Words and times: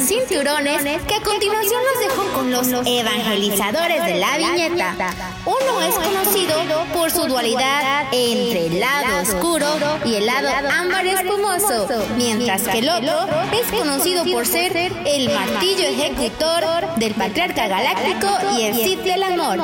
sus 0.00 0.08
cinturones 0.08 0.82
que 0.82 1.14
a 1.14 1.20
continuación 1.20 1.80
los 1.92 2.00
dejo 2.00 2.32
con 2.32 2.50
los 2.50 2.68
evangelizadores 2.86 4.04
de 4.04 4.16
la 4.16 4.38
viñeta. 4.38 4.94
Uno 5.44 5.80
es 5.82 5.94
conocido 5.94 6.56
por 6.92 7.10
su 7.10 7.26
dualidad 7.26 8.06
entre 8.12 8.66
el 8.66 8.80
lado 8.80 9.22
oscuro 9.22 9.66
y 10.04 10.14
el 10.16 10.26
lado 10.26 10.48
ámbar 10.70 11.06
espumoso, 11.06 11.86
mientras 12.16 12.62
que 12.62 12.78
el 12.78 12.88
otro 12.88 13.26
es 13.52 13.78
conocido 13.78 14.24
por 14.24 14.46
ser 14.46 14.76
el 14.76 15.30
martillo 15.30 15.88
ejecutor 15.88 16.94
del 16.96 17.14
patriarca 17.14 17.68
galáctico 17.68 18.28
y 18.56 18.62
el 18.62 18.74
Cid 18.74 18.98
del 19.00 19.22
amor. 19.22 19.58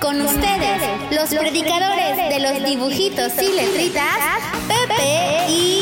Con 0.00 0.20
ustedes, 0.20 0.82
los 1.10 1.28
predicadores 1.28 2.16
de 2.28 2.40
los 2.40 2.64
dibujitos 2.64 3.32
y 3.40 3.52
letritas, 3.52 4.18
Pepe 4.68 5.50
y. 5.50 5.81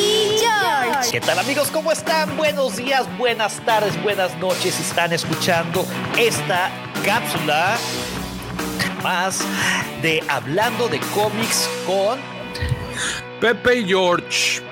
¿Qué 1.09 1.21
tal 1.21 1.39
amigos? 1.39 1.71
¿Cómo 1.71 1.93
están? 1.93 2.37
Buenos 2.37 2.77
días, 2.77 3.07
buenas 3.17 3.65
tardes, 3.65 4.01
buenas 4.03 4.37
noches. 4.39 4.79
Están 4.79 5.13
escuchando 5.13 5.87
esta 6.19 6.71
cápsula 7.05 7.77
más 9.03 9.41
de 10.03 10.23
Hablando 10.29 10.89
de 10.89 11.01
cómics 11.15 11.69
con 11.87 12.21
Pepe 13.41 13.79
y 13.79 13.87
George. 13.87 14.63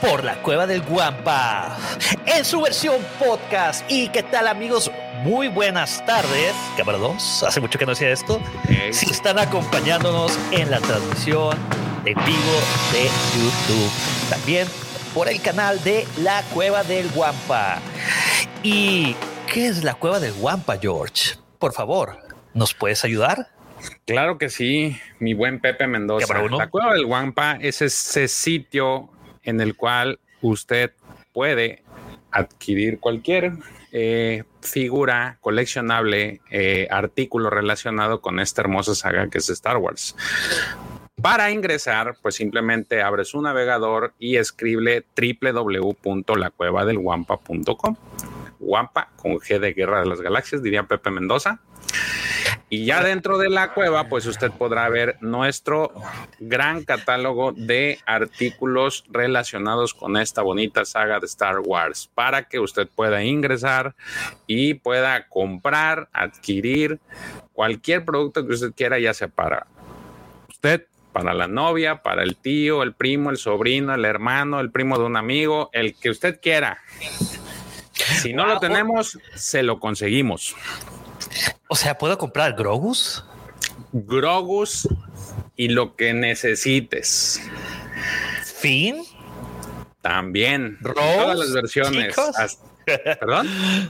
Por 0.00 0.24
la 0.24 0.40
Cueva 0.42 0.66
del 0.66 0.80
Guampa 0.82 1.76
en 2.24 2.44
su 2.44 2.62
versión 2.62 2.96
podcast. 3.18 3.84
¿Y 3.90 4.08
qué 4.08 4.22
tal 4.22 4.48
amigos? 4.48 4.90
Muy 5.22 5.48
buenas 5.48 6.04
tardes, 6.06 6.54
cámara 6.76 6.98
2. 6.98 7.42
Hace 7.42 7.60
mucho 7.60 7.78
que 7.78 7.84
no 7.84 7.92
hacía 7.92 8.10
esto. 8.10 8.40
Hey. 8.68 8.92
Si 8.92 9.10
están 9.10 9.38
acompañándonos 9.38 10.38
en 10.50 10.70
la 10.70 10.80
transmisión 10.80 11.56
en 12.04 12.14
vivo 12.24 12.60
de 12.92 13.04
YouTube. 13.36 13.90
También 14.30 14.66
por 15.14 15.28
el 15.28 15.40
canal 15.40 15.82
de 15.84 16.06
La 16.22 16.42
Cueva 16.54 16.84
del 16.84 17.08
Guampa. 17.10 17.80
¿Y 18.62 19.14
qué 19.52 19.68
es 19.68 19.84
la 19.84 19.94
Cueva 19.94 20.20
del 20.20 20.32
Guampa, 20.34 20.78
George? 20.78 21.36
Por 21.58 21.72
favor, 21.72 22.18
¿nos 22.54 22.74
puedes 22.74 23.04
ayudar? 23.04 23.48
Claro 24.06 24.38
que 24.38 24.48
sí, 24.48 24.98
mi 25.18 25.34
buen 25.34 25.60
Pepe 25.60 25.86
Mendoza. 25.86 26.26
La 26.50 26.68
Cueva 26.68 26.94
del 26.94 27.06
Guampa 27.06 27.58
es 27.60 27.82
ese 27.82 28.28
sitio 28.28 29.10
en 29.42 29.60
el 29.60 29.76
cual 29.76 30.18
usted 30.42 30.92
puede 31.32 31.82
adquirir 32.30 33.00
cualquier 33.00 33.52
eh, 33.92 34.44
figura 34.60 35.38
coleccionable, 35.40 36.40
eh, 36.50 36.88
artículo 36.90 37.48
relacionado 37.48 38.20
con 38.20 38.40
esta 38.40 38.60
hermosa 38.60 38.94
saga 38.94 39.28
que 39.30 39.38
es 39.38 39.48
Star 39.48 39.78
Wars. 39.78 40.14
Para 41.22 41.50
ingresar, 41.50 42.16
pues 42.22 42.36
simplemente 42.36 43.02
abre 43.02 43.24
su 43.24 43.42
navegador 43.42 44.14
y 44.20 44.36
escribe 44.36 45.04
www.lacuevadelguampa.com. 45.16 47.96
Guampa 48.60 49.10
con 49.16 49.38
G 49.38 49.58
de 49.58 49.72
Guerra 49.72 49.98
de 50.00 50.06
las 50.06 50.20
Galaxias, 50.20 50.62
diría 50.62 50.84
Pepe 50.84 51.10
Mendoza. 51.10 51.60
Y 52.70 52.84
ya 52.84 53.02
dentro 53.02 53.38
de 53.38 53.48
la 53.48 53.72
cueva, 53.72 54.08
pues 54.08 54.26
usted 54.26 54.52
podrá 54.52 54.90
ver 54.90 55.16
nuestro 55.20 55.90
gran 56.38 56.84
catálogo 56.84 57.52
de 57.52 57.98
artículos 58.04 59.04
relacionados 59.08 59.94
con 59.94 60.18
esta 60.18 60.42
bonita 60.42 60.84
saga 60.84 61.18
de 61.18 61.24
Star 61.26 61.60
Wars 61.60 62.10
para 62.14 62.42
que 62.44 62.60
usted 62.60 62.86
pueda 62.94 63.24
ingresar 63.24 63.94
y 64.46 64.74
pueda 64.74 65.28
comprar, 65.28 66.10
adquirir 66.12 67.00
cualquier 67.54 68.04
producto 68.04 68.46
que 68.46 68.52
usted 68.52 68.72
quiera, 68.76 68.98
ya 68.98 69.14
sea 69.14 69.28
para 69.28 69.66
usted, 70.48 70.86
para 71.12 71.34
la 71.34 71.48
novia, 71.48 72.02
para 72.02 72.22
el 72.22 72.36
tío, 72.36 72.82
el 72.82 72.94
primo, 72.94 73.30
el 73.30 73.36
sobrino, 73.38 73.94
el 73.94 74.04
hermano, 74.04 74.60
el 74.60 74.70
primo 74.70 74.98
de 74.98 75.04
un 75.04 75.16
amigo, 75.16 75.70
el 75.72 75.94
que 75.96 76.10
usted 76.10 76.40
quiera. 76.40 76.78
Si 78.22 78.32
no 78.32 78.46
lo 78.46 78.58
tenemos, 78.60 79.18
se 79.34 79.62
lo 79.62 79.80
conseguimos. 79.80 80.54
O 81.68 81.74
sea, 81.76 81.98
¿puedo 81.98 82.16
comprar 82.18 82.54
Grogus? 82.54 83.24
Grogus 83.92 84.88
y 85.56 85.68
lo 85.68 85.96
que 85.96 86.12
necesites. 86.14 87.40
¿Fin? 88.60 89.02
También. 90.00 90.78
Rose, 90.80 91.00
Todas 91.00 91.38
las 91.38 91.52
versiones. 91.52 92.16
Hasta- 92.18 92.64
¿Perdón? 92.86 93.48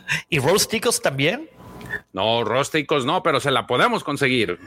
¿Y 0.28 0.38
Rose 0.40 0.66
Ticos 0.68 1.00
también? 1.00 1.48
No, 2.12 2.44
rústicos 2.44 3.04
no, 3.04 3.22
pero 3.22 3.40
se 3.40 3.50
la 3.50 3.66
podemos 3.66 4.04
conseguir. 4.04 4.58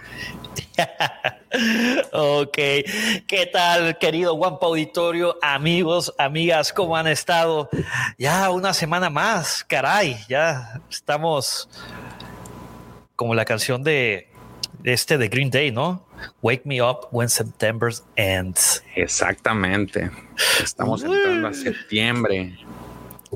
ok, 2.11 2.55
¿qué 2.55 3.49
tal, 3.51 3.97
querido 3.97 4.33
Guampa 4.35 4.67
Auditorio? 4.67 5.37
Amigos, 5.41 6.13
amigas, 6.17 6.71
¿cómo 6.73 6.95
han 6.95 7.07
estado? 7.07 7.69
Ya 8.17 8.49
una 8.51 8.73
semana 8.73 9.09
más, 9.09 9.63
caray, 9.63 10.17
ya 10.27 10.81
estamos 10.89 11.69
como 13.15 13.35
la 13.35 13.45
canción 13.45 13.83
de 13.83 14.31
de 14.83 14.93
este 14.93 15.17
de 15.17 15.27
Green 15.27 15.49
Day, 15.49 15.71
¿no? 15.71 16.05
Wake 16.41 16.65
me 16.65 16.81
up 16.81 17.07
when 17.11 17.29
September 17.29 17.91
ends. 18.15 18.83
Exactamente. 18.95 20.09
Estamos 20.61 21.03
entrando 21.03 21.47
a 21.47 21.53
septiembre. 21.53 22.57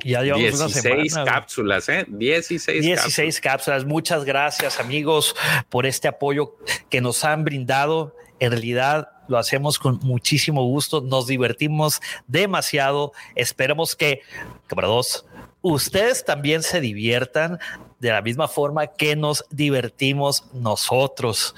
Ya 0.04 0.22
llevamos 0.22 0.54
una 0.56 0.66
16 0.68 1.14
semana. 1.14 1.32
cápsulas, 1.32 1.90
¿eh? 1.90 2.06
16, 2.08 2.82
16 2.84 3.42
cápsulas. 3.42 3.86
Muchas 3.86 4.26
gracias 4.26 4.80
amigos 4.80 5.36
por 5.70 5.86
este 5.86 6.08
apoyo 6.08 6.58
que 6.90 7.02
nos 7.02 7.24
han 7.24 7.44
brindado. 7.44 8.16
En 8.40 8.52
realidad 8.52 9.10
lo 9.28 9.38
hacemos 9.38 9.80
con 9.80 10.00
muchísimo 10.04 10.64
gusto, 10.66 11.02
nos 11.02 11.28
divertimos 11.28 12.02
demasiado. 12.28 13.14
Esperemos 13.36 13.96
que, 13.96 14.22
cámara 14.68 14.90
dos, 14.90 15.26
ustedes 15.62 16.26
también 16.26 16.62
se 16.62 16.82
diviertan 16.82 17.60
de 18.00 18.10
la 18.10 18.22
misma 18.22 18.48
forma 18.48 18.88
que 18.88 19.16
nos 19.16 19.46
divertimos 19.50 20.46
nosotros. 20.54 21.56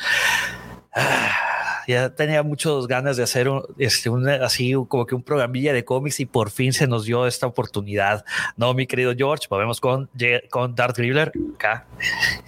Ah, 0.94 1.57
ya 1.88 2.14
tenía 2.14 2.44
muchas 2.44 2.86
ganas 2.88 3.18
de 3.18 3.24
hacer 3.24 3.48
un, 3.50 3.64
este, 3.78 4.10
un- 4.10 4.28
así 4.30 4.74
como 4.88 5.06
que 5.06 5.16
un 5.16 5.24
programilla 5.24 5.74
de 5.74 5.86
cómics 5.86 6.20
y 6.20 6.26
por 6.26 6.50
fin 6.52 6.74
se 6.74 6.86
nos 6.88 7.06
dio 7.06 7.26
esta 7.28 7.48
oportunidad. 7.48 8.26
No, 8.56 8.74
mi 8.74 8.86
querido 8.88 9.14
George, 9.16 9.48
volvemos 9.50 9.80
con, 9.80 10.10
con 10.50 10.76
Darth 10.76 10.98
Gribbler 10.98 11.32
acá. 11.56 11.86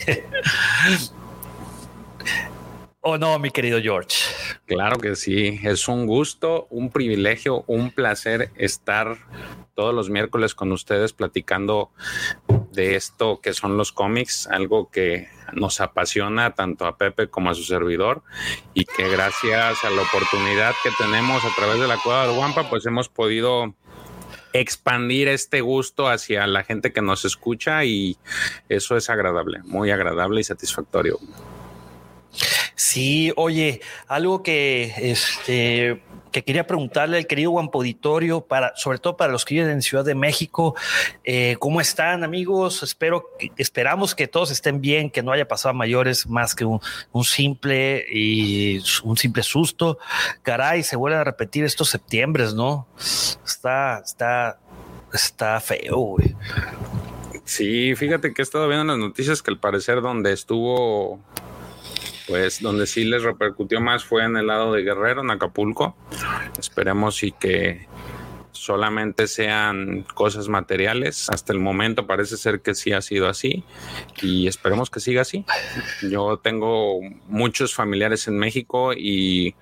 ¿O 3.02 3.18
no, 3.18 3.40
mi 3.40 3.50
querido 3.50 3.80
George? 3.82 4.18
Claro 4.66 4.98
que 4.98 5.16
sí, 5.16 5.58
es 5.64 5.88
un 5.88 6.06
gusto, 6.06 6.68
un 6.70 6.90
privilegio, 6.92 7.64
un 7.66 7.92
placer 7.92 8.52
estar 8.58 9.18
todos 9.74 9.96
los 9.96 10.10
miércoles 10.10 10.54
con 10.54 10.72
ustedes 10.74 11.14
platicando 11.14 11.92
de 12.80 12.96
esto 12.96 13.42
que 13.42 13.54
son 13.54 13.76
los 13.76 13.92
cómics, 13.92 14.48
algo 14.48 14.90
que 14.90 15.28
nos 15.52 15.82
apasiona 15.82 16.56
tanto 16.56 16.86
a 16.86 16.98
Pepe 16.98 17.30
como 17.30 17.50
a 17.50 17.54
su 17.54 17.64
servidor 17.64 18.24
y 18.74 18.86
que 18.86 19.10
gracias 19.10 19.84
a 19.84 19.90
la 19.90 20.02
oportunidad 20.02 20.74
que 20.82 20.92
tenemos 20.98 21.44
a 21.44 21.54
través 21.56 21.82
de 21.82 21.88
la 21.88 21.98
Cueva 21.98 22.26
del 22.26 22.38
Guampa, 22.38 22.70
pues 22.70 22.86
hemos 22.86 23.10
podido 23.10 23.76
expandir 24.54 25.28
este 25.28 25.60
gusto 25.60 26.08
hacia 26.08 26.48
la 26.48 26.64
gente 26.64 26.94
que 26.94 27.02
nos 27.02 27.26
escucha 27.26 27.84
y 27.84 28.18
eso 28.70 28.96
es 28.96 29.10
agradable, 29.10 29.60
muy 29.64 29.92
agradable 29.92 30.40
y 30.40 30.46
satisfactorio. 30.46 31.20
Sí, 32.80 33.34
oye, 33.36 33.82
algo 34.08 34.42
que 34.42 34.94
este 34.98 36.02
que 36.32 36.46
quería 36.46 36.66
preguntarle 36.66 37.18
al 37.18 37.28
querido 37.28 37.52
Guampa 37.52 37.78
Auditorio, 37.78 38.40
para, 38.40 38.74
sobre 38.78 39.00
todo 39.00 39.18
para 39.18 39.34
los 39.34 39.44
que 39.44 39.56
viven 39.56 39.70
en 39.70 39.82
Ciudad 39.82 40.06
de 40.06 40.16
México, 40.16 40.78
eh, 41.26 41.58
¿cómo 41.60 41.82
están 41.82 42.24
amigos? 42.24 42.82
Espero, 42.82 43.32
esperamos 43.58 44.16
que 44.16 44.30
todos 44.30 44.50
estén 44.52 44.80
bien, 44.80 45.10
que 45.10 45.22
no 45.22 45.34
haya 45.34 45.46
pasado 45.46 45.72
a 45.72 45.74
mayores 45.74 46.26
más 46.26 46.56
que 46.56 46.64
un, 46.64 46.80
un 47.12 47.26
simple 47.26 48.06
y 48.10 48.82
un 49.04 49.18
simple 49.18 49.44
susto. 49.44 49.98
Caray, 50.44 50.82
se 50.84 50.96
vuelven 50.96 51.20
a 51.20 51.26
repetir 51.26 51.66
estos 51.66 51.90
septiembres, 51.90 52.54
¿no? 52.54 52.88
Está, 53.46 54.02
está, 54.06 54.58
está 55.12 55.60
feo, 55.60 55.98
güey. 55.98 56.34
Sí, 57.44 57.94
fíjate 57.98 58.34
que 58.34 58.42
he 58.42 58.44
estado 58.44 58.70
viendo 58.70 58.84
en 58.84 59.00
las 59.02 59.10
noticias 59.10 59.42
que 59.42 59.52
al 59.52 59.60
parecer 59.60 60.00
donde 60.02 60.32
estuvo, 60.32 61.20
pues 62.30 62.62
donde 62.62 62.86
sí 62.88 63.04
les 63.04 63.24
repercutió 63.24 63.82
más 63.82 64.06
fue 64.06 64.24
en 64.24 64.38
el 64.38 64.48
lado 64.48 64.72
de 64.72 64.84
Guerrero, 64.84 65.22
en 65.22 65.32
Acapulco. 65.32 65.98
Esperemos 66.58 67.24
y 67.24 67.32
que 67.32 67.88
solamente 68.52 69.28
sean 69.28 70.06
cosas 70.14 70.48
materiales. 70.48 71.30
Hasta 71.30 71.54
el 71.54 71.60
momento 71.60 72.06
parece 72.06 72.38
ser 72.38 72.62
que 72.62 72.76
sí 72.76 72.92
ha 72.92 73.02
sido 73.02 73.28
así 73.28 73.64
y 74.22 74.48
esperemos 74.48 74.90
que 74.90 75.00
siga 75.00 75.22
así. 75.22 75.46
Yo 76.02 76.38
tengo 76.38 77.00
muchos 77.28 77.74
familiares 77.74 78.28
en 78.28 78.38
México 78.38 78.94
y 78.94 79.56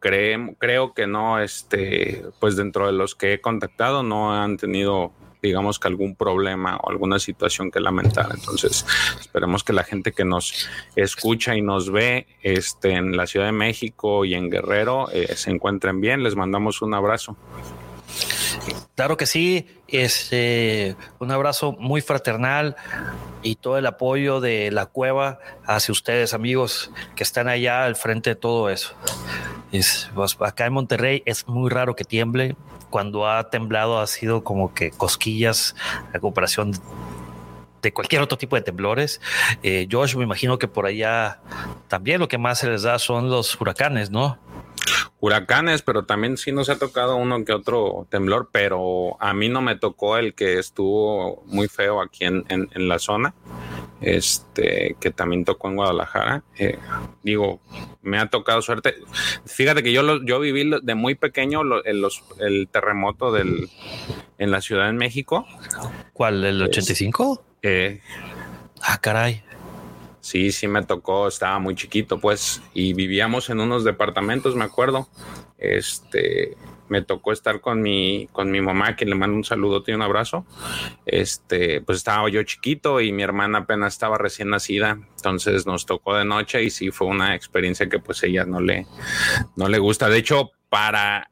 creo, 0.00 0.54
creo 0.58 0.94
que 0.94 1.06
no, 1.06 1.38
este, 1.38 2.24
pues 2.40 2.56
dentro 2.56 2.86
de 2.86 2.92
los 2.92 3.14
que 3.14 3.34
he 3.34 3.40
contactado 3.40 4.02
no 4.02 4.34
han 4.34 4.56
tenido 4.56 5.12
digamos 5.42 5.78
que 5.78 5.88
algún 5.88 6.14
problema 6.14 6.76
o 6.76 6.90
alguna 6.90 7.18
situación 7.18 7.70
que 7.70 7.80
lamentar. 7.80 8.28
Entonces, 8.32 8.86
esperemos 9.20 9.64
que 9.64 9.72
la 9.72 9.84
gente 9.84 10.12
que 10.12 10.24
nos 10.24 10.68
escucha 10.96 11.56
y 11.56 11.62
nos 11.62 11.90
ve 11.90 12.26
este, 12.42 12.92
en 12.92 13.16
la 13.16 13.26
Ciudad 13.26 13.46
de 13.46 13.52
México 13.52 14.24
y 14.24 14.34
en 14.34 14.50
Guerrero 14.50 15.10
eh, 15.12 15.34
se 15.36 15.50
encuentren 15.50 16.00
bien. 16.00 16.22
Les 16.22 16.36
mandamos 16.36 16.82
un 16.82 16.94
abrazo. 16.94 17.36
Claro 18.94 19.16
que 19.16 19.26
sí, 19.26 19.66
este, 19.92 20.96
un 21.18 21.30
abrazo 21.30 21.72
muy 21.72 22.00
fraternal 22.00 22.76
y 23.42 23.56
todo 23.56 23.78
el 23.78 23.86
apoyo 23.86 24.40
de 24.40 24.70
la 24.70 24.86
cueva 24.86 25.38
hacia 25.66 25.92
ustedes, 25.92 26.34
amigos, 26.34 26.90
que 27.16 27.22
están 27.22 27.48
allá 27.48 27.84
al 27.84 27.96
frente 27.96 28.30
de 28.30 28.36
todo 28.36 28.70
eso. 28.70 28.94
Es, 29.72 30.10
pues, 30.14 30.36
acá 30.40 30.66
en 30.66 30.72
Monterrey 30.72 31.22
es 31.26 31.46
muy 31.46 31.70
raro 31.70 31.94
que 31.94 32.04
tiemble. 32.04 32.56
Cuando 32.90 33.28
ha 33.28 33.50
temblado 33.50 34.00
ha 34.00 34.06
sido 34.06 34.42
como 34.42 34.74
que 34.74 34.90
cosquillas 34.90 35.76
a 36.12 36.18
comparación 36.18 36.72
de 37.82 37.92
cualquier 37.92 38.22
otro 38.22 38.36
tipo 38.36 38.56
de 38.56 38.62
temblores. 38.62 39.20
Eh, 39.62 39.88
Josh, 39.90 40.16
me 40.16 40.24
imagino 40.24 40.58
que 40.58 40.68
por 40.68 40.86
allá 40.86 41.40
también 41.88 42.20
lo 42.20 42.28
que 42.28 42.38
más 42.38 42.58
se 42.58 42.68
les 42.68 42.82
da 42.82 42.98
son 42.98 43.30
los 43.30 43.58
huracanes, 43.60 44.10
¿no? 44.10 44.38
Huracanes, 45.20 45.82
pero 45.82 46.04
también 46.04 46.36
sí 46.36 46.52
nos 46.52 46.68
ha 46.68 46.78
tocado 46.78 47.16
uno 47.16 47.44
que 47.44 47.52
otro 47.52 48.06
temblor, 48.10 48.48
pero 48.52 49.16
a 49.20 49.34
mí 49.34 49.48
no 49.48 49.60
me 49.60 49.76
tocó 49.76 50.16
el 50.16 50.34
que 50.34 50.58
estuvo 50.58 51.42
muy 51.46 51.68
feo 51.68 52.00
aquí 52.00 52.24
en, 52.24 52.68
la 52.74 52.98
zona, 52.98 53.34
este, 54.00 54.96
que 55.00 55.10
también 55.10 55.44
tocó 55.44 55.68
en 55.68 55.76
Guadalajara. 55.76 56.42
Eh, 56.58 56.78
digo, 57.22 57.60
me 58.02 58.18
ha 58.18 58.26
tocado 58.26 58.62
suerte. 58.62 58.94
Fíjate 59.46 59.82
que 59.82 59.92
yo, 59.92 60.22
yo 60.24 60.40
viví 60.40 60.70
de 60.82 60.94
muy 60.94 61.14
pequeño 61.14 61.62
el, 61.84 62.06
el 62.38 62.68
terremoto 62.68 63.32
del, 63.32 63.68
en 64.38 64.50
la 64.50 64.60
Ciudad 64.60 64.86
de 64.86 64.92
México. 64.92 65.46
¿Cuál? 66.12 66.44
¿El 66.44 66.62
85? 66.62 67.44
Eh, 67.62 68.00
ah, 68.82 68.98
caray. 69.00 69.42
Sí, 70.20 70.52
sí 70.52 70.68
me 70.68 70.84
tocó, 70.84 71.28
estaba 71.28 71.58
muy 71.58 71.74
chiquito, 71.74 72.20
pues, 72.20 72.62
y 72.74 72.92
vivíamos 72.92 73.50
en 73.50 73.60
unos 73.60 73.84
departamentos, 73.84 74.54
me 74.54 74.64
acuerdo. 74.64 75.08
Este, 75.58 76.56
me 76.90 77.02
tocó 77.02 77.32
estar 77.32 77.60
con 77.60 77.80
mi, 77.80 78.28
con 78.32 78.50
mi 78.50 78.60
mamá, 78.60 78.96
que 78.96 79.06
le 79.06 79.14
mando 79.14 79.36
un 79.36 79.44
saludo 79.44 79.82
y 79.86 79.92
un 79.92 80.02
abrazo. 80.02 80.44
Este, 81.06 81.80
pues 81.80 81.98
estaba 81.98 82.28
yo 82.28 82.42
chiquito 82.42 83.00
y 83.00 83.12
mi 83.12 83.22
hermana 83.22 83.60
apenas 83.60 83.94
estaba 83.94 84.18
recién 84.18 84.50
nacida, 84.50 84.98
entonces 85.16 85.66
nos 85.66 85.86
tocó 85.86 86.16
de 86.16 86.24
noche 86.24 86.62
y 86.64 86.70
sí 86.70 86.90
fue 86.90 87.06
una 87.06 87.34
experiencia 87.34 87.88
que 87.88 88.00
pues 88.00 88.22
ella 88.24 88.44
no 88.44 88.60
le, 88.60 88.86
no 89.56 89.68
le 89.68 89.78
gusta. 89.78 90.08
De 90.08 90.18
hecho, 90.18 90.50
para 90.68 91.30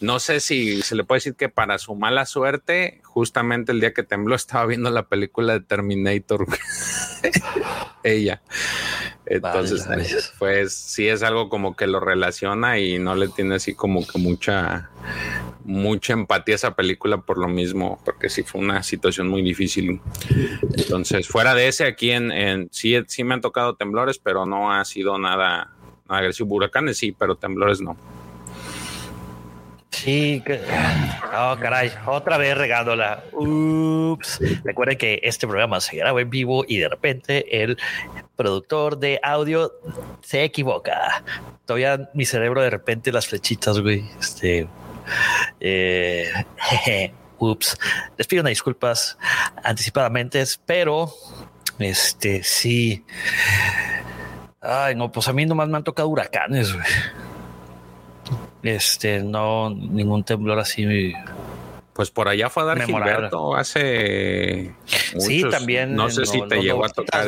no 0.00 0.20
sé 0.20 0.40
si 0.40 0.82
se 0.82 0.94
le 0.94 1.04
puede 1.04 1.18
decir 1.18 1.34
que 1.34 1.48
para 1.48 1.78
su 1.78 1.94
mala 1.94 2.26
suerte, 2.26 3.00
justamente 3.04 3.72
el 3.72 3.80
día 3.80 3.92
que 3.92 4.02
tembló 4.02 4.34
estaba 4.36 4.66
viendo 4.66 4.90
la 4.90 5.08
película 5.08 5.54
de 5.54 5.60
Terminator. 5.60 6.46
Ella. 8.04 8.42
Entonces, 9.26 10.32
pues 10.38 10.72
sí 10.72 11.06
es 11.06 11.22
algo 11.22 11.50
como 11.50 11.76
que 11.76 11.86
lo 11.86 12.00
relaciona 12.00 12.78
y 12.78 12.98
no 12.98 13.14
le 13.14 13.28
tiene 13.28 13.56
así 13.56 13.74
como 13.74 14.06
que 14.06 14.18
mucha 14.18 14.90
mucha 15.64 16.14
empatía 16.14 16.54
a 16.54 16.56
esa 16.56 16.74
película 16.74 17.18
por 17.18 17.36
lo 17.36 17.46
mismo, 17.46 18.00
porque 18.02 18.30
sí 18.30 18.42
fue 18.42 18.62
una 18.62 18.82
situación 18.82 19.28
muy 19.28 19.42
difícil. 19.42 20.00
Entonces, 20.74 21.28
fuera 21.28 21.54
de 21.54 21.68
ese, 21.68 21.84
aquí 21.84 22.10
en, 22.10 22.32
en 22.32 22.68
sí, 22.72 22.96
sí 23.06 23.22
me 23.22 23.34
han 23.34 23.42
tocado 23.42 23.76
temblores, 23.76 24.18
pero 24.18 24.46
no 24.46 24.72
ha 24.72 24.82
sido 24.86 25.18
nada, 25.18 25.74
nada 26.08 26.20
agresivo. 26.20 26.54
Huracanes 26.54 26.96
sí, 26.96 27.12
pero 27.12 27.36
temblores 27.36 27.82
no. 27.82 27.98
Sí, 30.02 30.42
oh 31.36 31.56
caray, 31.60 31.90
otra 32.06 32.38
vez 32.38 32.56
regándola. 32.56 33.24
Ups. 33.32 34.38
Recuerden 34.62 34.96
que 34.96 35.18
este 35.24 35.48
programa 35.48 35.80
se 35.80 35.96
graba 35.96 36.20
en 36.20 36.30
vivo 36.30 36.64
y 36.68 36.78
de 36.78 36.88
repente 36.88 37.64
el 37.64 37.76
productor 38.36 38.98
de 38.98 39.18
audio 39.24 39.72
se 40.22 40.44
equivoca. 40.44 41.24
Todavía 41.66 42.08
mi 42.14 42.24
cerebro 42.26 42.62
de 42.62 42.70
repente 42.70 43.10
las 43.10 43.26
flechitas, 43.26 43.80
güey. 43.80 44.08
Este, 44.20 44.68
eh, 45.58 46.30
ups. 47.38 47.76
Les 48.16 48.26
pido 48.28 48.42
unas 48.42 48.52
disculpas 48.52 49.18
anticipadamente, 49.64 50.44
pero 50.64 51.12
este 51.80 52.44
sí. 52.44 53.04
Ay, 54.60 54.94
no, 54.94 55.10
pues 55.10 55.26
a 55.26 55.32
mí 55.32 55.44
nomás 55.44 55.68
me 55.68 55.76
han 55.76 55.84
tocado 55.84 56.08
huracanes, 56.08 56.72
güey. 56.72 56.86
Este, 58.62 59.22
no, 59.22 59.70
ningún 59.70 60.24
temblor 60.24 60.58
así. 60.58 61.14
Pues 61.98 62.12
por 62.12 62.28
allá 62.28 62.48
fue 62.48 62.62
a 62.62 62.66
dar 62.66 62.80
Gilberto 62.82 63.56
hace. 63.56 64.72
sí, 64.86 65.42
también. 65.50 65.96
No 65.96 66.08
sé 66.10 66.26
si 66.26 66.40
te 66.46 66.62
llegó 66.62 66.84
a 66.84 66.88
tocar 66.90 67.26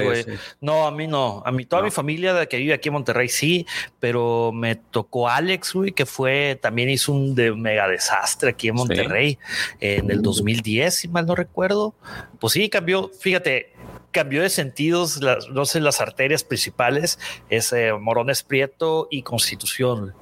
No, 0.60 0.86
a 0.86 0.92
mí 0.92 1.08
no. 1.08 1.42
A 1.44 1.50
mí, 1.50 1.64
toda 1.64 1.82
mi 1.82 1.90
familia 1.90 2.46
que 2.46 2.56
vive 2.56 2.74
aquí 2.74 2.88
en 2.88 2.92
Monterrey 2.92 3.28
sí, 3.28 3.66
pero 3.98 4.52
me 4.52 4.76
tocó 4.76 5.28
Alex, 5.28 5.74
güey, 5.74 5.90
que 5.90 6.06
fue, 6.06 6.56
también 6.62 6.88
hizo 6.88 7.10
un 7.10 7.34
de 7.34 7.50
mega 7.50 7.88
desastre 7.88 8.50
aquí 8.50 8.68
en 8.68 8.76
Monterrey 8.76 9.38
en 9.80 10.08
el 10.08 10.22
2010, 10.22 10.94
si 10.94 11.08
mal 11.08 11.26
no 11.26 11.34
recuerdo. 11.34 11.96
Pues 12.38 12.52
sí, 12.52 12.68
cambió, 12.68 13.10
fíjate, 13.18 13.72
cambió 14.12 14.42
de 14.42 14.50
sentidos, 14.50 15.20
las, 15.20 15.48
no 15.48 15.64
sé, 15.64 15.80
las 15.80 16.00
arterias 16.00 16.44
principales, 16.44 17.18
es 17.48 17.72
eh, 17.72 17.92
Morones 17.92 18.44
Prieto 18.44 19.08
y 19.10 19.22
Constitución. 19.22 20.14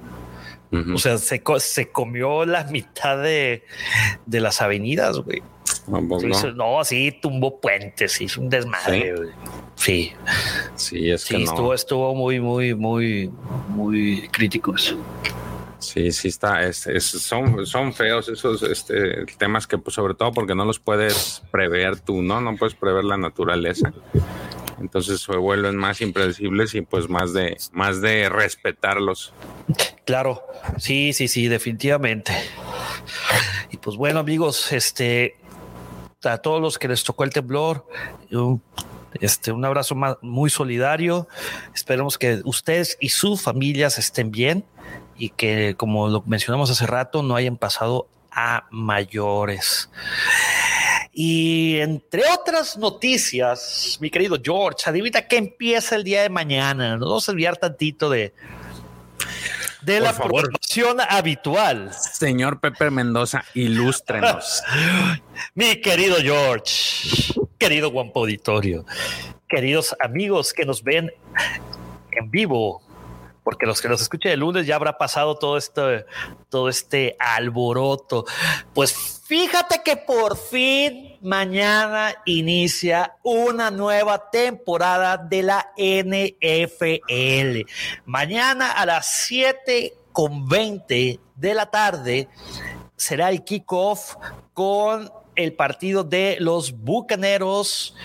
O 0.71 0.97
sea, 0.99 1.17
se, 1.17 1.41
se, 1.57 1.89
comió 1.89 2.45
la 2.45 2.63
mitad 2.65 3.17
de, 3.21 3.63
de 4.27 4.39
las 4.39 4.61
avenidas, 4.61 5.17
güey. 5.19 5.41
No, 6.55 6.83
sí, 6.83 7.17
tumbó 7.19 7.59
puentes, 7.59 8.21
hizo 8.21 8.41
un 8.41 8.49
desmadre, 8.49 9.15
güey. 9.15 9.29
Sí. 9.75 10.11
Sí, 10.75 11.09
es 11.09 11.25
que 11.25 11.41
estuvo, 11.41 11.73
estuvo 11.73 12.13
muy, 12.13 12.39
muy, 12.39 12.75
muy, 12.75 13.31
muy 13.69 14.27
crítico 14.31 14.75
eso. 14.75 14.97
Sí, 15.79 16.11
sí 16.11 16.27
está, 16.27 16.63
es, 16.63 16.85
son, 17.03 17.65
son 17.65 17.93
feos 17.93 18.27
esos 18.27 18.61
este, 18.63 19.25
temas 19.37 19.65
que 19.65 19.77
pues 19.77 19.95
sobre 19.95 20.13
todo 20.13 20.33
porque 20.33 20.53
no 20.53 20.65
los 20.65 20.77
puedes 20.77 21.41
prever 21.51 21.99
tú, 22.01 22.21
¿no? 22.21 22.41
No 22.41 22.57
puedes 22.57 22.75
prever 22.75 23.05
la 23.05 23.17
naturaleza 23.17 23.93
entonces 24.79 25.21
se 25.21 25.35
vuelven 25.37 25.75
más 25.75 26.01
impredecibles 26.01 26.75
y 26.75 26.81
pues 26.81 27.09
más 27.09 27.33
de 27.33 27.57
más 27.71 28.01
de 28.01 28.29
respetarlos. 28.29 29.33
Claro, 30.05 30.43
sí, 30.77 31.13
sí, 31.13 31.27
sí, 31.27 31.47
definitivamente. 31.47 32.33
Y 33.71 33.77
pues 33.77 33.97
bueno, 33.97 34.19
amigos, 34.19 34.71
este 34.71 35.35
a 36.23 36.37
todos 36.39 36.61
los 36.61 36.77
que 36.77 36.87
les 36.87 37.03
tocó 37.03 37.23
el 37.23 37.29
temblor, 37.29 37.85
este, 39.21 39.51
un 39.51 39.63
abrazo 39.65 39.95
muy 40.21 40.49
solidario. 40.49 41.27
Esperemos 41.73 42.17
que 42.17 42.41
ustedes 42.43 42.97
y 42.99 43.09
sus 43.09 43.41
familias 43.41 43.97
estén 43.97 44.31
bien 44.31 44.65
y 45.17 45.29
que, 45.29 45.75
como 45.77 46.07
lo 46.09 46.23
mencionamos 46.25 46.69
hace 46.69 46.85
rato, 46.85 47.23
no 47.23 47.35
hayan 47.35 47.57
pasado 47.57 48.07
a 48.31 48.67
mayores. 48.71 49.89
Y 51.11 51.77
entre 51.79 52.23
otras 52.31 52.77
noticias, 52.77 53.97
mi 53.99 54.09
querido 54.09 54.37
George, 54.41 54.89
adivina 54.89 55.27
que 55.27 55.37
empieza 55.37 55.95
el 55.95 56.03
día 56.03 56.21
de 56.21 56.29
mañana. 56.29 56.97
Nos 56.97 57.09
vamos 57.09 57.29
a 57.29 57.31
enviar 57.31 57.57
tantito 57.57 58.09
de, 58.09 58.33
de 59.81 59.99
la 59.99 60.13
programación 60.13 60.97
habitual. 61.01 61.91
Señor 61.93 62.59
Pepe 62.59 62.91
Mendoza, 62.91 63.43
ilústrenos. 63.53 64.63
mi 65.55 65.81
querido 65.81 66.17
George, 66.17 67.33
querido 67.57 67.91
Guampo 67.91 68.21
Auditorio, 68.21 68.85
queridos 69.47 69.95
amigos 69.99 70.53
que 70.53 70.65
nos 70.65 70.83
ven 70.83 71.11
en 72.11 72.31
vivo 72.31 72.81
porque 73.49 73.65
los 73.65 73.81
que 73.81 73.89
nos 73.89 73.99
escuchen 73.99 74.31
el 74.31 74.41
lunes 74.41 74.67
ya 74.67 74.75
habrá 74.75 74.99
pasado 74.99 75.35
todo 75.35 75.57
este, 75.57 76.05
todo 76.49 76.69
este 76.69 77.15
alboroto. 77.19 78.25
Pues 78.75 79.18
fíjate 79.29 79.81
que 79.85 79.95
por 79.95 80.35
fin 80.35 81.15
mañana 81.21 82.15
inicia 82.25 83.15
una 83.21 83.69
nueva 83.69 84.31
temporada 84.31 85.17
de 85.17 85.43
la 85.43 85.71
NFL. 85.77 87.61
Mañana 88.05 88.71
a 88.71 88.87
las 88.87 89.05
7 89.27 89.93
con 90.11 90.49
20 90.49 91.19
de 91.35 91.53
la 91.53 91.67
tarde 91.69 92.27
será 92.95 93.29
el 93.29 93.43
kickoff 93.43 94.15
con 94.55 95.11
el 95.35 95.53
partido 95.53 96.03
de 96.03 96.37
los 96.39 96.71
Bucaneros 96.71 97.95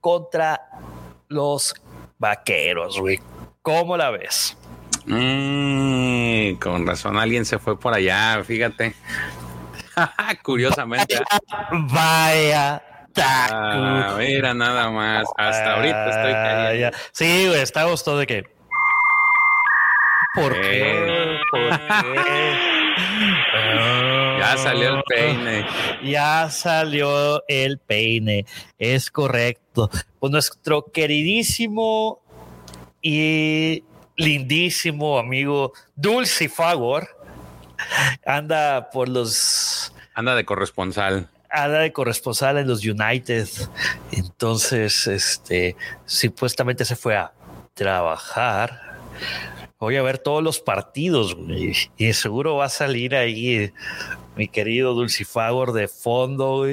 contra 0.00 0.70
los 1.28 1.74
Vaqueros, 2.18 2.98
¿Cómo 3.60 3.98
la 3.98 4.10
ves? 4.10 4.56
Mm, 5.04 6.54
con 6.54 6.86
razón, 6.86 7.18
alguien 7.18 7.44
se 7.44 7.58
fue 7.58 7.78
por 7.78 7.92
allá, 7.92 8.42
fíjate. 8.42 8.94
Curiosamente. 10.42 11.18
Vaya. 11.70 12.82
Ah, 13.16 14.14
mira, 14.18 14.54
nada 14.54 14.90
más. 14.90 15.26
Hasta 15.36 15.74
ahorita 15.74 16.08
estoy 16.08 16.32
cayendo. 16.32 16.96
Sí, 17.12 17.46
güey, 17.48 17.60
estamos 17.60 18.02
todo 18.04 18.18
de 18.18 18.26
que. 18.26 18.44
¿Por 20.34 20.60
qué? 20.60 21.38
¿Por 21.50 21.70
qué? 21.70 22.72
Ya 24.38 24.56
salió 24.58 24.96
el 24.96 25.02
peine. 25.04 25.66
Ya 26.02 26.50
salió 26.50 27.42
el 27.46 27.78
peine. 27.78 28.44
Es 28.78 29.10
correcto. 29.10 29.88
Pues 30.18 30.32
nuestro 30.32 30.84
queridísimo 30.92 32.20
y 33.00 33.84
lindísimo 34.16 35.18
amigo 35.18 35.72
Dulce 35.94 36.48
Favor 36.48 37.08
anda 38.26 38.90
por 38.90 39.08
los. 39.08 39.92
Anda 40.14 40.34
de 40.34 40.44
corresponsal. 40.44 41.28
Anda 41.50 41.80
de 41.80 41.92
corresponsal 41.92 42.58
en 42.58 42.68
los 42.68 42.84
United. 42.84 43.48
Entonces, 44.12 45.06
este, 45.06 45.76
supuestamente 46.06 46.84
se 46.84 46.96
fue 46.96 47.16
a 47.16 47.32
trabajar. 47.74 48.80
Voy 49.78 49.96
a 49.96 50.02
ver 50.02 50.18
todos 50.18 50.42
los 50.42 50.60
partidos 50.60 51.36
y 51.96 52.12
seguro 52.12 52.56
va 52.56 52.66
a 52.66 52.68
salir 52.68 53.16
ahí 53.16 53.72
mi 54.36 54.48
querido 54.48 54.94
Dulcifagor 54.94 55.72
de 55.72 55.88
fondo. 55.88 56.64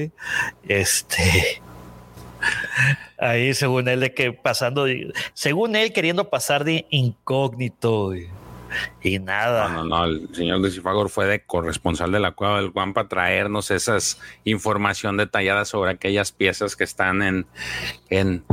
Este, 0.68 1.62
ahí 3.18 3.54
según 3.54 3.88
él 3.88 4.00
de 4.02 4.14
que 4.14 4.32
pasando, 4.32 4.86
según 5.34 5.76
él 5.76 5.94
queriendo 5.94 6.30
pasar 6.30 6.64
de 6.64 6.86
incógnito. 6.90 8.14
Y 9.02 9.20
nada. 9.20 9.70
No, 9.70 9.84
no, 9.84 9.98
no, 9.98 10.06
el 10.06 10.36
señor 10.36 10.62
Dulcifagor 10.62 11.10
fue 11.10 11.26
de 11.26 11.42
corresponsal 11.42 12.12
de 12.12 12.20
la 12.20 12.32
cueva 12.32 12.62
del 12.62 12.70
Juan 12.70 12.94
para 12.94 13.08
traernos 13.08 13.72
esas 13.72 14.20
información 14.44 15.18
detallada 15.18 15.66
sobre 15.66 15.92
aquellas 15.92 16.32
piezas 16.32 16.76
que 16.76 16.84
están 16.84 17.22
en, 17.22 17.46
en 18.10 18.44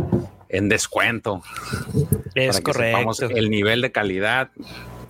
en 0.49 0.69
descuento. 0.69 1.43
Es 2.35 2.61
correcto. 2.61 3.29
el 3.31 3.51
nivel 3.51 3.81
de 3.81 3.93
calidad 3.93 4.51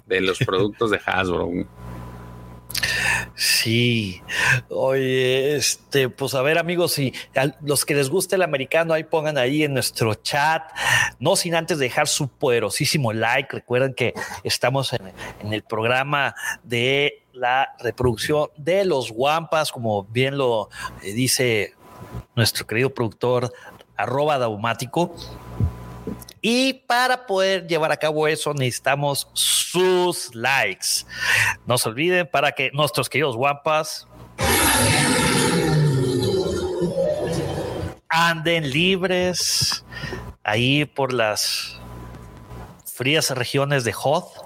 de 0.07 0.21
los 0.21 0.39
productos 0.39 0.91
de 0.91 1.01
Hasbro. 1.05 1.51
Sí, 3.35 4.23
oye, 4.69 5.57
este, 5.57 6.09
pues 6.09 6.35
a 6.35 6.43
ver 6.43 6.59
amigos, 6.59 6.93
si 6.93 7.13
los 7.63 7.85
que 7.85 7.95
les 7.95 8.09
guste 8.09 8.37
el 8.37 8.43
americano, 8.43 8.95
ahí 8.95 9.05
pongan 9.05 9.39
ahí 9.39 9.63
en 9.63 9.75
nuestro 9.75 10.15
chat, 10.15 10.63
no 11.19 11.37
sin 11.37 11.55
antes 11.55 11.79
dejar 11.79 12.09
su 12.09 12.29
poderosísimo 12.29 13.13
like. 13.13 13.55
Recuerden 13.55 13.95
que 13.95 14.15
estamos 14.45 14.93
en, 14.93 15.13
en 15.41 15.53
el 15.53 15.63
programa 15.63 16.35
de 16.63 17.25
la 17.33 17.75
reproducción 17.81 18.49
de 18.57 18.85
los 18.85 19.11
Wampas, 19.15 19.71
como 19.71 20.05
bien 20.05 20.39
lo 20.39 20.71
eh, 21.03 21.13
dice 21.13 21.75
nuestro 22.35 22.67
querido 22.67 22.95
productor 22.95 23.53
arroba 23.97 24.39
daumático. 24.39 25.15
Y 26.41 26.75
para 26.75 27.27
poder 27.27 27.67
llevar 27.67 27.93
a 27.93 27.97
cabo 27.97 28.29
eso 28.29 28.55
necesitamos 28.55 29.29
sus 29.33 30.35
likes. 30.35 31.07
No 31.67 31.79
se 31.79 31.89
olviden 31.89 32.29
para 32.31 32.53
que 32.53 32.71
nuestros 32.73 33.09
queridos 33.09 33.37
guapas 33.37 34.07
anden 38.09 38.71
libres 38.71 39.85
ahí 40.45 40.85
por 40.85 41.13
las 41.13 41.79
frías 42.85 43.31
regiones 43.31 43.85
de 43.85 43.95
Hoth 43.95 44.46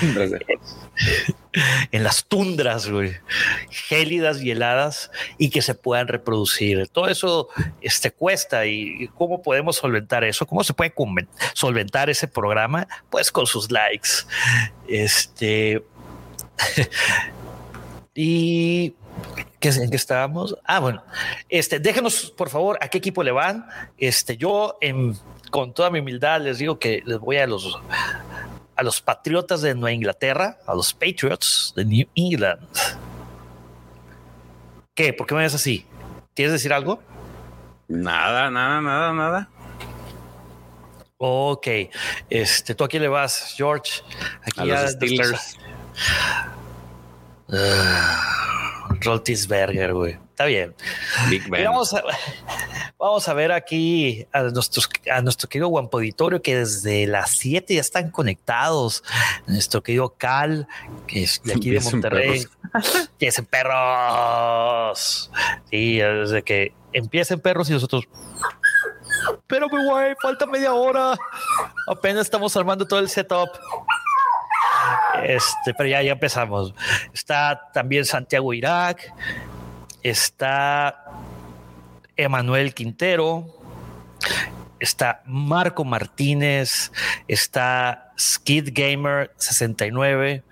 en 1.92 2.02
las 2.02 2.24
tundras, 2.24 2.88
güey, 2.88 3.14
gélidas 3.70 4.42
y 4.42 4.50
heladas 4.50 5.10
y 5.38 5.50
que 5.50 5.62
se 5.62 5.74
puedan 5.74 6.08
reproducir. 6.08 6.88
Todo 6.88 7.08
eso 7.08 7.48
este, 7.80 8.10
cuesta 8.10 8.66
y 8.66 9.08
cómo 9.16 9.42
podemos 9.42 9.76
solventar 9.76 10.24
eso, 10.24 10.46
cómo 10.46 10.64
se 10.64 10.72
puede 10.72 10.92
solventar 11.54 12.10
ese 12.10 12.28
programa, 12.28 12.88
pues 13.10 13.30
con 13.30 13.46
sus 13.46 13.70
likes. 13.70 14.08
Este 14.88 15.82
y 18.14 18.94
¿En 19.64 19.90
qué 19.90 19.96
estábamos? 19.96 20.56
Ah, 20.64 20.80
bueno, 20.80 21.04
este, 21.48 21.78
déjenos 21.78 22.32
por 22.36 22.50
favor 22.50 22.78
a 22.80 22.88
qué 22.88 22.98
equipo 22.98 23.22
le 23.22 23.30
van. 23.30 23.64
Este, 23.96 24.36
yo 24.36 24.76
en, 24.80 25.16
con 25.52 25.72
toda 25.72 25.88
mi 25.88 26.00
humildad 26.00 26.40
les 26.40 26.58
digo 26.58 26.80
que 26.80 27.02
les 27.06 27.20
voy 27.20 27.36
a 27.36 27.46
los 27.46 27.78
a 28.82 28.84
los 28.84 29.00
Patriotas 29.00 29.62
de 29.62 29.74
Nueva 29.74 29.92
Inglaterra, 29.92 30.58
a 30.66 30.74
los 30.74 30.92
Patriots 30.92 31.72
de 31.76 31.84
New 31.84 32.06
England. 32.16 32.66
¿Qué? 34.94 35.12
¿Por 35.12 35.26
qué 35.26 35.34
me 35.36 35.42
ves 35.42 35.54
así? 35.54 35.86
¿Quieres 36.34 36.52
decir 36.52 36.72
algo? 36.72 37.00
Nada, 37.86 38.50
nada, 38.50 38.80
nada, 38.80 39.12
nada. 39.12 39.50
Ok, 41.16 41.68
este, 42.28 42.74
¿tú 42.74 42.82
a 42.82 42.88
quién 42.88 43.02
le 43.02 43.08
vas, 43.08 43.54
George? 43.56 44.02
Aquí 44.42 44.68
a 44.68 44.82
los 44.82 44.90
Steelers. 44.90 45.58
Roltisberger, 49.00 49.94
güey. 49.94 50.18
Está 50.42 50.46
bien. 50.46 50.74
Vamos 51.64 51.94
a, 51.94 52.02
vamos 52.98 53.28
a, 53.28 53.34
ver 53.34 53.52
aquí 53.52 54.26
a, 54.32 54.42
nuestros, 54.42 54.88
a 55.10 55.20
nuestro 55.20 55.48
querido 55.48 55.68
Guampo 55.68 55.98
Auditorio 55.98 56.42
que 56.42 56.56
desde 56.56 57.06
las 57.06 57.30
7 57.30 57.74
ya 57.74 57.80
están 57.80 58.10
conectados. 58.10 59.04
Nuestro 59.46 59.82
querido 59.82 60.14
Cal, 60.18 60.66
que 61.06 61.22
es 61.22 61.40
de 61.44 61.52
aquí 61.54 61.70
de 61.70 61.80
Monterrey. 61.80 62.44
que 63.18 63.28
es 63.28 63.38
en 63.38 63.46
perros. 63.46 65.30
Sí, 65.70 65.98
desde 65.98 66.42
que 66.42 66.72
empiecen 66.92 67.38
perros 67.38 67.70
y 67.70 67.74
nosotros. 67.74 68.08
Pero, 69.46 69.68
güey, 69.68 70.16
falta 70.20 70.46
media 70.46 70.74
hora. 70.74 71.16
Apenas 71.86 72.22
estamos 72.22 72.56
armando 72.56 72.84
todo 72.84 72.98
el 72.98 73.08
setup. 73.08 73.50
Este, 75.22 75.74
pero 75.74 75.88
ya, 75.88 76.02
ya 76.02 76.12
empezamos. 76.12 76.74
Está 77.12 77.70
también 77.72 78.04
Santiago 78.04 78.52
Irak, 78.52 79.12
está 80.02 81.04
Emanuel 82.16 82.74
Quintero, 82.74 83.46
está 84.80 85.22
Marco 85.26 85.84
Martínez, 85.84 86.92
está 87.28 88.12
Skid 88.18 88.70
Gamer 88.72 89.30
69. 89.36 90.42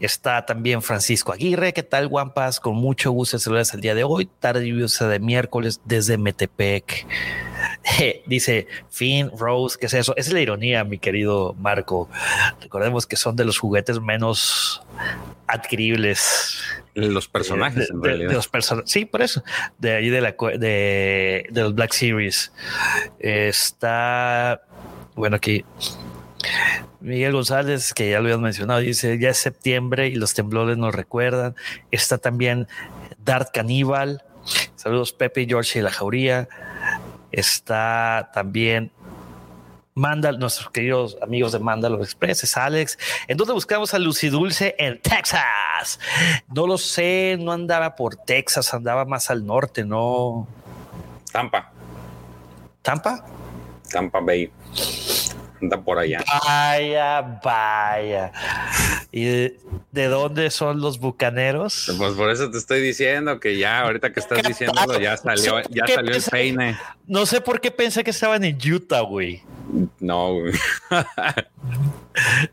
Está 0.00 0.46
también 0.46 0.80
Francisco 0.80 1.30
Aguirre. 1.30 1.74
¿Qué 1.74 1.82
tal, 1.82 2.08
Guampas? 2.08 2.58
Con 2.58 2.76
mucho 2.76 3.10
gusto 3.10 3.38
saludos 3.38 3.74
el 3.74 3.82
día 3.82 3.94
de 3.94 4.02
hoy, 4.02 4.30
tarde 4.40 4.66
lluviosa 4.66 5.06
de 5.08 5.18
miércoles 5.20 5.82
desde 5.84 6.16
Metepec. 6.16 7.06
dice 8.26 8.66
Finn, 8.88 9.30
Rose, 9.36 9.76
¿qué 9.78 9.86
es 9.86 9.94
eso? 9.94 10.16
Esa 10.16 10.30
es 10.30 10.32
la 10.32 10.40
ironía, 10.40 10.84
mi 10.84 10.98
querido 10.98 11.54
Marco. 11.58 12.08
Recordemos 12.62 13.06
que 13.06 13.16
son 13.16 13.36
de 13.36 13.44
los 13.44 13.58
juguetes 13.58 14.00
menos 14.00 14.82
adquiribles. 15.46 16.62
Los 16.94 17.28
personajes, 17.28 17.90
en 17.90 18.02
realidad. 18.02 18.32
los 18.32 18.50
sí, 18.86 19.04
por 19.04 19.20
eso. 19.20 19.44
De 19.78 19.96
ahí 19.96 20.08
de, 20.08 20.20
la, 20.22 20.34
de, 20.58 21.46
de 21.50 21.60
los 21.60 21.74
Black 21.74 21.92
Series. 21.92 22.52
Está, 23.18 24.62
bueno, 25.14 25.36
aquí. 25.36 25.62
Miguel 27.00 27.32
González, 27.32 27.94
que 27.94 28.10
ya 28.10 28.18
lo 28.18 28.24
habías 28.24 28.40
mencionado, 28.40 28.80
dice, 28.80 29.18
ya 29.18 29.30
es 29.30 29.38
septiembre 29.38 30.08
y 30.08 30.14
los 30.14 30.34
temblores 30.34 30.76
nos 30.76 30.94
recuerdan. 30.94 31.54
Está 31.90 32.18
también 32.18 32.68
Dart 33.24 33.50
Caníbal. 33.52 34.22
Saludos 34.76 35.12
Pepe, 35.12 35.46
George 35.46 35.78
y 35.78 35.82
la 35.82 35.90
Jauría. 35.90 36.48
Está 37.32 38.30
también 38.34 38.90
Mandal, 39.94 40.38
nuestros 40.38 40.70
queridos 40.70 41.18
amigos 41.20 41.52
de 41.52 41.58
Mandalor 41.58 42.00
Express, 42.00 42.44
es 42.44 42.56
Alex. 42.56 42.98
¿En 43.28 43.36
dónde 43.36 43.52
buscamos 43.52 43.92
a 43.92 43.98
Lucy 43.98 44.28
Dulce? 44.28 44.74
En 44.78 45.00
Texas. 45.00 45.98
No 46.48 46.66
lo 46.66 46.78
sé, 46.78 47.36
no 47.40 47.52
andaba 47.52 47.96
por 47.96 48.16
Texas, 48.16 48.72
andaba 48.72 49.04
más 49.04 49.30
al 49.30 49.44
norte, 49.44 49.84
¿no? 49.84 50.46
Tampa. 51.32 51.72
¿Tampa? 52.82 53.24
Tampa 53.90 54.20
Bay 54.20 54.50
anda 55.60 55.80
por 55.80 55.98
allá. 55.98 56.24
Vaya, 56.46 57.40
vaya. 57.42 58.32
¿Y 59.12 59.24
de, 59.24 60.08
dónde 60.08 60.50
son 60.50 60.80
los 60.80 60.98
bucaneros? 60.98 61.92
Pues 61.98 62.12
por 62.14 62.30
eso 62.30 62.50
te 62.50 62.58
estoy 62.58 62.80
diciendo 62.80 63.40
que 63.40 63.58
ya, 63.58 63.80
ahorita 63.82 64.12
que 64.12 64.20
estás 64.20 64.42
diciéndolo, 64.42 64.98
ya 65.00 65.16
salió, 65.16 65.60
ya 65.70 65.86
salió 65.86 66.14
el 66.14 66.22
peine. 66.22 66.78
No 67.06 67.26
sé 67.26 67.40
por 67.40 67.60
qué 67.60 67.70
pensé 67.70 68.04
que 68.04 68.10
estaban 68.10 68.44
en 68.44 68.58
Utah, 68.72 69.00
güey. 69.00 69.42
No, 69.98 70.34
güey. 70.34 70.52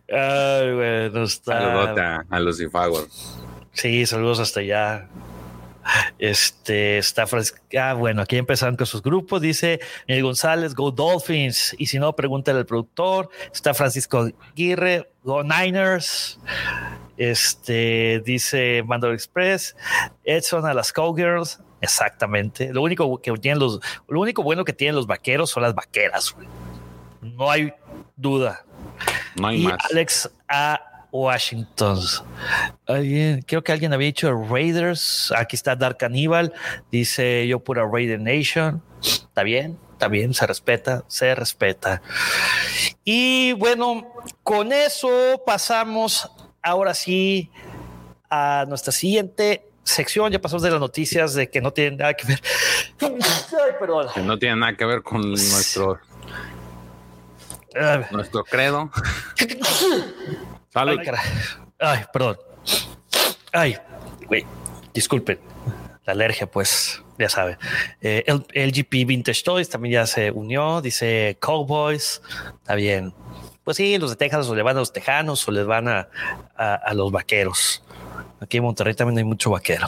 Ay, 0.10 0.74
güey, 0.74 1.10
no 1.12 1.24
está. 1.24 2.26
a, 2.30 2.40
los. 2.40 2.62
Sí, 3.74 4.06
saludos 4.06 4.40
hasta 4.40 4.60
allá. 4.62 5.08
Este 6.20 6.98
está 6.98 7.26
Ah, 7.78 7.94
bueno, 7.94 8.22
aquí 8.22 8.38
empezaron 8.38 8.76
con 8.76 8.86
sus 8.86 9.02
grupos. 9.02 9.42
Dice 9.42 9.80
Miguel 10.08 10.24
González, 10.24 10.76
Go 10.76 10.92
Dolphins. 10.92 11.76
Y 11.78 11.88
si 11.88 12.00
no, 12.00 12.16
pregúntale 12.16 12.60
al 12.60 12.66
productor. 12.66 13.30
Está 13.54 13.74
Francisco 13.74 14.30
Aguirre, 14.52 15.10
Go 15.24 15.44
Niners. 15.44 16.40
Este 17.18 18.22
dice 18.24 18.84
Mandor 18.86 19.14
Express, 19.14 19.76
Edson 20.24 20.66
a 20.66 20.74
las 20.74 20.94
Cowgirls. 20.94 21.60
Exactamente. 21.82 22.72
Lo 22.74 22.82
único 22.82 23.20
que 23.22 23.32
tienen 23.34 23.60
los, 23.60 23.80
lo 24.08 24.20
único 24.20 24.44
bueno 24.44 24.64
que 24.64 24.74
tienen 24.74 24.96
los 24.96 25.08
vaqueros 25.08 25.50
son 25.50 25.64
las 25.64 25.74
vaqueras. 25.74 26.36
No 27.22 27.50
hay 27.50 27.74
duda. 28.16 28.66
No 29.36 29.48
hay 29.48 29.64
más. 29.64 29.78
Alex 29.92 30.30
A 30.48 30.97
Washington. 31.18 32.00
Alguien, 32.88 33.42
creo 33.42 33.64
que 33.64 33.72
alguien 33.72 33.94
había 33.94 34.08
dicho 34.08 34.32
Raiders. 34.32 35.34
Aquí 35.36 35.56
está 35.56 35.76
Dark 35.76 35.98
Cannibal. 35.98 36.54
Dice 36.92 37.48
yo 37.48 37.60
pura 37.60 37.88
Raider 37.92 38.20
Nation. 38.20 38.82
Está 39.02 39.44
bien, 39.44 39.78
está 39.94 40.08
bien, 40.08 40.34
se 40.34 40.46
respeta, 40.46 41.04
se 41.08 41.34
respeta. 41.36 42.02
Y 43.04 43.54
bueno, 43.54 44.14
con 44.44 44.72
eso 44.72 45.42
pasamos 45.46 46.30
ahora 46.62 46.94
sí 46.94 47.50
a 48.30 48.66
nuestra 48.68 48.92
siguiente 48.92 49.64
sección. 49.84 50.32
Ya 50.32 50.40
pasamos 50.40 50.64
de 50.64 50.72
las 50.72 50.80
noticias 50.80 51.34
de 51.34 51.50
que 51.50 51.62
no 51.62 51.72
tienen 51.72 51.98
nada 51.98 52.14
que 52.14 52.28
ver. 52.28 52.42
Que 54.14 54.22
no 54.22 54.38
tiene 54.38 54.56
nada 54.56 54.76
que 54.76 54.86
ver 54.86 55.02
con 55.02 55.22
nuestro 55.22 56.00
nuestro 58.12 58.44
credo. 58.44 58.92
Ay, 60.78 60.98
Ay, 61.80 62.06
perdón. 62.12 62.38
Ay, 63.52 63.78
güey, 64.28 64.46
disculpen. 64.94 65.40
La 66.06 66.14
alergia, 66.14 66.50
pues, 66.50 67.04
ya 67.18 67.30
sabe. 67.30 67.58
Eh, 68.02 68.24
el, 68.28 68.46
LGP 68.70 69.06
Vintage 69.06 69.44
Toys 69.44 69.70
también 69.70 69.94
ya 69.94 70.08
se 70.08 70.32
unió. 70.32 70.82
Dice 70.82 71.38
Cowboys. 71.40 72.22
Está 72.60 72.76
bien. 72.76 73.14
Pues 73.64 73.78
sí, 73.78 73.98
los 73.98 74.12
de 74.12 74.16
Texas 74.16 74.48
o 74.48 74.56
le 74.56 74.64
van 74.64 74.78
a 74.78 74.80
los 74.80 74.94
tejanos 74.94 75.46
o 75.48 75.52
les 75.52 75.66
van 75.66 75.90
a, 75.90 76.08
a 76.56 76.94
los 76.94 77.12
vaqueros. 77.12 77.84
Aquí 78.40 78.58
en 78.58 78.64
Monterrey 78.64 78.94
también 78.94 79.18
hay 79.18 79.24
mucho 79.26 79.50
vaquero 79.50 79.88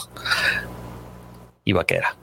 y 1.64 1.72
vaquera. 1.72 2.16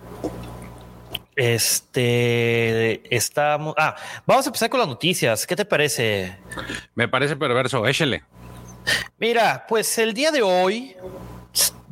Este, 1.36 3.14
estamos. 3.14 3.74
Ah, 3.76 3.94
vamos 4.26 4.46
a 4.46 4.48
empezar 4.48 4.70
con 4.70 4.80
las 4.80 4.88
noticias. 4.88 5.46
¿Qué 5.46 5.54
te 5.54 5.64
parece? 5.64 6.36
Me 6.94 7.08
parece 7.08 7.36
perverso. 7.36 7.86
Échele. 7.86 8.24
Mira, 9.18 9.64
pues 9.68 9.98
el 9.98 10.14
día 10.14 10.30
de 10.30 10.42
hoy, 10.42 10.96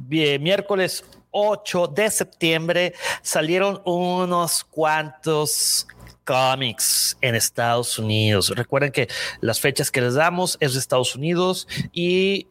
miércoles 0.09 1.05
8 1.31 1.89
de 1.89 2.11
septiembre, 2.11 2.95
salieron 3.23 3.83
unos 3.85 4.65
cuantos 4.65 5.87
cómics 6.25 7.17
en 7.21 7.35
Estados 7.35 7.99
Unidos. 7.99 8.53
Recuerden 8.55 8.93
que 8.93 9.09
las 9.41 9.61
fechas 9.61 9.91
que 9.91 10.01
les 10.01 10.15
damos 10.15 10.57
es 10.61 10.75
de 10.75 10.81
Estados 10.81 11.15
Unidos 11.15 11.69
y 11.93 12.49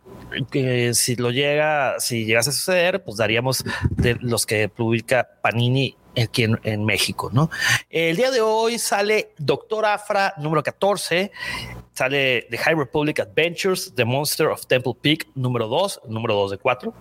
si 0.94 1.16
lo 1.16 1.32
llega, 1.32 2.00
si 2.00 2.26
llegase 2.26 2.52
a 2.52 2.54
suceder, 2.54 3.04
pues 3.04 3.18
daríamos 3.18 3.64
de 3.90 4.18
los 4.22 4.46
que 4.46 4.70
publica 4.70 5.28
Panini 5.42 5.98
aquí 6.22 6.46
en, 6.64 6.86
México, 6.86 7.30
¿no? 7.34 7.50
El 7.90 8.16
día 8.16 8.32
de 8.32 8.42
hoy 8.42 8.78
sale 8.78 9.34
Doctor 9.38 9.86
Afra 9.86 10.34
número 10.38 10.62
14, 10.62 11.32
sale 11.94 12.48
The 12.50 12.58
High 12.58 12.76
Republic 12.76 13.20
Adventures, 13.20 13.94
The 13.96 14.06
Monster 14.06 14.48
of 14.48 14.66
Temple 14.66 14.94
Peak 15.02 15.28
número 15.36 15.68
2, 15.68 16.02
número 16.08 16.34
2 16.36 16.52
de 16.52 16.58
4. 16.58 16.94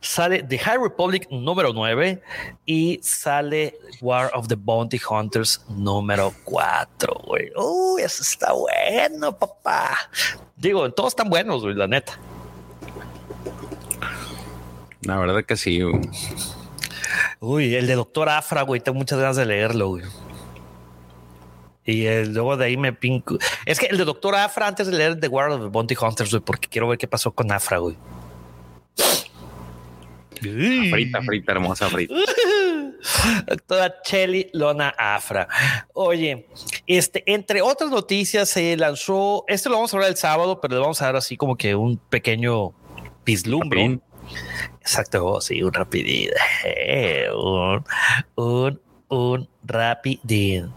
Sale 0.00 0.42
The 0.42 0.58
High 0.58 0.78
Republic 0.78 1.28
número 1.30 1.72
9 1.72 2.20
y 2.66 2.98
sale 3.02 3.74
War 4.00 4.30
of 4.34 4.48
the 4.48 4.56
Bounty 4.56 5.00
Hunters 5.08 5.64
número 5.68 6.32
4, 6.44 7.22
güey. 7.26 7.50
Uy, 7.56 8.02
eso 8.02 8.22
está 8.22 8.52
bueno, 8.52 9.36
papá. 9.38 9.96
Digo, 10.56 10.90
todos 10.92 11.12
están 11.12 11.30
buenos, 11.30 11.62
güey, 11.62 11.74
la 11.74 11.86
neta. 11.86 12.18
La 15.02 15.18
verdad 15.18 15.44
que 15.44 15.56
sí. 15.56 15.80
Uy, 17.40 17.74
el 17.74 17.86
de 17.86 17.94
Doctor 17.94 18.28
Afra, 18.28 18.62
güey, 18.62 18.80
tengo 18.80 18.98
muchas 18.98 19.18
ganas 19.18 19.36
de 19.36 19.46
leerlo, 19.46 19.88
güey. 19.88 20.04
Y 21.84 22.06
luego 22.26 22.56
de 22.56 22.66
ahí 22.66 22.76
me 22.76 22.92
pinco. 22.92 23.38
Es 23.66 23.78
que 23.78 23.86
el 23.86 23.98
de 23.98 24.04
Doctor 24.04 24.34
Afra, 24.36 24.68
antes 24.68 24.86
de 24.86 24.96
leer 24.96 25.18
The 25.18 25.28
World 25.28 25.54
of 25.54 25.62
the 25.62 25.68
Bounty 25.68 25.96
Hunters, 26.00 26.30
güey, 26.30 26.42
porque 26.42 26.68
quiero 26.68 26.88
ver 26.88 26.98
qué 26.98 27.08
pasó 27.08 27.32
con 27.32 27.50
Afra, 27.50 27.78
güey. 27.78 27.96
Frita, 30.40 31.22
frita, 31.22 31.52
hermosa 31.52 31.88
frita. 31.88 32.14
Toda 33.66 34.02
Chelly 34.02 34.50
Lona 34.52 34.94
Afra. 34.98 35.48
Oye, 35.92 36.48
este, 36.86 37.22
entre 37.32 37.62
otras 37.62 37.90
noticias, 37.90 38.48
se 38.48 38.76
lanzó. 38.76 39.44
Este 39.46 39.68
lo 39.68 39.76
vamos 39.76 39.92
a 39.92 39.96
hablar 39.96 40.10
el 40.10 40.16
sábado, 40.16 40.60
pero 40.60 40.74
le 40.74 40.80
vamos 40.80 41.00
a 41.02 41.06
dar 41.06 41.16
así 41.16 41.36
como 41.36 41.56
que 41.56 41.74
un 41.74 41.96
pequeño 41.96 42.72
vislumbre. 43.24 44.00
Exacto, 44.80 45.40
sí, 45.40 45.62
un 45.62 45.72
rapidín. 45.72 46.30
un, 47.34 47.84
un, 48.36 48.80
un 49.08 49.48
rapidín. 49.64 50.72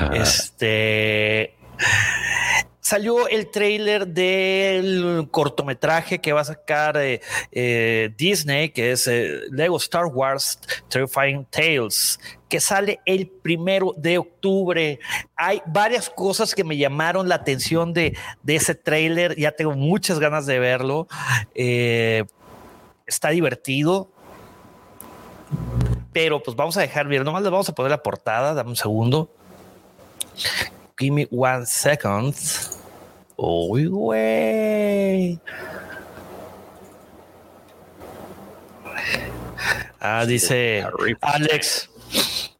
Este 0.14 1.54
salió 2.92 3.26
el 3.28 3.50
trailer 3.50 4.06
del 4.06 5.26
cortometraje 5.30 6.20
que 6.20 6.34
va 6.34 6.42
a 6.42 6.44
sacar 6.44 6.98
eh, 6.98 7.22
eh, 7.50 8.12
Disney, 8.18 8.68
que 8.68 8.92
es 8.92 9.06
eh, 9.06 9.42
Lego 9.50 9.78
Star 9.78 10.04
Wars 10.04 10.58
Terrifying 10.88 11.46
Tales, 11.46 12.20
que 12.50 12.60
sale 12.60 13.00
el 13.06 13.28
primero 13.28 13.94
de 13.96 14.18
octubre. 14.18 14.98
Hay 15.36 15.62
varias 15.64 16.10
cosas 16.10 16.54
que 16.54 16.64
me 16.64 16.76
llamaron 16.76 17.30
la 17.30 17.36
atención 17.36 17.94
de, 17.94 18.14
de 18.42 18.56
ese 18.56 18.74
trailer. 18.74 19.38
Ya 19.38 19.52
tengo 19.52 19.72
muchas 19.72 20.18
ganas 20.18 20.44
de 20.44 20.58
verlo. 20.58 21.06
está 23.06 23.30
divertido. 23.30 24.10
Pero 26.12 26.42
pues 26.42 26.54
vamos 26.56 26.76
a 26.76 26.82
dejar 26.82 27.06
bien. 27.06 27.24
Nomás 27.24 27.42
le 27.42 27.48
vamos 27.48 27.70
a 27.70 27.74
poner 27.74 27.90
la 27.90 28.02
portada. 28.02 28.52
Dame 28.52 28.68
un 28.68 28.76
segundo. 28.76 29.30
Give 30.98 31.12
me 31.12 31.26
one 31.30 31.66
second. 31.66 32.34
Uy, 33.36 33.86
güey. 33.86 35.40
Ah, 40.00 40.24
dice 40.26 40.84
Alex. 41.20 41.88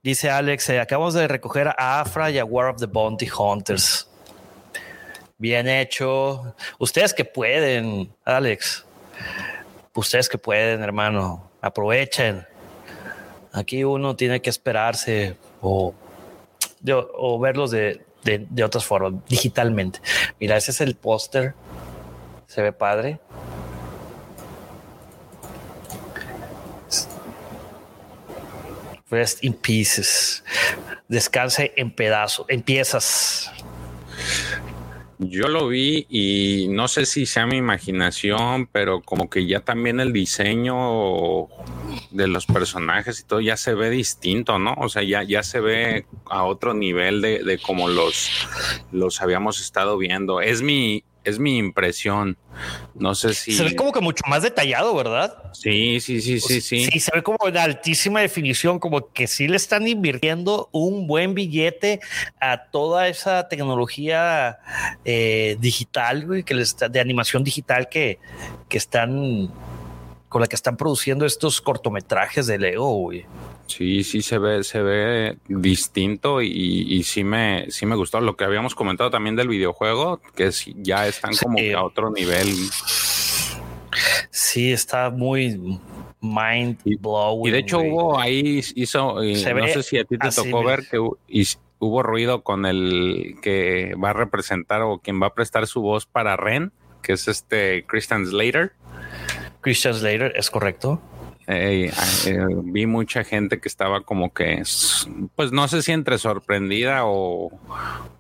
Dice 0.02 0.30
Alex, 0.30 0.68
eh, 0.70 0.80
acabamos 0.80 1.14
de 1.14 1.28
recoger 1.28 1.68
a 1.68 2.00
Afra 2.00 2.30
y 2.30 2.38
a 2.38 2.44
War 2.44 2.68
of 2.68 2.80
the 2.80 2.87
Bounty 2.87 3.28
Hunters. 3.28 4.08
Bien 5.38 5.68
hecho. 5.68 6.54
Ustedes 6.78 7.12
que 7.14 7.24
pueden, 7.24 8.12
Alex. 8.24 8.85
Ustedes 9.94 10.28
que 10.28 10.38
pueden, 10.38 10.82
hermano. 10.82 11.50
Aprovechen. 11.61 12.46
Aquí 13.52 13.85
uno 13.85 14.16
tiene 14.16 14.40
que 14.40 14.50
esperarse 14.50 15.37
o, 15.61 15.94
o 16.87 17.38
verlos 17.38 17.71
de, 17.71 18.01
de, 18.25 18.64
otras 18.64 18.85
formas, 18.85 19.14
digitalmente. 19.29 20.01
Mira, 20.38 20.57
ese 20.57 20.71
es 20.71 20.81
el 20.81 20.95
póster. 20.95 21.55
Se 22.47 22.62
ve 22.62 22.73
padre. 22.73 23.18
Rest 29.11 29.45
in 29.45 29.55
pieces. 29.55 30.45
Descanse 31.09 31.73
en 31.77 31.90
pedazos, 31.90 32.47
en 32.49 32.62
piezas. 32.62 33.51
Yo 35.18 35.49
lo 35.49 35.68
vi 35.68 36.07
y 36.09 36.68
no 36.71 36.88
sé 36.88 37.07
si 37.07 37.27
sea 37.27 37.47
mi 37.47 37.57
imaginación, 37.57 38.66
pero 38.66 39.03
como 39.03 39.29
que 39.29 39.47
ya 39.47 39.61
también 39.61 40.01
el 40.01 40.12
diseño 40.12 41.49
de 42.12 42.29
los 42.29 42.46
personajes 42.46 43.20
y 43.20 43.25
todo 43.25 43.40
ya 43.40 43.57
se 43.57 43.75
ve 43.75 43.90
distinto, 43.90 44.59
¿no? 44.59 44.75
O 44.79 44.88
sea, 44.88 45.03
ya, 45.03 45.22
ya 45.22 45.42
se 45.42 45.61
ve 45.61 46.07
a 46.27 46.44
otro 46.44 46.75
nivel 46.75 47.20
de, 47.20 47.42
de 47.42 47.59
como 47.59 47.88
los, 47.88 48.31
los 48.90 49.20
habíamos 49.22 49.61
estado 49.61 49.96
viendo. 49.98 50.40
Es 50.40 50.62
mi, 50.62 51.05
es 51.25 51.38
mi 51.38 51.59
impresión. 51.59 52.37
No 52.94 53.14
sé 53.14 53.35
si. 53.35 53.53
Se 53.53 53.64
ve 53.64 53.77
como 53.77 53.92
que 53.92 54.01
mucho 54.01 54.22
más 54.29 54.42
detallado, 54.42 54.94
¿verdad? 54.94 55.53
Sí, 55.53 56.01
sí, 56.01 56.20
sí, 56.20 56.40
sí, 56.40 56.61
sí. 56.61 56.85
Sí, 56.85 57.01
se 57.01 57.11
ve 57.14 57.22
como 57.22 57.51
de 57.51 57.59
altísima 57.59 58.20
definición, 58.20 58.79
como 58.79 59.12
que 59.12 59.27
sí 59.27 59.48
le 59.48 59.57
están 59.57 59.87
invirtiendo 59.87 60.68
un 60.72 61.07
buen 61.07 61.35
billete 61.35 62.01
a 62.40 62.64
toda 62.64 63.09
esa 63.09 63.48
tecnología 63.48 64.59
eh, 65.05 65.57
digital, 65.61 66.27
güey, 66.27 66.42
que 66.42 66.55
les 66.55 66.77
de 66.77 67.01
animación 67.01 67.44
digital 67.44 67.88
que, 67.88 68.18
que 68.68 68.79
están 68.79 69.51
con 70.33 70.40
la 70.40 70.47
que 70.47 70.57
están 70.57 70.79
produciendo 70.79 71.27
estos 71.27 71.61
cortometrajes 71.61 72.47
de 72.47 72.59
Lego, 72.59 72.95
güey. 72.95 73.27
Sí, 73.66 74.03
sí 74.03 74.23
se 74.23 74.38
ve, 74.38 74.64
se 74.64 74.81
ve 74.81 75.37
distinto 75.47 76.40
y, 76.40 77.03
sí 77.05 77.23
me, 77.23 77.71
sí 77.71 77.85
me 77.85 77.97
gustó 77.97 78.18
lo 78.23 78.35
que 78.35 78.45
habíamos 78.45 78.75
comentado 78.75 79.11
también 79.11 79.37
del 79.37 79.49
videojuego, 79.49 80.23
que 80.35 80.51
ya 80.79 81.07
están 81.07 81.33
como 81.37 81.59
a 81.77 81.85
otro 81.85 82.11
nivel. 82.11 82.49
Sí, 84.31 84.73
está 84.73 85.11
muy 85.11 85.79
mind 86.23 86.79
blowing. 87.01 87.49
Y 87.49 87.51
de 87.51 87.59
hecho 87.59 87.81
hubo 87.81 88.18
ahí 88.18 88.62
hizo, 88.75 89.23
eh, 89.23 89.55
no 89.55 89.68
sé 89.68 89.83
si 89.83 89.99
a 89.99 90.05
ti 90.05 90.16
te 90.16 90.31
tocó 90.31 90.64
ver 90.64 90.87
que 90.88 90.99
hubo 90.99 92.03
ruido 92.03 92.42
con 92.42 92.64
el 92.64 93.37
que 93.42 93.95
va 94.03 94.11
a 94.11 94.14
representar 94.14 94.81
o 94.81 94.99
quien 94.99 95.21
va 95.21 95.27
a 95.27 95.35
prestar 95.35 95.66
su 95.66 95.83
voz 95.83 96.07
para 96.07 96.38
Ren, 96.38 96.73
que 97.03 97.12
es 97.12 97.29
este 97.29 97.85
Christian 97.87 98.25
Slater. 98.25 98.73
Christian 99.62 99.94
Slater, 99.94 100.33
es 100.37 100.51
correcto 100.51 101.01
eh, 101.46 101.92
vi 102.64 102.87
mucha 102.87 103.25
gente 103.25 103.61
que 103.61 103.68
estaba 103.68 104.03
como 104.03 104.33
que, 104.33 104.62
pues 105.35 105.53
no 105.53 105.66
sé 105.68 105.83
si 105.83 105.92
entre 105.92 106.18
sorprendida 106.18 107.05
o, 107.05 107.51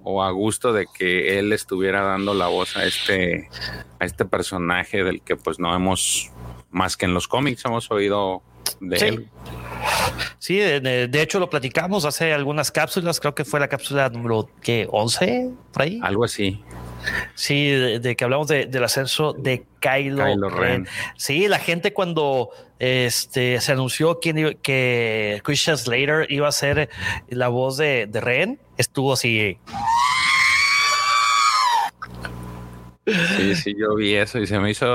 o, 0.02 0.22
a 0.22 0.30
gusto 0.32 0.72
de 0.72 0.86
que 0.92 1.38
él 1.38 1.52
estuviera 1.52 2.02
dando 2.02 2.34
la 2.34 2.48
voz 2.48 2.76
a 2.76 2.84
este, 2.84 3.48
a 4.00 4.04
este 4.04 4.24
personaje 4.24 5.04
del 5.04 5.22
que 5.22 5.36
pues 5.36 5.60
no 5.60 5.74
hemos, 5.74 6.32
más 6.70 6.96
que 6.96 7.06
en 7.06 7.14
los 7.14 7.28
cómics, 7.28 7.64
hemos 7.64 7.90
oído 7.90 8.42
de 8.80 8.96
él. 9.08 9.28
Sí, 10.38 10.56
de, 10.56 11.22
hecho 11.22 11.38
lo 11.38 11.48
platicamos 11.48 12.04
hace 12.04 12.32
algunas 12.32 12.70
cápsulas, 12.70 13.20
creo 13.20 13.34
que 13.34 13.44
fue 13.44 13.60
la 13.60 13.68
cápsula 13.68 14.08
número 14.08 14.48
que 14.60 14.88
11, 14.90 15.50
por 15.72 15.82
ahí. 15.82 16.00
Algo 16.02 16.24
así. 16.24 16.62
Sí, 17.34 17.68
de, 17.70 18.16
que 18.16 18.24
hablamos 18.24 18.48
del 18.48 18.84
ascenso 18.84 19.32
de 19.32 19.64
Kylo, 19.80 20.50
Ren. 20.50 20.86
Sí, 21.16 21.48
la 21.48 21.58
gente 21.58 21.92
cuando 21.92 22.50
este, 22.78 23.60
se 23.60 23.72
anunció 23.72 24.20
que, 24.20 24.58
que 24.62 25.40
Christian 25.44 25.78
Slater 25.78 26.26
iba 26.30 26.48
a 26.48 26.52
ser 26.52 26.90
la 27.28 27.48
voz 27.48 27.76
de, 27.76 28.06
de 28.06 28.20
Ren, 28.20 28.60
estuvo 28.76 29.12
así. 29.12 29.58
Sí, 33.06 33.54
sí, 33.56 33.74
yo 33.76 33.96
vi 33.96 34.14
eso 34.14 34.38
y 34.38 34.46
se 34.46 34.58
me 34.60 34.70
hizo, 34.70 34.86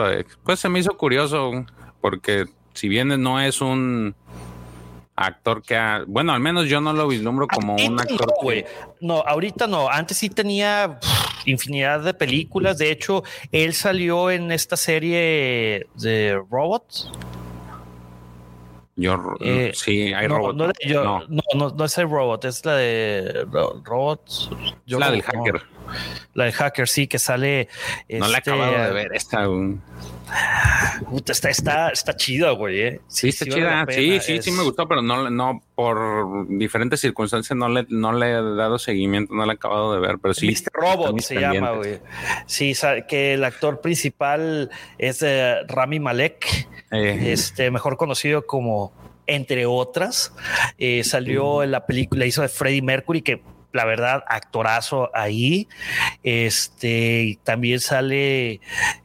pues 0.44 0.60
se 0.60 0.70
me 0.70 0.80
hizo 0.80 0.96
curioso 0.96 1.66
porque 2.00 2.46
si 2.78 2.88
bien 2.88 3.08
no 3.22 3.42
es 3.42 3.60
un 3.60 4.16
actor 5.16 5.64
que 5.64 5.76
ha, 5.76 6.04
bueno, 6.06 6.32
al 6.32 6.40
menos 6.40 6.70
yo 6.70 6.80
no 6.80 6.94
lo 6.94 7.08
vislumbro 7.08 7.48
como 7.48 7.76
un 7.76 8.00
actor. 8.00 8.36
No, 9.02 9.24
ahorita 9.26 9.66
no. 9.66 9.90
Antes 9.90 10.18
sí 10.18 10.30
tenía 10.30 11.00
infinidad 11.46 12.02
de 12.02 12.14
películas. 12.14 12.78
De 12.78 12.92
hecho, 12.92 13.24
él 13.52 13.74
salió 13.74 14.30
en 14.30 14.52
esta 14.52 14.78
serie 14.78 15.88
de 15.96 16.40
Robots. 16.52 17.12
Yo 18.96 19.36
eh, 19.42 19.72
sí, 19.74 20.14
hay 20.14 20.28
no, 20.28 20.54
No, 20.54 20.72
no, 21.28 21.70
no, 21.70 21.86
es 21.86 21.98
el 21.98 22.10
robot, 22.10 22.46
es 22.46 22.66
la 22.66 22.76
de 22.76 23.46
robots. 23.84 24.50
la 24.88 25.12
del 25.12 25.22
hacker. 25.22 25.62
La 26.34 26.46
del 26.46 26.54
hacker, 26.54 26.88
sí, 26.88 27.08
que 27.08 27.20
sale. 27.20 27.68
No 28.10 28.28
la 28.28 28.36
he 28.36 28.38
este, 28.38 28.52
acabado 28.52 28.84
de 28.84 28.92
ver 28.92 29.08
esta. 29.14 29.50
Un 29.50 29.82
está, 31.28 31.50
está, 31.50 31.90
está 31.90 32.16
chida, 32.16 32.52
güey. 32.52 32.82
¿eh? 32.82 33.02
Sí, 33.08 33.30
está 33.30 33.46
chida. 33.46 33.86
Sí, 33.90 34.20
sí, 34.20 34.42
sí 34.42 34.52
me 34.52 34.64
gustó, 34.64 34.88
pero 34.88 35.02
no, 35.02 35.30
no, 35.30 35.64
por 35.76 36.48
diferentes 36.50 37.00
circunstancias 37.00 37.58
no 37.58 37.70
le, 37.70 37.86
no 37.90 38.14
le 38.14 38.32
he 38.32 38.56
dado 38.56 38.78
seguimiento, 38.80 39.34
no 39.34 39.46
la 39.46 39.54
he 39.54 39.56
acabado 39.56 39.94
de 39.94 40.00
ver, 40.00 40.18
pero 40.22 40.34
sí. 40.34 40.48
Mr. 40.48 40.72
Robot 40.74 41.20
se 41.20 41.40
llama, 41.40 41.72
güey. 41.72 42.00
Sí, 42.46 42.74
que 43.08 43.34
el 43.34 43.44
actor 43.44 43.82
principal 43.82 44.70
es 44.98 45.22
eh, 45.22 45.56
Rami 45.68 46.00
Malek, 46.00 46.68
eh. 46.92 47.32
este, 47.32 47.72
mejor 47.72 47.98
conocido 47.98 48.46
como 48.46 48.94
entre 49.30 49.66
otras, 49.66 50.34
eh, 50.78 51.04
salió 51.04 51.62
en 51.62 51.72
la 51.72 51.86
película, 51.86 52.26
hizo 52.26 52.42
de 52.42 52.48
Freddie 52.48 52.82
Mercury, 52.82 53.22
que 53.22 53.42
la 53.78 53.86
verdad, 53.86 54.24
actorazo 54.28 55.10
ahí. 55.14 55.70
Este 56.24 57.40
también 57.44 57.80
sale, 57.80 58.60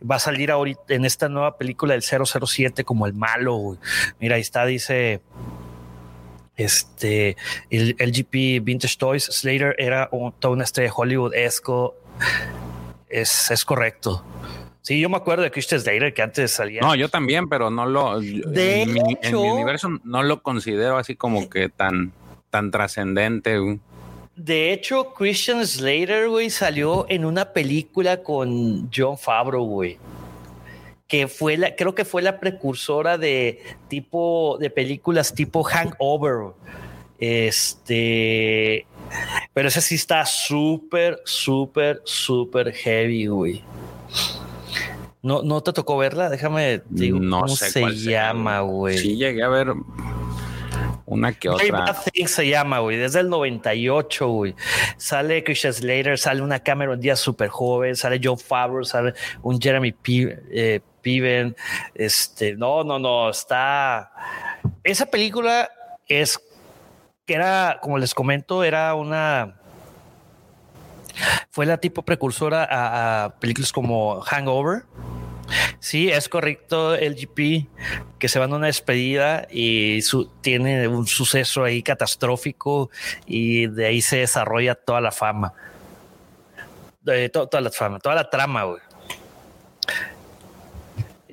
va 0.09 0.17
a 0.17 0.19
salir 0.19 0.51
ahorita 0.51 0.81
en 0.89 1.05
esta 1.05 1.29
nueva 1.29 1.57
película 1.57 1.95
del 1.95 2.03
007 2.03 2.83
como 2.85 3.07
el 3.07 3.15
malo. 3.15 3.79
Mira, 4.19 4.37
ahí 4.37 4.43
está, 4.43 4.67
dice 4.67 5.21
este 6.57 7.37
el 7.71 7.97
LGP 7.99 8.65
Vintage 8.65 8.97
Toys. 8.99 9.25
Slater 9.25 9.77
era 9.79 10.09
un, 10.11 10.33
toda 10.33 10.55
una 10.55 10.65
estrella 10.65 10.91
de 10.91 10.95
Hollywood 10.97 11.35
esco. 11.35 11.95
Es, 13.09 13.51
es 13.51 13.65
correcto. 13.65 14.25
Sí, 14.83 14.99
yo 14.99 15.09
me 15.09 15.17
acuerdo 15.17 15.45
de 15.45 15.53
Christian 15.53 15.81
Slater 15.81 16.13
que 16.13 16.23
antes 16.23 16.51
salía. 16.51 16.81
No, 16.81 16.95
yo 16.97 17.09
también, 17.09 17.49
pero 17.49 17.71
no 17.71 17.87
lo. 17.87 18.21
De 18.21 18.83
en, 18.83 18.93
mi, 18.93 19.03
universo 19.33 19.89
no 20.03 20.25
lo 20.25 20.43
considero 20.43 20.99
así 20.99 21.15
como 21.15 21.49
que 21.49 21.69
tan, 21.69 22.13
tan 22.51 22.73
trascendente. 22.73 23.79
De 24.45 24.73
hecho, 24.73 25.15
Christian 25.15 25.65
Slater, 25.65 26.29
güey, 26.29 26.51
salió 26.51 27.07
en 27.09 27.25
una 27.25 27.53
película 27.53 28.25
con 28.25 28.91
John 28.93 29.17
Favreau, 29.17 29.65
güey. 29.65 29.99
Que 31.07 31.29
fue 31.29 31.57
la, 31.57 31.77
creo 31.77 31.95
que 31.95 32.05
fue 32.05 32.23
la 32.23 32.41
precursora 32.41 33.19
de 33.19 33.63
tipo, 33.87 34.57
de 34.59 34.69
películas 34.69 35.33
tipo 35.33 35.63
Hangover. 35.63 36.55
Este, 37.21 38.85
pero 39.55 39.69
ese 39.69 39.81
sí 39.81 39.95
está 39.95 40.27
súper, 40.27 41.21
súper, 41.25 42.03
súper 42.05 42.73
heavy, 42.73 43.27
güey. 43.27 43.63
No, 45.23 45.43
no 45.43 45.63
te 45.63 45.73
tocó 45.73 45.99
verla, 45.99 46.29
déjame 46.29 46.83
digo 46.89 47.21
no 47.21 47.43
cómo 47.43 47.55
se 47.55 47.81
llama, 47.95 48.59
güey. 48.63 48.99
Sí, 48.99 49.15
llegué 49.15 49.45
a 49.45 49.49
ver 49.49 49.73
una 51.13 51.33
que 51.33 51.49
otra. 51.49 51.95
se 52.27 52.49
llama, 52.49 52.81
güey, 52.81 52.97
desde 52.97 53.21
el 53.21 53.29
98, 53.29 54.29
güey. 54.29 54.55
Sale 54.97 55.45
Christian 55.45 55.73
Slater, 55.73 56.19
sale 56.19 56.43
una 56.43 56.61
Cameron 56.61 57.01
Díaz 57.01 57.21
súper 57.21 57.49
joven, 57.49 57.97
sale 57.97 58.21
Joe 58.23 58.37
Favreau, 58.37 58.85
sale 58.85 59.15
un 59.43 59.61
Jeremy 59.61 59.95
eh, 60.07 60.81
Piven. 61.03 61.57
Este, 61.95 62.55
no, 62.55 62.83
no, 62.85 62.99
no, 62.99 63.31
está. 63.31 64.13
Esa 64.83 65.07
película 65.07 65.71
es 66.09 66.41
que 67.27 67.35
era, 67.35 67.79
como 67.83 67.99
les 67.99 68.15
comento, 68.15 68.65
era 68.65 68.95
una. 68.95 69.59
Fue 71.51 71.67
la 71.67 71.77
tipo 71.77 72.03
precursora 72.03 72.67
a 72.71 73.35
películas 73.39 73.71
como 73.71 74.23
Hangover 74.23 74.85
Sí, 75.79 76.11
es 76.11 76.29
correcto, 76.29 76.95
el 76.95 77.15
GP, 77.15 77.69
que 78.19 78.29
se 78.29 78.39
van 78.39 78.53
a 78.53 78.57
una 78.57 78.67
despedida 78.67 79.47
y 79.51 80.01
tiene 80.41 80.89
un 80.89 81.07
suceso 81.07 81.65
ahí 81.65 81.83
catastrófico 81.83 82.91
y 83.27 83.67
de 83.67 83.87
ahí 83.87 84.03
se 84.03 84.19
desarrolla 84.19 84.75
toda 84.75 85.01
la 85.01 85.13
fama. 85.13 85.53
toda 87.33 87.61
la 87.61 87.71
fama, 87.71 87.99
toda 87.99 88.15
la 88.15 88.31
trama, 88.31 88.65
güey. 88.65 88.81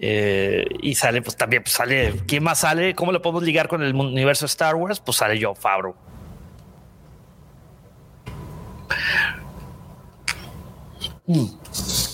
Eh, 0.01 0.65
y 0.81 0.95
sale, 0.95 1.21
pues 1.21 1.35
también 1.35 1.61
pues, 1.63 1.73
sale. 1.73 2.21
¿Quién 2.25 2.43
más 2.43 2.59
sale? 2.59 2.95
¿Cómo 2.95 3.11
lo 3.11 3.21
podemos 3.21 3.43
ligar 3.43 3.67
con 3.67 3.83
el 3.83 3.93
universo 3.93 4.45
Star 4.45 4.75
Wars? 4.75 4.99
Pues 4.99 5.17
sale 5.17 5.37
John 5.41 5.55
Favreau. 5.55 5.95
Mm. 11.27 12.08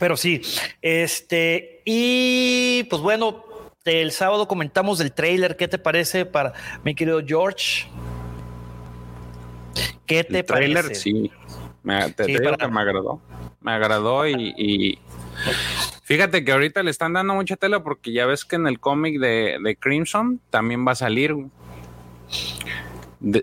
Pero 0.00 0.16
sí, 0.16 0.40
este, 0.80 1.82
y 1.84 2.84
pues 2.84 3.02
bueno, 3.02 3.44
el 3.84 4.12
sábado 4.12 4.48
comentamos 4.48 4.98
del 4.98 5.12
trailer. 5.12 5.58
¿Qué 5.58 5.68
te 5.68 5.76
parece 5.76 6.24
para 6.24 6.54
mi 6.82 6.94
querido 6.94 7.20
George? 7.24 7.86
¿Qué 10.06 10.24
te 10.24 10.38
el 10.38 10.46
trailer, 10.46 10.84
parece? 10.84 11.00
Sí, 11.02 11.30
me, 11.82 12.10
te, 12.12 12.26
me 12.26 12.80
agradó. 12.80 13.20
Me 13.60 13.72
agradó 13.72 14.26
y, 14.26 14.98
fíjate 16.02 16.46
que 16.46 16.52
ahorita 16.52 16.82
le 16.82 16.90
están 16.90 17.12
dando 17.12 17.34
mucha 17.34 17.56
tela 17.56 17.82
porque 17.82 18.10
ya 18.10 18.24
ves 18.24 18.46
que 18.46 18.56
en 18.56 18.66
el 18.66 18.80
cómic 18.80 19.20
de, 19.20 19.76
Crimson 19.78 20.40
también 20.48 20.86
va 20.86 20.92
a 20.92 20.96
salir. 20.96 21.36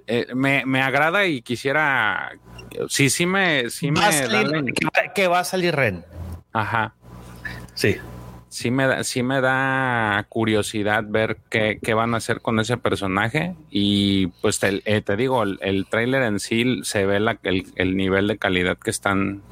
Eh, 0.07 0.25
me, 0.33 0.65
me, 0.65 0.81
agrada 0.81 1.27
y 1.27 1.43
quisiera. 1.43 2.31
Sí, 2.89 3.11
sí 3.11 3.27
me. 3.27 3.69
Sí 3.69 3.91
me 3.91 3.99
que 5.13 5.27
va 5.27 5.41
a 5.41 5.43
salir 5.43 5.75
Ren. 5.75 6.03
Ajá. 6.57 6.95
Sí. 7.75 7.97
Sí 8.49 8.71
me, 8.71 8.87
da, 8.87 9.03
sí 9.03 9.21
me 9.21 9.41
da 9.41 10.25
curiosidad 10.29 11.03
ver 11.07 11.37
qué, 11.49 11.79
van 11.93 12.15
a 12.15 12.17
hacer 12.17 12.41
con 12.41 12.59
ese 12.59 12.77
personaje. 12.77 13.55
Y 13.69 14.27
pues 14.41 14.59
te, 14.59 14.81
eh, 14.85 15.01
te 15.01 15.15
digo, 15.15 15.43
el, 15.43 15.59
el 15.61 15.85
tráiler 15.85 16.23
en 16.23 16.39
sí 16.39 16.79
se 16.83 17.05
ve 17.05 17.19
la, 17.19 17.39
el, 17.43 17.95
nivel 17.95 18.27
de 18.27 18.39
calidad 18.39 18.77
que 18.77 18.89
están 18.89 19.43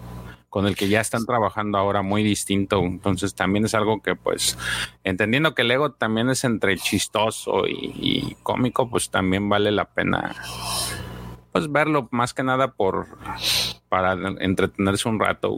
con 0.49 0.65
el 0.65 0.75
que 0.75 0.87
ya 0.87 1.01
están 1.01 1.25
trabajando 1.25 1.77
ahora 1.77 2.01
muy 2.01 2.23
distinto. 2.23 2.79
Entonces 2.79 3.35
también 3.35 3.65
es 3.65 3.75
algo 3.75 4.01
que 4.01 4.15
pues, 4.15 4.57
entendiendo 5.03 5.53
que 5.53 5.61
el 5.61 5.71
ego 5.71 5.91
también 5.91 6.29
es 6.29 6.43
entre 6.43 6.77
chistoso 6.77 7.67
y, 7.67 7.91
y 7.95 8.37
cómico, 8.41 8.89
pues 8.89 9.11
también 9.11 9.47
vale 9.49 9.71
la 9.71 9.85
pena 9.85 10.33
pues 11.55 11.71
verlo 11.71 12.09
más 12.11 12.33
que 12.33 12.43
nada 12.43 12.73
por 12.73 13.07
para 13.95 14.13
entretenerse 14.41 15.07
un 15.07 15.21
rato. 15.21 15.57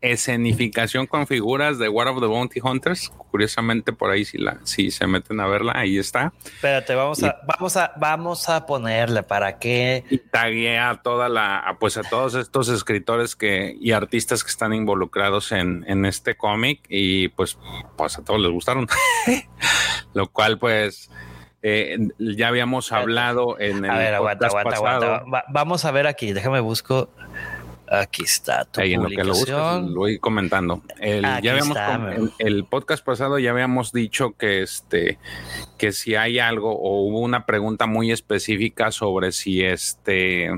escenificación 0.00 1.06
con 1.06 1.26
figuras 1.26 1.78
de 1.78 1.88
War 1.88 2.08
of 2.08 2.20
the 2.20 2.26
Bounty 2.26 2.60
Hunters. 2.62 3.10
Curiosamente, 3.30 3.92
por 3.92 4.10
ahí 4.10 4.24
si 4.24 4.38
la, 4.38 4.58
si 4.64 4.90
se 4.90 5.06
meten 5.06 5.40
a 5.40 5.46
verla, 5.46 5.72
ahí 5.76 5.98
está. 5.98 6.32
Espérate, 6.44 6.94
vamos 6.94 7.22
a, 7.22 7.36
vamos 7.46 7.76
a, 7.76 7.92
vamos 7.96 8.48
a 8.48 8.66
ponerle 8.66 9.22
para 9.22 9.58
que. 9.58 10.04
Y 10.10 10.18
tagué 10.18 10.78
a 10.78 11.00
toda 11.02 11.28
la, 11.28 11.76
pues 11.80 11.96
a 11.96 12.02
todos 12.02 12.34
estos 12.34 12.68
escritores 12.68 13.36
que 13.36 13.76
y 13.80 13.92
artistas 13.92 14.44
que 14.44 14.50
están 14.50 14.72
involucrados 14.72 15.52
en, 15.52 15.84
en 15.88 16.04
este 16.04 16.36
cómic. 16.36 16.84
Y 16.88 17.28
pues, 17.28 17.58
pues 17.96 18.18
a 18.18 18.24
todos 18.24 18.40
les 18.40 18.50
gustaron. 18.50 18.86
Lo 20.14 20.28
cual, 20.28 20.58
pues. 20.58 21.10
Eh, 21.60 21.98
ya 22.20 22.48
habíamos 22.48 22.92
hablado 22.92 23.58
en 23.58 23.84
el. 23.84 23.90
A 23.90 23.98
ver, 23.98 24.14
aguanta, 24.14 24.46
aguanta, 24.46 24.76
aguanta. 24.76 25.24
vamos 25.48 25.84
a 25.84 25.90
ver 25.90 26.06
aquí, 26.06 26.32
déjame 26.32 26.60
busco. 26.60 27.10
Aquí 27.90 28.24
está 28.24 28.64
tu 28.64 28.80
Ahí 28.80 28.96
publicación. 28.96 29.26
En 29.26 29.26
lo, 29.28 29.44
que 29.44 29.52
lo, 29.52 29.94
lo 29.94 30.00
voy 30.00 30.18
comentando. 30.18 30.82
El, 31.00 31.22
ya 31.22 31.52
habíamos 31.52 31.76
el, 32.38 32.64
podcast 32.64 33.04
pasado 33.04 33.38
ya 33.38 33.50
habíamos 33.50 33.92
dicho 33.92 34.32
que 34.32 34.62
este 34.62 35.18
que 35.78 35.92
si 35.92 36.14
hay 36.14 36.38
algo 36.38 36.72
o 36.72 37.02
hubo 37.02 37.20
una 37.20 37.46
pregunta 37.46 37.86
muy 37.86 38.10
específica 38.12 38.90
sobre 38.90 39.32
si 39.32 39.62
este 39.62 40.50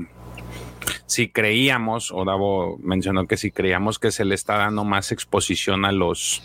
si 1.05 1.29
creíamos, 1.29 2.11
o 2.11 2.23
Davo 2.23 2.77
mencionó 2.81 3.27
que 3.27 3.35
si 3.35 3.51
creíamos 3.51 3.99
que 3.99 4.11
se 4.11 4.23
le 4.23 4.33
está 4.33 4.57
dando 4.57 4.85
más 4.85 5.11
exposición 5.11 5.83
a 5.83 5.91
los, 5.91 6.41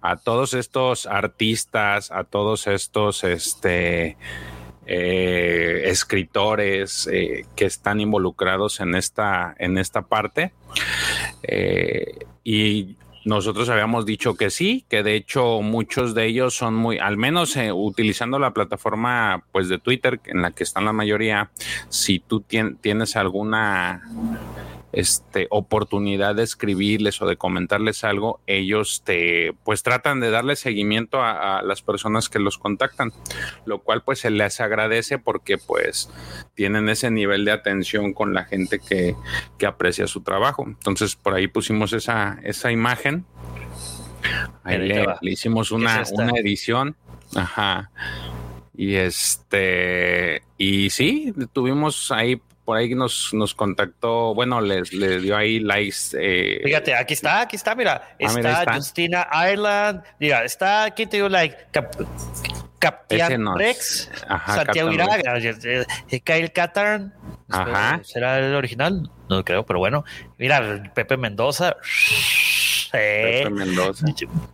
a 0.00 0.16
todos 0.16 0.54
estos 0.54 1.06
artistas, 1.06 2.12
a 2.12 2.22
todos 2.22 2.68
estos, 2.68 3.24
este, 3.24 4.16
eh, 4.86 5.82
escritores 5.86 7.08
eh, 7.10 7.46
que 7.56 7.64
están 7.64 8.00
involucrados 8.00 8.80
en 8.80 8.94
esta, 8.94 9.54
en 9.58 9.78
esta 9.78 10.02
parte. 10.02 10.52
Eh, 11.42 12.18
y 12.44 12.96
nosotros 13.24 13.68
habíamos 13.70 14.04
dicho 14.04 14.34
que 14.34 14.50
sí, 14.50 14.84
que 14.88 15.02
de 15.02 15.14
hecho 15.14 15.62
muchos 15.62 16.14
de 16.14 16.26
ellos 16.26 16.54
son 16.54 16.74
muy, 16.74 16.98
al 16.98 17.16
menos 17.16 17.56
utilizando 17.72 18.38
la 18.38 18.52
plataforma 18.52 19.44
pues 19.50 19.68
de 19.68 19.78
Twitter 19.78 20.20
en 20.26 20.42
la 20.42 20.50
que 20.50 20.64
están 20.64 20.84
la 20.84 20.92
mayoría, 20.92 21.50
si 21.88 22.18
tú 22.18 22.40
tienes 22.40 23.16
alguna 23.16 24.02
este, 24.94 25.48
oportunidad 25.50 26.36
de 26.36 26.44
escribirles 26.44 27.20
o 27.20 27.26
de 27.26 27.36
comentarles 27.36 28.04
algo, 28.04 28.40
ellos 28.46 29.02
te, 29.04 29.52
pues 29.64 29.82
tratan 29.82 30.20
de 30.20 30.30
darle 30.30 30.56
seguimiento 30.56 31.22
a, 31.22 31.62
las 31.62 31.82
personas 31.82 32.28
que 32.28 32.38
los 32.38 32.58
contactan, 32.58 33.12
lo 33.66 33.80
cual 33.80 34.02
pues 34.02 34.20
se 34.20 34.30
les 34.30 34.60
agradece 34.60 35.18
porque 35.18 35.58
pues 35.58 36.10
tienen 36.54 36.88
ese 36.88 37.10
nivel 37.10 37.44
de 37.44 37.52
atención 37.52 38.12
con 38.12 38.34
la 38.34 38.44
gente 38.44 38.78
que, 38.78 39.14
aprecia 39.66 40.06
su 40.06 40.20
trabajo. 40.20 40.64
Entonces 40.66 41.16
por 41.16 41.32
ahí 41.32 41.46
pusimos 41.46 41.94
esa, 41.94 42.38
esa 42.42 42.70
imagen. 42.70 43.24
Ahí 44.62 44.78
le, 44.78 45.06
hicimos 45.22 45.72
una, 45.72 46.02
una 46.12 46.32
edición. 46.38 46.96
Ajá. 47.34 47.90
Y 48.76 48.96
este, 48.96 50.42
y 50.58 50.90
sí, 50.90 51.32
tuvimos 51.54 52.12
ahí 52.12 52.42
por 52.64 52.76
ahí 52.76 52.94
nos, 52.94 53.32
nos 53.34 53.54
contactó, 53.54 54.34
bueno, 54.34 54.60
les, 54.60 54.90
dio 54.90 55.36
ahí 55.36 55.60
likes. 55.60 56.16
Eh, 56.18 56.60
Fíjate, 56.64 56.94
aquí 56.94 57.14
está, 57.14 57.42
aquí 57.42 57.56
está, 57.56 57.74
mira, 57.74 58.16
ah, 58.20 58.24
está, 58.26 58.74
Justina 58.74 59.28
Ireland, 59.32 60.02
mira, 60.18 60.44
está, 60.44 60.90
¿quién 60.90 61.08
te 61.08 61.18
dio 61.18 61.28
like? 61.28 61.56
Captain 62.78 63.46
Rex, 63.56 64.10
Santiago 64.46 64.92
Iraga, 64.92 65.40
Kyle 66.24 66.52
Catarn, 66.52 67.14
Ajá. 67.48 68.00
¿será 68.02 68.38
el 68.38 68.54
original? 68.54 69.10
No 69.28 69.44
creo, 69.44 69.64
pero 69.64 69.78
bueno, 69.78 70.04
mira, 70.38 70.82
Pepe 70.94 71.16
Mendoza. 71.16 71.76
Pepe 72.92 73.50
Mendoza. 73.50 74.06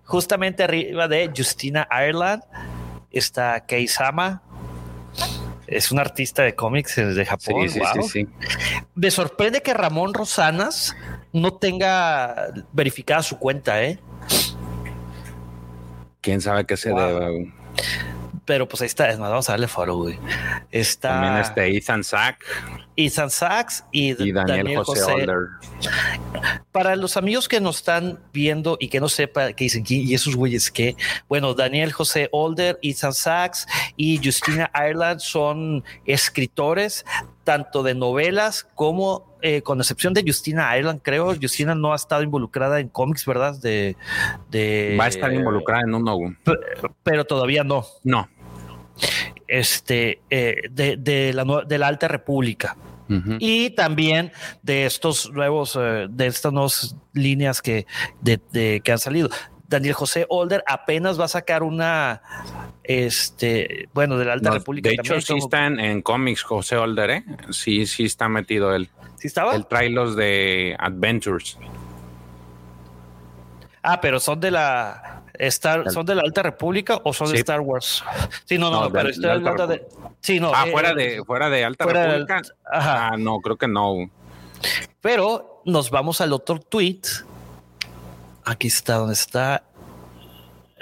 Justamente 0.04 0.62
arriba 0.62 1.08
de 1.08 1.30
Justina 1.36 1.88
Ireland 1.90 2.42
está 3.10 3.66
Keisama, 3.66 4.42
es 5.70 5.92
un 5.92 5.98
artista 6.00 6.42
de 6.42 6.54
cómics 6.54 6.96
de 6.96 7.24
Japón. 7.24 7.68
Sí, 7.68 7.80
sí, 7.80 8.02
sí, 8.08 8.28
Me 8.94 9.10
sorprende 9.10 9.62
que 9.62 9.72
Ramón 9.72 10.12
Rosanas 10.12 10.96
no 11.32 11.54
tenga 11.54 12.48
verificada 12.72 13.22
su 13.22 13.38
cuenta, 13.38 13.82
¿eh? 13.82 13.98
Quién 16.20 16.40
sabe 16.40 16.66
qué 16.66 16.76
se 16.76 16.90
debe. 16.90 17.52
Pero 18.50 18.66
pues 18.66 18.82
ahí 18.82 18.86
está, 18.86 19.08
es 19.08 19.16
más, 19.16 19.30
vamos 19.30 19.48
a 19.48 19.52
darle 19.52 19.68
follow, 19.68 19.96
güey. 19.96 20.18
Está. 20.72 21.10
También 21.10 21.36
este 21.36 21.76
Ethan 21.76 22.02
Sack. 22.02 22.44
Ethan 22.96 23.30
Sachs 23.30 23.84
y, 23.92 24.32
Daniel, 24.32 24.78
José, 24.78 25.24
Para 26.72 26.96
los 26.96 27.16
amigos 27.16 27.46
que 27.46 27.60
nos 27.60 27.76
están 27.76 28.18
viendo 28.32 28.76
y 28.80 28.88
que 28.88 28.98
no 28.98 29.08
sepan 29.08 29.54
que 29.54 29.62
dicen, 29.62 29.84
y 29.86 30.12
esos 30.14 30.34
güeyes 30.34 30.72
que, 30.72 30.96
bueno, 31.28 31.54
Daniel 31.54 31.92
José 31.92 32.28
Older, 32.32 32.76
Ethan 32.82 33.14
Sachs 33.14 33.68
y 33.96 34.18
Justina 34.18 34.68
Ireland 34.74 35.20
son 35.20 35.84
escritores 36.04 37.04
tanto 37.44 37.84
de 37.84 37.94
novelas 37.94 38.66
como, 38.74 39.32
eh, 39.42 39.62
con 39.62 39.78
excepción 39.78 40.12
de 40.12 40.24
Justina 40.26 40.76
Ireland, 40.76 41.02
creo, 41.04 41.36
Justina 41.40 41.76
no 41.76 41.92
ha 41.92 41.96
estado 41.96 42.24
involucrada 42.24 42.80
en 42.80 42.88
cómics, 42.88 43.24
¿verdad? 43.24 43.54
De, 43.60 43.96
de 44.50 44.96
Va 44.98 45.04
a 45.04 45.08
estar 45.08 45.32
involucrada 45.32 45.82
en 45.82 45.94
uno. 45.94 46.18
pero 47.04 47.24
todavía 47.24 47.62
no. 47.62 47.86
No 48.02 48.28
este, 49.50 50.20
eh, 50.30 50.68
de, 50.70 50.96
de, 50.96 51.32
la, 51.32 51.44
de 51.66 51.78
la 51.78 51.88
Alta 51.88 52.08
República. 52.08 52.76
Y 53.40 53.70
también 53.70 54.30
de 54.62 54.86
estos 54.86 55.32
nuevos, 55.32 55.76
eh, 55.76 56.06
de 56.08 56.28
estas 56.28 56.52
nuevas 56.52 56.94
líneas 57.12 57.60
que, 57.60 57.84
de, 58.20 58.80
que 58.84 58.92
han 58.92 59.00
salido. 59.00 59.28
Daniel 59.66 59.94
José 59.94 60.26
Older 60.28 60.62
apenas 60.64 61.18
va 61.18 61.24
a 61.24 61.28
sacar 61.28 61.64
una, 61.64 62.22
este, 62.84 63.88
bueno, 63.94 64.16
de 64.16 64.26
la 64.26 64.34
Alta 64.34 64.52
República. 64.52 64.90
De 64.90 64.94
hecho, 64.94 65.20
sí 65.20 65.34
está 65.38 65.66
en, 65.66 66.02
cómics 66.02 66.42
José 66.42 66.76
Older, 66.76 67.10
¿eh? 67.10 67.24
Sí, 67.50 67.84
sí 67.86 68.04
está 68.04 68.28
metido 68.28 68.72
él. 68.76 68.90
¿Sí 69.16 69.26
estaba? 69.26 69.56
El 69.56 69.66
trae 69.66 69.90
los 69.90 70.14
de 70.14 70.76
Adventures. 70.78 71.58
Ah, 73.82 74.00
pero 74.00 74.20
son 74.20 74.40
de 74.40 74.50
la 74.50 75.22
Star, 75.34 75.90
¿Son 75.90 76.04
de 76.04 76.14
la 76.14 76.22
Alta 76.22 76.42
República 76.42 77.00
o 77.02 77.12
son 77.14 77.32
de 77.32 77.38
Star 77.38 77.60
Wars? 77.60 78.04
Sí, 78.44 78.58
no, 78.58 78.70
no, 78.70 78.92
pero 78.92 79.08
estoy 79.08 79.30
hablando 79.30 79.66
de. 79.66 79.86
Sí, 80.20 80.38
no. 80.38 80.52
Ah, 80.54 80.66
eh, 80.66 80.70
fuera, 80.70 80.94
de, 80.94 81.24
fuera 81.24 81.48
de 81.48 81.64
Alta 81.64 81.86
República. 81.86 82.42
Ah, 82.70 83.16
no, 83.18 83.40
creo 83.40 83.56
que 83.56 83.66
no. 83.66 84.10
Pero 85.00 85.62
nos 85.64 85.90
vamos 85.90 86.20
al 86.20 86.34
otro 86.34 86.58
tweet. 86.58 87.00
Aquí 88.44 88.68
está, 88.68 88.96
¿dónde 88.96 89.14
está? 89.14 89.62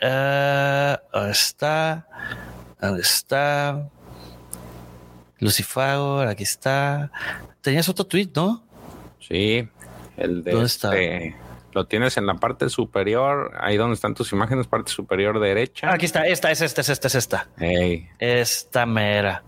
Uh, 0.03 0.97
¿Dónde 1.13 1.33
está? 1.33 2.07
¿Dónde 2.81 3.03
está? 3.03 3.89
Lucifer, 5.39 6.27
aquí 6.29 6.43
está. 6.43 7.13
Tenías 7.61 7.89
otro 7.89 8.05
tweet, 8.05 8.31
¿no? 8.35 8.65
Sí, 9.21 9.69
el 10.17 10.43
de 10.43 10.51
¿Dónde 10.51 10.67
está? 10.67 10.91
Lo 11.79 11.87
tienes 11.87 12.17
en 12.17 12.27
la 12.27 12.35
parte 12.35 12.69
superior, 12.71 13.53
ahí 13.61 13.77
donde 13.77 13.95
están 13.95 14.13
tus 14.13 14.33
imágenes, 14.33 14.67
parte 14.67 14.91
superior 14.91 15.39
derecha. 15.39 15.93
Aquí 15.93 16.07
está, 16.07 16.27
esta 16.27 16.51
es 16.51 16.61
esta, 16.61 16.81
es 16.81 16.89
esta, 16.89 17.07
es 17.07 17.15
esta. 17.15 17.49
Ey, 17.57 18.09
Esta 18.19 18.85
mera. 18.85 19.45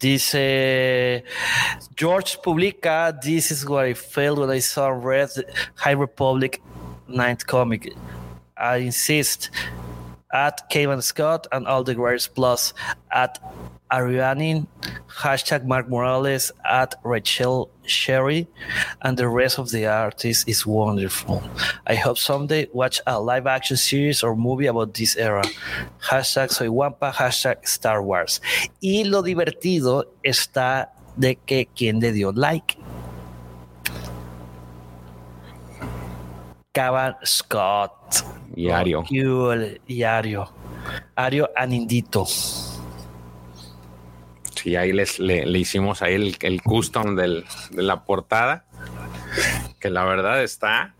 Dice 0.00 1.24
George 1.94 2.38
publica 2.42 3.12
This 3.20 3.50
is 3.50 3.66
what 3.66 3.86
I 3.86 3.94
felt 3.94 4.38
when 4.38 4.50
I 4.50 4.60
saw 4.60 4.88
Red 4.88 5.28
High 5.74 5.96
Republic 5.96 6.62
Ninth 7.06 7.44
comic. 7.46 7.92
I 8.56 8.78
insist 8.86 9.50
at 10.32 10.70
Kevin 10.70 11.02
Scott 11.02 11.46
and 11.52 11.66
all 11.66 11.84
the 11.84 11.94
greats 11.94 12.28
plus 12.28 12.72
at 13.10 13.38
Arianin, 13.90 14.66
hashtag 15.08 15.64
Mark 15.64 15.88
Morales, 15.88 16.52
at 16.64 16.94
Rachel 17.04 17.70
Sherry, 17.86 18.46
and 19.02 19.16
the 19.16 19.28
rest 19.28 19.58
of 19.58 19.70
the 19.70 19.86
artists 19.86 20.44
is 20.46 20.66
wonderful. 20.66 21.42
I 21.86 21.94
hope 21.94 22.18
someday 22.18 22.66
watch 22.72 23.00
a 23.06 23.20
live 23.20 23.46
action 23.46 23.76
series 23.76 24.22
or 24.22 24.36
movie 24.36 24.66
about 24.66 24.94
this 24.94 25.16
era. 25.16 25.44
Hashtag 26.00 26.50
Soy 26.50 26.70
Wampa, 26.70 27.12
hashtag 27.12 27.66
Star 27.66 28.02
Wars. 28.02 28.40
Y 28.80 29.04
lo 29.04 29.22
divertido 29.22 30.04
está 30.22 30.90
de 31.16 31.36
que 31.36 31.66
quien 31.74 32.00
le 32.00 32.12
dio 32.12 32.32
like. 32.32 32.76
Cavan 36.72 37.16
Scott. 37.24 38.24
y 38.54 38.70
Ario. 38.70 39.04
Y 39.08 40.02
Ario. 40.02 40.48
Ario 41.16 41.48
Anindito. 41.56 42.26
Sí, 44.58 44.74
ahí 44.74 44.92
les, 44.92 45.20
le, 45.20 45.46
le 45.46 45.58
hicimos 45.58 46.02
ahí 46.02 46.14
el, 46.14 46.36
el 46.40 46.62
custom 46.62 47.14
del, 47.14 47.44
de 47.70 47.82
la 47.82 48.04
portada, 48.04 48.64
que 49.78 49.88
la 49.88 50.04
verdad 50.04 50.42
está. 50.42 50.94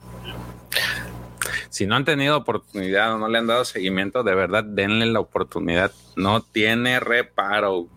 Si 1.69 1.85
no 1.87 1.97
han 1.97 2.05
tenido 2.05 2.37
oportunidad 2.37 3.15
o 3.15 3.19
no 3.19 3.29
le 3.29 3.39
han 3.39 3.49
dado 3.49 3.65
seguimiento, 3.65 4.23
de 4.23 4.35
verdad 4.35 4.63
denle 4.63 5.07
la 5.07 5.19
oportunidad. 5.21 5.91
No 6.17 6.41
tiene 6.41 7.01
reparo. 7.01 7.89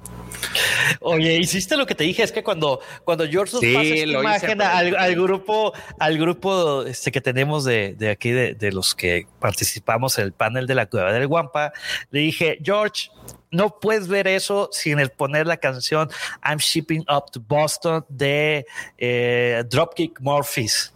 Oye, 1.00 1.38
hiciste 1.38 1.78
lo 1.78 1.86
que 1.86 1.94
te 1.96 2.04
dije, 2.04 2.24
es 2.24 2.32
que 2.32 2.44
cuando, 2.44 2.80
cuando 3.04 3.28
George 3.28 3.54
nos 3.54 3.62
Sí, 3.62 3.74
pasa 3.74 3.88
esta 3.88 4.06
imagen 4.06 4.62
al 4.62 5.16
grupo, 5.16 5.74
al 6.00 6.18
grupo 6.18 6.84
este, 6.84 7.12
que 7.12 7.22
tenemos 7.22 7.64
de, 7.66 7.94
de 7.94 8.10
aquí, 8.10 8.32
de, 8.32 8.56
de 8.56 8.72
los 8.72 8.96
que 8.96 9.28
participamos 9.40 10.18
en 10.18 10.26
el 10.26 10.34
panel 10.34 10.66
de 10.66 10.76
la 10.76 10.88
Cueva 10.88 11.14
del 11.14 11.28
Guampa, 11.28 11.72
le 12.10 12.22
dije, 12.22 12.58
George, 12.64 13.10
no 13.52 13.80
puedes 13.80 14.08
ver 14.08 14.28
eso 14.28 14.70
sin 14.72 15.00
el 15.00 15.10
poner 15.12 15.46
la 15.46 15.58
canción 15.58 16.10
I'm 16.44 16.58
Shipping 16.58 17.06
Up 17.10 17.32
to 17.32 17.42
Boston 17.48 18.06
de 18.10 18.66
eh, 18.98 19.64
Dropkick 19.70 20.20
Murphys. 20.22 20.94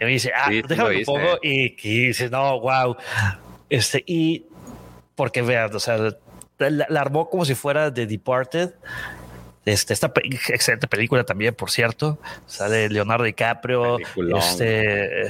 Y 0.00 0.04
me 0.04 0.10
dice, 0.12 0.30
ah, 0.34 0.46
Sí, 0.48 0.62
déjame 0.68 0.94
hice. 0.96 1.04
pongo. 1.06 1.38
Y, 1.42 1.74
y 1.82 2.06
dice, 2.08 2.28
no, 2.30 2.60
wow. 2.60 2.96
Este, 3.68 4.04
y 4.06 4.44
porque 5.16 5.42
vean, 5.42 5.74
o 5.74 5.80
sea, 5.80 5.96
la, 6.58 6.86
la 6.88 7.00
armó 7.00 7.28
como 7.28 7.44
si 7.44 7.54
fuera 7.54 7.90
de 7.90 8.06
Departed. 8.06 8.74
Este, 9.64 9.92
esta 9.92 10.12
pe- 10.14 10.22
excelente 10.48 10.86
película 10.86 11.24
también, 11.24 11.54
por 11.54 11.70
cierto. 11.70 12.18
Sale 12.46 12.88
Leonardo 12.88 13.24
DiCaprio. 13.24 13.96
Peliculón. 13.96 14.38
Este, 14.38 15.28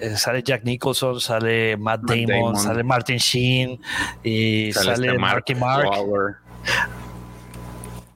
eh, 0.00 0.16
sale 0.16 0.42
Jack 0.42 0.64
Nicholson, 0.64 1.20
sale 1.20 1.76
Matt, 1.76 2.02
Matt 2.02 2.10
Damon, 2.10 2.26
Damon. 2.28 2.56
sale 2.56 2.82
Martin 2.82 3.16
Sheen 3.18 3.80
y 4.22 4.72
sale, 4.72 4.92
este 5.06 5.18
Marky 5.18 5.54
Mark. 5.54 5.88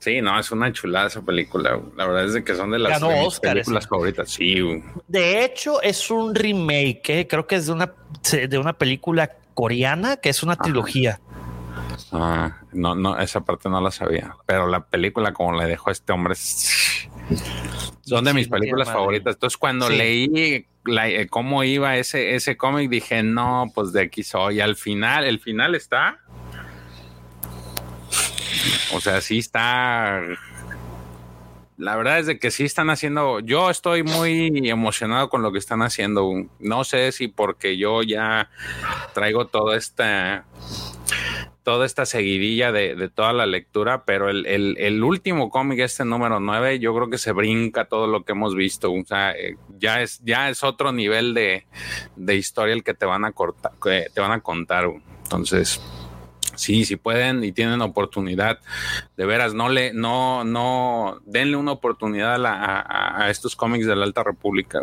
Sí, 0.01 0.21
no, 0.23 0.39
es 0.39 0.51
una 0.53 0.73
chulada 0.73 1.09
esa 1.09 1.21
película. 1.23 1.79
La 1.97 2.07
verdad 2.07 2.25
es 2.25 2.33
de 2.33 2.45
que 2.45 2.55
son 2.55 2.71
de 2.71 2.79
las 2.79 3.01
de 3.01 3.09
mis 3.09 3.41
películas 3.41 3.89
favoritas. 3.89 4.31
Sí. 4.31 4.57
De 5.09 5.45
hecho, 5.45 5.83
es 5.83 6.11
un 6.11 6.35
remake, 6.35 7.03
eh, 7.11 7.27
creo 7.27 7.47
que 7.47 7.57
es 7.57 7.67
de 7.67 7.73
una, 7.73 7.93
de 8.49 8.59
una 8.59 8.73
película 8.75 9.31
coreana 9.55 10.17
que 10.17 10.29
es 10.29 10.43
una 10.43 10.57
trilogía. 10.57 11.21
Ah, 12.13 12.59
no, 12.73 12.95
no, 12.95 13.19
esa 13.19 13.41
parte 13.41 13.69
no 13.69 13.81
la 13.81 13.91
sabía. 13.91 14.37
Pero 14.47 14.69
la 14.69 14.81
película, 14.87 15.33
como 15.33 15.59
le 15.61 15.67
dejó 15.67 15.91
este 15.91 16.13
hombre, 16.13 16.35
es- 16.35 17.09
son 18.03 18.25
de 18.25 18.33
mis 18.33 18.49
películas 18.49 18.89
favoritas. 18.89 19.35
Entonces, 19.35 19.57
cuando 19.59 19.89
Sí. 19.89 19.97
leí 19.97 20.65
eh, 20.97 21.27
cómo 21.29 21.65
iba 21.65 21.97
ese, 21.97 22.35
ese 22.35 22.57
cómic, 22.57 22.91
dije, 22.91 23.23
no, 23.23 23.71
pues 23.75 23.93
de 23.93 24.03
aquí 24.03 24.23
soy. 24.23 24.61
Al 24.61 24.77
final, 24.77 25.25
el 25.25 25.41
final 25.41 25.75
está. 25.75 26.21
O 28.93 29.01
sea, 29.01 29.21
sí 29.21 29.39
está. 29.39 30.23
La 31.77 31.95
verdad 31.95 32.19
es 32.19 32.27
de 32.27 32.39
que 32.39 32.51
sí 32.51 32.65
están 32.65 32.91
haciendo. 32.91 33.41
Yo 33.41 33.71
estoy 33.71 34.03
muy 34.03 34.69
emocionado 34.69 35.29
con 35.29 35.43
lo 35.43 35.53
que 35.53 35.59
están 35.59 35.83
haciendo. 35.83 36.29
No 36.59 36.85
sé 36.85 37.13
si 37.13 37.29
porque 37.29 37.77
yo 37.77 38.03
ya 38.03 38.51
traigo 39.15 39.47
toda 39.47 39.77
esta 39.77 40.45
toda 41.69 41.85
esta 41.85 42.07
seguidilla 42.07 42.73
de, 42.73 43.11
toda 43.15 43.35
la 43.35 43.45
lectura, 43.45 44.07
pero 44.07 44.31
el, 44.31 45.05
último 45.05 45.51
cómic, 45.51 45.81
este 45.81 46.03
número 46.03 46.41
9, 46.41 46.79
yo 46.79 46.95
creo 46.95 47.11
que 47.11 47.19
se 47.19 47.33
brinca 47.33 47.85
todo 47.85 48.07
lo 48.07 48.25
que 48.25 48.33
hemos 48.33 48.55
visto. 48.55 48.91
O 48.91 49.05
sea, 49.05 49.33
eh, 49.33 49.57
ya 49.79 50.01
es, 50.01 50.19
ya 50.25 50.49
es 50.49 50.65
otro 50.65 50.93
nivel 50.93 51.35
de, 51.35 51.67
historia 52.35 52.73
el 52.73 52.83
que 52.83 52.95
te 52.95 53.05
van 53.05 53.27
a 53.27 53.33
cortar, 53.33 53.73
que 53.83 54.07
te 54.15 54.19
van 54.23 54.33
a 54.33 54.41
contar. 54.41 54.89
Entonces, 55.25 55.79
sí, 56.55 56.87
si 56.87 56.97
pueden 56.97 57.45
y 57.45 57.53
tienen 57.53 57.83
oportunidad, 57.83 58.61
de 59.19 59.27
veras, 59.27 59.53
no 59.53 59.69
le, 59.69 59.93
no, 59.93 60.45
no, 60.45 61.21
denle 61.27 61.59
una 61.59 61.73
oportunidad 61.73 62.37
a, 62.37 62.39
la- 62.39 62.63
a- 62.81 63.25
a 63.25 63.29
estos 63.29 63.55
cómics 63.57 63.85
de 63.87 63.95
la 63.95 64.07
Alta 64.07 64.25
República. 64.25 64.81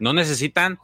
No 0.00 0.12
necesitan 0.12 0.80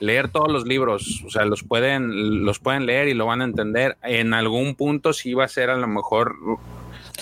leer 0.00 0.28
todos 0.28 0.50
los 0.50 0.66
libros, 0.66 1.22
o 1.26 1.30
sea, 1.30 1.44
los 1.44 1.62
pueden, 1.62 2.44
los 2.44 2.58
pueden 2.58 2.86
leer 2.86 3.08
y 3.08 3.14
lo 3.14 3.26
van 3.26 3.42
a 3.42 3.44
entender. 3.44 3.96
En 4.02 4.34
algún 4.34 4.74
punto 4.74 5.12
sí 5.12 5.34
va 5.34 5.44
a 5.44 5.48
ser 5.48 5.70
a 5.70 5.76
lo 5.76 5.86
mejor, 5.86 6.36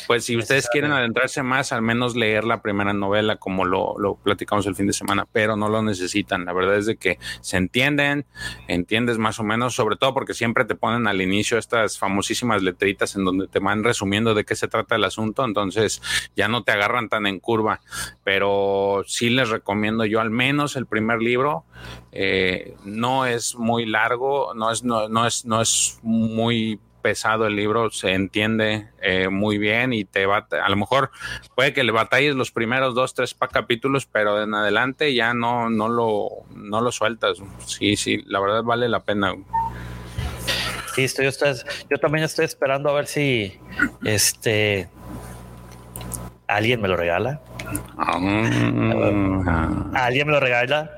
pues 0.08 0.24
si 0.24 0.38
ustedes 0.38 0.70
quieren 0.70 0.90
adentrarse 0.90 1.42
más, 1.42 1.70
al 1.70 1.82
menos 1.82 2.16
leer 2.16 2.44
la 2.44 2.62
primera 2.62 2.94
novela 2.94 3.36
como 3.36 3.66
lo, 3.66 3.98
lo 3.98 4.14
platicamos 4.14 4.66
el 4.66 4.74
fin 4.74 4.86
de 4.86 4.94
semana, 4.94 5.26
pero 5.30 5.54
no 5.54 5.68
lo 5.68 5.82
necesitan. 5.82 6.46
La 6.46 6.54
verdad 6.54 6.76
es 6.76 6.86
de 6.86 6.96
que 6.96 7.18
se 7.42 7.58
entienden, 7.58 8.24
entiendes 8.68 9.18
más 9.18 9.38
o 9.38 9.44
menos, 9.44 9.74
sobre 9.74 9.96
todo 9.96 10.14
porque 10.14 10.32
siempre 10.32 10.64
te 10.64 10.74
ponen 10.74 11.06
al 11.06 11.20
inicio 11.20 11.58
estas 11.58 11.98
famosísimas 11.98 12.62
letritas 12.62 13.16
en 13.16 13.26
donde 13.26 13.48
te 13.48 13.58
van 13.58 13.84
resumiendo 13.84 14.32
de 14.32 14.46
qué 14.46 14.56
se 14.56 14.66
trata 14.66 14.96
el 14.96 15.04
asunto, 15.04 15.44
entonces 15.44 16.00
ya 16.34 16.48
no 16.48 16.62
te 16.62 16.72
agarran 16.72 17.10
tan 17.10 17.26
en 17.26 17.38
curva, 17.38 17.80
pero 18.24 19.02
sí 19.06 19.28
les 19.28 19.50
recomiendo 19.50 20.06
yo 20.06 20.22
al 20.22 20.30
menos 20.30 20.76
el 20.76 20.86
primer 20.86 21.20
libro. 21.20 21.66
Eh, 22.12 22.74
no 22.84 23.26
es 23.26 23.56
muy 23.56 23.84
largo, 23.84 24.54
no 24.54 24.70
es, 24.70 24.82
no, 24.84 25.10
no 25.10 25.26
es, 25.26 25.44
no 25.44 25.60
es 25.60 26.00
muy 26.02 26.80
pesado 27.08 27.46
el 27.46 27.56
libro, 27.56 27.90
se 27.90 28.12
entiende 28.12 28.88
eh, 29.00 29.30
muy 29.30 29.56
bien 29.56 29.94
y 29.94 30.04
te 30.04 30.26
va, 30.26 30.46
a 30.62 30.68
lo 30.68 30.76
mejor 30.76 31.10
puede 31.54 31.72
que 31.72 31.82
le 31.82 31.90
batalles 31.90 32.34
los 32.34 32.50
primeros 32.50 32.94
dos, 32.94 33.14
tres 33.14 33.34
capítulos, 33.50 34.04
pero 34.04 34.42
en 34.42 34.52
adelante 34.54 35.14
ya 35.14 35.32
no, 35.32 35.70
no 35.70 35.88
lo, 35.88 36.28
no 36.54 36.82
lo 36.82 36.92
sueltas. 36.92 37.38
Sí, 37.64 37.96
sí, 37.96 38.22
la 38.26 38.40
verdad 38.40 38.62
vale 38.62 38.90
la 38.90 39.00
pena. 39.00 39.34
Sí, 40.94 41.04
estoy, 41.04 41.26
estoy- 41.28 41.54
yo 41.88 41.96
también 41.98 42.24
estoy 42.26 42.44
esperando 42.44 42.90
a 42.90 42.92
ver 42.92 43.06
si 43.06 43.58
este 44.04 44.86
alguien 46.46 46.82
me 46.82 46.88
lo 46.88 46.96
regala. 46.96 47.40
Ah, 47.96 48.18
Alguien 49.94 50.26
me 50.26 50.32
lo 50.34 50.40
regala. 50.40 50.90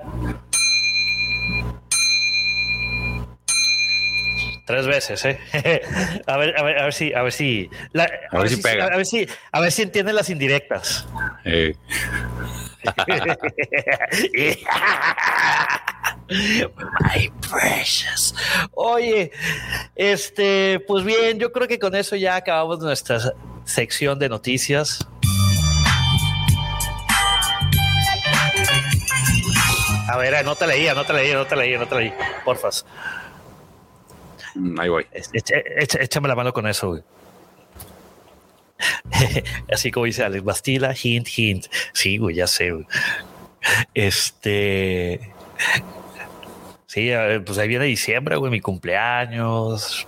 Tres 4.70 4.86
veces, 4.86 5.24
¿eh? 5.24 5.40
a 6.28 6.36
ver, 6.36 6.56
a 6.56 6.62
ver, 6.62 6.78
a 6.78 6.84
ver 6.84 6.92
si, 6.94 7.12
a 7.12 7.22
ver 7.22 7.32
si, 7.32 7.68
la- 7.92 8.08
a, 8.30 8.38
ver 8.38 8.48
si 8.48 8.56
pega. 8.62 8.84
a 8.86 8.96
ver 8.96 9.04
si, 9.04 9.26
a 9.50 9.58
ver 9.60 9.72
si 9.72 9.82
entienden 9.82 10.14
las 10.14 10.30
indirectas. 10.30 11.08
eh, 11.44 11.74
My 16.30 17.32
precious. 17.50 18.32
Oye, 18.74 19.32
este, 19.96 20.78
pues 20.86 21.04
bien, 21.04 21.40
yo 21.40 21.50
creo 21.50 21.66
que 21.66 21.80
con 21.80 21.96
eso 21.96 22.14
ya 22.14 22.36
acabamos 22.36 22.78
nuestra 22.78 23.18
sección 23.64 24.20
de 24.20 24.28
noticias. 24.28 25.04
A 30.08 30.16
ver, 30.16 30.36
anótale 30.36 30.74
ahí, 30.74 30.86
anótale 30.86 31.20
ahí, 31.22 31.32
anótale 31.32 31.62
ahí, 31.64 31.74
anótale 31.74 32.02
ahí, 32.04 32.14
porfas. 32.44 32.86
Ahí 34.78 34.88
voy. 34.88 35.06
Échame 35.32 36.28
la 36.28 36.34
mano 36.34 36.52
con 36.52 36.66
eso, 36.66 36.88
güey. 36.88 37.02
Así 39.72 39.90
como 39.90 40.06
dice 40.06 40.24
Alex 40.24 40.44
Bastila, 40.44 40.94
hint, 41.00 41.28
hint. 41.36 41.66
Sí, 41.92 42.18
güey, 42.18 42.36
ya 42.36 42.46
sé. 42.46 42.72
Este. 43.94 45.32
Sí, 46.86 47.10
pues 47.44 47.58
ahí 47.58 47.68
viene 47.68 47.84
diciembre, 47.84 48.36
güey, 48.36 48.50
mi 48.50 48.60
cumpleaños. 48.60 50.06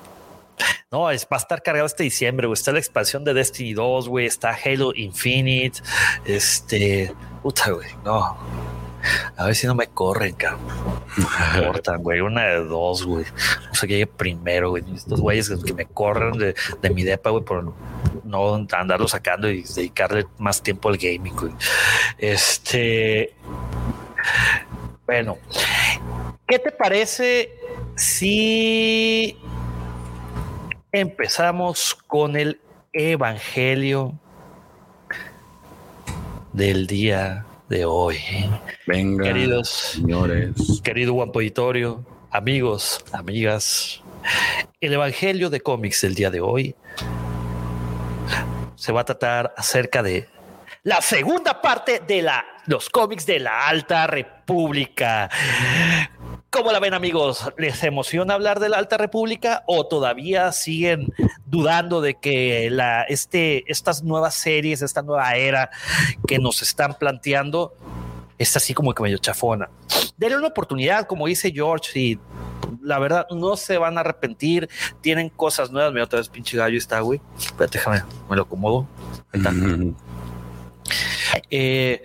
No, 0.91 1.11
es, 1.11 1.25
va 1.25 1.37
a 1.37 1.41
estar 1.41 1.63
cargado 1.63 1.87
este 1.87 2.03
diciembre, 2.03 2.47
güey. 2.47 2.55
Está 2.55 2.73
la 2.73 2.79
expansión 2.79 3.25
de 3.25 3.35
Destiny 3.35 3.73
2, 3.73 4.09
güey. 4.09 4.27
Está 4.27 4.57
Halo 4.65 4.93
Infinite. 4.95 5.81
Este. 6.25 7.13
Puta, 7.43 7.71
güey. 7.71 7.89
No. 8.05 8.37
A 9.37 9.47
ver 9.47 9.55
si 9.55 9.67
no 9.67 9.75
me 9.75 9.87
corren, 9.89 10.35
cabrón. 10.35 10.61
Me 11.17 11.65
cortan, 11.65 12.03
güey. 12.03 12.21
Una 12.21 12.43
de 12.45 12.65
dos, 12.65 13.05
güey. 13.05 13.25
O 13.71 13.75
sea, 13.75 13.87
que 13.87 13.95
llegue 13.95 14.07
primero, 14.07 14.71
güey. 14.71 14.85
Estos 14.95 15.21
güeyes 15.21 15.51
que 15.65 15.75
me 15.75 15.87
corren 15.87 16.33
de, 16.33 16.55
de 16.81 16.91
mi 16.91 17.03
depa, 17.03 17.31
güey, 17.31 17.45
por 17.45 17.75
no 18.25 18.55
andarlo 18.73 19.09
sacando 19.09 19.51
y 19.51 19.63
dedicarle 19.63 20.27
más 20.39 20.63
tiempo 20.63 20.89
al 20.89 20.97
gaming, 20.97 21.35
güey. 21.35 21.53
Este. 22.19 23.35
Bueno, 25.07 25.39
¿qué 26.47 26.59
te 26.59 26.71
parece 26.71 27.53
si 27.97 29.37
empezamos 30.93 31.95
con 32.07 32.37
el 32.37 32.61
Evangelio 32.93 34.19
del 36.53 36.87
día 36.87 37.47
de 37.73 37.87
hoy? 37.87 38.19
Venga, 38.87 39.25
Queridos 39.25 39.69
señores. 39.69 40.53
querido 40.85 41.15
Juan 41.15 41.31
Auditorio, 41.35 42.05
amigos, 42.31 43.03
amigas, 43.13 44.03
el 44.81 44.93
Evangelio 44.93 45.49
de 45.49 45.63
cómics 45.63 46.03
del 46.03 46.15
día 46.15 46.31
de 46.31 46.43
hoy 46.43 46.75
se 48.77 48.93
va 48.93 49.01
a 49.01 49.05
tratar 49.05 49.55
acerca 49.57 50.03
de 50.03 50.29
la 50.83 51.01
segunda 51.01 51.63
parte 51.63 52.03
de 52.07 52.21
la, 52.21 52.45
los 52.67 52.91
cómics 52.91 53.25
de 53.25 53.39
la 53.41 53.67
Alta 53.67 54.07
República. 54.07 55.31
¿Cómo 56.53 56.71
la 56.71 56.81
ven 56.81 56.93
amigos? 56.93 57.51
¿Les 57.57 57.83
emociona 57.83 58.35
hablar 58.35 58.61
de 58.61 58.69
la 58.69 58.77
Alta 58.77 58.99
República 58.99 59.65
o 59.67 59.87
todavía 59.87 60.53
siguen 60.53 61.11
dudando 61.47 62.03
de 62.03 62.17
que 62.17 62.69
la, 62.71 63.05
este, 63.05 63.65
estas 63.73 64.03
nuevas 64.03 64.35
series, 64.35 64.83
esta 64.83 65.01
nueva 65.01 65.35
era 65.35 65.71
que 66.27 66.39
nos 66.39 66.61
están 66.61 66.99
planteando 66.99 67.73
es 68.37 68.55
así 68.55 68.75
como 68.75 68.93
que 68.93 69.03
medio 69.03 69.17
chafona? 69.17 69.71
Denle 70.19 70.37
una 70.37 70.49
oportunidad, 70.49 71.07
como 71.07 71.27
dice 71.27 71.53
George, 71.53 71.99
y 71.99 72.19
la 72.83 72.99
verdad 72.99 73.27
no 73.31 73.57
se 73.57 73.79
van 73.79 73.97
a 73.97 74.01
arrepentir. 74.01 74.69
Tienen 75.01 75.31
cosas 75.31 75.71
nuevas. 75.71 75.91
Mira, 75.93 76.05
otra 76.05 76.19
vez 76.19 76.29
pinche 76.29 76.59
gallo 76.59 76.77
está, 76.77 77.01
güey. 77.01 77.19
Espérate, 77.39 77.79
déjame, 77.79 78.03
me 78.29 78.37
lo 78.37 78.43
acomodo. 78.43 78.87
Ahí 79.33 79.41
está. 79.41 79.53
Eh, 81.51 82.03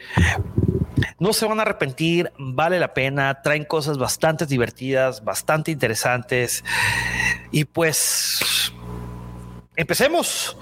no 1.19 1.33
se 1.33 1.45
van 1.45 1.59
a 1.59 1.63
arrepentir, 1.63 2.31
vale 2.37 2.79
la 2.79 2.93
pena, 2.93 3.41
traen 3.41 3.65
cosas 3.65 3.97
bastante 3.97 4.45
divertidas, 4.45 5.23
bastante 5.23 5.71
interesantes. 5.71 6.63
Y 7.51 7.65
pues, 7.65 8.73
empecemos. 9.75 10.57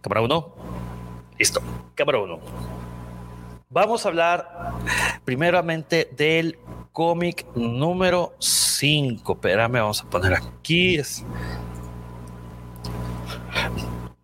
Cámara 0.00 0.22
uno. 0.22 0.54
Listo. 1.38 1.62
Cámara 1.94 2.18
uno. 2.18 2.40
Vamos 3.70 4.04
a 4.04 4.08
hablar 4.08 4.72
primeramente 5.24 6.08
del 6.16 6.58
cómic 6.92 7.44
número 7.56 8.34
5. 8.38 9.32
Espérame, 9.32 9.80
vamos 9.80 10.02
a 10.02 10.10
poner 10.10 10.34
aquí. 10.34 11.00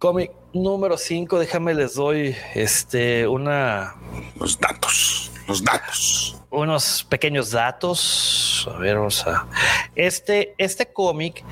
Cómic 0.01 0.33
número 0.53 0.97
5. 0.99 1.39
Déjame, 1.39 1.75
les 1.75 1.95
doy 1.95 2.35
este 2.57 3.29
una 3.29 3.95
Los 4.41 4.59
datos, 4.59 5.31
los 5.47 5.63
datos. 5.63 6.37
unos 6.51 7.05
pequeños 7.05 7.51
datos. 7.53 8.69
A 8.75 8.79
ver, 8.79 8.97
vamos 8.97 9.25
a. 9.27 9.47
Este, 9.95 10.55
este 10.59 10.93
cómic 10.93 11.45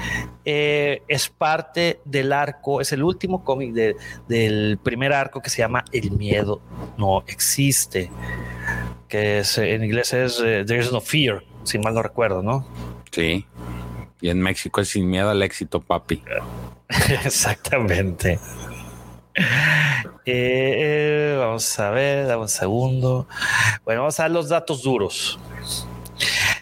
eh, 0.44 1.03
es 1.09 1.28
parte 1.28 2.01
del 2.05 2.32
arco, 2.32 2.80
es 2.80 2.90
el 2.92 3.03
último 3.05 3.44
cómic 3.44 3.72
de- 3.72 3.94
del 4.26 4.78
primer 4.82 5.12
arco 5.12 5.40
que 5.40 5.51
se 5.51 5.59
llama 5.59 5.84
El 5.92 6.11
miedo 6.11 6.61
no 6.96 7.22
existe. 7.28 8.11
Que 9.09 9.38
es, 9.38 9.57
en 9.59 9.84
inglés 9.84 10.12
es 10.12 10.40
eh, 10.44 10.64
There's 10.66 10.90
no 10.92 11.01
fear, 11.01 11.44
si 11.64 11.78
mal 11.78 11.94
no 11.94 12.03
recuerdo, 12.03 12.42
¿no? 12.42 12.66
Sí. 13.11 13.46
Y 14.20 14.30
en 14.30 14.40
México 14.40 14.80
es 14.80 14.88
sin 14.88 15.08
miedo 15.08 15.30
al 15.30 15.42
éxito, 15.42 15.80
papi. 15.80 16.22
Exactamente. 17.24 18.38
Eh, 20.24 20.24
eh, 20.26 21.36
vamos 21.38 21.78
a 21.78 21.90
ver, 21.90 22.26
dame 22.26 22.42
un 22.42 22.48
segundo. 22.48 23.28
Bueno, 23.84 24.02
vamos 24.02 24.18
a 24.18 24.24
dar 24.24 24.30
los 24.30 24.48
datos 24.48 24.82
duros. 24.82 25.38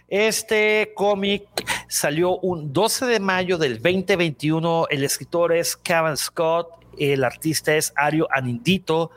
Este 0.09 0.93
cómic 0.95 1.43
salió 1.89 2.39
un 2.39 2.73
12 2.73 3.07
de 3.07 3.21
mayo 3.21 3.59
del 3.59 3.83
2021. 3.83 4.87
El 4.91 5.05
escritor 5.05 5.53
es 5.53 5.77
Kevin 5.77 6.17
Scott, 6.17 6.69
el 6.99 7.25
artista 7.25 7.75
es 7.75 7.93
Ario 7.97 8.29
Anindito, 8.31 9.11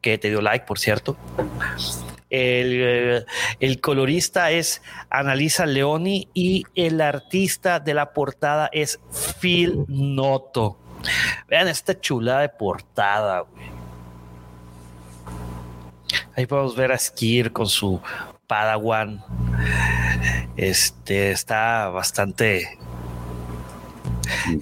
que 0.00 0.18
te 0.18 0.28
dio 0.30 0.40
like, 0.40 0.66
por 0.66 0.78
cierto. 0.78 1.16
El, 2.30 3.26
el 3.60 3.80
colorista 3.80 4.50
es 4.50 4.82
Analisa 5.10 5.66
Leoni 5.66 6.28
y 6.34 6.64
el 6.74 7.00
artista 7.00 7.80
de 7.80 7.94
la 7.94 8.12
portada 8.12 8.68
es 8.72 9.00
Phil 9.40 9.84
Noto. 9.88 10.78
Vean 11.48 11.68
esta 11.68 11.98
chulada 11.98 12.40
de 12.42 12.48
portada. 12.48 13.40
güey. 13.40 13.66
Ahí 16.36 16.46
podemos 16.46 16.76
ver 16.76 16.92
a 16.92 16.98
Skir 16.98 17.52
con 17.52 17.66
su 17.66 18.00
Padawan. 18.46 19.24
Este 20.56 21.32
está 21.32 21.88
bastante 21.88 22.78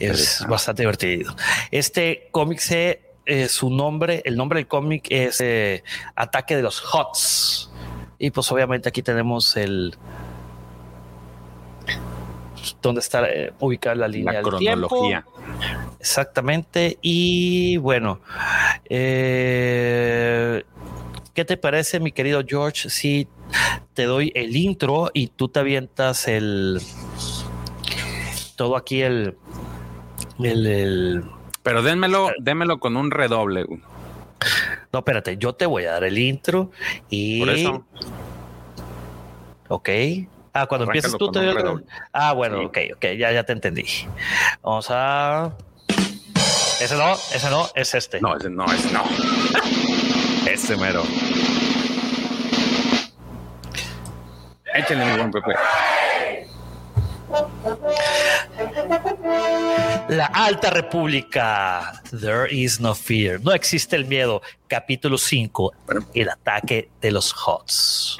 es 0.00 0.44
bastante 0.48 0.82
divertido. 0.82 1.34
Este 1.70 2.28
cómic 2.30 2.58
se 2.58 3.05
eh, 3.26 3.48
su 3.48 3.68
nombre, 3.70 4.22
el 4.24 4.36
nombre 4.36 4.58
del 4.60 4.66
cómic 4.68 5.06
es 5.10 5.40
eh, 5.40 5.82
Ataque 6.14 6.56
de 6.56 6.62
los 6.62 6.82
Hots. 6.94 7.70
Y 8.18 8.30
pues 8.30 8.50
obviamente 8.50 8.88
aquí 8.88 9.02
tenemos 9.02 9.56
el 9.56 9.94
donde 12.82 13.00
está 13.00 13.28
eh, 13.28 13.52
ubicada 13.60 13.94
la 13.96 14.08
línea 14.08 14.32
La 14.34 14.42
del 14.42 14.58
tiempo. 14.58 14.88
cronología. 14.88 15.24
Exactamente. 16.00 16.98
Y 17.02 17.76
bueno, 17.78 18.20
¿qué 18.88 20.64
te 21.46 21.56
parece, 21.56 22.00
mi 22.00 22.12
querido 22.12 22.42
George? 22.46 22.88
Si 22.90 23.28
te 23.94 24.04
doy 24.04 24.32
el 24.34 24.56
intro 24.56 25.10
y 25.14 25.28
tú 25.28 25.48
te 25.48 25.60
avientas 25.60 26.26
el 26.28 26.80
todo 28.56 28.76
aquí 28.76 29.02
el 29.02 29.36
el, 30.42 30.66
el- 30.66 31.24
Pero 31.66 31.82
dénmelo, 31.82 32.30
démelo 32.38 32.78
con 32.78 32.96
un 32.96 33.10
redoble. 33.10 33.66
no, 34.92 34.98
espérate, 35.00 35.36
yo 35.36 35.52
te 35.56 35.66
voy 35.66 35.84
a 35.86 35.92
dar 35.94 36.04
el 36.04 36.16
intro 36.16 36.70
y 37.10 37.40
Por 37.40 37.48
eso. 37.50 37.84
ok. 39.66 39.88
Ah, 40.52 40.66
cuando 40.68 40.84
Arráncalo 40.84 40.86
empiezas 40.86 41.18
tú 41.18 41.30
te 41.32 41.40
doy 41.40 41.48
el- 41.48 41.54
redoble. 41.56 41.84
Ah, 42.12 42.32
bueno, 42.34 42.58
Sí. 42.60 42.64
ok, 42.66 42.78
ok, 42.94 43.04
ya, 43.18 43.32
ya 43.32 43.42
te 43.42 43.52
entendí. 43.52 43.84
Vamos 44.62 44.86
a. 44.90 45.52
Ese 46.80 46.96
no, 46.96 47.14
ese 47.14 47.50
no, 47.50 47.66
es 47.74 47.94
este. 47.96 48.20
No, 48.20 48.36
ese 48.36 48.48
no, 48.48 48.64
ese 48.66 48.92
no. 48.92 49.02
Ese 50.48 50.76
mero. 50.76 51.02
Échenle 54.72 55.04
mi 55.04 55.16
buen 55.16 55.30
Pepe. 55.32 55.52
La 60.08 60.26
Alta 60.26 60.70
República. 60.70 62.00
There 62.10 62.46
is 62.50 62.80
no 62.80 62.94
fear. 62.94 63.40
No 63.40 63.52
existe 63.52 63.96
el 63.96 64.04
miedo. 64.04 64.40
Capítulo 64.68 65.18
5. 65.18 65.72
El 66.14 66.28
ataque 66.28 66.90
de 67.00 67.10
los 67.10 67.34
Hots. 67.34 68.18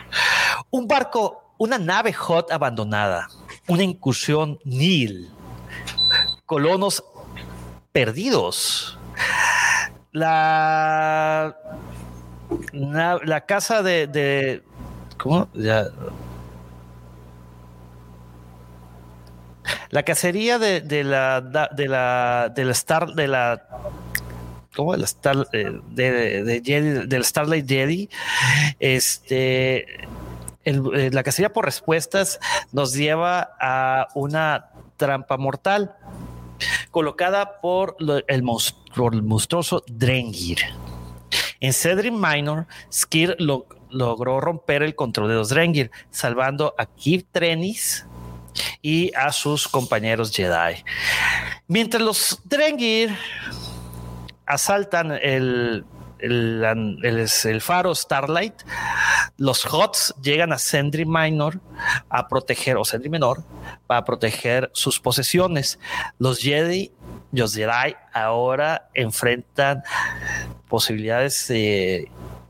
Un 0.70 0.88
barco, 0.88 1.54
una 1.58 1.78
nave 1.78 2.12
Hot 2.12 2.50
abandonada. 2.50 3.28
Una 3.68 3.84
incursión 3.84 4.58
Nil. 4.64 5.30
Colonos 6.44 7.04
perdidos. 7.92 8.98
La. 10.12 11.56
na- 12.72 13.20
la 13.24 13.40
casa 13.46 13.82
de. 13.82 14.06
de- 14.08 14.62
¿Cómo? 15.18 15.48
Ya. 15.54 15.86
La 19.96 20.02
cacería 20.02 20.58
de, 20.58 20.82
la 21.04 21.40
de 21.40 21.88
la 21.88 22.52
de 22.54 22.64
la 22.66 22.72
Star 22.72 23.14
de 23.14 23.28
la 23.28 23.66
¿cómo? 24.76 24.94
De 24.94 25.04
Star 25.04 25.48
eh, 25.54 25.80
de, 25.88 27.06
de 27.06 27.24
Starlight 27.24 27.66
Jedi. 27.66 28.10
Este 28.78 29.86
eh, 30.66 31.10
la 31.12 31.22
cacería 31.22 31.50
por 31.50 31.64
respuestas 31.64 32.38
nos 32.72 32.92
lleva 32.92 33.56
a 33.58 34.08
una 34.14 34.66
trampa 34.98 35.38
mortal 35.38 35.94
colocada 36.90 37.58
por 37.62 37.96
el 38.28 38.42
monstruoso 38.42 39.82
Drengir. 39.86 40.58
En 41.60 41.72
Cedric 41.72 42.12
Minor, 42.12 42.66
Skir 42.92 43.34
lo- 43.38 43.64
logró 43.88 44.42
romper 44.42 44.82
el 44.82 44.94
control 44.94 45.28
de 45.28 45.36
los 45.36 45.48
Drengir, 45.48 45.90
salvando 46.10 46.74
a 46.76 46.84
Kip 46.84 47.26
Trenis 47.32 48.04
y 48.82 49.12
a 49.14 49.32
sus 49.32 49.68
compañeros 49.68 50.32
Jedi. 50.34 50.84
Mientras 51.68 52.02
los 52.02 52.40
Drengir 52.44 53.16
asaltan 54.46 55.12
el, 55.22 55.84
el, 56.18 57.60
faro 57.60 57.94
Starlight, 57.94 58.54
los 59.36 59.64
Hots 59.66 60.14
llegan 60.22 60.52
a 60.52 60.58
Sendri 60.58 61.04
Minor 61.04 61.60
a 62.08 62.28
proteger, 62.28 62.76
o 62.76 62.84
Sendri 62.84 63.08
Menor, 63.08 63.44
para 63.86 64.04
proteger 64.04 64.70
sus 64.72 65.00
posesiones. 65.00 65.78
Los 66.18 66.38
Jedi, 66.40 66.92
los 67.32 67.54
Jedi 67.54 67.94
ahora 68.12 68.88
enfrentan 68.94 69.82
posibilidades 70.68 71.52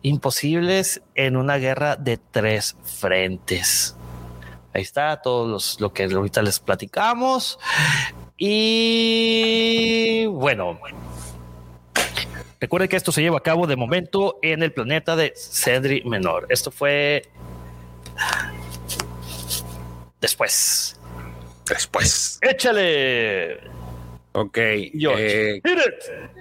imposibles 0.02 1.02
en 1.14 1.36
una 1.36 1.56
guerra 1.56 1.96
de 1.96 2.18
tres 2.18 2.76
frentes. 2.84 3.95
Ahí 4.76 4.82
está 4.82 5.22
todo 5.22 5.48
los, 5.48 5.80
lo 5.80 5.94
que 5.94 6.04
ahorita 6.04 6.42
les 6.42 6.60
platicamos. 6.60 7.58
Y 8.36 10.26
bueno, 10.26 10.78
recuerden 12.60 12.90
que 12.90 12.96
esto 12.96 13.10
se 13.10 13.22
lleva 13.22 13.38
a 13.38 13.42
cabo 13.42 13.66
de 13.66 13.74
momento 13.74 14.38
en 14.42 14.62
el 14.62 14.74
planeta 14.74 15.16
de 15.16 15.32
Cedri 15.34 16.02
Menor. 16.04 16.46
Esto 16.50 16.70
fue 16.70 17.22
después. 20.20 21.00
Después. 21.66 22.38
Échale. 22.42 23.58
Ok. 24.32 24.58
Eh, 24.58 25.62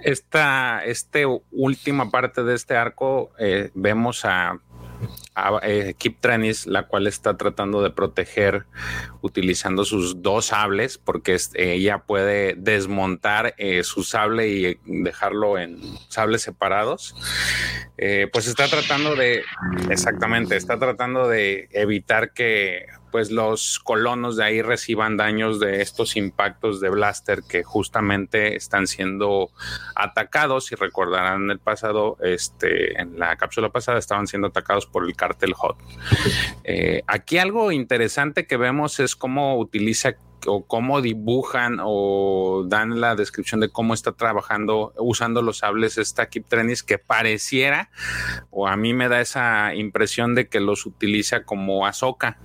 esta, 0.04 0.84
este 0.84 1.24
última 1.52 2.10
parte 2.10 2.44
de 2.44 2.54
este 2.54 2.76
arco, 2.76 3.30
eh, 3.38 3.70
vemos 3.72 4.26
a 4.26 4.60
eh, 5.62 5.94
Kip 5.98 6.20
Trenis, 6.20 6.66
la 6.66 6.86
cual 6.86 7.06
está 7.06 7.36
tratando 7.36 7.82
de 7.82 7.90
proteger 7.90 8.66
utilizando 9.20 9.84
sus 9.84 10.22
dos 10.22 10.46
sables, 10.46 10.98
porque 10.98 11.36
ella 11.54 11.98
puede 11.98 12.54
desmontar 12.54 13.54
eh, 13.58 13.82
su 13.82 14.02
sable 14.02 14.48
y 14.48 14.78
dejarlo 14.84 15.58
en 15.58 15.78
sables 16.08 16.42
separados. 16.42 17.14
Eh, 17.98 18.28
pues 18.32 18.46
está 18.46 18.68
tratando 18.68 19.14
de, 19.14 19.42
exactamente, 19.90 20.56
está 20.56 20.78
tratando 20.78 21.28
de 21.28 21.68
evitar 21.72 22.32
que 22.32 22.86
pues 23.10 23.30
los 23.30 23.78
colonos 23.78 24.36
de 24.36 24.44
ahí 24.44 24.60
reciban 24.60 25.16
daños 25.16 25.58
de 25.58 25.80
estos 25.80 26.16
impactos 26.16 26.80
de 26.80 26.90
blaster 26.90 27.42
que 27.48 27.62
justamente 27.62 28.56
están 28.56 28.86
siendo 28.86 29.50
atacados. 29.94 30.66
Si 30.66 30.74
recordarán 30.74 31.50
el 31.50 31.58
pasado, 31.58 32.18
este, 32.20 33.00
en 33.00 33.18
la 33.18 33.36
cápsula 33.36 33.70
pasada 33.70 33.98
estaban 33.98 34.26
siendo 34.26 34.48
atacados 34.48 34.84
por 34.84 35.06
el 35.06 35.16
cartel 35.26 35.54
Hot. 35.54 35.76
Eh, 36.64 37.02
aquí 37.06 37.38
algo 37.38 37.72
interesante 37.72 38.46
que 38.46 38.56
vemos 38.56 39.00
es 39.00 39.16
cómo 39.16 39.58
utiliza 39.58 40.14
o 40.46 40.64
cómo 40.64 41.00
dibujan 41.00 41.78
o 41.82 42.64
dan 42.68 43.00
la 43.00 43.16
descripción 43.16 43.60
de 43.60 43.68
cómo 43.70 43.94
está 43.94 44.12
trabajando 44.12 44.92
usando 44.96 45.42
los 45.42 45.58
sables 45.58 45.98
esta 45.98 46.28
Kip 46.28 46.46
Trenis 46.46 46.84
que 46.84 46.98
pareciera 46.98 47.90
o 48.50 48.68
a 48.68 48.76
mí 48.76 48.94
me 48.94 49.08
da 49.08 49.20
esa 49.20 49.74
impresión 49.74 50.36
de 50.36 50.48
que 50.48 50.60
los 50.60 50.86
utiliza 50.86 51.42
como 51.42 51.86
Azoka 51.86 52.38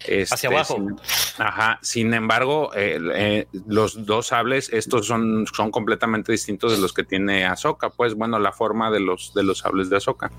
hacia 0.00 0.22
este, 0.22 0.46
abajo. 0.46 0.74
Sin, 0.76 0.96
ajá. 1.38 1.78
Sin 1.82 2.14
embargo, 2.14 2.70
eh, 2.74 2.98
eh, 3.14 3.46
los 3.66 4.06
dos 4.06 4.28
sables, 4.28 4.70
estos 4.72 5.06
son, 5.06 5.46
son 5.52 5.70
completamente 5.70 6.32
distintos 6.32 6.72
de 6.72 6.78
los 6.78 6.92
que 6.92 7.04
tiene 7.04 7.44
Azoka. 7.44 7.90
Pues 7.90 8.14
bueno, 8.14 8.38
la 8.38 8.52
forma 8.52 8.90
de 8.90 9.00
los, 9.00 9.34
de 9.34 9.42
los 9.42 9.58
sables 9.58 9.90
de 9.90 9.96
Azoka. 9.98 10.30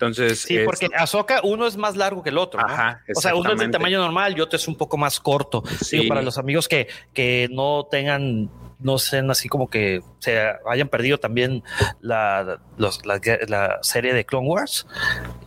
Entonces. 0.00 0.40
Sí, 0.40 0.60
porque 0.64 0.88
Azoka 0.96 1.40
uno 1.44 1.66
es 1.66 1.76
más 1.76 1.94
largo 1.94 2.22
que 2.22 2.30
el 2.30 2.38
otro. 2.38 2.60
Ajá, 2.60 3.02
O 3.14 3.20
sea, 3.20 3.34
uno 3.34 3.52
es 3.52 3.58
de 3.58 3.68
tamaño 3.68 3.98
normal 3.98 4.34
y 4.36 4.40
otro 4.40 4.56
es 4.56 4.66
un 4.66 4.76
poco 4.76 4.96
más 4.96 5.20
corto. 5.20 5.62
Sí. 5.82 6.08
para 6.08 6.22
los 6.22 6.38
amigos 6.38 6.68
que, 6.68 6.88
que 7.12 7.48
no 7.52 7.86
tengan 7.90 8.50
no 8.78 8.98
sean 8.98 9.30
así 9.30 9.50
como 9.50 9.68
que 9.68 10.00
se 10.20 10.40
hayan 10.66 10.88
perdido 10.88 11.18
también 11.18 11.62
la, 12.00 12.60
la, 12.78 13.78
serie 13.82 14.14
de 14.14 14.24
Clone 14.24 14.48
Wars 14.48 14.86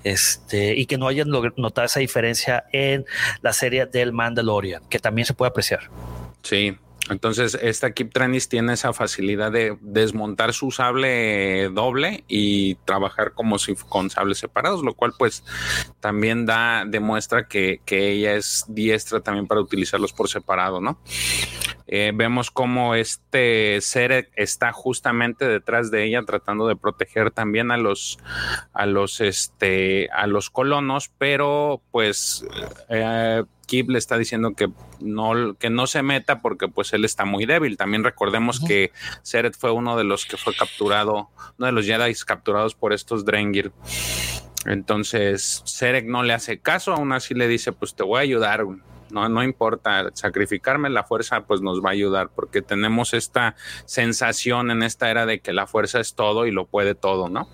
este, 0.04 0.76
y 0.76 0.86
que 0.86 1.00
no 1.00 1.08
hayan 1.08 1.30
notado 1.30 1.86
esa 1.86 2.00
diferencia 2.00 2.66
en 2.72 3.06
la 3.42 3.52
serie 3.52 3.88
del 3.88 4.14
Mandalorian, 4.14 4.84
que 4.88 5.00
también 5.00 5.26
se 5.26 5.34
puede 5.34 5.50
apreciar. 5.50 5.90
Sí, 6.44 6.78
entonces, 7.10 7.58
esta 7.62 7.92
Kip 7.92 8.14
Trenis 8.14 8.48
tiene 8.48 8.74
esa 8.74 8.94
facilidad 8.94 9.52
de 9.52 9.78
desmontar 9.82 10.54
su 10.54 10.72
sable 10.72 11.70
doble 11.70 12.24
y 12.30 12.76
trabajar 12.86 13.34
como 13.34 13.60
si 13.60 13.76
con 13.76 14.10
sables 14.10 14.38
separados, 14.38 14.84
lo 14.84 14.94
cual 14.94 15.14
pues 15.18 15.44
también 16.00 16.46
da, 16.46 16.86
demuestra 16.86 17.48
que, 17.48 17.82
que 17.86 18.12
ella 18.12 18.36
es 18.36 18.66
diestra 18.70 19.20
también 19.20 19.48
para 19.48 19.60
utilizarlos 19.60 20.14
por 20.14 20.30
separado, 20.30 20.80
¿no? 20.80 20.98
Eh, 21.88 22.14
vemos 22.16 22.50
cómo 22.50 22.96
este 22.96 23.82
ser 23.82 24.30
está 24.36 24.72
justamente 24.72 25.46
detrás 25.46 25.92
de 25.92 26.06
ella 26.06 26.24
tratando 26.24 26.68
de 26.68 26.78
proteger 26.78 27.30
también 27.32 27.72
a 27.72 27.78
los 27.78 28.20
a 28.72 28.86
los 28.86 29.20
este 29.20 30.10
a 30.14 30.26
los 30.26 30.50
colonos 30.50 31.12
pero 31.18 31.82
pues 31.92 32.46
eh, 32.90 33.44
Kip 33.66 33.90
le 33.90 33.98
está 33.98 34.18
diciendo 34.18 34.54
que 34.54 34.70
no, 35.00 35.56
que 35.56 35.70
no 35.70 35.88
se 35.88 36.04
meta 36.04 36.42
porque 36.42 36.68
pues 36.68 36.94
él 36.94 37.06
está 37.06 37.26
muy 37.26 37.46
débil. 37.46 37.78
También 37.78 38.04
recordemos 38.04 38.60
que 38.60 38.92
Seret 39.22 39.56
fue 39.58 39.72
uno 39.72 39.98
de 39.98 40.04
los 40.04 40.26
que 40.26 40.38
fue 40.38 40.56
capturado, 40.56 41.30
uno 41.58 41.66
de 41.66 41.72
los 41.72 41.86
Jedi 41.86 42.14
capturados 42.26 42.76
por 42.76 42.94
estos 42.94 43.26
Drengir. 43.26 43.72
Entonces 44.66 45.62
Seret 45.66 46.06
no 46.06 46.24
le 46.24 46.34
hace 46.34 46.60
caso, 46.60 46.94
aún 46.94 47.12
así 47.12 47.34
le 47.34 47.48
dice 47.48 47.72
pues 47.72 47.96
te 47.96 48.04
voy 48.04 48.20
a 48.20 48.22
ayudar 48.22 48.66
no, 49.14 49.30
no 49.30 49.44
importa, 49.44 50.10
sacrificarme 50.14 50.90
la 50.90 51.04
fuerza 51.04 51.42
pues 51.42 51.62
nos 51.62 51.84
va 51.84 51.90
a 51.90 51.94
ayudar 51.94 52.30
porque 52.36 52.62
tenemos 52.62 53.14
esta 53.14 53.56
sensación 53.86 54.72
en 54.72 54.84
esta 54.84 55.10
era 55.10 55.26
de 55.26 55.40
que 55.40 55.54
la 55.54 55.68
fuerza 55.68 56.00
es 56.00 56.16
todo 56.16 56.46
y 56.46 56.52
lo 56.52 56.66
puede 56.66 56.96
todo, 56.96 57.30
¿no? 57.30 57.48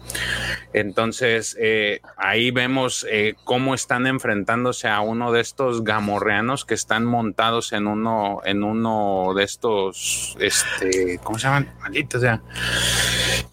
Entonces 0.73 1.57
eh, 1.59 2.01
ahí 2.17 2.51
vemos 2.51 3.05
eh, 3.09 3.35
cómo 3.43 3.75
están 3.75 4.07
enfrentándose 4.07 4.87
a 4.87 5.01
uno 5.01 5.31
de 5.31 5.41
estos 5.41 5.83
gamorreanos 5.83 6.65
que 6.65 6.73
están 6.73 7.05
montados 7.05 7.73
en 7.73 7.87
uno, 7.87 8.41
en 8.45 8.63
uno 8.63 9.33
de 9.35 9.43
estos, 9.43 10.37
este, 10.39 11.19
¿cómo 11.23 11.37
se 11.37 11.47
llaman? 11.47 11.73
Malditos, 11.81 12.21
sea, 12.21 12.41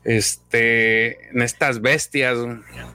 este, 0.05 1.31
en 1.31 1.43
estas 1.43 1.81
bestias, 1.81 2.39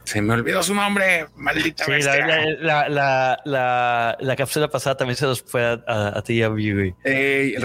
se 0.05 0.22
me 0.22 0.34
olvidó 0.34 0.64
su 0.64 0.74
nombre, 0.74 1.28
maldita 1.36 1.86
bestia. 1.86 2.26
La, 2.59 2.88
la, 2.88 3.38
la, 3.43 4.18
la, 4.18 4.36
cápsula 4.36 4.70
pasada 4.70 4.95
también 5.02 5.18
se 5.18 5.26
los 5.26 5.41
fue 5.41 5.64
a, 5.66 6.22
ti 6.22 6.34
y 6.34 6.43
a 6.43 6.52
mí, 6.52 6.93
eh, 7.04 7.56
el, 7.56 7.64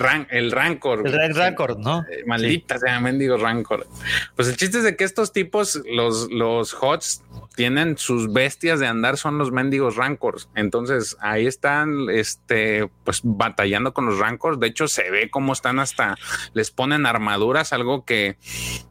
Rancor. 0.51 1.07
El 1.07 1.34
Rancor, 1.34 1.78
¿no? 1.78 2.01
Eh, 2.11 2.24
maldita 2.24 2.78
sea, 2.78 2.99
mendigo 2.99 3.37
Rancor. 3.37 3.87
Pues 4.34 4.49
el 4.49 4.57
chiste 4.57 4.78
es 4.78 4.84
de 4.84 4.97
que 4.97 5.05
estos 5.05 5.34
tipos, 5.34 5.82
los, 5.84 6.32
los 6.32 6.72
HOTS, 6.72 7.22
tienen 7.57 7.99
sus 7.99 8.32
bestias 8.32 8.80
de 8.80 8.87
andar, 8.87 9.18
son 9.18 9.37
los 9.37 9.53
mendigos 9.53 9.97
Rancors. 9.97 10.49
Entonces 10.55 11.16
ahí 11.20 11.47
están, 11.47 12.09
este, 12.11 12.89
pues 13.05 13.20
batallando 13.22 13.93
con 13.93 14.07
los 14.07 14.18
Rancors. 14.18 14.59
De 14.59 14.68
hecho, 14.68 14.89
se 14.89 15.11
ve 15.11 15.28
cómo 15.28 15.53
están 15.53 15.78
hasta, 15.78 16.16
les 16.55 16.70
ponen 16.70 17.05
armaduras, 17.05 17.74
algo 17.74 18.07
que 18.07 18.39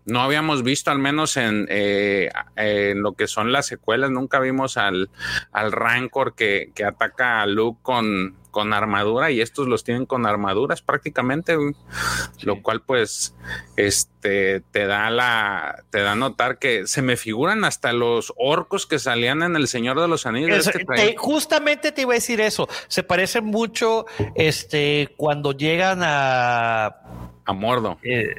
no 0.06 0.22
habíamos 0.22 0.62
visto, 0.62 0.92
al 0.92 1.00
menos 1.00 1.36
en, 1.38 1.66
eh, 1.70 2.30
en 2.56 3.02
lo 3.02 3.14
que 3.14 3.26
son 3.26 3.52
las 3.52 3.66
secuelas. 3.66 4.12
Nunca 4.12 4.40
vimos 4.40 4.78
al, 4.78 5.10
al 5.52 5.72
Rancor 5.72 6.36
que, 6.36 6.72
que 6.76 6.84
ataca 6.84 7.42
a 7.42 7.48
Luke 7.48 7.80
con, 7.82 8.35
con 8.52 8.74
armadura 8.74 9.32
y 9.32 9.42
estos 9.42 9.68
los 9.68 9.84
tienen 9.84 10.06
con 10.06 10.26
armaduras 10.26 10.82
prácticamente, 10.82 11.58
lo 12.42 12.62
cual 12.62 12.82
pues 12.82 13.36
este 13.76 14.62
te 14.72 14.88
da 14.88 15.10
la 15.10 15.84
te 15.90 16.02
da 16.02 16.14
a 16.14 16.16
notar 16.16 16.58
que 16.58 16.88
se 16.88 17.02
me 17.02 17.18
figuran 17.18 17.66
hasta 17.66 17.92
los 17.92 18.34
orcos 18.38 18.86
que 18.86 18.98
salían 18.98 19.44
en 19.44 19.58
el 19.58 19.68
Señor 19.68 20.00
de 20.00 20.08
los 20.08 20.26
Anillos. 20.26 20.68
Este 20.68 21.16
justamente 21.18 21.92
te 21.92 22.04
iba 22.04 22.14
a 22.14 22.16
decir 22.16 22.40
eso, 22.40 22.70
se 22.88 23.04
parece 23.04 23.42
mucho 23.42 24.06
este 24.36 25.14
cuando 25.18 25.52
llegan 25.52 26.00
a 26.02 26.96
a 27.46 27.54
Mordo. 27.54 27.98
Eh, 28.04 28.36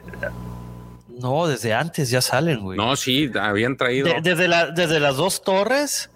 no, 1.08 1.46
desde 1.46 1.72
antes 1.72 2.10
ya 2.10 2.20
salen, 2.20 2.62
güey. 2.62 2.76
No, 2.76 2.96
sí, 2.96 3.30
habían 3.40 3.76
traído. 3.76 4.08
desde, 4.22 4.48
la, 4.48 4.70
desde 4.70 5.00
las 5.00 5.16
dos 5.16 5.42
torres. 5.42 6.10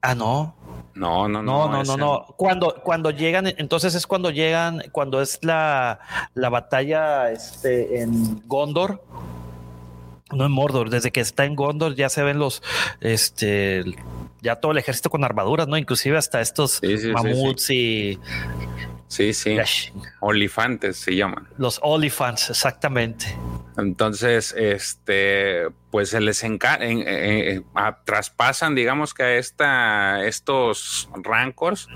Ah, 0.00 0.14
no. 0.14 0.55
No, 0.96 1.28
no, 1.28 1.42
no. 1.42 1.68
No, 1.68 1.82
no, 1.84 1.96
no, 1.96 2.26
Cuando, 2.36 2.74
cuando 2.82 3.10
llegan, 3.10 3.46
entonces 3.46 3.94
es 3.94 4.06
cuando 4.06 4.30
llegan, 4.30 4.82
cuando 4.92 5.20
es 5.20 5.38
la, 5.42 6.00
la 6.34 6.48
batalla 6.48 7.30
este, 7.30 8.00
en 8.00 8.42
Gondor. 8.46 9.02
No 10.32 10.44
en 10.44 10.50
Mordor, 10.50 10.90
desde 10.90 11.12
que 11.12 11.20
está 11.20 11.44
en 11.44 11.54
Gondor 11.54 11.94
ya 11.94 12.08
se 12.08 12.20
ven 12.24 12.40
los, 12.40 12.60
este, 13.00 13.84
ya 14.42 14.56
todo 14.56 14.72
el 14.72 14.78
ejército 14.78 15.08
con 15.08 15.22
armaduras, 15.22 15.68
¿no? 15.68 15.76
Inclusive 15.76 16.18
hasta 16.18 16.40
estos 16.40 16.80
mamuts 17.12 17.70
y 17.70 18.18
Sí, 19.08 19.32
sí. 19.32 19.56
Olifantes 20.20 20.96
se 20.96 21.14
llaman. 21.14 21.46
Los 21.58 21.78
olifants, 21.82 22.50
exactamente. 22.50 23.26
Entonces, 23.78 24.54
este, 24.56 25.68
pues 25.90 26.10
se 26.10 26.20
les 26.20 26.42
enca 26.44 26.78
eh, 26.80 27.04
eh, 27.06 27.62
traspasan, 28.04 28.74
digamos 28.74 29.14
que 29.14 29.22
a 29.22 29.36
esta, 29.36 30.26
estos 30.26 31.08
rancors 31.22 31.88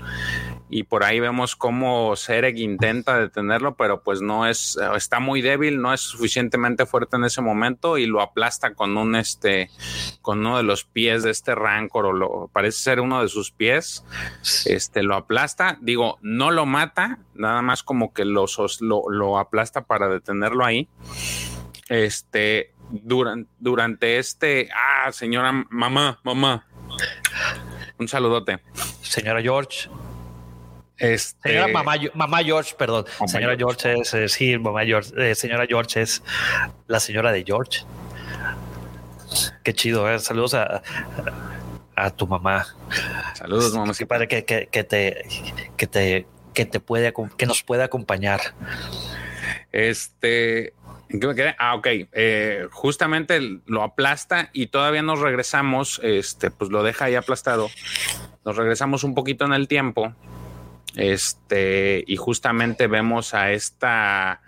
y 0.69 0.83
por 0.83 1.03
ahí 1.03 1.19
vemos 1.19 1.55
cómo 1.55 2.15
Sereg 2.15 2.57
intenta 2.57 3.19
detenerlo, 3.19 3.75
pero 3.75 4.03
pues 4.03 4.21
no 4.21 4.47
es, 4.47 4.77
está 4.95 5.19
muy 5.19 5.41
débil, 5.41 5.81
no 5.81 5.93
es 5.93 6.01
suficientemente 6.01 6.85
fuerte 6.85 7.17
en 7.17 7.25
ese 7.25 7.41
momento 7.41 7.97
y 7.97 8.05
lo 8.05 8.21
aplasta 8.21 8.73
con 8.73 8.95
un 8.95 9.15
este, 9.15 9.69
con 10.21 10.39
uno 10.39 10.57
de 10.57 10.63
los 10.63 10.83
pies 10.83 11.23
de 11.23 11.31
este 11.31 11.55
Rancor 11.55 12.05
o 12.05 12.13
lo, 12.13 12.49
parece 12.53 12.79
ser 12.79 13.01
uno 13.01 13.21
de 13.21 13.27
sus 13.27 13.51
pies, 13.51 14.05
este, 14.65 15.03
lo 15.03 15.15
aplasta, 15.15 15.77
digo, 15.81 16.17
no 16.21 16.51
lo 16.51 16.65
mata, 16.65 17.19
nada 17.33 17.61
más 17.61 17.83
como 17.83 18.13
que 18.13 18.25
lo, 18.25 18.45
lo, 18.79 19.09
lo 19.09 19.37
aplasta 19.37 19.81
para 19.85 20.07
detenerlo 20.07 20.63
ahí. 20.63 20.87
Este, 21.91 22.71
durante, 22.89 23.51
durante 23.59 24.17
este, 24.17 24.69
ah, 24.73 25.11
señora 25.11 25.51
mamá, 25.51 26.21
mamá, 26.23 26.65
un 27.99 28.07
saludote. 28.07 28.61
Señora 29.01 29.41
George. 29.41 29.89
Este, 30.97 31.49
señora 31.49 31.67
mamá, 31.67 31.95
mamá 32.13 32.43
George, 32.45 32.75
perdón. 32.77 33.05
señora 33.27 33.57
George, 33.57 33.99
es, 33.99 34.13
eh, 34.13 34.29
sí, 34.29 34.57
mamá 34.57 34.85
George, 34.85 35.11
eh, 35.17 35.35
señora 35.35 35.65
George 35.67 36.01
es 36.01 36.23
la 36.87 37.01
señora 37.01 37.33
de 37.33 37.43
George. 37.43 37.83
Qué 39.61 39.73
chido, 39.73 40.09
eh. 40.09 40.17
saludos 40.19 40.53
a, 40.53 40.81
a, 41.97 42.09
tu 42.11 42.25
mamá. 42.25 42.67
Saludos, 43.33 43.73
mamá. 43.73 43.91
Qué 43.97 44.05
padre 44.05 44.29
que, 44.29 44.45
que, 44.45 44.67
que, 44.67 44.85
te, 44.85 45.25
que 45.75 45.87
te, 45.87 46.25
que 46.53 46.65
te 46.65 46.79
puede, 46.79 47.13
que 47.35 47.45
nos 47.45 47.63
puede 47.63 47.83
acompañar. 47.83 48.39
Este, 49.73 50.73
¿En 51.11 51.19
qué 51.19 51.27
me 51.27 51.35
quedé? 51.35 51.55
Ah, 51.59 51.75
ok. 51.75 51.87
Eh, 52.13 52.67
justamente 52.71 53.39
lo 53.65 53.83
aplasta 53.83 54.49
y 54.53 54.67
todavía 54.67 55.01
nos 55.01 55.19
regresamos, 55.19 55.99
este, 56.03 56.51
pues 56.51 56.71
lo 56.71 56.83
deja 56.83 57.05
ahí 57.05 57.15
aplastado. 57.15 57.69
Nos 58.45 58.55
regresamos 58.55 59.03
un 59.03 59.13
poquito 59.13 59.43
en 59.45 59.53
el 59.53 59.67
tiempo. 59.67 60.15
Este, 60.95 62.03
y 62.07 62.15
justamente 62.15 62.87
vemos 62.87 63.33
a 63.33 63.51
esta 63.51 64.41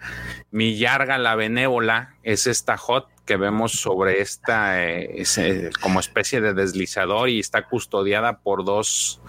Millarga 0.51 1.17
la 1.17 1.35
benévola, 1.35 2.15
es 2.23 2.47
esta 2.47 2.77
hot 2.77 3.07
que 3.25 3.37
vemos 3.37 3.73
sobre 3.73 4.21
esta 4.21 4.83
eh, 4.83 5.69
como 5.81 5.99
especie 5.99 6.41
de 6.41 6.53
deslizador 6.53 7.29
y 7.29 7.39
está 7.39 7.65
custodiada 7.67 8.39
por 8.39 8.65
dos 8.65 9.21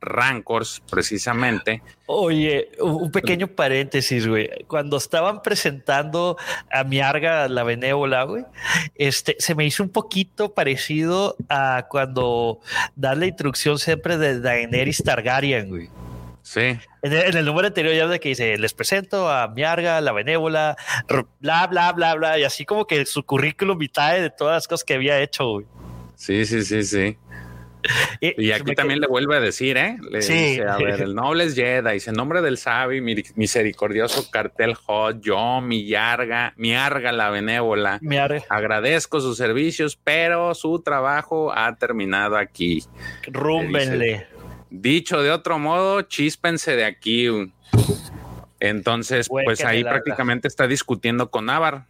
Rancors, 0.00 0.80
precisamente. 0.88 1.82
Oye, 2.06 2.70
un 2.80 3.10
pequeño 3.10 3.48
paréntesis, 3.48 4.26
güey. 4.26 4.48
Cuando 4.66 4.96
estaban 4.96 5.42
presentando 5.42 6.36
a 6.70 6.84
Miarga, 6.84 7.48
la 7.48 7.64
benévola, 7.64 8.22
güey, 8.22 8.44
este, 8.94 9.36
se 9.38 9.54
me 9.54 9.66
hizo 9.66 9.82
un 9.82 9.88
poquito 9.88 10.54
parecido 10.54 11.36
a 11.48 11.86
cuando 11.90 12.60
dan 12.94 13.20
la 13.20 13.26
instrucción 13.26 13.78
siempre 13.78 14.18
de 14.18 14.40
Daenerys 14.40 15.02
Targaryen, 15.02 15.68
güey. 15.68 15.90
Sí. 16.48 16.78
En 17.02 17.12
el, 17.12 17.44
número 17.44 17.66
anterior 17.66 17.94
ya 17.94 18.06
de 18.06 18.18
que 18.20 18.30
dice, 18.30 18.56
les 18.56 18.72
presento 18.72 19.28
a 19.28 19.48
Miarga, 19.48 20.00
la 20.00 20.12
benévola, 20.12 20.78
bla, 21.40 21.66
bla, 21.66 21.92
bla, 21.92 22.14
bla, 22.14 22.38
y 22.38 22.44
así 22.44 22.64
como 22.64 22.86
que 22.86 23.04
su 23.04 23.22
currículum 23.22 23.76
vitae 23.76 24.22
de 24.22 24.30
todas 24.30 24.54
las 24.54 24.66
cosas 24.66 24.82
que 24.82 24.94
había 24.94 25.20
hecho, 25.20 25.46
güey. 25.46 25.66
Sí, 26.14 26.46
sí, 26.46 26.64
sí, 26.64 26.84
sí. 26.84 27.18
Y, 28.20 28.50
aquí 28.52 28.74
también 28.74 29.00
le 29.00 29.06
vuelve 29.08 29.36
a 29.36 29.40
decir, 29.40 29.76
¿eh? 29.76 29.98
Le 30.10 30.20
dice, 30.20 30.64
a 30.66 30.78
ver, 30.78 31.02
el 31.02 31.14
noble 31.14 31.44
es 31.44 31.54
Jedi, 31.54 31.92
dice, 31.92 32.10
en 32.10 32.16
nombre 32.16 32.40
del 32.40 32.56
sabio 32.56 33.02
misericordioso 33.34 34.30
cartel 34.30 34.74
Hot, 34.74 35.20
yo, 35.20 35.60
mi 35.60 35.86
yarga, 35.86 36.54
mi 36.56 36.74
arga 36.74 37.12
la 37.12 37.28
benévola, 37.28 38.00
agradezco 38.48 39.20
sus 39.20 39.36
servicios, 39.36 40.00
pero 40.02 40.54
su 40.54 40.80
trabajo 40.80 41.52
ha 41.54 41.76
terminado 41.76 42.38
aquí. 42.38 42.82
Rúmbenle. 43.26 44.37
Dicho 44.70 45.22
de 45.22 45.30
otro 45.30 45.58
modo, 45.58 46.02
chispense 46.02 46.76
de 46.76 46.84
aquí. 46.84 47.26
Entonces, 48.60 49.28
pues 49.28 49.64
ahí 49.64 49.84
prácticamente 49.84 50.48
está 50.48 50.66
discutiendo 50.66 51.30
con 51.30 51.48
Avar. 51.48 51.86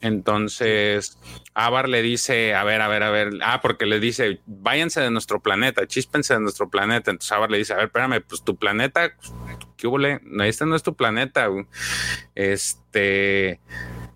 Entonces, 0.00 1.18
Avar 1.52 1.88
le 1.88 2.00
dice, 2.00 2.54
a 2.54 2.64
ver, 2.64 2.80
a 2.80 2.88
ver, 2.88 3.02
a 3.02 3.10
ver, 3.10 3.32
ah, 3.42 3.60
porque 3.60 3.84
le 3.84 4.00
dice, 4.00 4.40
váyanse 4.46 5.00
de 5.00 5.10
nuestro 5.10 5.40
planeta, 5.40 5.86
chispense 5.86 6.34
de 6.34 6.40
nuestro 6.40 6.70
planeta. 6.70 7.10
Entonces 7.10 7.32
Avar 7.32 7.50
le 7.50 7.58
dice, 7.58 7.74
a 7.74 7.76
ver, 7.76 7.86
espérame, 7.86 8.22
pues 8.26 8.42
tu 8.42 8.56
planeta, 8.56 9.14
¿qué 9.76 9.86
hubo? 9.86 9.98
Este 10.42 10.64
no 10.64 10.74
es 10.74 10.82
tu 10.82 10.94
planeta, 10.94 11.48
este, 12.34 13.60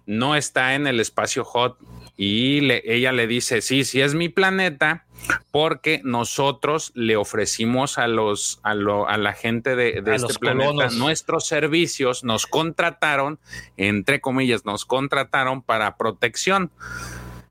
no 0.07 0.37
está 0.37 0.75
en 0.75 0.87
el 0.87 1.01
espacio 1.01 1.45
hot. 1.45 1.79
Y 2.17 2.71
ella 2.71 3.13
le 3.13 3.27
dice, 3.27 3.61
sí, 3.61 3.85
sí 3.85 4.01
es 4.01 4.15
mi 4.15 4.29
planeta, 4.29 5.05
porque 5.51 6.01
nosotros 6.05 6.93
le 6.95 7.17
ofrecimos 7.17 7.99
a 7.99 8.07
los 8.07 8.61
a, 8.63 8.75
la 8.75 9.33
gente 9.33 9.75
de, 9.75 10.03
este 10.07 10.35
planeta 10.35 10.91
nuestros 10.91 11.47
servicios, 11.47 12.23
nos 12.23 12.47
contrataron, 12.47 13.41
entre 13.77 14.21
comillas, 14.21 14.65
nos 14.65 14.85
contrataron 14.85 15.63
para 15.63 15.97
protección. 15.97 16.71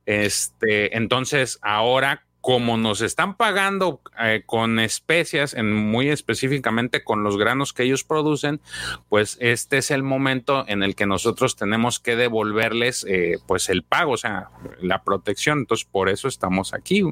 Este, 0.06 0.96
entonces 0.98 1.60
ahora 1.62 2.26
como 2.44 2.76
nos 2.76 3.00
están 3.00 3.38
pagando 3.38 4.02
eh, 4.20 4.44
con 4.46 4.78
especias, 4.78 5.54
en 5.54 5.74
muy 5.74 6.10
específicamente 6.10 7.02
con 7.02 7.24
los 7.24 7.38
granos 7.38 7.72
que 7.72 7.84
ellos 7.84 8.04
producen, 8.04 8.60
pues 9.08 9.38
este 9.40 9.78
es 9.78 9.92
el 9.92 10.04
momento 10.04 10.66
en 10.68 10.84
el 10.84 10.94
que 10.94 11.06
nosotros 11.06 11.56
tenemos 11.56 12.02
que 12.02 12.18
devolverles 12.18 13.06
eh, 13.08 13.38
pues 13.48 13.70
el 13.70 13.84
pago, 13.84 14.12
o 14.12 14.18
sea, 14.18 14.50
la 14.82 15.04
protección. 15.04 15.60
Entonces, 15.60 15.88
por 15.90 16.10
eso 16.10 16.28
estamos 16.28 16.74
aquí. 16.74 17.06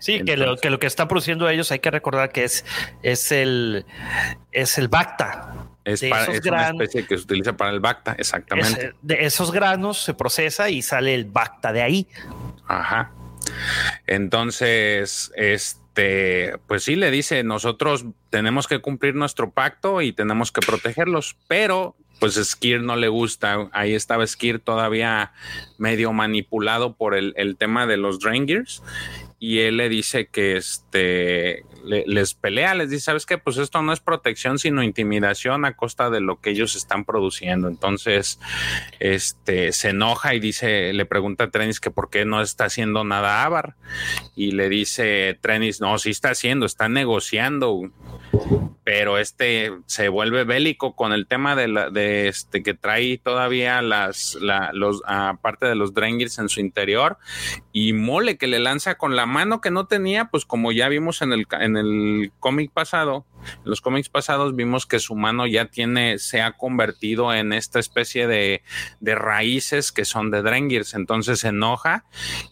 Sí, 0.00 0.24
que, 0.24 0.38
lo, 0.38 0.56
que 0.56 0.70
lo 0.70 0.78
que 0.78 0.86
están 0.86 1.08
produciendo 1.08 1.46
ellos 1.46 1.70
hay 1.70 1.80
que 1.80 1.90
recordar 1.90 2.32
que 2.32 2.44
es, 2.44 2.64
es 3.02 3.30
el 3.30 3.84
es 4.50 4.78
el 4.78 4.88
Bacta. 4.88 5.68
Es, 5.84 6.02
una 6.02 6.68
especie 6.68 7.06
que 7.06 7.18
se 7.18 7.24
utiliza 7.24 7.54
para 7.54 7.70
el 7.70 7.80
Bacta, 7.80 8.14
exactamente. 8.18 8.94
de 9.02 9.26
esos 9.26 9.52
granos 9.52 10.02
se 10.02 10.14
procesa 10.14 10.70
y 10.70 10.80
sale 10.80 11.14
el 11.14 11.26
Bacta 11.26 11.70
de 11.74 11.82
ahí. 11.82 12.08
Ajá. 12.66 13.12
Entonces, 14.06 15.32
este, 15.36 16.56
pues 16.66 16.84
sí 16.84 16.96
le 16.96 17.10
dice, 17.10 17.42
nosotros 17.42 18.06
tenemos 18.30 18.66
que 18.68 18.80
cumplir 18.80 19.14
nuestro 19.14 19.50
pacto 19.50 20.00
y 20.02 20.12
tenemos 20.12 20.52
que 20.52 20.60
protegerlos, 20.60 21.36
pero 21.48 21.96
pues 22.18 22.34
Skir 22.34 22.82
no 22.82 22.96
le 22.96 23.08
gusta. 23.08 23.68
Ahí 23.72 23.94
estaba 23.94 24.26
Skir 24.26 24.58
todavía 24.58 25.32
medio 25.78 26.12
manipulado 26.12 26.94
por 26.94 27.14
el, 27.14 27.34
tema 27.58 27.86
de 27.86 27.96
los 27.96 28.18
Drangers 28.20 28.82
y 29.38 29.60
él 29.60 29.76
le 29.76 29.88
dice 29.88 30.26
que 30.26 30.56
este 30.56 31.64
les 31.84 32.34
pelea, 32.34 32.74
les 32.74 32.90
dice, 32.90 33.04
¿sabes 33.04 33.24
qué? 33.24 33.38
Pues 33.38 33.56
esto 33.56 33.80
no 33.82 33.92
es 33.92 34.00
protección, 34.00 34.58
sino 34.58 34.82
intimidación 34.82 35.64
a 35.64 35.76
costa 35.76 36.10
de 36.10 36.20
lo 36.20 36.40
que 36.40 36.50
ellos 36.50 36.76
están 36.76 37.04
produciendo. 37.04 37.68
Entonces, 37.68 38.38
este 38.98 39.72
se 39.72 39.90
enoja 39.90 40.34
y 40.34 40.40
dice, 40.40 40.92
le 40.92 41.06
pregunta 41.06 41.44
a 41.44 41.50
Trenis 41.50 41.80
que 41.80 41.90
por 41.90 42.10
qué 42.10 42.24
no 42.24 42.42
está 42.42 42.64
haciendo 42.64 43.04
nada 43.04 43.44
Avar. 43.44 43.76
Y 44.34 44.52
le 44.52 44.68
dice 44.68 45.38
Trenis, 45.40 45.80
no, 45.80 45.98
sí 45.98 46.10
está 46.10 46.30
haciendo, 46.30 46.66
está 46.66 46.88
negociando 46.88 47.90
pero 48.88 49.18
este 49.18 49.70
se 49.84 50.08
vuelve 50.08 50.44
bélico 50.44 50.96
con 50.96 51.12
el 51.12 51.26
tema 51.26 51.54
de, 51.54 51.68
la, 51.68 51.90
de 51.90 52.28
este 52.28 52.62
que 52.62 52.72
trae 52.72 53.18
todavía 53.18 53.82
las 53.82 54.38
la, 54.40 54.70
los 54.72 55.02
aparte 55.04 55.66
de 55.66 55.74
los 55.74 55.92
Drengirs 55.92 56.38
en 56.38 56.48
su 56.48 56.60
interior 56.60 57.18
y 57.70 57.92
mole 57.92 58.38
que 58.38 58.46
le 58.46 58.58
lanza 58.58 58.96
con 58.96 59.14
la 59.14 59.26
mano 59.28 59.60
que 59.60 59.70
no 59.70 59.86
tenía 59.86 60.26
pues 60.26 60.44
como 60.44 60.72
ya 60.72 60.88
vimos 60.88 61.22
en 61.22 61.32
el 61.32 61.46
en 61.60 61.76
el 61.76 62.32
cómic 62.40 62.72
pasado 62.72 63.24
en 63.44 63.70
los 63.70 63.80
cómics 63.80 64.08
pasados 64.08 64.56
vimos 64.56 64.86
que 64.86 64.98
su 64.98 65.14
mano 65.14 65.46
ya 65.46 65.66
tiene, 65.66 66.18
se 66.18 66.42
ha 66.42 66.52
convertido 66.52 67.32
en 67.32 67.52
esta 67.52 67.78
especie 67.78 68.26
de, 68.26 68.62
de 69.00 69.14
raíces 69.14 69.92
que 69.92 70.04
son 70.04 70.30
de 70.30 70.42
Drengirs. 70.42 70.94
Entonces 70.94 71.40
se 71.40 71.48
enoja 71.48 72.04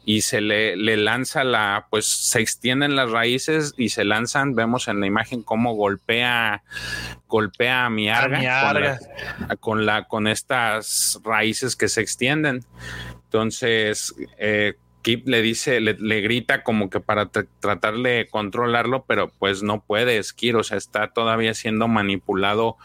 y 0.05 0.23
se 0.23 0.41
le, 0.41 0.77
le, 0.77 0.97
lanza 0.97 1.45
la, 1.45 1.87
pues 1.91 2.07
se 2.07 2.41
extienden 2.41 2.97
las 2.97 3.11
raíces 3.11 3.75
y 3.77 3.91
se 3.91 4.05
lanzan. 4.05 4.55
Vemos 4.55 4.89
en 4.89 5.01
la 5.01 5.07
imagen 5.07 5.43
cómo 5.43 5.75
golpea, 5.75 6.63
golpea 7.29 7.87
a 7.87 7.91
mi 7.91 8.09
arga, 8.09 8.99
con, 9.61 9.87
la, 9.87 10.05
con, 10.05 10.27
estas 10.27 11.21
raíces 11.25 11.77
que 11.77 11.89
se 11.89 12.01
extienden. 12.01 12.65
Entonces, 13.25 14.15
eh, 14.39 14.75
Kip 15.07 15.29
le 15.29 15.41
dice, 15.41 15.81
le, 15.81 16.21
grita 16.21 16.65
como 16.65 16.91
que 16.91 16.99
para 16.99 17.31
tratar 17.31 17.95
de 17.99 18.27
controlarlo, 18.29 19.05
pero 19.07 19.31
pues 19.39 19.63
no 19.63 19.81
puede, 19.81 20.21
Skir, 20.21 20.57
o 20.57 20.65
sea, 20.65 20.79
está 20.79 21.13
todavía 21.13 21.55
siendo 21.55 21.87
manipulado 21.87 22.77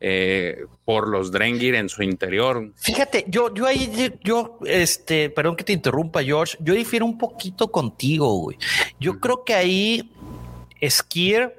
eh, 0.00 0.64
por 0.86 1.08
los 1.08 1.30
Drengir 1.30 1.74
en 1.74 1.90
su 1.90 2.02
interior. 2.02 2.72
Fíjate, 2.76 3.26
yo, 3.28 3.52
yo 3.52 3.66
ahí, 3.66 4.14
yo, 4.24 4.58
este, 4.64 5.28
perdón 5.28 5.56
que 5.56 5.64
te 5.64 5.74
interrumpa, 5.74 6.22
George, 6.22 6.56
yo 6.60 6.72
difiero 6.72 7.04
un 7.04 7.18
poquito 7.18 7.70
contigo, 7.70 8.32
güey. 8.38 8.56
Yo 8.98 9.20
creo 9.20 9.44
que 9.44 9.52
ahí 9.52 10.10
Skir 10.88 11.52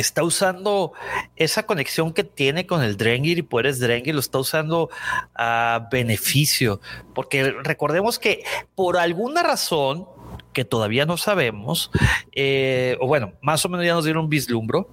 está 0.00 0.22
usando 0.22 0.92
esa 1.36 1.64
conexión 1.64 2.12
que 2.12 2.24
tiene 2.24 2.66
con 2.66 2.82
el 2.82 2.96
Drengir 2.96 3.38
y 3.38 3.42
poderes 3.42 3.80
Drengir, 3.80 4.14
lo 4.14 4.20
está 4.20 4.38
usando 4.38 4.90
a 5.34 5.88
beneficio, 5.90 6.80
porque 7.14 7.52
recordemos 7.62 8.18
que 8.18 8.44
por 8.74 8.96
alguna 8.96 9.42
razón 9.42 10.06
que 10.52 10.64
todavía 10.64 11.06
no 11.06 11.16
sabemos, 11.16 11.90
eh, 12.32 12.96
o 13.00 13.06
bueno, 13.06 13.32
más 13.42 13.64
o 13.64 13.68
menos 13.68 13.86
ya 13.86 13.94
nos 13.94 14.04
dieron 14.04 14.24
un 14.24 14.30
vislumbro, 14.30 14.88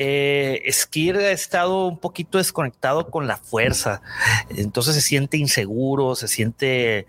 eh, 0.00 0.62
Skir 0.70 1.16
ha 1.16 1.32
estado 1.32 1.86
un 1.86 1.98
poquito 1.98 2.38
desconectado 2.38 3.10
con 3.10 3.26
la 3.26 3.36
fuerza, 3.36 4.00
entonces 4.48 4.94
se 4.94 5.00
siente 5.00 5.36
inseguro, 5.36 6.14
se 6.14 6.28
siente, 6.28 7.06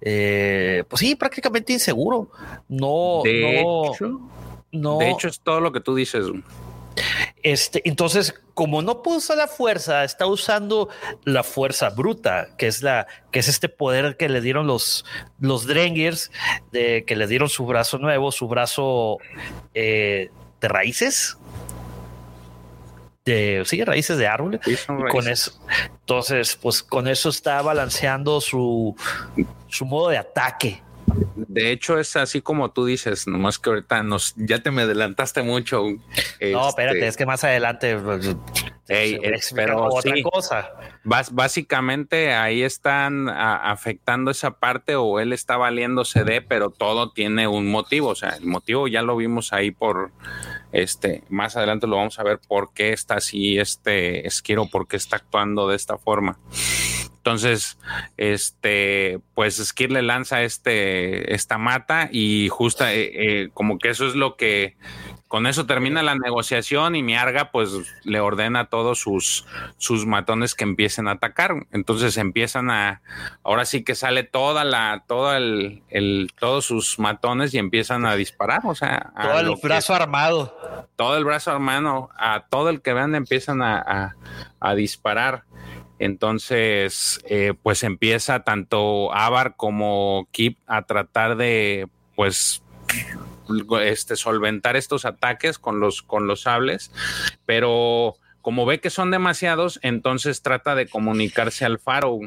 eh, 0.00 0.82
pues 0.88 0.98
sí, 1.00 1.14
prácticamente 1.14 1.72
inseguro. 1.72 2.30
No, 2.68 3.20
De 3.22 3.62
no, 3.62 3.92
hecho, 3.92 4.20
no. 4.72 4.98
de 4.98 5.10
hecho 5.10 5.28
es 5.28 5.40
todo 5.40 5.60
lo 5.60 5.72
que 5.72 5.80
tú 5.80 5.94
dices. 5.94 6.26
Este, 7.42 7.82
entonces, 7.88 8.34
como 8.54 8.82
no 8.82 9.02
puede 9.02 9.18
usar 9.18 9.36
la 9.36 9.48
fuerza, 9.48 10.04
está 10.04 10.26
usando 10.26 10.88
la 11.24 11.42
fuerza 11.42 11.90
bruta, 11.90 12.48
que 12.56 12.66
es 12.66 12.82
la, 12.82 13.06
que 13.30 13.40
es 13.40 13.48
este 13.48 13.68
poder 13.68 14.16
que 14.16 14.28
le 14.28 14.40
dieron 14.40 14.66
los, 14.66 15.04
los 15.40 15.66
Drengirs, 15.66 16.30
de 16.70 17.04
que 17.04 17.16
le 17.16 17.26
dieron 17.26 17.48
su 17.48 17.66
brazo 17.66 17.98
nuevo, 17.98 18.30
su 18.30 18.46
brazo 18.48 19.18
eh, 19.74 20.30
de 20.60 20.68
raíces. 20.68 21.36
De, 23.24 23.62
sí, 23.66 23.82
raíces 23.84 24.18
de. 24.18 24.28
Sí, 24.64 24.76
Y 24.88 25.10
con 25.10 25.28
eso, 25.28 25.52
entonces, 26.00 26.58
pues 26.60 26.82
con 26.82 27.06
eso 27.06 27.28
está 27.28 27.62
balanceando 27.62 28.40
su, 28.40 28.96
su 29.68 29.84
modo 29.84 30.08
de 30.08 30.18
ataque. 30.18 30.82
De 31.36 31.70
hecho, 31.70 31.98
es 31.98 32.16
así 32.16 32.40
como 32.40 32.70
tú 32.70 32.86
dices, 32.86 33.26
nomás 33.26 33.58
que 33.58 33.70
ahorita 33.70 34.02
nos, 34.02 34.34
ya 34.36 34.60
te 34.62 34.70
me 34.70 34.82
adelantaste 34.82 35.42
mucho. 35.42 35.82
No, 35.82 35.98
Este, 36.40 36.52
espérate, 36.68 37.06
es 37.06 37.16
que 37.16 37.26
más 37.26 37.44
adelante 37.44 37.96
pues, 37.98 38.34
explicar 38.88 39.42
pero 39.54 39.84
otra 39.84 40.14
sí. 40.14 40.22
cosa. 40.22 40.70
Básicamente 41.04 42.32
ahí 42.32 42.62
están 42.62 43.28
a- 43.28 43.70
afectando 43.70 44.30
esa 44.30 44.52
parte 44.58 44.96
o 44.96 45.20
él 45.20 45.32
está 45.32 45.56
valiéndose 45.56 46.24
de, 46.24 46.40
pero 46.42 46.70
todo 46.70 47.10
tiene 47.10 47.46
un 47.46 47.70
motivo. 47.70 48.08
O 48.08 48.14
sea, 48.14 48.30
el 48.30 48.46
motivo 48.46 48.88
ya 48.88 49.02
lo 49.02 49.16
vimos 49.16 49.52
ahí 49.52 49.70
por 49.70 50.10
este. 50.72 51.22
Más 51.28 51.56
adelante 51.56 51.86
lo 51.86 51.96
vamos 51.96 52.18
a 52.18 52.22
ver 52.22 52.38
por 52.46 52.72
qué 52.72 52.92
está 52.92 53.16
así 53.16 53.58
este 53.58 54.26
Esquiro, 54.26 54.66
por 54.66 54.88
qué 54.88 54.96
está 54.96 55.16
actuando 55.16 55.68
de 55.68 55.76
esta 55.76 55.98
forma. 55.98 56.38
Entonces, 57.22 57.78
este, 58.16 59.20
pues 59.34 59.56
Skir 59.64 59.92
le 59.92 60.02
lanza 60.02 60.42
este, 60.42 61.32
esta 61.34 61.56
mata 61.56 62.08
y 62.10 62.48
justa, 62.48 62.92
eh, 62.92 63.10
eh, 63.42 63.48
como 63.54 63.78
que 63.78 63.90
eso 63.90 64.08
es 64.08 64.16
lo 64.16 64.36
que, 64.36 64.76
con 65.28 65.46
eso 65.46 65.64
termina 65.64 66.02
la 66.02 66.16
negociación 66.16 66.96
y 66.96 67.04
Miarga 67.04 67.52
pues 67.52 67.70
le 68.02 68.18
ordena 68.18 68.60
a 68.60 68.64
todos 68.66 68.98
sus, 68.98 69.46
sus 69.78 70.04
matones 70.04 70.56
que 70.56 70.64
empiecen 70.64 71.06
a 71.06 71.12
atacar. 71.12 71.54
Entonces 71.70 72.16
empiezan 72.16 72.70
a, 72.72 73.02
ahora 73.44 73.66
sí 73.66 73.84
que 73.84 73.94
sale 73.94 74.24
toda 74.24 74.64
la, 74.64 75.04
todo 75.06 75.34
el, 75.36 75.84
el 75.90 76.32
todos 76.38 76.64
sus 76.64 76.98
matones 76.98 77.54
y 77.54 77.58
empiezan 77.58 78.04
a 78.04 78.16
disparar, 78.16 78.62
o 78.64 78.74
sea, 78.74 79.12
a 79.14 79.28
Todo 79.28 79.40
el 79.40 79.54
que- 79.60 79.68
brazo 79.68 79.94
armado. 79.94 80.88
todo 80.96 81.16
el 81.16 81.24
brazo 81.24 81.52
hermano, 81.52 82.10
a 82.18 82.46
todo 82.50 82.68
el 82.68 82.82
que 82.82 82.92
vean 82.92 83.14
empiezan 83.14 83.62
a, 83.62 83.78
a- 83.78 84.16
a 84.58 84.74
disparar. 84.74 85.44
Entonces, 86.02 87.20
eh, 87.26 87.54
pues 87.62 87.84
empieza 87.84 88.42
tanto 88.42 89.14
Avar 89.14 89.54
como 89.54 90.26
Kip 90.32 90.58
a 90.66 90.82
tratar 90.82 91.36
de, 91.36 91.86
pues, 92.16 92.60
este, 93.82 94.16
solventar 94.16 94.74
estos 94.74 95.04
ataques 95.04 95.60
con 95.60 95.78
los, 95.78 96.02
con 96.02 96.26
los 96.26 96.40
sables, 96.40 96.90
pero 97.46 98.16
como 98.40 98.66
ve 98.66 98.80
que 98.80 98.90
son 98.90 99.12
demasiados, 99.12 99.78
entonces 99.84 100.42
trata 100.42 100.74
de 100.74 100.88
comunicarse 100.88 101.64
al 101.64 101.78
faro. 101.78 102.18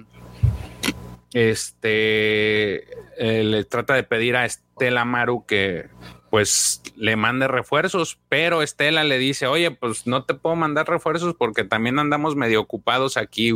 Este 1.34 2.86
eh, 3.18 3.44
le 3.44 3.66
trata 3.66 3.94
de 3.96 4.04
pedir 4.04 4.38
a 4.38 4.46
Estela 4.46 5.04
Maru 5.04 5.46
que 5.46 5.90
pues 6.30 6.82
le 6.98 7.16
mande 7.16 7.48
refuerzos, 7.48 8.18
pero 8.30 8.62
Estela 8.62 9.04
le 9.04 9.18
dice, 9.18 9.48
oye, 9.48 9.72
pues 9.72 10.06
no 10.08 10.24
te 10.26 10.34
puedo 10.34 10.56
mandar 10.56 10.88
refuerzos 10.88 11.34
porque 11.38 11.64
también 11.64 11.98
andamos 12.00 12.36
medio 12.36 12.60
ocupados 12.62 13.16
aquí 13.16 13.54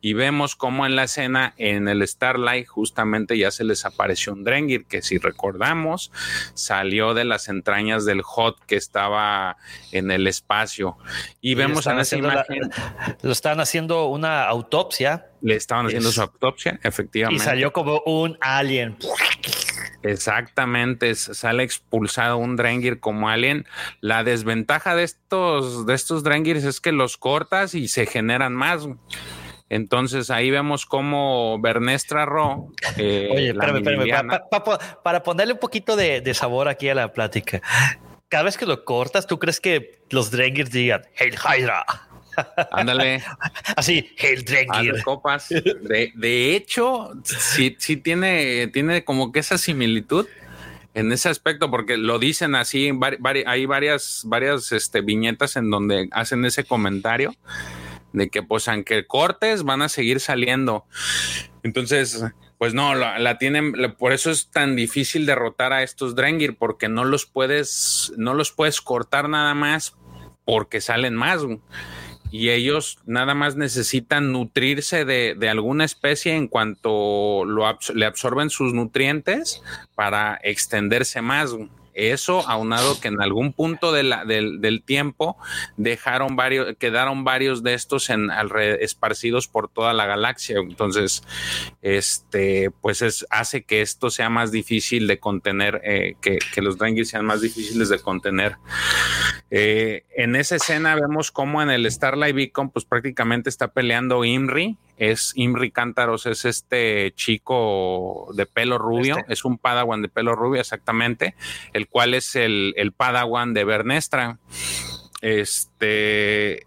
y 0.00 0.12
vemos 0.14 0.56
cómo 0.56 0.86
en 0.86 0.96
la 0.96 1.04
escena, 1.04 1.54
en 1.56 1.86
el 1.88 2.06
Starlight, 2.06 2.66
justamente 2.66 3.38
ya 3.38 3.50
se 3.50 3.64
les 3.64 3.84
apareció 3.84 4.32
un 4.32 4.44
Drengir, 4.44 4.86
que 4.86 5.02
si 5.02 5.18
recordamos, 5.18 6.10
salió 6.54 7.14
de 7.14 7.24
las 7.24 7.48
entrañas 7.48 8.04
del 8.04 8.22
Hot 8.22 8.58
que 8.66 8.76
estaba 8.76 9.56
en 9.92 10.10
el 10.10 10.26
espacio. 10.26 10.96
Y 11.40 11.52
Y 11.52 11.54
vemos 11.54 11.86
en 11.86 11.98
esa 12.00 12.16
la- 12.16 12.32
imagen, 12.32 12.70
Lo 13.22 13.30
están 13.32 13.60
haciendo 13.60 14.06
una 14.06 14.44
autopsia 14.46 15.26
le 15.42 15.54
estaban 15.54 15.86
haciendo 15.86 16.08
Es- 16.08 16.14
su 16.16 16.22
autopsia, 16.22 16.80
y 16.82 16.88
efectivamente. 16.88 17.44
salió 17.44 17.72
como 17.72 18.00
un 18.06 18.36
alien. 18.40 18.96
Exactamente, 20.02 21.14
sale 21.14 21.62
expulsado 21.62 22.36
un 22.38 22.56
Drengir 22.56 23.00
como 23.00 23.28
alien. 23.28 23.66
La 24.00 24.24
desventaja 24.24 24.94
de 24.94 25.04
estos, 25.04 25.86
de 25.86 25.94
estos 25.94 26.22
Drengirs 26.22 26.64
es 26.64 26.80
que 26.80 26.92
los 26.92 27.16
cortas 27.16 27.74
y 27.74 27.88
se 27.88 28.06
generan 28.06 28.54
más. 28.54 28.88
Entonces 29.68 30.30
ahí 30.30 30.50
vemos 30.50 30.86
cómo 30.86 31.60
Bernestra 31.60 32.24
Ro, 32.24 32.68
eh, 32.96 33.28
Oye, 33.32 33.48
espérame, 33.50 33.76
espérame, 33.78 33.98
Miniliana- 34.04 34.28
pa- 34.48 34.48
pa- 34.48 34.78
pa- 34.78 35.02
para 35.02 35.22
ponerle 35.22 35.54
un 35.54 35.58
poquito 35.58 35.96
de, 35.96 36.20
de 36.20 36.34
sabor 36.34 36.68
aquí 36.68 36.88
a 36.88 36.94
la 36.94 37.12
plática. 37.12 37.60
Cada 38.28 38.44
vez 38.44 38.56
que 38.56 38.66
lo 38.66 38.84
cortas, 38.84 39.26
¿tú 39.26 39.38
crees 39.38 39.60
que 39.60 40.02
los 40.10 40.30
Drengirs 40.30 40.70
digan 40.70 41.02
Hail 41.18 41.34
Hydra? 41.34 41.84
Ándale, 42.72 43.22
Así, 43.76 44.10
hazle 44.70 45.02
copas. 45.02 45.48
De, 45.48 46.12
de 46.14 46.54
hecho, 46.56 47.12
sí, 47.24 47.76
sí 47.78 47.96
tiene, 47.96 48.68
tiene 48.68 49.04
como 49.04 49.32
que 49.32 49.40
esa 49.40 49.58
similitud 49.58 50.26
en 50.94 51.12
ese 51.12 51.28
aspecto, 51.28 51.70
porque 51.70 51.96
lo 51.98 52.18
dicen 52.18 52.54
así, 52.54 52.88
vari- 52.90 53.18
vari- 53.18 53.44
hay 53.46 53.66
varias, 53.66 54.22
varias 54.24 54.72
este, 54.72 55.02
viñetas 55.02 55.56
en 55.56 55.70
donde 55.70 56.08
hacen 56.12 56.44
ese 56.46 56.64
comentario 56.64 57.34
de 58.14 58.30
que 58.30 58.42
pues 58.42 58.66
aunque 58.68 59.06
cortes 59.06 59.62
van 59.62 59.82
a 59.82 59.90
seguir 59.90 60.20
saliendo. 60.20 60.86
Entonces, 61.62 62.24
pues 62.56 62.72
no, 62.72 62.94
la, 62.94 63.18
la 63.18 63.36
tienen, 63.36 63.72
la- 63.76 63.94
por 63.94 64.14
eso 64.14 64.30
es 64.30 64.50
tan 64.50 64.74
difícil 64.74 65.26
derrotar 65.26 65.74
a 65.74 65.82
estos 65.82 66.14
Drengir, 66.16 66.56
porque 66.56 66.88
no 66.88 67.04
los 67.04 67.26
puedes, 67.26 68.12
no 68.16 68.32
los 68.32 68.52
puedes 68.52 68.80
cortar 68.80 69.28
nada 69.28 69.52
más 69.52 69.96
porque 70.46 70.80
salen 70.80 71.14
más. 71.14 71.42
Y 72.30 72.50
ellos 72.50 72.98
nada 73.06 73.34
más 73.34 73.56
necesitan 73.56 74.32
nutrirse 74.32 75.04
de, 75.04 75.34
de 75.38 75.48
alguna 75.48 75.84
especie 75.84 76.34
en 76.34 76.48
cuanto 76.48 77.44
lo 77.44 77.64
abs- 77.66 77.94
le 77.94 78.04
absorben 78.06 78.50
sus 78.50 78.72
nutrientes 78.72 79.62
para 79.94 80.38
extenderse 80.42 81.22
más. 81.22 81.54
Eso 81.94 82.46
aunado 82.46 83.00
que 83.00 83.08
en 83.08 83.22
algún 83.22 83.54
punto 83.54 83.90
de 83.90 84.02
del, 84.26 84.60
del 84.60 84.82
tiempo 84.82 85.38
dejaron 85.78 86.36
varios, 86.36 86.76
quedaron 86.76 87.24
varios 87.24 87.62
de 87.62 87.72
estos 87.72 88.10
en 88.10 88.28
esparcidos 88.80 89.48
por 89.48 89.70
toda 89.70 89.94
la 89.94 90.04
galaxia. 90.04 90.58
Entonces, 90.58 91.22
este, 91.80 92.70
pues 92.82 93.00
es, 93.00 93.24
hace 93.30 93.62
que 93.62 93.80
esto 93.80 94.10
sea 94.10 94.28
más 94.28 94.52
difícil 94.52 95.06
de 95.06 95.18
contener, 95.18 95.80
eh, 95.84 96.16
que, 96.20 96.38
que 96.52 96.60
los 96.60 96.76
Drengir 96.76 97.06
sean 97.06 97.24
más 97.24 97.40
difíciles 97.40 97.88
de 97.88 97.98
contener. 97.98 98.56
Eh, 99.50 100.04
en 100.16 100.34
esa 100.34 100.56
escena 100.56 100.94
vemos 100.96 101.30
cómo 101.30 101.62
en 101.62 101.70
el 101.70 101.90
Starlight 101.90 102.34
Beacon, 102.34 102.70
pues 102.70 102.84
prácticamente 102.84 103.48
está 103.48 103.68
peleando 103.68 104.24
Imri. 104.24 104.76
Es 104.98 105.32
Imri 105.36 105.70
Cántaros, 105.70 106.24
es 106.26 106.44
este 106.46 107.12
chico 107.14 108.28
de 108.34 108.46
pelo 108.46 108.78
rubio, 108.78 109.18
Este. 109.18 109.32
es 109.34 109.44
un 109.44 109.58
Padawan 109.58 110.00
de 110.02 110.08
pelo 110.08 110.34
rubio, 110.34 110.60
exactamente, 110.60 111.34
el 111.74 111.86
cual 111.86 112.14
es 112.14 112.34
el, 112.34 112.72
el 112.78 112.92
Padawan 112.92 113.52
de 113.54 113.64
Bernestra. 113.64 114.38
Este, 115.20 116.62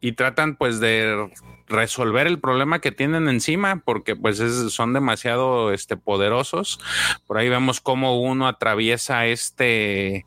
y 0.00 0.12
tratan 0.12 0.56
pues 0.56 0.80
de 0.80 1.28
resolver 1.66 2.26
el 2.26 2.38
problema 2.38 2.78
que 2.80 2.92
tienen 2.92 3.28
encima 3.28 3.82
porque 3.84 4.16
pues 4.16 4.38
es- 4.40 4.72
son 4.72 4.92
demasiado 4.92 5.72
este, 5.72 5.96
poderosos. 5.96 6.78
Por 7.26 7.38
ahí 7.38 7.48
vemos 7.48 7.80
cómo 7.80 8.20
uno 8.20 8.46
atraviesa 8.48 9.26
este 9.26 10.26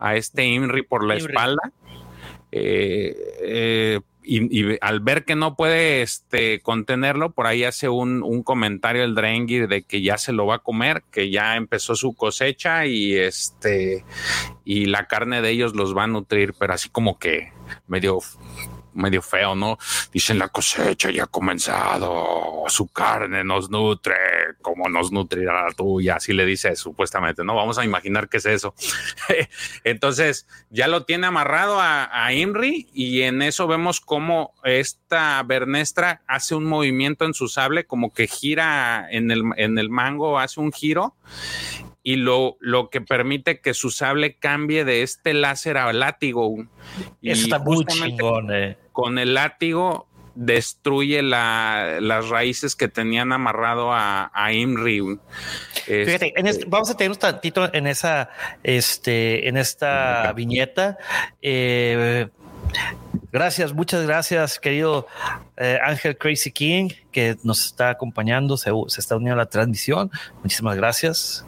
a 0.00 0.16
este 0.16 0.44
Imri 0.46 0.82
por 0.82 1.04
la 1.04 1.16
Imri. 1.18 1.32
espalda. 1.32 1.72
Eh, 2.52 3.16
eh, 3.42 4.00
y, 4.22 4.60
y 4.72 4.78
al 4.80 5.00
ver 5.00 5.24
que 5.24 5.34
no 5.34 5.56
puede 5.56 6.02
este, 6.02 6.60
contenerlo, 6.60 7.32
por 7.32 7.46
ahí 7.46 7.64
hace 7.64 7.88
un, 7.88 8.22
un 8.22 8.42
comentario 8.42 9.02
el 9.02 9.14
Drengir 9.14 9.66
de 9.66 9.82
que 9.82 10.02
ya 10.02 10.18
se 10.18 10.32
lo 10.32 10.46
va 10.46 10.56
a 10.56 10.58
comer, 10.60 11.02
que 11.10 11.30
ya 11.30 11.56
empezó 11.56 11.94
su 11.94 12.14
cosecha 12.14 12.86
y 12.86 13.14
este 13.16 14.04
y 14.64 14.86
la 14.86 15.06
carne 15.06 15.42
de 15.42 15.50
ellos 15.50 15.74
los 15.74 15.96
va 15.96 16.04
a 16.04 16.08
nutrir, 16.08 16.54
pero 16.58 16.74
así 16.74 16.90
como 16.90 17.18
que 17.18 17.52
medio 17.86 18.18
medio 18.94 19.22
feo, 19.22 19.54
¿no? 19.54 19.78
Dicen 20.12 20.38
la 20.38 20.48
cosecha 20.48 21.10
ya 21.10 21.24
ha 21.24 21.26
comenzado, 21.26 22.64
su 22.68 22.88
carne 22.88 23.44
nos 23.44 23.70
nutre, 23.70 24.14
como 24.62 24.88
nos 24.88 25.12
nutrirá 25.12 25.64
la 25.64 25.72
tuya, 25.72 26.16
así 26.16 26.32
le 26.32 26.44
dice 26.46 26.76
supuestamente, 26.76 27.44
¿no? 27.44 27.54
Vamos 27.54 27.78
a 27.78 27.84
imaginar 27.84 28.28
qué 28.28 28.38
es 28.38 28.46
eso. 28.46 28.74
Entonces, 29.84 30.46
ya 30.70 30.88
lo 30.88 31.04
tiene 31.04 31.26
amarrado 31.26 31.80
a, 31.80 32.08
a 32.12 32.32
Imri 32.32 32.88
y 32.92 33.22
en 33.22 33.42
eso 33.42 33.66
vemos 33.66 34.00
cómo 34.00 34.54
esta 34.64 35.42
Bernestra 35.42 36.22
hace 36.26 36.54
un 36.54 36.64
movimiento 36.64 37.24
en 37.24 37.34
su 37.34 37.48
sable, 37.48 37.84
como 37.84 38.12
que 38.12 38.26
gira 38.26 39.06
en 39.10 39.30
el, 39.30 39.42
en 39.56 39.78
el 39.78 39.90
mango, 39.90 40.38
hace 40.38 40.60
un 40.60 40.72
giro 40.72 41.14
y 42.02 42.16
lo, 42.16 42.56
lo 42.60 42.90
que 42.90 43.00
permite 43.00 43.60
que 43.60 43.74
su 43.74 43.90
sable 43.90 44.34
cambie 44.34 44.84
de 44.84 45.02
este 45.02 45.34
láser 45.34 45.76
a 45.76 45.92
látigo. 45.92 46.66
Y 47.20 47.30
está 47.30 47.58
muy 47.58 47.84
chingón. 47.84 48.52
Eh. 48.52 48.76
Con 48.92 49.18
el 49.18 49.34
látigo 49.34 50.08
destruye 50.34 51.22
las 51.22 52.28
raíces 52.28 52.74
que 52.76 52.88
tenían 52.88 53.32
amarrado 53.32 53.90
a, 53.92 54.30
Imri. 54.52 55.18
Fíjate, 55.84 56.32
este, 56.36 56.64
vamos 56.66 56.90
a 56.90 56.96
tener 56.96 57.10
un 57.10 57.18
tantito 57.18 57.72
en 57.74 57.86
esa, 57.86 58.30
este, 58.62 59.48
en 59.48 59.56
esta 59.56 60.32
viñeta. 60.32 60.98
Eh, 61.42 62.28
Gracias, 63.32 63.72
muchas 63.72 64.04
gracias, 64.04 64.58
querido 64.58 65.06
eh, 65.56 65.78
Ángel 65.84 66.18
Crazy 66.18 66.50
King, 66.50 66.88
que 67.12 67.36
nos 67.44 67.64
está 67.64 67.90
acompañando, 67.90 68.56
se, 68.56 68.70
está 68.98 69.16
uniendo 69.16 69.34
a 69.34 69.44
la 69.44 69.46
transmisión. 69.46 70.10
Muchísimas 70.42 70.76
gracias. 70.76 71.44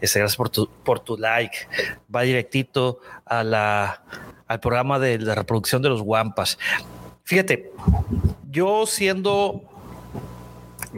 Este, 0.00 0.18
gracias 0.18 0.36
por 0.36 1.00
tu, 1.00 1.18
like. 1.18 1.58
Va 2.14 2.22
directito 2.22 3.00
a 3.26 3.44
la, 3.44 4.02
al 4.48 4.60
programa 4.60 4.98
de 4.98 5.18
la 5.18 5.34
reproducción 5.34 5.82
de 5.82 5.90
los 5.90 6.00
Wampas. 6.00 6.58
Fíjate, 7.24 7.70
yo 8.50 8.86
siendo 8.86 9.62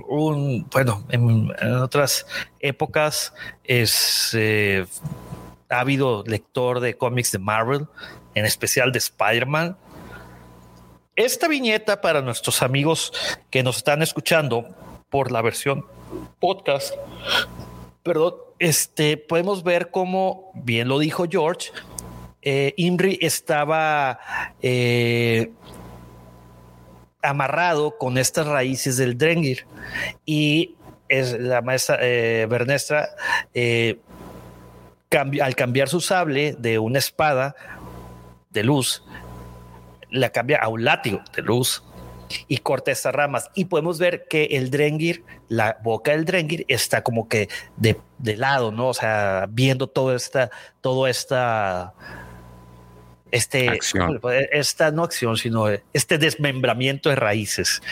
un, 0.06 0.68
bueno, 0.70 1.04
en, 1.08 1.50
otras 1.82 2.26
épocas 2.60 3.34
es 3.64 4.30
eh, 4.34 4.86
lector 6.26 6.78
de 6.78 6.96
cómics 6.96 7.32
de 7.32 7.38
Marvel, 7.38 7.88
en 8.34 8.44
especial 8.44 8.92
de 8.92 8.98
Spider-Man. 8.98 9.76
Esta 11.16 11.48
viñeta 11.48 12.00
para 12.00 12.22
nuestros 12.22 12.62
amigos 12.62 13.12
que 13.50 13.62
nos 13.62 13.78
están 13.78 14.02
escuchando 14.02 14.68
por 15.10 15.32
la 15.32 15.42
versión 15.42 15.84
podcast, 16.38 16.94
perdón, 18.02 18.34
este, 18.58 19.16
podemos 19.16 19.62
ver 19.62 19.90
cómo, 19.90 20.52
bien 20.54 20.88
lo 20.88 20.98
dijo 20.98 21.26
George, 21.28 21.70
eh, 22.42 22.72
Imri 22.76 23.18
estaba 23.20 24.20
eh, 24.62 25.50
amarrado 27.20 27.98
con 27.98 28.16
estas 28.16 28.46
raíces 28.46 28.96
del 28.96 29.18
Drengir. 29.18 29.66
Y 30.24 30.76
es 31.08 31.32
la 31.38 31.62
maestra 31.62 31.98
eh, 32.00 32.46
Bernestra 32.48 33.08
al 35.40 35.56
cambiar 35.56 35.88
su 35.88 36.00
sable 36.00 36.54
de 36.58 36.78
una 36.78 36.98
espada 36.98 37.56
de 38.59 38.64
luz 38.64 39.02
la 40.11 40.30
cambia 40.30 40.59
a 40.59 40.68
un 40.68 40.84
látigo 40.84 41.20
de 41.34 41.42
luz 41.42 41.82
y 42.46 42.59
corta 42.59 42.90
estas 42.90 43.14
ramas. 43.14 43.50
Y 43.54 43.66
podemos 43.66 43.98
ver 43.98 44.26
que 44.28 44.44
el 44.44 44.70
Drengir, 44.70 45.24
la 45.48 45.78
boca 45.82 46.12
del 46.12 46.24
Drengir 46.24 46.64
está 46.68 47.02
como 47.02 47.28
que 47.28 47.48
de, 47.76 47.96
lado, 48.36 48.70
¿no? 48.70 48.88
O 48.88 48.94
sea, 48.94 49.46
viendo 49.48 49.86
todo 49.86 50.14
esta, 50.14 50.50
todo 50.80 51.06
esta, 51.06 51.94
este, 53.30 53.78
esta 54.52 54.90
no 54.90 55.04
acción, 55.04 55.36
sino 55.36 55.68
este 55.92 56.18
desmembramiento 56.18 57.09
de 57.09 57.16
raíces 57.16 57.82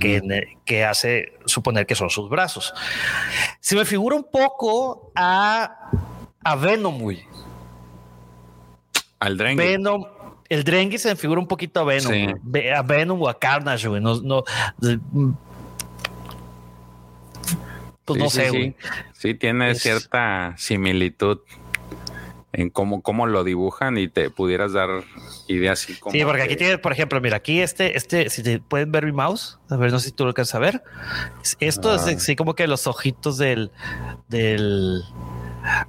que, 0.00 0.46
que, 0.64 0.84
hace 0.84 1.32
suponer 1.46 1.86
que 1.86 1.94
son 1.94 2.10
sus 2.10 2.28
brazos. 2.28 2.72
Se 3.60 3.74
me 3.74 3.84
figura 3.84 4.14
un 4.14 4.24
poco 4.24 5.10
a, 5.16 5.90
a 6.44 6.56
Al 9.22 9.38
Drengir. 9.38 9.64
Venom, 9.64 10.04
el 10.48 10.64
Drengi 10.64 10.98
se 10.98 11.10
me 11.10 11.16
figura 11.16 11.40
un 11.40 11.46
poquito 11.46 11.78
a 11.78 11.84
Venom, 11.84 12.40
a 12.76 12.82
Venom 12.82 13.22
o 13.22 13.28
a 13.28 13.38
Carnage, 13.38 13.86
güey. 13.86 14.02
No, 14.02 14.20
no, 14.20 14.42
pues 18.04 18.18
no 18.18 18.28
sé, 18.28 18.50
güey. 18.50 18.74
Sí. 19.12 19.34
tiene 19.34 19.76
cierta 19.76 20.54
similitud 20.58 21.38
en 22.52 22.68
cómo, 22.68 23.00
cómo 23.00 23.28
lo 23.28 23.44
dibujan 23.44 23.96
y 23.96 24.08
te 24.08 24.28
pudieras 24.28 24.72
dar 24.72 25.04
ideas 25.46 25.84
así 25.84 25.94
como. 25.94 26.12
Sí, 26.12 26.24
porque 26.24 26.42
aquí 26.42 26.56
tiene, 26.56 26.78
por 26.78 26.90
ejemplo, 26.90 27.20
mira, 27.20 27.36
aquí 27.36 27.60
este, 27.60 27.96
este, 27.96 28.28
si 28.28 28.42
te 28.42 28.58
pueden 28.58 28.90
ver 28.90 29.06
mi 29.06 29.12
mouse, 29.12 29.60
a 29.70 29.76
ver, 29.76 29.92
no 29.92 30.00
sé 30.00 30.06
si 30.06 30.12
tú 30.12 30.24
lo 30.24 30.30
alcanzas 30.30 30.56
a 30.56 30.58
ver. 30.58 30.82
Esto 31.60 31.94
es 31.94 32.02
así 32.02 32.34
como 32.34 32.56
que 32.56 32.66
los 32.66 32.88
ojitos 32.88 33.38
del, 33.38 33.70
del, 34.28 35.04
Ah, 35.64 35.86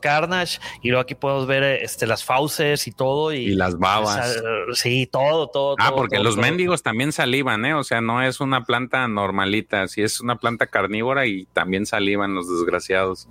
Carnage 0.00 0.58
y 0.82 0.88
luego 0.88 1.02
aquí 1.02 1.14
podemos 1.14 1.46
ver 1.46 1.62
este, 1.62 2.06
las 2.06 2.24
fauces 2.24 2.86
y 2.86 2.92
todo 2.92 3.32
y, 3.32 3.54
las 3.54 3.78
babas. 3.78 4.40
sí, 4.74 5.06
todo, 5.06 5.48
todo. 5.48 5.76
Ah, 5.78 5.92
porque 5.94 6.18
los 6.18 6.36
mendigos 6.36 6.82
también 6.82 7.12
salivan, 7.12 7.64
¿eh? 7.64 7.74
O 7.74 7.84
sea, 7.84 8.00
no 8.00 8.22
es 8.22 8.40
una 8.40 8.64
planta 8.64 9.06
normalita, 9.08 9.88
si 9.88 10.02
es 10.02 10.20
una 10.20 10.36
planta 10.36 10.66
carnívora 10.66 11.26
y 11.26 11.46
también 11.46 11.86
salivan 11.86 12.34
los 12.34 12.48
desgraciados. 12.48 13.28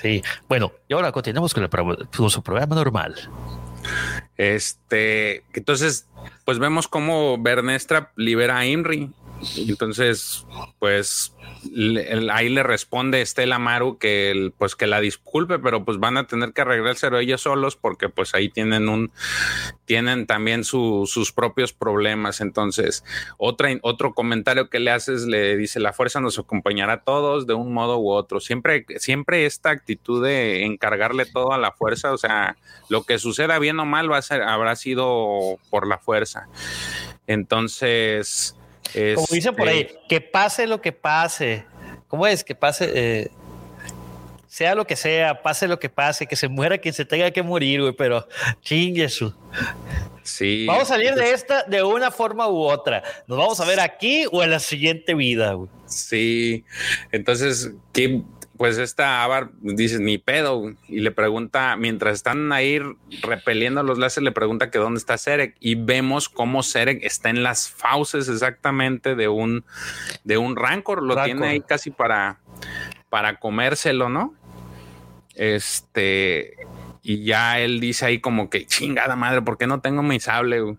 Sí, 0.00 0.22
bueno, 0.48 0.72
y 0.88 0.94
ahora 0.94 1.10
continuamos 1.10 1.52
con, 1.54 1.64
el, 1.64 2.30
su 2.30 2.42
programa 2.42 2.76
normal. 2.76 3.16
Este, 4.36 5.42
entonces, 5.52 6.07
pues 6.44 6.58
vemos 6.58 6.88
cómo 6.88 7.38
Bernestra 7.38 8.12
libera 8.16 8.58
a 8.58 8.66
Imri. 8.66 9.10
Entonces, 9.56 10.46
pues 10.78 11.32
ahí 12.30 12.48
le 12.48 12.62
responde 12.62 13.20
Estela 13.20 13.58
Maru 13.58 13.98
que 13.98 14.52
pues 14.58 14.76
que 14.76 14.86
la 14.86 15.00
disculpe, 15.00 15.58
pero 15.58 15.84
pues 15.84 15.98
van 15.98 16.16
a 16.16 16.26
tener 16.26 16.52
que 16.52 16.60
arreglárselo 16.60 17.18
ellos 17.18 17.42
solos 17.42 17.76
porque 17.76 18.08
pues 18.08 18.34
ahí 18.34 18.48
tienen 18.48 18.88
un 18.88 19.10
tienen 19.84 20.26
también 20.26 20.64
sus 20.64 21.32
propios 21.34 21.72
problemas. 21.72 22.40
Entonces, 22.40 23.04
otra, 23.38 23.70
otro 23.82 24.12
comentario 24.12 24.68
que 24.68 24.80
le 24.80 24.90
haces 24.90 25.24
le 25.24 25.56
dice 25.56 25.80
la 25.80 25.92
fuerza 25.92 26.20
nos 26.20 26.38
acompañará 26.38 26.92
a 26.94 27.00
todos 27.04 27.46
de 27.46 27.54
un 27.54 27.72
modo 27.72 27.98
u 27.98 28.10
otro. 28.10 28.40
Siempre, 28.40 28.84
siempre 28.98 29.46
esta 29.46 29.70
actitud 29.70 30.22
de 30.22 30.64
encargarle 30.64 31.24
todo 31.24 31.52
a 31.52 31.58
la 31.58 31.72
fuerza, 31.72 32.12
o 32.12 32.18
sea, 32.18 32.56
lo 32.88 33.04
que 33.04 33.18
suceda 33.18 33.58
bien 33.58 33.80
o 33.80 33.86
mal 33.86 34.12
va 34.12 34.18
a 34.18 34.22
ser, 34.22 34.42
habrá 34.42 34.76
sido 34.76 35.58
por 35.70 35.86
la 35.86 35.98
fuerza. 35.98 36.17
Entonces, 37.26 38.56
como 39.14 39.26
dicen 39.30 39.54
por 39.54 39.68
ahí, 39.68 39.80
este, 39.80 39.98
que 40.08 40.20
pase 40.20 40.66
lo 40.66 40.80
que 40.80 40.92
pase. 40.92 41.64
¿Cómo 42.08 42.26
es? 42.26 42.42
Que 42.42 42.54
pase, 42.54 42.90
eh, 42.94 43.30
sea 44.46 44.74
lo 44.74 44.86
que 44.86 44.96
sea, 44.96 45.42
pase 45.42 45.68
lo 45.68 45.78
que 45.78 45.88
pase, 45.88 46.26
que 46.26 46.36
se 46.36 46.48
muera 46.48 46.78
quien 46.78 46.94
se 46.94 47.04
tenga 47.04 47.30
que 47.30 47.42
morir, 47.42 47.80
güey, 47.82 47.92
pero 47.92 48.26
chingue 48.62 49.04
eso. 49.04 49.36
Sí. 50.22 50.66
Vamos 50.66 50.84
a 50.84 50.86
salir 50.86 51.14
de 51.14 51.32
esta 51.32 51.64
de 51.64 51.82
una 51.82 52.10
forma 52.10 52.48
u 52.48 52.62
otra. 52.62 53.02
Nos 53.26 53.38
vamos 53.38 53.60
a 53.60 53.64
ver 53.64 53.80
aquí 53.80 54.24
o 54.30 54.42
en 54.42 54.50
la 54.50 54.58
siguiente 54.58 55.14
vida, 55.14 55.52
güey. 55.52 55.70
Sí. 55.86 56.64
Entonces, 57.12 57.72
¿qué? 57.92 58.22
Pues 58.58 58.76
esta 58.76 59.22
Avar 59.22 59.50
dice, 59.60 60.00
ni 60.00 60.18
pedo, 60.18 60.74
y 60.88 61.00
le 61.00 61.12
pregunta, 61.12 61.76
mientras 61.76 62.14
están 62.14 62.52
ahí 62.52 62.80
repeliendo 63.22 63.82
los 63.84 63.98
láseres, 63.98 64.24
le 64.24 64.32
pregunta 64.32 64.70
que 64.70 64.78
dónde 64.78 64.98
está 64.98 65.16
Serek, 65.16 65.56
y 65.60 65.76
vemos 65.76 66.28
cómo 66.28 66.64
Serek 66.64 67.02
está 67.04 67.30
en 67.30 67.44
las 67.44 67.70
fauces 67.70 68.28
exactamente 68.28 69.14
de 69.14 69.28
un, 69.28 69.64
de 70.24 70.38
un 70.38 70.56
Rancor, 70.56 71.04
lo 71.04 71.22
tiene 71.22 71.46
ahí 71.46 71.60
casi 71.60 71.92
para, 71.92 72.40
para 73.08 73.38
comérselo, 73.38 74.08
¿no? 74.08 74.34
Este, 75.36 76.56
y 77.08 77.24
ya 77.24 77.58
él 77.58 77.80
dice 77.80 78.04
ahí 78.04 78.20
como 78.20 78.50
que 78.50 78.66
chingada 78.66 79.16
madre, 79.16 79.40
¿por 79.40 79.56
qué 79.56 79.66
no 79.66 79.80
tengo 79.80 80.02
mi 80.02 80.20
sable? 80.20 80.76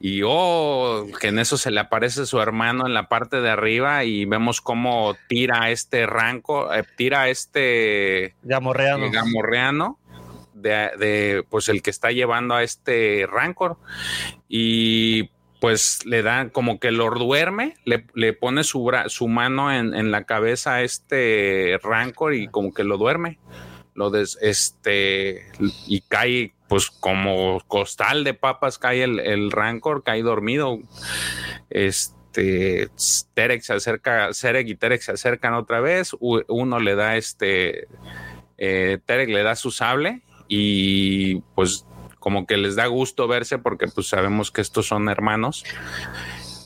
Y 0.00 0.22
oh, 0.26 1.06
que 1.20 1.28
en 1.28 1.38
eso 1.38 1.56
se 1.56 1.70
le 1.70 1.78
aparece 1.78 2.26
su 2.26 2.40
hermano 2.40 2.88
en 2.88 2.92
la 2.92 3.08
parte 3.08 3.40
de 3.40 3.50
arriba 3.50 4.02
y 4.02 4.24
vemos 4.24 4.60
cómo 4.60 5.14
tira 5.28 5.70
este 5.70 6.06
ranco, 6.06 6.74
eh, 6.74 6.82
tira 6.96 7.28
este 7.28 8.34
gamorreano, 8.42 9.04
eh, 9.06 9.10
gamorreano 9.12 10.00
de, 10.54 10.90
de, 10.98 11.44
pues 11.48 11.68
el 11.68 11.82
que 11.82 11.90
está 11.90 12.10
llevando 12.10 12.56
a 12.56 12.64
este 12.64 13.28
rancor 13.30 13.76
y 14.48 15.30
pues 15.60 16.04
le 16.04 16.22
da 16.22 16.48
como 16.48 16.80
que 16.80 16.90
lo 16.90 17.08
duerme, 17.10 17.76
le, 17.84 18.06
le 18.14 18.32
pone 18.32 18.64
su, 18.64 18.90
su 19.06 19.28
mano 19.28 19.72
en, 19.72 19.94
en, 19.94 20.10
la 20.10 20.24
cabeza 20.24 20.74
a 20.74 20.82
este 20.82 21.78
rancor 21.80 22.34
y 22.34 22.48
como 22.48 22.74
que 22.74 22.82
lo 22.82 22.98
duerme 22.98 23.38
lo 24.00 24.08
des, 24.08 24.38
este, 24.40 25.44
y 25.86 26.00
cae, 26.00 26.54
pues 26.68 26.90
como 26.90 27.60
costal 27.68 28.24
de 28.24 28.32
papas 28.32 28.78
cae 28.78 29.04
el, 29.04 29.50
Rancor, 29.50 30.02
cae 30.02 30.22
dormido. 30.22 30.78
Este, 31.68 32.88
Terek 33.34 33.60
se 33.60 33.74
acerca, 33.74 34.32
Serek 34.32 34.66
y 34.68 34.74
Terek 34.74 35.02
se 35.02 35.12
acercan 35.12 35.52
otra 35.52 35.80
vez, 35.80 36.16
uno 36.18 36.80
le 36.80 36.94
da 36.94 37.18
este, 37.18 37.88
eh, 38.56 38.98
Terek 39.04 39.28
le 39.28 39.42
da 39.42 39.54
su 39.54 39.70
sable 39.70 40.22
y 40.48 41.42
pues 41.54 41.84
como 42.18 42.46
que 42.46 42.56
les 42.56 42.76
da 42.76 42.86
gusto 42.86 43.28
verse 43.28 43.58
porque 43.58 43.86
pues 43.86 44.08
sabemos 44.08 44.50
que 44.50 44.62
estos 44.62 44.86
son 44.86 45.10
hermanos 45.10 45.62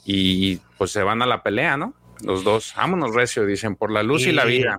y 0.05 0.59
pues 0.79 0.93
se 0.93 1.03
van 1.03 1.21
a 1.21 1.27
la 1.27 1.43
pelea, 1.43 1.77
¿no? 1.77 1.95
Los 2.23 2.45
dos, 2.45 2.75
vámonos 2.77 3.13
recio, 3.13 3.45
dicen, 3.45 3.75
por 3.75 3.91
la 3.91 4.05
luz 4.05 4.25
y 4.25 4.33
la 4.33 4.45
vida 4.45 4.79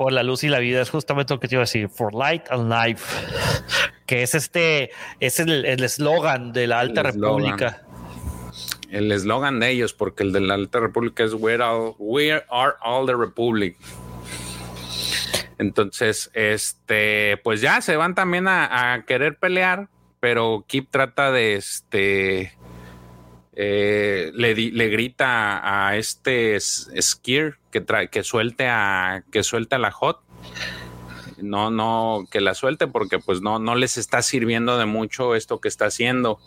por 0.00 0.14
la 0.14 0.22
luz 0.22 0.44
y 0.44 0.48
la 0.48 0.60
vida. 0.60 0.80
Es 0.80 0.88
justamente 0.88 1.34
lo 1.34 1.40
que 1.40 1.46
te 1.46 1.56
iba 1.56 1.60
a 1.60 1.68
decir, 1.68 1.90
for 1.90 2.14
light 2.14 2.44
and 2.48 2.72
life, 2.72 3.04
que 4.06 4.22
es 4.22 4.34
este, 4.34 4.92
es 5.20 5.38
el 5.40 5.66
eslogan 5.66 6.54
de 6.54 6.66
la 6.66 6.80
Alta 6.80 7.02
República. 7.02 7.82
El 8.88 9.12
eslogan 9.12 9.60
de 9.60 9.68
ellos, 9.68 9.92
porque 9.92 10.22
el 10.22 10.32
de 10.32 10.40
la 10.40 10.54
Alta 10.54 10.80
República 10.80 11.22
es 11.22 11.34
We 11.34 11.52
are, 11.52 11.92
we 11.98 12.32
are 12.32 12.76
all 12.80 13.04
the 13.04 13.14
Republic. 13.14 13.76
Entonces, 15.58 16.30
este, 16.32 17.36
pues 17.44 17.60
ya 17.60 17.82
se 17.82 17.96
van 17.96 18.14
también 18.14 18.48
a, 18.48 19.04
querer 19.06 19.36
pelear, 19.36 19.90
pero 20.18 20.64
Kip 20.66 20.88
trata 20.90 21.30
de 21.30 21.56
este. 21.56 22.54
Eh, 23.62 24.30
le, 24.32 24.88
grita 24.88 25.88
a 25.88 25.96
este 25.96 26.58
Skir 26.58 27.58
que, 27.70 27.84
que 28.10 28.24
suelte 28.24 28.68
a 28.68 29.22
que 29.30 29.42
suelte 29.42 29.74
a 29.74 29.78
la 29.78 29.90
Hot 29.90 30.22
no, 31.42 31.70
no, 31.70 32.26
que 32.30 32.40
la 32.40 32.54
suelte 32.54 32.86
porque 32.86 33.18
pues 33.18 33.42
no, 33.42 33.58
no 33.58 33.74
les 33.74 33.98
está 33.98 34.22
sirviendo 34.22 34.78
de 34.78 34.86
mucho 34.86 35.34
esto 35.34 35.60
que 35.60 35.68
está 35.68 35.86
haciendo. 35.86 36.38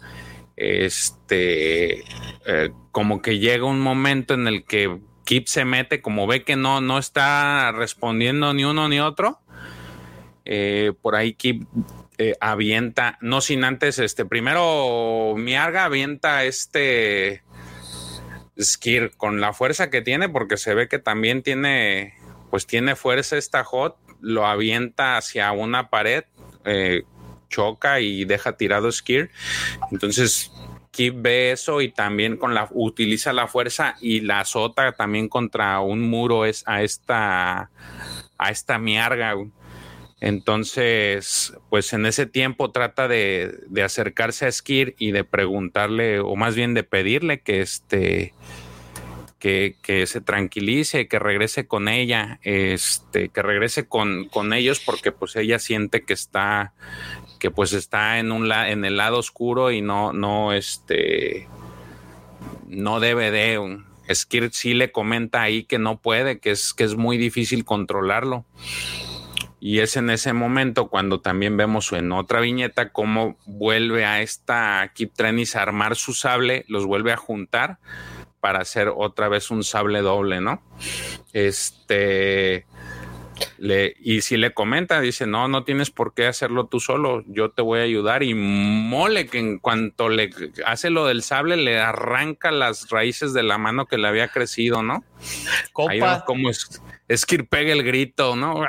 Este, 0.55 2.03
eh, 2.45 2.72
como 2.91 3.22
que 3.22 3.39
llega 3.39 3.66
un 3.66 3.80
momento 3.80 4.34
en 4.34 4.47
el 4.47 4.64
que 4.64 4.99
Kip 5.24 5.47
se 5.47 5.66
mete, 5.66 6.01
como 6.01 6.28
ve 6.28 6.43
que 6.43 6.55
no, 6.55 6.82
no 6.82 6.97
está 6.97 7.72
respondiendo 7.72 8.53
ni 8.53 8.66
uno 8.66 8.88
ni 8.88 8.99
otro. 8.99 9.39
Eh, 10.45 10.93
por 11.01 11.16
ahí 11.16 11.34
Kip 11.34 11.64
eh, 12.30 12.38
avienta, 12.39 13.17
no 13.19 13.41
sin 13.41 13.65
antes, 13.65 13.99
este, 13.99 14.24
primero 14.24 15.36
Miarga 15.36 15.84
avienta 15.84 16.45
este 16.45 17.43
Skir 18.57 19.11
con 19.17 19.41
la 19.41 19.51
fuerza 19.51 19.89
que 19.89 20.01
tiene, 20.01 20.30
porque 20.30 20.55
se 20.55 20.74
ve 20.74 20.88
que 20.88 20.99
también 20.99 21.43
tiene, 21.43 22.13
pues 22.49 22.65
tiene 22.65 22.95
fuerza 22.95 23.38
esta 23.38 23.65
Hot, 23.65 23.97
lo 24.21 24.45
avienta 24.45 25.17
hacia 25.17 25.51
una 25.51 25.89
pared, 25.89 26.24
eh, 26.63 27.03
choca 27.49 27.99
y 27.99 28.24
deja 28.24 28.55
tirado 28.55 28.89
Skir. 28.89 29.30
Entonces, 29.91 30.49
Kip 30.91 31.15
ve 31.17 31.51
eso 31.51 31.82
y 31.82 31.89
también 31.89 32.38
con 32.38 32.53
la 32.53 32.69
utiliza 32.71 33.34
la 33.34 33.47
fuerza 33.47 33.95
y 33.99 34.21
la 34.21 34.41
azota 34.41 34.93
también 34.93 35.28
contra 35.28 35.82
un 35.82 36.09
muro 36.09 36.45
es 36.45 36.63
a 36.67 36.84
esta 36.84 37.69
a 38.38 38.49
esta 38.49 38.78
miarga. 38.78 39.36
Entonces, 40.24 41.53
pues 41.69 41.91
en 41.91 42.05
ese 42.05 42.26
tiempo 42.26 42.71
trata 42.71 43.09
de, 43.09 43.59
acercarse 43.84 44.45
a 44.45 44.51
Skir 44.53 44.95
y 44.97 45.11
de 45.11 45.26
preguntarle, 45.26 46.21
o 46.21 46.38
más 46.38 46.55
bien 46.55 46.74
de 46.74 46.84
pedirle 46.84 47.41
que 47.41 47.59
este 47.59 48.34
que, 49.38 49.76
se 50.07 50.21
tranquilice, 50.21 51.09
que 51.09 51.19
regrese 51.19 51.67
con 51.67 51.89
ella, 51.89 52.39
este, 52.43 53.28
que 53.28 53.41
regrese 53.41 53.86
con, 53.86 54.30
ellos 54.53 54.80
porque 54.80 55.11
pues 55.11 55.36
ella 55.36 55.59
siente 55.59 56.03
que 56.03 56.13
está, 56.13 56.71
que 57.38 57.51
pues 57.51 57.74
está 57.74 58.17
en 58.19 58.32
un 58.32 58.49
en 58.49 58.86
el 58.86 58.95
lado 58.95 59.19
oscuro 59.19 59.71
y 59.71 59.82
no, 59.82 60.13
no, 60.13 60.53
este, 60.53 61.49
no 62.65 63.01
debe 63.01 63.30
de. 63.30 63.82
Skir 64.13 64.51
sí 64.53 64.74
le 64.74 64.93
comenta 64.93 65.41
ahí 65.41 65.65
que 65.65 65.80
no 65.80 65.97
puede, 65.97 66.39
que 66.39 66.51
es, 66.51 66.74
que 66.74 66.86
es 66.86 66.95
muy 66.95 67.17
difícil 67.17 67.65
controlarlo. 67.65 68.45
Y 69.66 69.80
es 69.80 69.95
en 69.95 70.09
ese 70.09 70.34
momento 70.34 70.89
cuando 70.89 71.22
también 71.22 71.55
vemos 71.55 71.93
en 71.93 72.11
otra 72.11 72.41
viñeta 72.41 72.91
cómo 72.91 73.38
vuelve 73.45 74.03
a 74.03 74.22
esta 74.22 74.91
Kip 74.93 75.14
Trenis 75.14 75.55
a 75.55 75.61
armar 75.61 75.95
su 75.95 76.14
sable, 76.14 76.66
los 76.68 76.86
vuelve 76.86 77.14
a 77.14 77.16
juntar 77.16 77.78
para 78.41 78.59
hacer 78.59 78.91
otra 78.93 79.30
vez 79.30 79.51
un 79.51 79.64
sable 79.64 80.01
doble, 80.01 80.41
¿no? 80.41 80.61
Este. 81.32 82.66
Le, 83.57 83.95
y 83.99 84.21
si 84.21 84.37
le 84.37 84.53
comenta, 84.53 84.99
dice, 85.01 85.27
no, 85.27 85.47
no 85.47 85.63
tienes 85.63 85.91
por 85.91 86.13
qué 86.13 86.27
hacerlo 86.27 86.67
tú 86.67 86.79
solo, 86.79 87.23
yo 87.27 87.51
te 87.51 87.61
voy 87.61 87.79
a 87.79 87.83
ayudar. 87.83 88.23
Y 88.23 88.33
mole 88.33 89.27
que 89.27 89.39
en 89.39 89.59
cuanto 89.59 90.09
le 90.09 90.29
hace 90.65 90.89
lo 90.89 91.05
del 91.05 91.23
sable, 91.23 91.57
le 91.57 91.79
arranca 91.79 92.51
las 92.51 92.89
raíces 92.89 93.33
de 93.33 93.43
la 93.43 93.57
mano 93.57 93.85
que 93.85 93.97
le 93.97 94.07
había 94.07 94.27
crecido, 94.27 94.83
¿no? 94.83 95.03
Como 95.71 96.49
es, 96.49 96.81
es 97.07 97.25
que 97.25 97.43
pega 97.43 97.73
el 97.73 97.83
grito, 97.83 98.35
¿no? 98.35 98.63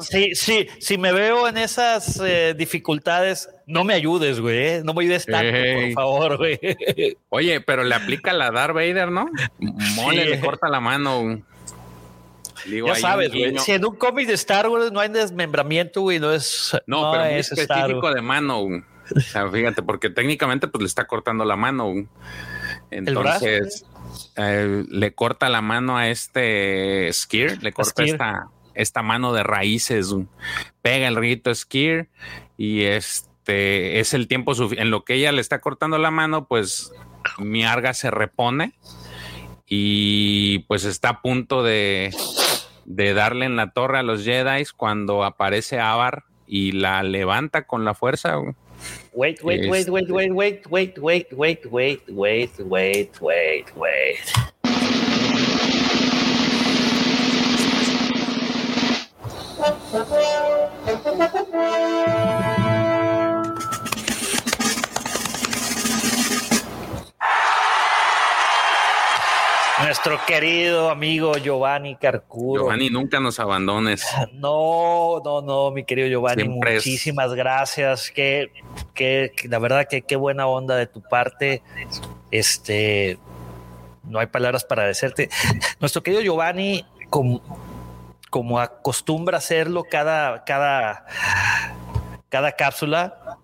Sí, 0.00 0.34
sí, 0.34 0.68
si 0.78 0.98
me 0.98 1.12
veo 1.12 1.48
en 1.48 1.56
esas 1.56 2.20
eh, 2.24 2.54
dificultades, 2.56 3.48
no 3.66 3.84
me 3.84 3.94
ayudes, 3.94 4.40
güey. 4.40 4.58
¿eh? 4.58 4.82
No 4.84 4.94
me 4.94 5.04
ayudes 5.04 5.26
tanto, 5.26 5.52
por 5.52 5.92
favor, 5.92 6.36
güey. 6.38 6.58
Oye, 7.30 7.60
pero 7.60 7.84
le 7.84 7.94
aplica 7.94 8.32
la 8.32 8.50
Darth 8.50 8.74
Vader, 8.74 9.10
¿no? 9.10 9.28
Mole, 9.94 10.26
le 10.26 10.40
corta 10.40 10.68
la 10.68 10.80
mano. 10.80 11.42
Ya 12.66 12.94
sabes, 12.94 13.30
güey. 13.30 13.58
Si 13.58 13.72
en 13.72 13.84
un 13.84 13.96
cómic 13.96 14.26
de 14.26 14.34
Star 14.34 14.68
Wars 14.68 14.92
no 14.92 15.00
hay 15.00 15.08
desmembramiento, 15.08 16.02
güey, 16.02 16.18
no 16.18 16.32
es. 16.32 16.76
No, 16.86 17.10
pero 17.12 17.24
es 17.24 17.52
específico 17.52 18.12
de 18.12 18.22
mano, 18.22 18.62
güey. 18.62 18.82
O 19.14 19.20
sea, 19.20 19.48
fíjate, 19.50 19.82
porque 19.82 20.10
técnicamente 20.10 20.68
pues 20.68 20.82
le 20.82 20.86
está 20.86 21.06
cortando 21.06 21.44
la 21.44 21.56
mano. 21.56 21.90
Güey. 21.90 22.08
Entonces, 22.90 23.86
eh, 24.36 24.84
le 24.88 25.14
corta 25.14 25.48
la 25.48 25.60
mano 25.60 25.96
a 25.96 26.08
este 26.08 27.10
Skir, 27.12 27.62
le 27.62 27.72
corta 27.72 28.04
esta, 28.04 28.48
esta 28.74 29.02
mano 29.02 29.32
de 29.32 29.42
raíces, 29.42 30.14
pega 30.82 31.08
el 31.08 31.16
rito 31.16 31.54
Skir 31.54 32.08
y 32.56 32.82
este 32.82 34.00
es 34.00 34.14
el 34.14 34.28
tiempo 34.28 34.52
en 34.72 34.90
lo 34.90 35.04
que 35.04 35.14
ella 35.14 35.32
le 35.32 35.40
está 35.40 35.60
cortando 35.60 35.98
la 35.98 36.10
mano, 36.10 36.46
pues 36.46 36.92
mi 37.38 37.64
arga 37.64 37.94
se 37.94 38.10
repone 38.10 38.74
y 39.66 40.60
pues 40.60 40.84
está 40.84 41.08
a 41.08 41.22
punto 41.22 41.62
de, 41.62 42.14
de 42.84 43.14
darle 43.14 43.46
en 43.46 43.56
la 43.56 43.72
torre 43.72 43.98
a 43.98 44.02
los 44.02 44.24
Jedi 44.24 44.64
cuando 44.76 45.24
aparece 45.24 45.78
Avar 45.80 46.24
y 46.46 46.72
la 46.72 47.02
levanta 47.02 47.66
con 47.66 47.84
la 47.84 47.94
fuerza. 47.94 48.38
Wait, 49.14 49.42
wait, 49.42 49.68
wait, 49.68 49.88
wait, 49.88 50.10
wait, 50.10 50.32
wait, 50.32 50.66
wait, 50.68 50.98
wait, 50.98 51.28
wait, 51.32 51.66
wait, 51.70 52.02
wait, 52.08 52.52
wait, 52.58 53.20
wait, 53.20 53.76
wait. 53.76 54.18
Nuestro 69.92 70.18
querido 70.24 70.88
amigo 70.88 71.36
Giovanni 71.36 71.96
Carcuro. 71.96 72.62
Giovanni, 72.62 72.88
nunca 72.88 73.20
nos 73.20 73.38
abandones. 73.38 74.02
No, 74.32 75.20
no, 75.22 75.42
no, 75.42 75.70
mi 75.70 75.84
querido 75.84 76.08
Giovanni, 76.08 76.48
muchísimas 76.48 77.34
gracias. 77.34 78.10
Que, 78.10 78.50
que, 78.94 79.32
la 79.50 79.58
verdad 79.58 79.86
que 79.90 80.00
qué 80.00 80.16
buena 80.16 80.46
onda 80.46 80.76
de 80.76 80.86
tu 80.86 81.02
parte. 81.02 81.62
Este, 82.30 83.18
no 84.04 84.18
hay 84.18 84.28
palabras 84.28 84.64
para 84.64 84.80
agradecerte. 84.80 85.28
Nuestro 85.78 86.02
querido 86.02 86.22
Giovanni, 86.22 86.86
como, 87.10 87.42
como 88.30 88.60
acostumbra 88.60 89.36
hacerlo 89.36 89.84
cada, 89.84 90.42
cada, 90.44 91.04
cada 92.30 92.52
cápsula, 92.52 93.38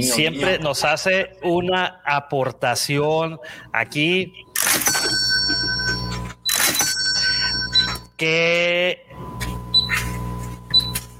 siempre 0.00 0.58
nos 0.58 0.84
hace 0.84 1.36
una 1.42 2.00
aportación 2.06 3.38
aquí 3.74 4.43
que, 8.24 9.06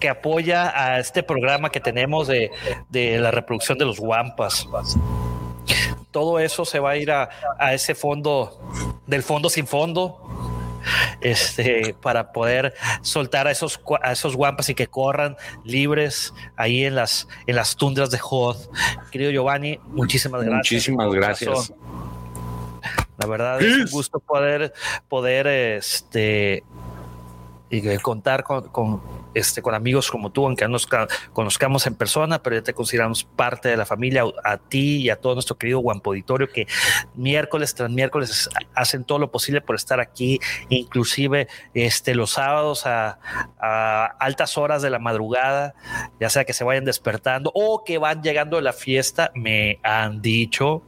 que 0.01 0.09
apoya 0.09 0.73
a 0.75 0.99
este 0.99 1.23
programa 1.23 1.71
que 1.71 1.81
tenemos 1.81 2.27
de, 2.29 2.51
la 2.93 3.31
reproducción 3.31 3.77
de 3.77 3.85
los 3.85 4.01
guampas. 4.01 4.67
Todo 6.11 6.39
eso 6.39 6.65
se 6.65 6.79
va 6.79 6.91
a 6.91 6.97
ir 6.97 7.11
a, 7.11 7.29
ese 7.73 7.95
fondo 7.95 8.59
del 9.07 9.23
fondo 9.23 9.51
sin 9.51 9.67
fondo 9.67 10.19
este, 11.21 11.95
para 12.01 12.33
poder 12.33 12.75
soltar 13.03 13.49
a 13.49 13.51
esos, 13.51 13.81
a 14.03 14.13
esos 14.13 14.35
guampas 14.35 14.71
y 14.71 14.75
que 14.75 14.87
corran 14.87 15.37
libres 15.63 16.33
ahí 16.57 16.85
en 16.85 16.95
las, 16.95 17.29
en 17.47 17.57
las 17.57 17.77
tundras 17.77 18.11
de 18.11 18.19
Hoth. 18.23 18.71
Querido 19.11 19.31
Giovanni, 19.31 19.79
muchísimas 19.89 20.43
gracias. 20.43 20.73
Muchísimas 20.73 21.13
gracias. 21.13 21.73
La 23.19 23.27
verdad 23.27 23.61
es 23.61 23.77
un 23.77 23.91
gusto 23.91 24.21
poder, 24.21 24.73
poder 25.09 25.47
este, 25.47 26.65
y 27.71 27.99
contar 27.99 28.45
con, 28.45 29.03
este, 29.35 29.62
con 29.62 29.75
amigos 29.75 30.11
como 30.11 30.31
tú, 30.31 30.47
aunque 30.47 30.65
no 30.65 30.73
nos 30.73 30.87
conozcamos 31.33 31.87
en 31.87 31.95
persona, 31.95 32.43
pero 32.43 32.57
ya 32.57 32.62
te 32.62 32.75
consideramos 32.75 33.25
parte 33.25 33.69
de 33.69 33.77
la 33.77 33.87
familia, 33.87 34.25
a 34.45 34.59
ti 34.59 35.03
y 35.03 35.11
a 35.11 35.17
todo 35.17 35.35
nuestro 35.35 35.57
querido 35.57 35.81
Guampo 35.81 36.11
Auditorio, 36.11 36.49
que 36.49 36.67
miércoles 37.15 37.75
tras 37.75 37.91
miércoles 37.91 38.49
hacen 38.75 39.05
todo 39.05 39.19
lo 39.19 39.31
posible 39.31 39.61
por 39.61 39.77
estar 39.77 39.99
aquí, 39.99 40.39
inclusive 40.69 41.49
este, 41.73 42.15
los 42.15 42.33
sábados 42.33 42.87
a, 42.87 43.19
a 43.59 44.05
altas 44.19 44.57
horas 44.59 44.83
de 44.83 44.91
la 44.91 44.99
madrugada, 44.99 45.75
ya 46.21 46.31
sea 46.31 46.45
que 46.45 46.53
se 46.53 46.65
vayan 46.65 46.85
despertando 46.85 47.51
o 47.55 47.83
que 47.85 47.99
van 47.99 48.23
llegando 48.23 48.59
a 48.59 48.62
la 48.62 48.73
fiesta, 48.73 49.33
me 49.35 49.79
han 49.83 50.23
dicho 50.23 50.83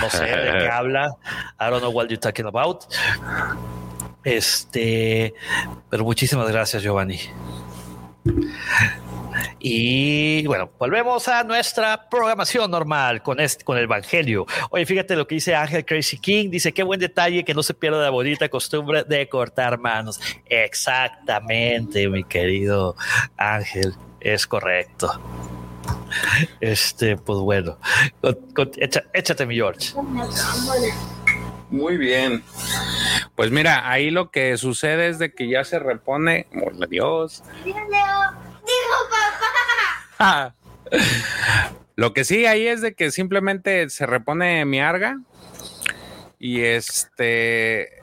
no 0.00 0.10
sé 0.10 0.24
de 0.24 0.58
qué 0.58 0.68
habla. 0.72 1.16
I 1.58 1.70
don't 1.70 1.80
know 1.80 1.90
what 1.90 2.08
you're 2.08 2.18
talking 2.18 2.46
about. 2.46 2.86
Este, 4.24 5.34
pero 5.88 6.04
muchísimas 6.04 6.48
gracias, 6.48 6.82
Giovanni. 6.82 7.18
Y 9.58 10.46
bueno, 10.46 10.70
volvemos 10.78 11.28
a 11.28 11.44
nuestra 11.44 12.08
programación 12.08 12.70
normal 12.70 13.22
con, 13.22 13.40
este, 13.40 13.64
con 13.64 13.76
el 13.76 13.84
Evangelio. 13.84 14.46
Oye, 14.70 14.86
fíjate 14.86 15.16
lo 15.16 15.26
que 15.26 15.36
dice 15.36 15.54
Ángel 15.54 15.84
Crazy 15.84 16.18
King. 16.18 16.50
Dice, 16.50 16.72
qué 16.72 16.82
buen 16.82 17.00
detalle 17.00 17.44
que 17.44 17.54
no 17.54 17.62
se 17.62 17.74
pierda 17.74 18.02
la 18.02 18.10
bonita 18.10 18.48
costumbre 18.48 19.04
de 19.04 19.28
cortar 19.28 19.78
manos. 19.78 20.20
Exactamente, 20.46 22.08
mi 22.08 22.24
querido 22.24 22.96
Ángel. 23.36 23.94
Es 24.20 24.46
correcto. 24.46 25.20
Este, 26.60 27.16
pues 27.16 27.38
bueno, 27.38 27.78
échate 29.12 29.46
mi 29.46 29.54
George. 29.54 29.94
Muy 31.70 31.96
bien. 31.96 32.42
Pues 33.36 33.50
mira, 33.50 33.90
ahí 33.90 34.10
lo 34.10 34.30
que 34.30 34.56
sucede 34.56 35.08
es 35.08 35.18
de 35.18 35.32
que 35.32 35.48
ya 35.48 35.64
se 35.64 35.78
repone. 35.78 36.46
Hola, 36.62 36.86
Dios. 36.86 37.42
Dijo 37.64 37.76
papá. 40.18 40.54
lo 41.96 42.12
que 42.12 42.24
sí 42.24 42.46
ahí 42.46 42.66
es 42.66 42.80
de 42.80 42.94
que 42.94 43.10
simplemente 43.10 43.88
se 43.88 44.06
repone 44.06 44.64
mi 44.64 44.80
arga. 44.80 45.20
Y 46.38 46.62
este 46.62 47.99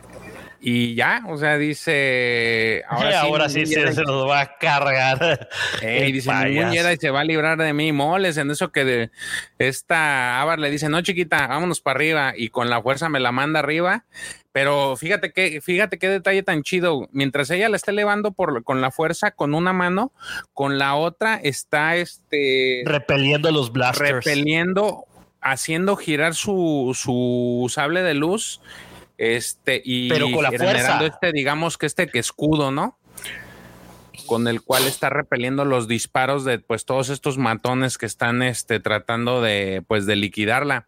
y 0.70 0.96
ya, 0.96 1.24
o 1.30 1.38
sea, 1.38 1.58
dice. 1.58 2.84
Ahora, 2.90 3.48
sí, 3.48 3.66
se, 3.66 3.86
nos 4.04 4.28
va 4.28 4.42
a 4.42 4.58
cargar. 4.58 5.48
y 5.82 6.12
dice: 6.12 6.30
y 6.50 6.98
se 6.98 7.10
va 7.10 7.22
a 7.22 7.24
librar 7.24 7.58
de 7.58 7.72
mí. 7.72 7.94
Moles 7.94 8.36
en 8.36 8.52
eso 8.52 8.70
que 8.70 8.84
de 8.84 9.10
esta 9.60 10.42
Avar 10.42 10.60
le 10.60 10.70
dice: 10.70 10.90
No, 10.90 11.00
chiquita, 11.00 11.48
vámonos 11.48 11.80
para 11.80 11.96
arriba. 11.96 12.34
Y 12.36 12.50
con 12.50 12.70
la 12.70 12.82
fuerza 12.82 13.08
me 13.08 13.22
la 13.22 13.32
manda 13.32 13.60
arriba. 13.60 14.04
Pero 14.52 14.98
fíjate 14.98 15.32
que, 15.32 15.62
fíjate 15.62 15.98
qué 16.00 16.10
detalle 16.10 16.44
tan 16.44 16.64
chido. 16.64 17.08
Mientras 17.14 17.50
ella 17.50 17.70
la 17.70 17.78
está 17.78 17.92
elevando 17.92 18.34
por, 18.34 18.66
con 18.66 18.82
la 18.82 18.92
fuerza, 18.92 19.32
con 19.32 19.54
una 19.54 19.72
mano, 19.72 20.12
con 20.54 20.78
la 20.78 20.96
otra 20.96 21.40
está 21.42 21.96
este. 21.96 22.84
Repeliendo 22.86 23.54
los 23.54 23.72
blasters. 23.72 24.26
Repeliendo, 24.26 25.06
haciendo 25.40 25.96
girar 25.96 26.36
su, 26.36 26.92
su 26.94 27.72
sable 27.74 28.04
de 28.04 28.16
luz 28.16 28.60
este, 29.18 29.82
y 29.84 30.10
Pero 30.10 30.32
con 30.32 30.44
la 30.44 30.52
fuerza. 30.52 31.06
este, 31.06 31.32
digamos 31.32 31.78
que 31.78 31.86
este 31.86 32.08
que 32.08 32.20
escudo, 32.20 32.72
¿no? 32.72 32.98
Con 34.26 34.48
el 34.48 34.62
cual 34.62 34.86
está 34.88 35.10
repeliendo 35.10 35.66
los 35.66 35.88
disparos 35.88 36.44
de 36.44 36.60
pues 36.60 36.86
todos 36.86 37.10
estos 37.10 37.38
matones 37.38 37.98
que 37.98 38.06
están 38.06 38.44
este, 38.44 38.80
tratando 38.80 39.42
de 39.42 39.84
pues 39.88 40.06
de 40.06 40.16
liquidarla. 40.16 40.88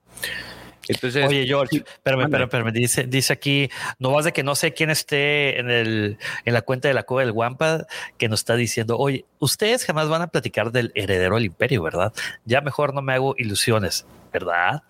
Entonces, 0.90 1.28
Oye, 1.28 1.46
George, 1.46 1.78
espérame, 1.78 2.24
espérame, 2.24 2.46
espérame. 2.46 2.72
Dice, 2.72 3.04
dice 3.04 3.32
aquí, 3.32 3.70
no 4.00 4.12
vas 4.12 4.26
de 4.26 4.34
que 4.34 4.42
no 4.42 4.56
sé 4.56 4.74
quién 4.74 4.90
esté 4.90 5.60
en, 5.60 5.70
el, 5.70 6.18
en 6.46 6.54
la 6.54 6.64
cuenta 6.64 6.88
de 6.88 6.96
la 6.96 7.04
cueva 7.04 7.26
del 7.26 7.32
Wampa 7.32 7.86
que 8.18 8.28
nos 8.28 8.40
está 8.40 8.56
diciendo, 8.56 8.98
oye, 8.98 9.24
ustedes 9.38 9.86
jamás 9.86 10.10
van 10.10 10.24
a 10.24 10.28
platicar 10.28 10.72
del 10.72 10.92
heredero 10.96 11.36
del 11.36 11.46
imperio, 11.46 11.84
¿verdad? 11.84 12.12
Ya 12.46 12.62
mejor 12.62 12.96
no 12.96 13.04
me 13.04 13.14
hago 13.14 13.36
ilusiones, 13.38 14.08
¿verdad? 14.34 14.82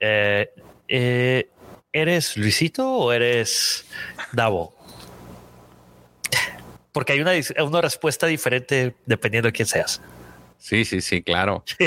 Eh, 0.00 0.48
eh, 0.88 1.50
¿Eres 1.96 2.36
Luisito 2.36 2.92
o 2.92 3.10
eres 3.10 3.86
Davo? 4.32 4.76
Porque 6.92 7.14
hay 7.14 7.22
una, 7.22 7.32
una 7.64 7.80
respuesta 7.80 8.26
diferente 8.26 8.94
dependiendo 9.06 9.46
de 9.48 9.52
quién 9.52 9.64
seas. 9.64 10.02
Sí, 10.58 10.84
sí, 10.84 11.00
sí, 11.00 11.22
claro. 11.22 11.64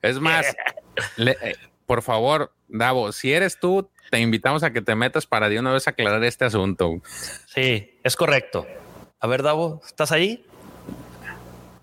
es 0.00 0.18
más, 0.20 0.46
eh, 1.18 1.56
por 1.84 2.00
favor, 2.00 2.50
Davo, 2.68 3.12
si 3.12 3.34
eres 3.34 3.60
tú, 3.60 3.90
te 4.10 4.20
invitamos 4.20 4.62
a 4.62 4.72
que 4.72 4.80
te 4.80 4.94
metas 4.94 5.26
para 5.26 5.50
de 5.50 5.58
una 5.58 5.74
vez 5.74 5.86
aclarar 5.86 6.24
este 6.24 6.46
asunto. 6.46 7.02
Sí, 7.44 7.98
es 8.02 8.16
correcto. 8.16 8.66
A 9.20 9.26
ver, 9.26 9.42
Davo, 9.42 9.82
¿estás 9.84 10.12
ahí? 10.12 10.46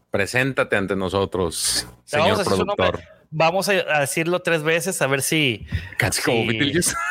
Preséntate 0.09 0.75
ante 0.75 0.95
nosotros, 0.95 1.85
señor 2.05 2.43
productor. 2.43 3.18
Vamos 3.31 3.69
a, 3.69 3.99
decirlo 3.99 4.41
tres 4.41 4.63
veces 4.63 5.01
a 5.01 5.07
ver 5.07 5.21
si. 5.21 5.65
Casi 5.97 6.21
como 6.21 6.45
Beetlejuice. 6.47 6.95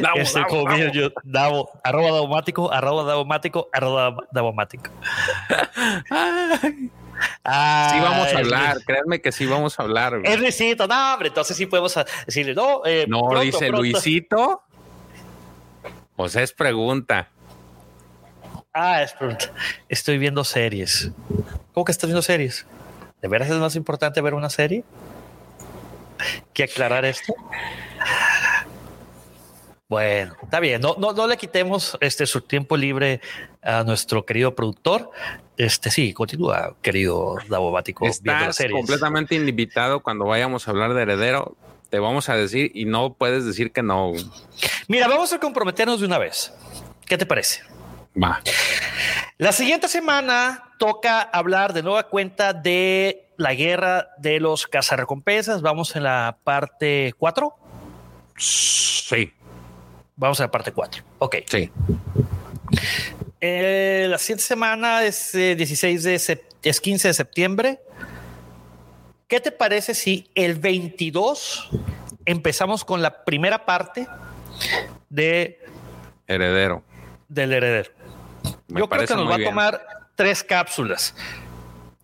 Davo, 0.00 0.18
este, 0.18 0.40
Davo, 0.40 0.50
como 0.50 0.64
Davo. 0.64 1.12
Davo, 1.24 1.70
arroba 1.82 2.10
daumático, 2.10 2.70
arroba 2.72 3.04
daumático, 3.04 3.68
arroba 3.72 4.14
daumático. 4.30 4.90
sí 5.48 5.54
vamos 8.00 8.34
a 8.34 8.38
hablar, 8.38 8.78
créanme 8.84 9.20
que 9.20 9.32
sí 9.32 9.46
vamos 9.46 9.80
a 9.80 9.82
hablar. 9.82 10.20
Es 10.24 10.38
Luisito, 10.38 10.86
no, 10.86 11.14
hombre, 11.14 11.28
entonces 11.28 11.56
sí 11.56 11.66
podemos 11.66 11.98
decirle, 12.26 12.54
no, 12.54 12.82
eh, 12.84 13.06
no, 13.08 13.40
dice 13.40 13.70
Luisito. 13.70 14.62
O 16.16 16.28
sea, 16.28 16.42
es 16.42 16.52
pregunta. 16.52 17.30
Ah, 18.72 19.02
es 19.02 19.12
pregunta. 19.14 19.50
Estoy 19.88 20.18
viendo 20.18 20.44
series. 20.44 21.10
¿Cómo 21.72 21.84
que 21.84 21.92
estás 21.92 22.08
viendo 22.08 22.22
series? 22.22 22.66
¿De 23.20 23.28
veras 23.28 23.50
es 23.50 23.56
más 23.56 23.76
importante 23.76 24.20
ver 24.20 24.34
una 24.34 24.50
serie 24.50 24.84
que 26.52 26.64
aclarar 26.64 27.04
esto? 27.04 27.34
Bueno, 29.88 30.34
está 30.42 30.58
bien. 30.58 30.80
No, 30.80 30.96
no, 30.98 31.12
no 31.12 31.26
le 31.28 31.36
quitemos 31.36 31.96
este 32.00 32.26
su 32.26 32.40
tiempo 32.40 32.76
libre 32.76 33.20
a 33.62 33.84
nuestro 33.84 34.26
querido 34.26 34.54
productor. 34.54 35.10
Este 35.56 35.90
sí, 35.90 36.12
continúa, 36.12 36.74
querido 36.82 37.36
Davomático. 37.48 38.06
Estás 38.06 38.58
completamente 38.70 39.36
invitado 39.36 40.00
cuando 40.00 40.24
vayamos 40.24 40.66
a 40.66 40.72
hablar 40.72 40.92
de 40.94 41.02
heredero. 41.02 41.56
Te 41.88 42.00
vamos 42.00 42.28
a 42.28 42.34
decir 42.34 42.72
y 42.74 42.84
no 42.84 43.14
puedes 43.14 43.44
decir 43.44 43.70
que 43.70 43.82
no. 43.82 44.12
Mira, 44.88 45.06
vamos 45.06 45.32
a 45.32 45.38
comprometernos 45.38 46.00
de 46.00 46.06
una 46.06 46.18
vez. 46.18 46.52
¿Qué 47.06 47.16
te 47.16 47.24
parece? 47.24 47.62
Va. 48.22 48.40
La 49.38 49.52
siguiente 49.52 49.88
semana 49.88 50.72
toca 50.78 51.20
hablar 51.20 51.72
de 51.72 51.82
nueva 51.82 52.04
cuenta 52.04 52.52
de 52.52 53.28
la 53.36 53.54
guerra 53.54 54.08
de 54.18 54.40
los 54.40 54.66
cazarrecompensas. 54.66 55.60
Vamos 55.60 55.94
en 55.96 56.04
la 56.04 56.38
parte 56.42 57.14
4. 57.18 57.54
Sí. 58.36 59.32
Vamos 60.16 60.40
a 60.40 60.44
la 60.44 60.50
parte 60.50 60.72
4. 60.72 61.02
Ok. 61.18 61.36
Sí. 61.46 61.70
Eh, 63.40 64.06
la 64.08 64.18
siguiente 64.18 64.44
semana 64.44 65.04
es 65.04 65.32
16 65.32 66.06
eh, 66.06 66.08
de 66.08 66.44
es 66.70 66.80
15 66.80 67.08
de 67.08 67.14
septiembre. 67.14 67.80
¿Qué 69.28 69.40
te 69.40 69.52
parece 69.52 69.94
si 69.94 70.30
el 70.34 70.54
22 70.54 71.68
empezamos 72.24 72.84
con 72.84 73.02
la 73.02 73.24
primera 73.24 73.66
parte 73.66 74.08
de 75.10 75.60
heredero? 76.26 76.82
Del 77.28 77.52
heredero. 77.52 77.90
Yo 78.68 78.88
creo 78.88 79.06
que 79.06 79.14
nos 79.14 79.30
va 79.30 79.36
a 79.36 79.44
tomar 79.44 79.86
tres 80.14 80.42
cápsulas. 80.42 81.14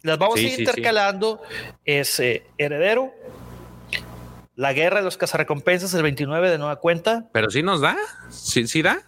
Las 0.02 0.18
vamos 0.18 0.36
a 0.36 0.40
ir 0.40 0.60
intercalando. 0.60 1.40
Es 1.84 2.18
eh, 2.20 2.44
Heredero, 2.58 3.12
La 4.56 4.72
Guerra 4.72 4.98
de 4.98 5.04
los 5.04 5.16
Cazarrecompensas, 5.16 5.94
el 5.94 6.02
29 6.02 6.50
de 6.50 6.58
nueva 6.58 6.76
cuenta. 6.76 7.28
Pero 7.32 7.50
sí 7.50 7.62
nos 7.62 7.80
da, 7.80 7.96
sí, 8.30 8.66
sí 8.66 8.82
da. 8.82 9.02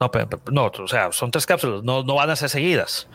No, 0.00 0.10
pero, 0.12 0.28
no, 0.52 0.66
o 0.66 0.86
sea, 0.86 1.10
son 1.10 1.32
tres 1.32 1.44
cápsulas, 1.44 1.82
no, 1.82 2.04
no 2.04 2.14
van 2.14 2.30
a 2.30 2.36
ser 2.36 2.48
seguidas. 2.48 3.08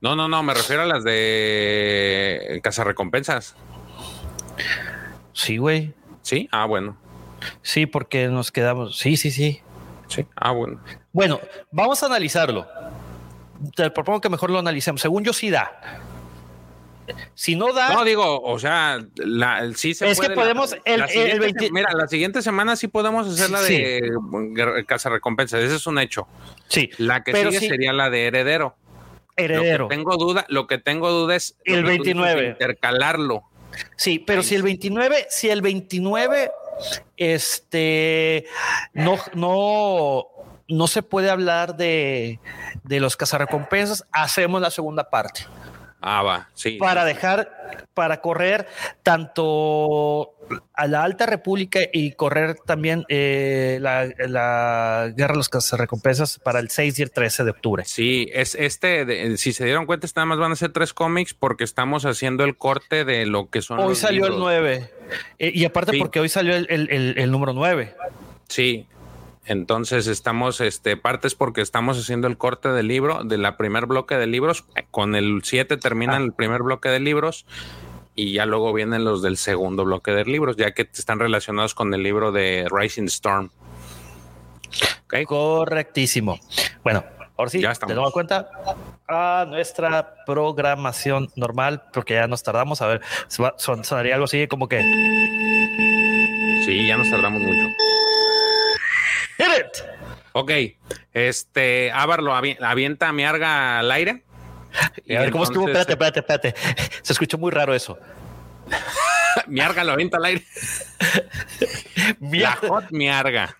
No, 0.00 0.16
no, 0.16 0.28
no, 0.28 0.42
me 0.42 0.54
refiero 0.54 0.82
a 0.82 0.86
las 0.86 1.04
de 1.04 2.60
Cazarrecompensas. 2.62 3.54
Sí, 5.34 5.58
güey. 5.58 5.94
Sí, 6.22 6.48
ah, 6.52 6.64
bueno. 6.64 6.96
Sí, 7.62 7.86
porque 7.86 8.28
nos 8.28 8.50
quedamos. 8.50 8.98
Sí, 8.98 9.16
sí, 9.16 9.30
sí. 9.30 9.60
Sí, 10.08 10.26
ah, 10.36 10.52
bueno. 10.52 10.80
Bueno, 11.12 11.40
vamos 11.70 12.02
a 12.02 12.06
analizarlo. 12.06 12.66
Te 13.76 13.90
propongo 13.90 14.20
que 14.20 14.28
mejor 14.28 14.50
lo 14.50 14.58
analicemos. 14.58 15.00
Según 15.00 15.24
yo, 15.24 15.32
sí 15.32 15.50
da. 15.50 16.00
Si 17.34 17.56
no 17.56 17.72
da. 17.72 17.92
No, 17.92 18.04
digo, 18.04 18.40
o 18.40 18.58
sea, 18.58 19.04
la, 19.16 19.72
sí 19.74 19.94
se 19.94 20.10
es 20.10 20.20
que 20.20 20.30
podemos. 20.30 20.76
el, 20.84 21.02
Mira, 21.72 21.92
la 21.92 22.08
siguiente 22.08 22.42
semana 22.42 22.76
sí 22.76 22.88
podemos 22.88 23.28
hacer 23.28 23.50
la 23.50 23.62
de 23.62 24.84
Casa 24.86 25.10
Recompensa. 25.10 25.58
Ese 25.58 25.76
es 25.76 25.86
un 25.86 25.98
hecho. 25.98 26.26
Sí. 26.68 26.90
La 26.98 27.22
que 27.22 27.34
sigue 27.34 27.60
sería 27.60 27.92
la 27.92 28.10
de 28.10 28.26
Heredero. 28.26 28.76
Heredero. 29.36 29.84
Lo 29.84 29.88
que 29.88 29.96
tengo 29.96 30.16
duda, 30.16 30.46
lo 30.48 30.66
que 30.66 30.78
tengo 30.78 31.10
duda 31.10 31.36
es. 31.36 31.56
El 31.64 31.84
29. 31.84 32.48
Intercalarlo. 32.48 33.44
Sí, 33.96 34.18
pero 34.18 34.42
si 34.42 34.54
el 34.54 34.62
29, 34.62 35.26
si 35.30 35.48
el 35.48 35.62
29 35.62 36.50
este, 37.16 38.46
no, 38.92 39.18
no, 39.34 40.26
no 40.68 40.86
se 40.86 41.02
puede 41.02 41.30
hablar 41.30 41.76
de, 41.76 42.40
de 42.84 43.00
los 43.00 43.16
cazarrecompensas. 43.16 44.06
Hacemos 44.12 44.60
la 44.60 44.70
segunda 44.70 45.10
parte. 45.10 45.46
Ah, 46.04 46.22
va, 46.22 46.48
sí. 46.54 46.78
Para 46.78 47.04
dejar, 47.04 47.86
para 47.94 48.20
correr 48.20 48.66
tanto 49.04 50.34
a 50.74 50.88
la 50.88 51.04
Alta 51.04 51.26
República 51.26 51.78
y 51.92 52.12
correr 52.12 52.56
también 52.56 53.04
eh, 53.08 53.78
la, 53.80 55.12
Guerra 55.16 55.32
de 55.34 55.36
los 55.36 55.48
Cazarrecompensas 55.48 56.40
para 56.40 56.58
el 56.58 56.70
6 56.70 56.98
y 56.98 57.02
el 57.02 57.12
13 57.12 57.44
de 57.44 57.50
octubre. 57.50 57.84
Sí, 57.84 58.28
es 58.32 58.56
este, 58.56 59.36
si 59.36 59.52
se 59.52 59.64
dieron 59.64 59.86
cuenta, 59.86 60.08
nada 60.16 60.26
más 60.26 60.38
van 60.38 60.50
a 60.50 60.56
ser 60.56 60.72
tres 60.72 60.92
cómics 60.92 61.34
porque 61.34 61.62
estamos 61.62 62.04
haciendo 62.04 62.42
el 62.42 62.56
corte 62.56 63.04
de 63.04 63.24
lo 63.24 63.48
que 63.48 63.62
son. 63.62 63.78
Hoy 63.78 63.94
salió 63.94 64.26
el 64.26 64.38
9. 64.38 64.90
Eh, 65.38 65.52
y 65.54 65.64
aparte 65.64 65.96
porque 65.98 66.18
hoy 66.18 66.28
salió 66.28 66.56
el, 66.56 66.66
el, 66.68 67.14
el 67.16 67.30
número 67.30 67.52
9. 67.52 67.94
Sí, 68.48 68.88
Entonces 69.44 70.06
estamos, 70.06 70.60
este, 70.60 70.96
partes 70.96 71.34
porque 71.34 71.62
estamos 71.62 71.98
haciendo 71.98 72.28
el 72.28 72.38
corte 72.38 72.68
del 72.68 72.86
libro, 72.88 73.24
de 73.24 73.38
la 73.38 73.56
primer 73.56 73.86
bloque 73.86 74.16
de 74.16 74.26
libros. 74.26 74.64
Con 74.90 75.14
el 75.14 75.40
7 75.42 75.76
termina 75.78 76.16
el 76.16 76.32
primer 76.32 76.62
bloque 76.62 76.88
de 76.88 77.00
libros 77.00 77.44
y 78.14 78.32
ya 78.32 78.46
luego 78.46 78.72
vienen 78.72 79.04
los 79.04 79.22
del 79.22 79.36
segundo 79.36 79.84
bloque 79.84 80.12
de 80.12 80.24
libros, 80.24 80.56
ya 80.56 80.72
que 80.72 80.82
están 80.82 81.18
relacionados 81.18 81.74
con 81.74 81.92
el 81.92 82.02
libro 82.02 82.30
de 82.30 82.68
Rising 82.70 83.04
Storm. 83.04 83.50
Correctísimo. 85.26 86.38
Bueno, 86.82 87.04
ahora 87.36 87.50
sí, 87.50 87.60
ya 87.60 87.72
estamos. 87.72 87.90
tenemos 87.90 88.12
cuenta 88.12 88.48
a 89.08 89.44
nuestra 89.48 90.14
programación 90.24 91.28
normal, 91.36 91.82
porque 91.92 92.14
ya 92.14 92.26
nos 92.26 92.42
tardamos. 92.42 92.80
A 92.80 92.86
ver, 92.86 93.00
sonaría 93.28 94.14
algo 94.14 94.24
así 94.24 94.46
como 94.46 94.68
que. 94.68 94.80
Sí, 96.64 96.86
ya 96.86 96.96
nos 96.96 97.10
tardamos 97.10 97.42
mucho. 97.42 97.68
Ok, 100.32 100.50
este, 101.12 101.90
Ávar 101.92 102.20
avienta 102.60 103.08
a 103.08 103.12
mi 103.12 103.24
arga 103.24 103.80
al 103.80 103.90
aire. 103.90 104.24
a 104.74 105.20
ver, 105.20 105.30
¿cómo 105.30 105.44
estuvo? 105.44 105.66
Espérate, 105.66 105.92
espérate, 105.92 106.20
espérate. 106.20 106.54
Se 107.02 107.12
escuchó 107.12 107.38
muy 107.38 107.50
raro 107.50 107.74
eso. 107.74 107.98
miarga 109.46 109.84
lo 109.84 109.92
avienta 109.92 110.16
al 110.16 110.24
aire. 110.24 110.44
La 112.20 112.52
hot 112.56 112.90
miarga. 112.90 113.56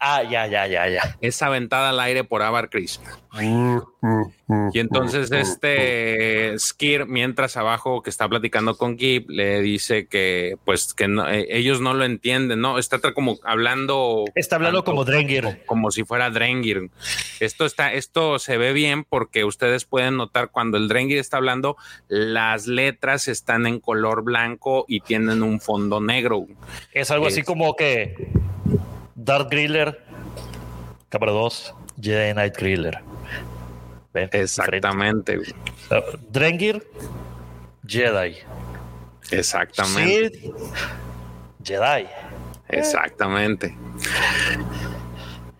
Ah, 0.00 0.22
ya, 0.22 0.46
ya, 0.46 0.66
ya, 0.66 0.88
ya. 0.88 1.16
Es 1.20 1.42
aventada 1.42 1.90
al 1.90 2.00
aire 2.00 2.24
por 2.24 2.42
Avar 2.42 2.70
Chris. 2.70 3.00
Y 4.72 4.78
entonces 4.78 5.30
este 5.30 6.58
Skir, 6.58 7.06
mientras 7.06 7.58
abajo 7.58 8.02
que 8.02 8.08
está 8.08 8.26
platicando 8.26 8.76
con 8.78 8.96
Kip, 8.96 9.28
le 9.28 9.60
dice 9.60 10.06
que 10.06 10.56
pues 10.64 10.94
que 10.94 11.04
eh, 11.04 11.46
ellos 11.50 11.82
no 11.82 11.92
lo 11.92 12.04
entienden, 12.04 12.60
¿no? 12.60 12.78
Está 12.78 12.98
como 13.12 13.38
hablando... 13.44 14.24
Está 14.34 14.56
hablando 14.56 14.84
como 14.84 15.04
Drengir. 15.04 15.62
Como, 15.66 15.90
si 15.90 16.04
fuera 16.04 16.30
Drengir. 16.30 16.90
Esto, 17.38 17.66
está, 17.66 17.92
esto 17.92 18.38
se 18.38 18.56
ve 18.56 18.72
bien 18.72 19.04
porque 19.04 19.44
ustedes 19.44 19.84
pueden 19.84 20.16
notar 20.16 20.50
cuando 20.50 20.78
el 20.78 20.88
Drengir 20.88 21.18
está 21.18 21.36
hablando, 21.36 21.76
las 22.08 22.66
letras 22.66 23.28
están 23.28 23.66
en 23.66 23.80
color 23.80 24.24
blanco 24.24 24.86
y 24.88 25.00
tienen 25.00 25.42
un 25.42 25.60
fondo 25.60 26.00
negro. 26.00 26.46
Es 26.92 27.10
algo 27.10 27.26
así 27.26 27.42
como 27.42 27.76
que 27.76 28.30
Dark 29.30 29.48
Griller, 29.48 29.96
Capra 31.08 31.30
2, 31.30 31.74
Jedi 32.02 32.32
Knight 32.32 32.56
Griller. 32.58 33.00
Exactamente. 34.12 35.38
Uh, 35.38 36.18
Drengir, 36.32 36.84
Jedi. 37.86 38.38
Exactamente. 39.30 40.50
Jedi. 41.62 42.08
Exactamente. 42.70 43.78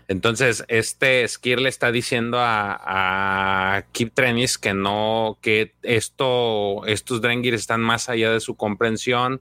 Entonces, 0.08 0.64
este 0.66 1.28
Skir 1.28 1.60
le 1.60 1.68
está 1.68 1.92
diciendo 1.92 2.40
a, 2.40 3.76
a 3.76 3.82
Kip 3.92 4.12
Trenis 4.14 4.58
que 4.58 4.74
no, 4.74 5.38
que 5.40 5.76
esto, 5.84 6.84
estos 6.86 7.22
Drengir 7.22 7.54
están 7.54 7.82
más 7.82 8.08
allá 8.08 8.32
de 8.32 8.40
su 8.40 8.56
comprensión 8.56 9.40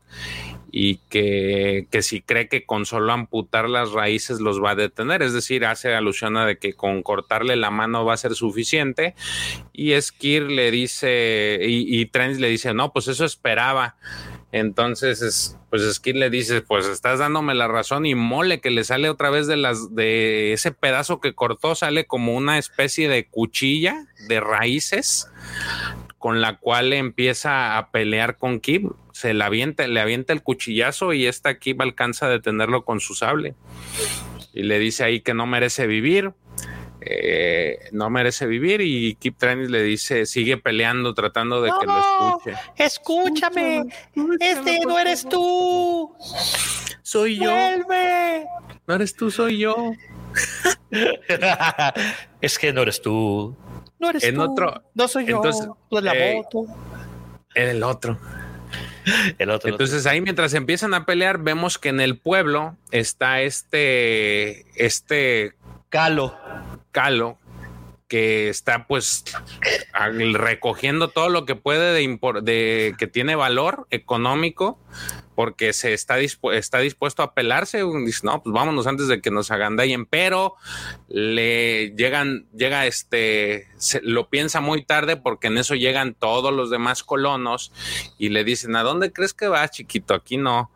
y 0.71 0.97
que, 1.09 1.87
si 2.01 2.21
cree 2.21 2.47
que 2.47 2.65
con 2.65 2.85
solo 2.85 3.11
amputar 3.13 3.69
las 3.69 3.91
raíces 3.91 4.39
los 4.39 4.63
va 4.63 4.71
a 4.71 4.75
detener, 4.75 5.21
es 5.21 5.33
decir, 5.33 5.65
hace 5.65 5.93
alusión 5.93 6.37
a 6.37 6.45
de 6.45 6.57
que 6.57 6.73
con 6.73 7.03
cortarle 7.03 7.55
la 7.55 7.71
mano 7.71 8.05
va 8.05 8.13
a 8.13 8.17
ser 8.17 8.35
suficiente. 8.35 9.15
Y 9.73 9.99
Skir 9.99 10.43
le 10.43 10.71
dice 10.71 11.59
y, 11.61 12.01
y 12.01 12.09
le 12.13 12.49
dice, 12.49 12.73
no, 12.73 12.91
pues 12.93 13.07
eso 13.07 13.25
esperaba. 13.25 13.95
Entonces, 14.51 15.57
pues 15.69 15.83
Skir 15.93 16.15
le 16.15 16.29
dice, 16.29 16.61
pues 16.61 16.87
estás 16.87 17.19
dándome 17.19 17.53
la 17.53 17.67
razón 17.67 18.05
y 18.05 18.15
mole 18.15 18.61
que 18.61 18.71
le 18.71 18.83
sale 18.83 19.09
otra 19.09 19.29
vez 19.29 19.45
de 19.45 19.57
las 19.57 19.93
de 19.93 20.53
ese 20.53 20.71
pedazo 20.71 21.19
que 21.19 21.33
cortó, 21.33 21.75
sale 21.75 22.05
como 22.05 22.35
una 22.35 22.57
especie 22.57 23.09
de 23.09 23.27
cuchilla 23.27 24.07
de 24.27 24.39
raíces 24.39 25.27
con 26.19 26.41
la 26.41 26.57
cual 26.57 26.93
empieza 26.93 27.77
a 27.77 27.89
pelear 27.89 28.37
con 28.37 28.59
Kib. 28.59 28.93
Se 29.13 29.33
le 29.33 29.43
avienta, 29.43 29.87
le 29.87 29.99
avienta 29.99 30.33
el 30.33 30.43
cuchillazo 30.43 31.13
y 31.13 31.25
esta 31.25 31.57
Kib 31.57 31.81
alcanza 31.81 32.27
a 32.27 32.29
detenerlo 32.29 32.85
con 32.85 32.99
su 32.99 33.15
sable. 33.15 33.55
Y 34.53 34.63
le 34.63 34.77
dice 34.77 35.03
ahí 35.03 35.21
que 35.21 35.33
no 35.33 35.47
merece 35.47 35.87
vivir. 35.87 36.33
Eh, 37.01 37.79
no 37.93 38.09
merece 38.09 38.45
vivir 38.45 38.81
y 38.81 39.15
Kip 39.15 39.37
Trenis 39.37 39.69
le 39.69 39.81
dice, 39.81 40.25
sigue 40.25 40.57
peleando 40.57 41.13
tratando 41.13 41.61
de 41.61 41.71
que 41.79 41.85
lo 41.85 41.99
escuche. 41.99 42.53
Escúchame, 42.75 43.85
este 44.41 44.79
no 44.85 44.99
eres 44.99 45.27
tú. 45.27 46.13
Soy 47.01 47.37
yo. 47.37 47.55
No 48.85 48.95
eres 48.95 49.15
tú, 49.15 49.31
soy 49.31 49.59
yo. 49.59 49.93
es 52.41 52.59
que 52.59 52.73
no 52.73 52.81
eres 52.81 53.01
tú. 53.01 53.55
No 53.99 54.09
eres 54.09 54.23
en 54.23 54.39
otro. 54.39 54.83
No 54.93 55.07
soy 55.07 55.25
yo. 55.25 55.37
Entonces, 55.37 55.67
la 55.91 56.13
eh, 56.15 56.41
El 57.55 57.83
otro. 57.83 58.17
El 59.37 59.49
otro. 59.49 59.69
Entonces 59.69 60.05
ahí 60.05 60.21
mientras 60.21 60.53
empiezan 60.53 60.93
a 60.93 61.05
pelear, 61.05 61.39
vemos 61.39 61.77
que 61.77 61.89
en 61.89 61.99
el 61.99 62.17
pueblo 62.17 62.77
está 62.91 63.41
este, 63.41 64.65
este 64.75 65.55
Calo. 65.89 66.37
Calo, 66.91 67.37
que 68.09 68.49
está 68.49 68.87
pues 68.87 69.23
recogiendo 70.33 71.09
todo 71.09 71.29
lo 71.29 71.45
que 71.45 71.55
puede 71.55 71.93
de, 71.93 72.95
que 72.97 73.07
tiene 73.07 73.35
valor 73.35 73.87
económico 73.91 74.79
porque 75.35 75.71
se 75.71 75.93
está, 75.93 76.17
está 76.19 76.79
dispuesto 76.79 77.23
a 77.23 77.33
pelarse. 77.33 77.81
Dice, 78.05 78.21
no, 78.25 78.43
pues 78.43 78.51
vámonos 78.51 78.87
antes 78.87 79.07
de 79.07 79.21
que 79.21 79.31
nos 79.31 79.51
agandallen, 79.51 80.05
pero 80.05 80.55
le 81.07 81.91
llegan, 81.95 82.47
llega 82.53 82.87
este, 82.87 83.67
lo 84.01 84.29
piensa 84.29 84.59
muy 84.59 84.83
tarde 84.83 85.15
porque 85.15 85.47
en 85.47 85.59
eso 85.59 85.75
llegan 85.75 86.15
todos 86.15 86.51
los 86.51 86.69
demás 86.69 87.03
colonos 87.03 87.71
y 88.17 88.29
le 88.29 88.43
dicen, 88.43 88.75
¿a 88.75 88.83
dónde 88.83 89.13
crees 89.13 89.33
que 89.33 89.47
vas, 89.47 89.71
chiquito? 89.71 90.15
Aquí 90.15 90.35
no 90.35 90.71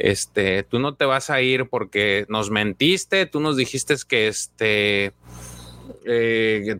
este, 0.00 0.62
tú 0.62 0.78
no 0.78 0.94
te 0.94 1.04
vas 1.04 1.28
a 1.28 1.42
ir 1.42 1.68
porque 1.68 2.24
nos 2.28 2.50
mentiste, 2.50 3.26
tú 3.26 3.38
nos 3.38 3.56
dijiste 3.56 3.94
que 4.08 4.28
este, 4.28 5.12
eh, 6.04 6.76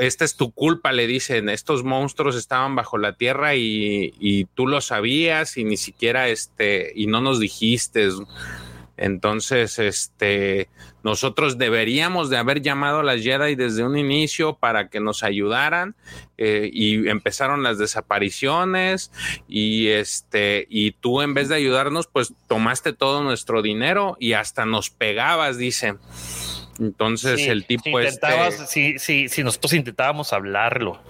esta 0.00 0.24
es 0.24 0.36
tu 0.36 0.52
culpa, 0.52 0.92
le 0.92 1.06
dicen, 1.06 1.48
estos 1.48 1.84
monstruos 1.84 2.36
estaban 2.36 2.74
bajo 2.74 2.98
la 2.98 3.14
tierra 3.14 3.54
y, 3.54 4.46
tú 4.54 4.66
lo 4.66 4.80
sabías 4.80 5.56
y 5.56 5.64
ni 5.64 5.76
siquiera, 5.76 6.28
este, 6.28 6.92
y 6.94 7.06
no 7.06 7.20
nos 7.20 7.40
dijiste. 7.40 8.08
Entonces, 8.96 9.78
este, 9.78 10.68
nosotros 11.04 11.56
deberíamos 11.56 12.30
de 12.30 12.36
haber 12.36 12.60
llamado 12.62 12.98
a 12.98 13.02
las 13.04 13.22
Jedi 13.22 13.54
desde 13.54 13.84
un 13.84 13.96
inicio 13.96 14.54
para 14.54 14.88
que 14.88 14.98
nos 14.98 15.22
ayudaran 15.22 15.94
eh, 16.36 16.68
y 16.72 17.08
empezaron 17.08 17.62
las 17.62 17.78
desapariciones 17.78 19.12
y 19.46 19.88
este, 19.88 20.66
y 20.68 20.92
tú 20.92 21.22
en 21.22 21.32
vez 21.32 21.48
de 21.48 21.54
ayudarnos, 21.54 22.08
pues 22.08 22.34
tomaste 22.48 22.92
todo 22.92 23.22
nuestro 23.22 23.62
dinero 23.62 24.16
y 24.18 24.32
hasta 24.32 24.66
nos 24.66 24.90
pegabas, 24.90 25.58
dice. 25.58 25.94
Entonces 26.78 27.46
el 27.46 27.64
tipo 27.64 28.00
si, 28.00 28.94
este 28.94 29.28
si, 29.28 29.42
nosotros 29.42 29.72
intentábamos 29.72 30.32
hablarlo. 30.32 31.00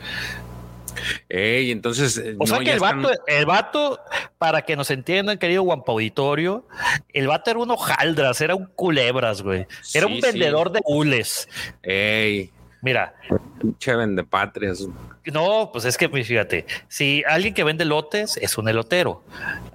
Ey, 1.28 1.70
entonces. 1.70 2.20
O 2.38 2.46
sea 2.46 2.58
que 2.58 2.72
el 2.72 2.80
vato, 2.80 3.10
el 3.26 3.46
vato, 3.46 4.00
para 4.38 4.62
que 4.62 4.76
nos 4.76 4.90
entiendan, 4.90 5.38
querido 5.38 5.62
Guampa 5.62 5.92
Auditorio, 5.92 6.66
el 7.12 7.28
vato 7.28 7.50
era 7.50 7.60
un 7.60 7.70
hojaldras, 7.70 8.40
era 8.40 8.54
un 8.54 8.66
culebras, 8.66 9.42
güey. 9.42 9.66
Era 9.94 10.06
un 10.06 10.20
vendedor 10.20 10.72
de 10.72 10.80
hules. 10.84 11.48
Ey. 11.82 12.50
Mira. 12.80 13.14
Pinche 13.60 13.94
vende 13.96 14.24
patrias. 14.24 14.86
No, 15.26 15.70
pues 15.72 15.84
es 15.84 15.98
que 15.98 16.08
fíjate, 16.08 16.64
si 16.88 17.22
alguien 17.28 17.52
que 17.52 17.64
vende 17.64 17.84
lotes 17.84 18.36
es 18.38 18.56
un 18.56 18.68
elotero, 18.68 19.24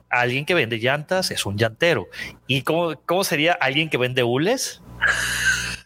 alguien 0.09 0.45
que 0.45 0.53
vende 0.53 0.79
llantas 0.79 1.29
es 1.31 1.45
un 1.45 1.57
llantero. 1.57 2.07
¿Y 2.47 2.63
cómo, 2.63 2.95
cómo 3.05 3.23
sería 3.23 3.53
alguien 3.53 3.89
que 3.89 3.97
vende 3.97 4.23
hules? 4.23 4.81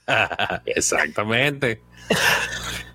Exactamente. 0.65 1.81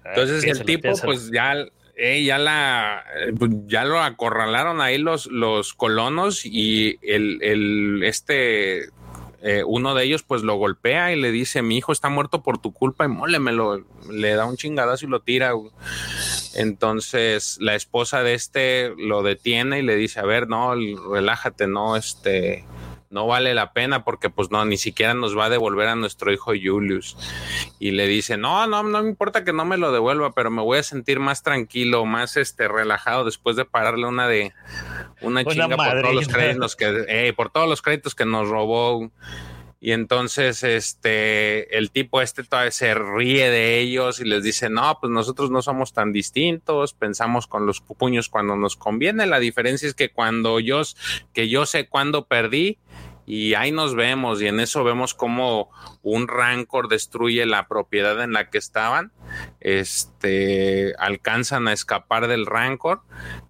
Entonces 0.05 0.45
el 0.45 0.65
tipo, 0.65 0.89
pues 1.05 1.31
ya, 1.31 1.55
eh, 1.97 2.25
ya 2.25 2.39
la, 2.39 3.05
pues, 3.39 3.51
ya 3.67 3.85
lo 3.85 4.01
acorralaron 4.01 4.81
ahí 4.81 4.99
los, 4.99 5.27
los 5.27 5.75
colonos 5.75 6.45
y 6.45 6.99
el, 7.03 7.39
el 7.43 8.03
este 8.05 8.91
eh, 9.45 9.65
uno 9.67 9.95
de 9.95 10.05
ellos 10.05 10.23
pues 10.23 10.43
lo 10.43 10.55
golpea 10.55 11.13
y 11.13 11.21
le 11.21 11.33
dice, 11.33 11.63
mi 11.63 11.77
hijo 11.77 11.91
está 11.91 12.09
muerto 12.09 12.45
por 12.45 12.59
tu 12.59 12.73
culpa 12.73 13.05
y 13.05 13.09
mólemelo, 13.09 13.85
le 14.09 14.35
da 14.35 14.47
un 14.47 14.57
chingadazo 14.57 15.07
y 15.07 15.09
lo 15.09 15.21
tira. 15.21 15.53
Entonces 16.55 17.59
la 17.61 17.75
esposa 17.75 18.23
de 18.23 18.35
este 18.35 18.93
lo 18.97 19.23
detiene 19.23 19.81
y 19.81 19.83
le 19.83 19.97
dice, 19.97 20.21
a 20.21 20.25
ver, 20.25 20.49
no, 20.49 20.75
relájate, 21.13 21.67
no, 21.67 21.97
este, 21.97 22.65
no 23.13 23.27
vale 23.27 23.55
la 23.55 23.73
pena 23.73 24.05
porque 24.05 24.31
pues 24.31 24.51
no, 24.51 24.65
ni 24.65 24.79
siquiera 24.79 25.13
nos 25.13 25.37
va 25.37 25.45
a 25.45 25.51
devolver 25.51 25.87
a 25.89 25.95
nuestro 25.95 26.33
hijo 26.33 26.53
Julius. 26.61 27.17
Y 27.79 27.91
le 27.91 28.07
dice, 28.07 28.39
no, 28.39 28.67
no, 28.67 28.83
no 28.83 29.03
me 29.03 29.09
importa 29.09 29.45
que 29.45 29.53
no 29.53 29.65
me 29.67 29.77
lo 29.77 29.93
devuelva, 29.93 30.33
pero 30.33 30.51
me 30.51 30.63
voy 30.63 30.79
a 30.79 30.83
sentir 30.83 31.21
más 31.21 31.43
tranquilo, 31.43 32.07
más 32.07 32.37
este 32.39 32.69
relajado 32.69 33.25
después 33.25 33.55
de 33.57 33.67
pararle 33.67 34.07
una 34.07 34.27
de 34.27 34.55
una, 35.21 35.45
chinga 35.45 35.77
por 35.77 36.01
todos 36.01 36.15
los 36.15 36.29
créditos 36.29 36.75
que, 36.75 37.05
eh, 37.07 37.33
por 37.35 37.51
todos 37.51 37.69
los 37.69 37.83
créditos 37.83 38.15
que 38.15 38.25
nos 38.25 38.49
robó. 38.49 39.11
y 39.85 39.91
entonces 39.91 40.63
este 40.63 41.77
el 41.77 41.91
tipo 41.91 42.23
este 42.23 42.45
todavía 42.45 42.71
se 42.71 42.95
ríe 42.95 43.51
de 43.51 43.81
ellos 43.81 44.21
y 44.21 44.25
les 44.25 44.45
dice, 44.45 44.71
"No, 44.71 44.97
pues 45.01 45.11
nosotros 45.11 45.51
no 45.51 45.61
somos 45.61 45.93
tan 45.93 46.13
distintos, 46.13 46.95
pensamos 46.95 47.49
con 47.49 47.67
los 47.67 47.81
puños 47.81 48.29
cuando 48.29 48.55
nos 48.55 48.77
conviene, 48.77 49.27
la 49.27 49.41
diferencia 49.41 49.89
es 49.89 49.95
que 49.95 50.11
cuando 50.11 50.61
yo 50.61 50.83
que 51.35 51.49
yo 51.49 51.67
sé 51.67 51.89
cuándo 51.89 52.27
perdí 52.27 52.79
y 53.27 53.55
ahí 53.55 53.71
nos 53.73 53.95
vemos 53.95 54.43
y 54.43 54.49
en 54.49 54.61
eso 54.61 54.85
vemos 54.85 55.15
como 55.15 55.71
un 56.03 56.29
rancor 56.29 56.89
destruye 56.89 57.47
la 57.47 57.69
propiedad 57.69 58.23
en 58.23 58.33
la 58.33 58.51
que 58.51 58.59
estaban, 58.59 59.13
este 59.61 60.95
alcanzan 60.99 61.69
a 61.69 61.73
escapar 61.73 62.27
del 62.27 62.47
rancor, 62.47 63.03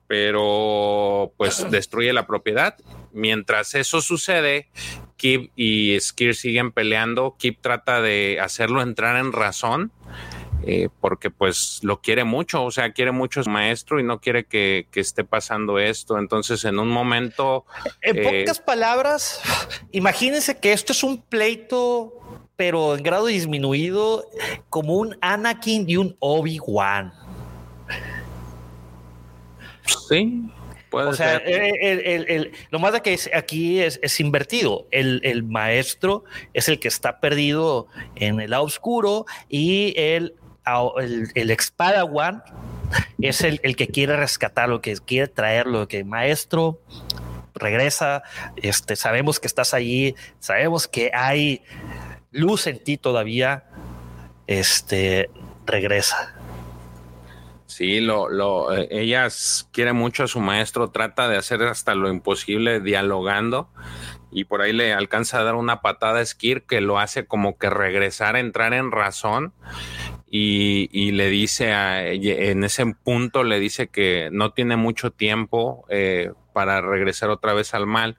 pero 0.06 1.32
pues 1.36 1.66
destruye 1.70 2.12
la 2.12 2.26
propiedad. 2.26 2.76
Mientras 3.12 3.74
eso 3.74 4.00
sucede, 4.00 4.68
Kip 5.16 5.52
y 5.56 5.98
Skir 6.00 6.34
siguen 6.34 6.72
peleando. 6.72 7.36
Kip 7.38 7.60
trata 7.60 8.00
de 8.00 8.40
hacerlo 8.40 8.82
entrar 8.82 9.16
en 9.16 9.32
razón. 9.32 9.92
Eh, 10.64 10.88
porque 11.00 11.30
pues 11.30 11.80
lo 11.82 12.00
quiere 12.00 12.24
mucho, 12.24 12.64
o 12.64 12.70
sea, 12.70 12.92
quiere 12.92 13.10
mucho 13.10 13.40
a 13.40 13.44
su 13.44 13.50
maestro 13.50 13.98
y 13.98 14.04
no 14.04 14.20
quiere 14.20 14.44
que, 14.44 14.86
que 14.90 15.00
esté 15.00 15.24
pasando 15.24 15.78
esto. 15.78 16.18
Entonces, 16.18 16.64
en 16.64 16.78
un 16.78 16.88
momento... 16.88 17.64
En 18.00 18.18
eh, 18.18 18.40
pocas 18.44 18.60
palabras, 18.60 19.40
imagínense 19.90 20.58
que 20.58 20.72
esto 20.72 20.92
es 20.92 21.02
un 21.02 21.20
pleito, 21.20 22.14
pero 22.56 22.94
en 22.96 23.02
grado 23.02 23.26
disminuido, 23.26 24.24
como 24.68 24.94
un 24.94 25.16
Anakin 25.20 25.88
y 25.88 25.96
un 25.96 26.16
Obi-Wan. 26.20 27.12
Sí, 30.08 30.48
o 30.92 31.12
sea, 31.14 31.36
el, 31.38 32.52
lo 32.70 32.78
más 32.78 32.92
de 32.92 33.00
que 33.00 33.18
aquí 33.34 33.80
es, 33.80 34.20
invertido. 34.20 34.86
El, 34.90 35.42
maestro 35.42 36.24
es 36.52 36.68
el 36.68 36.78
que 36.78 36.88
está 36.88 37.20
perdido 37.20 37.88
en 38.14 38.40
el 38.40 38.50
lado 38.50 38.64
oscuro 38.64 39.26
y 39.48 39.94
el, 39.96 40.34
el, 40.98 41.50
Expadawan 41.50 42.42
es 43.20 43.42
el, 43.42 43.60
que 43.76 43.88
quiere 43.88 44.16
rescatar 44.16 44.68
lo 44.68 44.80
que 44.80 44.96
quiere 44.96 45.28
traerlo, 45.28 45.88
que 45.88 46.04
maestro 46.04 46.80
regresa, 47.54 48.22
este, 48.56 48.96
sabemos 48.96 49.38
que 49.38 49.46
estás 49.46 49.74
allí, 49.74 50.14
sabemos 50.38 50.88
que 50.88 51.10
hay 51.14 51.62
luz 52.30 52.66
en 52.66 52.82
ti 52.82 52.96
todavía, 52.96 53.64
este, 54.46 55.30
regresa. 55.66 56.34
Sí, 57.66 58.00
lo, 58.00 58.28
lo, 58.28 58.72
ella 58.72 59.28
quiere 59.70 59.94
mucho 59.94 60.24
a 60.24 60.28
su 60.28 60.40
maestro, 60.40 60.90
trata 60.90 61.28
de 61.28 61.38
hacer 61.38 61.62
hasta 61.62 61.94
lo 61.94 62.10
imposible 62.10 62.80
dialogando 62.80 63.70
y 64.30 64.44
por 64.44 64.62
ahí 64.62 64.72
le 64.72 64.92
alcanza 64.92 65.38
a 65.38 65.44
dar 65.44 65.54
una 65.54 65.82
patada 65.82 66.20
a 66.20 66.26
Skir 66.26 66.64
que 66.64 66.80
lo 66.80 66.98
hace 66.98 67.26
como 67.26 67.58
que 67.58 67.70
regresar 67.70 68.36
entrar 68.36 68.72
en 68.72 68.90
razón 68.90 69.52
y, 70.34 71.12
le 71.12 71.28
dice 71.28 71.72
a, 71.72 72.08
en 72.10 72.64
ese 72.64 72.86
punto 72.86 73.44
le 73.44 73.60
dice 73.60 73.88
que 73.88 74.30
no 74.32 74.52
tiene 74.52 74.76
mucho 74.76 75.10
tiempo 75.10 75.84
eh, 75.90 76.30
para 76.54 76.80
regresar 76.80 77.28
otra 77.28 77.52
vez 77.52 77.74
al 77.74 77.86
mal 77.86 78.16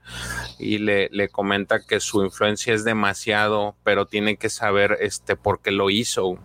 y 0.60 0.78
le, 0.78 1.10
le, 1.12 1.30
comenta 1.30 1.84
que 1.84 2.00
su 2.00 2.24
influencia 2.24 2.72
es 2.72 2.84
demasiado 2.84 3.76
pero 3.84 4.06
tiene 4.06 4.38
que 4.38 4.50
saber 4.50 5.00
este 5.02 5.36
por 5.36 5.60
qué 5.62 5.72
lo 5.72 5.90
hizo 5.90 6.38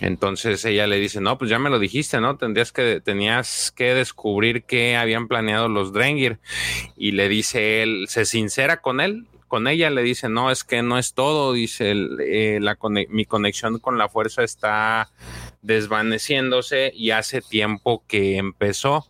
entonces 0.00 0.64
ella 0.64 0.88
le 0.88 0.98
dice, 0.98 1.20
no, 1.20 1.38
pues 1.38 1.48
ya 1.48 1.60
me 1.60 1.70
lo 1.70 1.78
dijiste, 1.78 2.20
¿no? 2.20 2.36
Tendrías 2.36 2.72
que, 2.72 3.00
tenías 3.00 3.70
que 3.70 3.94
descubrir 3.94 4.64
qué 4.64 4.96
habían 4.96 5.28
planeado 5.28 5.68
los 5.68 5.92
Drengir. 5.92 6.40
Y 6.96 7.12
le 7.12 7.28
dice 7.28 7.84
él, 7.84 8.06
se 8.08 8.24
sincera 8.24 8.78
con 8.78 9.00
él, 9.00 9.28
con 9.52 9.68
ella, 9.68 9.90
le 9.90 10.02
dice, 10.02 10.30
no, 10.30 10.50
es 10.50 10.64
que 10.64 10.82
no 10.82 10.96
es 10.96 11.12
todo, 11.12 11.52
dice, 11.52 11.92
eh, 12.20 12.58
la, 12.58 12.78
mi 13.10 13.26
conexión 13.26 13.80
con 13.80 13.98
la 13.98 14.08
fuerza 14.08 14.42
está 14.42 15.10
desvaneciéndose 15.60 16.90
y 16.94 17.10
hace 17.10 17.42
tiempo 17.42 18.02
que 18.08 18.38
empezó. 18.38 19.06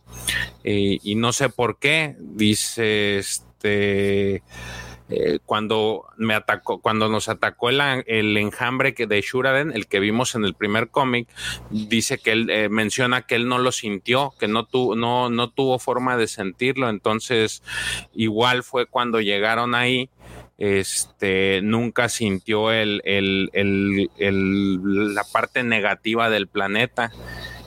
Eh, 0.65 0.99
y 1.01 1.15
no 1.15 1.31
sé 1.31 1.47
por 1.47 1.79
qué, 1.79 2.17
dice, 2.19 3.19
este 3.19 4.43
eh, 5.09 5.39
cuando 5.45 6.05
me 6.17 6.33
atacó, 6.33 6.79
cuando 6.79 7.09
nos 7.09 7.29
atacó 7.29 7.69
el, 7.69 7.81
el, 8.07 8.37
enjambre 8.37 8.93
que 8.93 9.05
de 9.05 9.21
Shuraden, 9.21 9.71
el 9.71 9.87
que 9.87 9.99
vimos 9.99 10.35
en 10.35 10.45
el 10.45 10.53
primer 10.53 10.89
cómic, 10.89 11.27
dice 11.69 12.17
que 12.17 12.31
él 12.31 12.49
eh, 12.49 12.69
menciona 12.69 13.23
que 13.23 13.35
él 13.35 13.47
no 13.47 13.57
lo 13.57 13.71
sintió, 13.71 14.33
que 14.39 14.47
no, 14.47 14.65
tu, 14.65 14.95
no, 14.95 15.29
no 15.29 15.49
tuvo 15.49 15.79
forma 15.79 16.17
de 16.17 16.27
sentirlo. 16.27 16.89
Entonces, 16.89 17.63
igual 18.13 18.63
fue 18.63 18.85
cuando 18.85 19.19
llegaron 19.19 19.75
ahí 19.75 20.09
este, 20.57 21.61
nunca 21.61 22.09
sintió 22.09 22.71
el, 22.71 23.01
el, 23.03 23.49
el, 23.53 25.13
la 25.13 25.23
parte 25.25 25.63
negativa 25.63 26.29
del 26.29 26.47
planeta. 26.47 27.11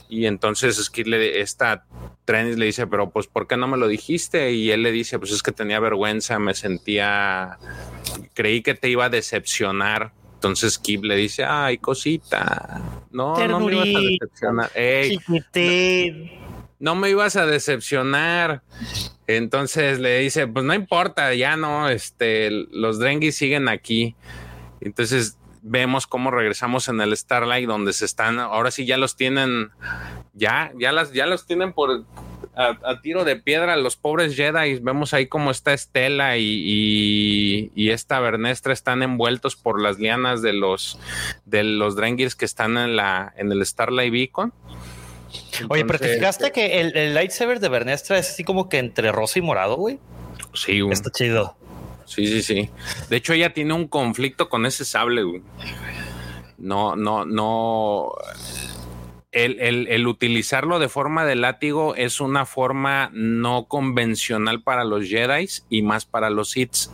Y 0.08 0.26
entonces 0.26 0.78
es 0.78 0.88
que 0.88 1.02
esta 1.40 1.84
Trenis 2.26 2.58
le 2.58 2.66
dice, 2.66 2.86
pero 2.86 3.08
pues, 3.08 3.28
¿por 3.28 3.46
qué 3.46 3.56
no 3.56 3.68
me 3.68 3.78
lo 3.78 3.88
dijiste? 3.88 4.52
Y 4.52 4.70
él 4.72 4.82
le 4.82 4.92
dice, 4.92 5.18
pues 5.18 5.30
es 5.30 5.42
que 5.42 5.52
tenía 5.52 5.80
vergüenza, 5.80 6.38
me 6.38 6.54
sentía, 6.54 7.58
creí 8.34 8.62
que 8.62 8.74
te 8.74 8.90
iba 8.90 9.06
a 9.06 9.08
decepcionar. 9.08 10.12
Entonces 10.34 10.78
Kip 10.78 11.04
le 11.04 11.16
dice, 11.16 11.44
ay, 11.44 11.78
cosita, 11.78 12.82
no, 13.10 13.36
no 13.48 13.60
me 13.60 13.72
ibas 13.72 13.88
a 13.94 14.00
decepcionar. 14.00 14.70
no, 16.78 16.94
me 16.96 17.10
ibas 17.10 17.36
a 17.36 17.46
decepcionar. 17.46 18.62
Entonces 19.26 19.98
le 20.00 20.18
dice, 20.18 20.46
pues 20.48 20.64
no 20.64 20.74
importa, 20.74 21.32
ya 21.32 21.56
no, 21.56 21.88
este, 21.88 22.50
los 22.50 22.98
Drengis 22.98 23.36
siguen 23.36 23.68
aquí. 23.68 24.16
Entonces 24.80 25.38
vemos 25.68 26.06
cómo 26.06 26.30
regresamos 26.30 26.88
en 26.88 27.00
el 27.00 27.16
Starlight, 27.16 27.66
donde 27.66 27.92
se 27.92 28.04
están, 28.04 28.38
ahora 28.38 28.70
sí 28.70 28.86
ya 28.86 28.96
los 28.96 29.16
tienen, 29.16 29.70
ya, 30.32 30.72
ya 30.78 30.92
las, 30.92 31.12
ya 31.12 31.26
los 31.26 31.46
tienen 31.46 31.72
por 31.72 32.04
a, 32.54 33.00
tiro 33.02 33.24
de 33.24 33.36
piedra 33.36 33.76
los 33.76 33.96
pobres 33.96 34.34
Jedi. 34.34 34.78
Vemos 34.78 35.12
ahí 35.12 35.26
cómo 35.26 35.50
está 35.50 35.74
Estela 35.74 36.38
y, 36.38 37.70
y, 37.74 37.90
esta 37.90 38.18
Bernestra 38.20 38.72
están 38.72 39.02
envueltos 39.02 39.56
por 39.56 39.80
las 39.80 39.98
lianas 39.98 40.40
de 40.40 40.54
los 40.54 40.98
de 41.44 41.64
los 41.64 41.96
Drengirs 41.96 42.34
que 42.34 42.46
están 42.46 42.78
en 42.78 42.96
la 42.96 43.34
en 43.36 43.52
el 43.52 43.64
Starlight 43.64 44.12
Beacon. 44.12 44.52
Oye, 45.68 45.84
pero 45.84 45.98
te 45.98 46.14
fijaste 46.14 46.50
que 46.52 46.80
el, 46.80 46.96
el, 46.96 47.14
lightsaber 47.14 47.60
de 47.60 47.68
Bernestra 47.68 48.18
es 48.18 48.30
así 48.30 48.44
como 48.44 48.68
que 48.68 48.78
entre 48.78 49.12
rosa 49.12 49.38
y 49.38 49.42
morado, 49.42 49.76
güey. 49.76 49.98
Sí, 50.54 50.80
Está 50.90 51.10
chido. 51.10 51.56
Sí, 52.06 52.26
sí, 52.26 52.42
sí. 52.42 52.70
De 53.10 53.16
hecho, 53.16 53.32
ella 53.32 53.52
tiene 53.52 53.74
un 53.74 53.88
conflicto 53.88 54.48
con 54.48 54.64
ese 54.64 54.84
sable, 54.84 55.42
No, 56.56 56.96
no, 56.96 57.26
no. 57.26 58.12
El, 59.32 60.06
utilizarlo 60.06 60.78
de 60.78 60.88
forma 60.88 61.26
de 61.26 61.36
látigo 61.36 61.94
es 61.94 62.22
una 62.22 62.46
forma 62.46 63.10
no 63.12 63.66
convencional 63.66 64.62
para 64.62 64.84
los 64.84 65.06
Jedi 65.06 65.46
y 65.68 65.82
más 65.82 66.06
para 66.06 66.30
los 66.30 66.50
Sith. 66.52 66.88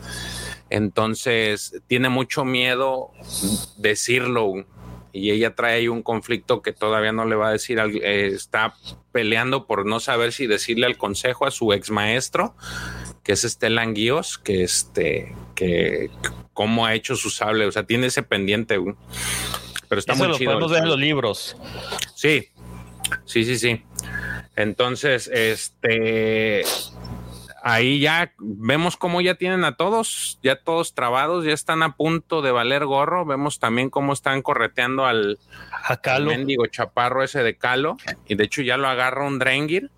Entonces, 0.69 1.81
tiene 1.87 2.09
mucho 2.09 2.43
miedo 2.43 3.11
decirlo. 3.77 4.65
Y 5.13 5.29
ella 5.29 5.53
trae 5.53 5.75
ahí 5.75 5.87
un 5.87 6.01
conflicto 6.01 6.63
que 6.63 6.73
todavía 6.73 7.11
no 7.11 7.23
le 7.25 7.35
va 7.35 7.49
a 7.49 7.51
decir. 7.51 7.79
Eh, 7.79 8.27
está 8.27 8.75
peleando 9.11 9.67
por 9.67 9.85
no 9.85 9.99
saber 9.99 10.33
si 10.33 10.47
decirle 10.47 10.87
al 10.87 10.97
consejo 10.97 11.45
a 11.45 11.51
su 11.51 11.71
ex 11.71 11.91
maestro 11.91 12.55
que 13.23 13.31
es 13.33 13.41
Stellan 13.41 13.93
Guios, 13.93 14.37
que 14.37 14.63
este, 14.63 15.35
que 15.55 16.11
cómo 16.53 16.85
ha 16.85 16.93
hecho 16.93 17.15
su 17.15 17.29
sable, 17.29 17.65
o 17.65 17.71
sea, 17.71 17.83
tiene 17.83 18.07
ese 18.07 18.23
pendiente, 18.23 18.77
pero 19.87 19.99
está 19.99 20.15
muy 20.15 20.31
chido. 20.33 20.51
Podemos 20.51 20.71
ver 20.71 20.83
en 20.83 20.89
los 20.89 20.99
libros. 20.99 21.57
Sí, 22.15 22.49
sí, 23.25 23.45
sí, 23.45 23.57
sí. 23.57 23.83
Entonces, 24.55 25.29
este, 25.33 26.63
ahí 27.63 27.99
ya 27.99 28.33
vemos 28.37 28.97
cómo 28.97 29.21
ya 29.21 29.35
tienen 29.35 29.63
a 29.63 29.77
todos, 29.77 30.37
ya 30.43 30.57
todos 30.57 30.93
trabados, 30.93 31.45
ya 31.45 31.53
están 31.53 31.81
a 31.81 31.95
punto 31.95 32.41
de 32.41 32.51
valer 32.51 32.85
gorro. 32.85 33.25
Vemos 33.25 33.59
también 33.59 33.89
cómo 33.89 34.13
están 34.13 34.41
correteando 34.41 35.05
al, 35.05 35.39
a 35.71 36.19
mendigo 36.19 36.67
chaparro 36.67 37.23
ese 37.23 37.41
de 37.41 37.57
Calo, 37.57 37.97
y 38.27 38.35
de 38.35 38.43
hecho 38.43 38.61
ya 38.61 38.77
lo 38.77 38.87
agarra 38.87 39.25
un 39.25 39.39
Drengir 39.39 39.89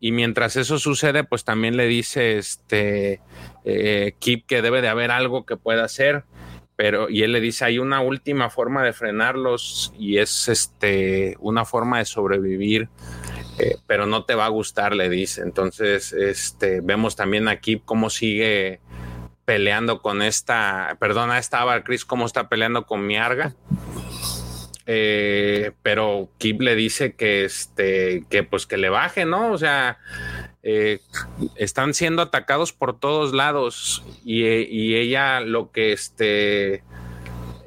y 0.00 0.12
mientras 0.12 0.56
eso 0.56 0.78
sucede, 0.78 1.24
pues 1.24 1.44
también 1.44 1.76
le 1.76 1.86
dice 1.86 2.38
este 2.38 3.20
eh, 3.64 4.14
Kip 4.18 4.46
que 4.46 4.62
debe 4.62 4.82
de 4.82 4.88
haber 4.88 5.10
algo 5.10 5.46
que 5.46 5.56
pueda 5.56 5.84
hacer. 5.84 6.24
Pero, 6.76 7.08
y 7.08 7.22
él 7.22 7.32
le 7.32 7.40
dice, 7.40 7.64
hay 7.64 7.78
una 7.78 8.00
última 8.00 8.50
forma 8.50 8.84
de 8.84 8.92
frenarlos 8.92 9.94
y 9.98 10.18
es 10.18 10.48
este 10.48 11.36
una 11.40 11.64
forma 11.64 11.98
de 11.98 12.04
sobrevivir. 12.04 12.90
Eh, 13.58 13.76
pero 13.86 14.04
no 14.04 14.24
te 14.24 14.34
va 14.34 14.44
a 14.44 14.50
gustar, 14.50 14.94
le 14.94 15.08
dice. 15.08 15.40
Entonces, 15.40 16.12
este, 16.12 16.82
vemos 16.82 17.16
también 17.16 17.48
a 17.48 17.56
Kip 17.56 17.82
cómo 17.86 18.10
sigue 18.10 18.80
peleando 19.46 20.02
con 20.02 20.20
esta, 20.20 20.98
perdona, 21.00 21.38
esta 21.38 21.82
Chris, 21.84 22.04
cómo 22.04 22.26
está 22.26 22.50
peleando 22.50 22.84
con 22.84 23.06
Miarga. 23.06 23.54
Eh, 24.88 25.72
pero 25.82 26.28
Kip 26.38 26.60
le 26.60 26.76
dice 26.76 27.14
que 27.14 27.44
este, 27.44 28.24
que 28.30 28.44
pues 28.44 28.66
que 28.66 28.76
le 28.76 28.88
baje, 28.88 29.24
¿no? 29.24 29.50
O 29.50 29.58
sea, 29.58 29.98
eh, 30.62 31.00
están 31.56 31.92
siendo 31.92 32.22
atacados 32.22 32.72
por 32.72 32.98
todos 32.98 33.34
lados 33.34 34.04
y, 34.24 34.44
ella 34.94 35.40
lo 35.40 35.72
que 35.72 35.92
este 35.92 36.84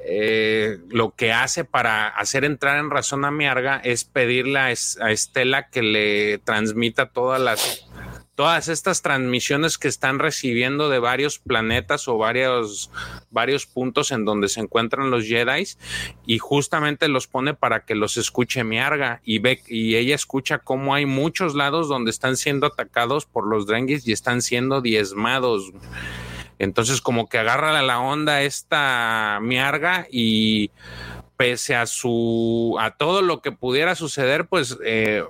eh, 0.04 0.78
lo 0.88 1.14
que 1.14 1.32
hace 1.32 1.64
para 1.64 2.08
hacer 2.08 2.44
entrar 2.44 2.78
en 2.78 2.90
razón 2.90 3.24
a 3.24 3.30
Miarga 3.30 3.80
es 3.84 4.04
pedirle 4.04 4.58
a, 4.58 4.70
Estela 4.70 5.68
que 5.68 5.82
le 5.82 6.38
transmita 6.38 7.10
todas 7.10 7.40
las 7.40 7.86
todas 8.40 8.68
estas 8.68 9.02
transmisiones 9.02 9.76
que 9.76 9.86
están 9.86 10.18
recibiendo 10.18 10.88
de 10.88 10.98
varios 10.98 11.38
planetas 11.38 12.08
o 12.08 12.16
varios, 12.16 12.90
varios 13.28 13.66
puntos 13.66 14.12
en 14.12 14.24
donde 14.24 14.48
se 14.48 14.60
encuentran 14.60 15.10
los 15.10 15.26
Jedi 15.26 15.64
y 16.24 16.38
justamente 16.38 17.08
los 17.08 17.26
pone 17.26 17.52
para 17.52 17.84
que 17.84 17.94
los 17.94 18.16
escuche 18.16 18.64
Miarga 18.64 19.20
y 19.26 19.40
ve 19.40 19.60
y 19.68 19.96
ella 19.96 20.14
escucha 20.14 20.56
cómo 20.56 20.94
hay 20.94 21.04
muchos 21.04 21.54
lados 21.54 21.90
donde 21.90 22.10
están 22.10 22.38
siendo 22.38 22.68
atacados 22.68 23.26
por 23.26 23.46
los 23.46 23.66
Drengis 23.66 24.08
y 24.08 24.12
están 24.12 24.40
siendo 24.40 24.80
diezmados. 24.80 25.74
Entonces 26.58 27.02
como 27.02 27.28
que 27.28 27.36
agarra 27.36 27.82
la 27.82 28.00
onda 28.00 28.40
esta 28.40 29.38
miarga 29.42 30.06
y 30.10 30.70
pese 31.36 31.74
a 31.74 31.84
su 31.84 32.78
a 32.80 32.92
todo 32.92 33.20
lo 33.20 33.42
que 33.42 33.52
pudiera 33.52 33.94
suceder, 33.94 34.46
pues 34.46 34.78
eh, 34.82 35.24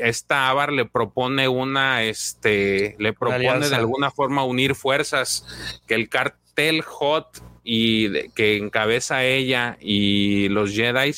esta 0.00 0.48
Avar 0.48 0.72
le 0.72 0.84
propone 0.84 1.48
una, 1.48 2.02
este, 2.02 2.96
le 2.98 3.12
propone 3.12 3.68
de 3.68 3.76
alguna 3.76 4.10
forma 4.10 4.44
unir 4.44 4.74
fuerzas, 4.74 5.46
que 5.86 5.94
el 5.94 6.08
cartel 6.08 6.82
Hot 6.82 7.42
y 7.70 8.30
que 8.30 8.56
encabeza 8.56 9.24
ella 9.24 9.76
y 9.78 10.48
los 10.48 10.72
Jedi 10.72 11.14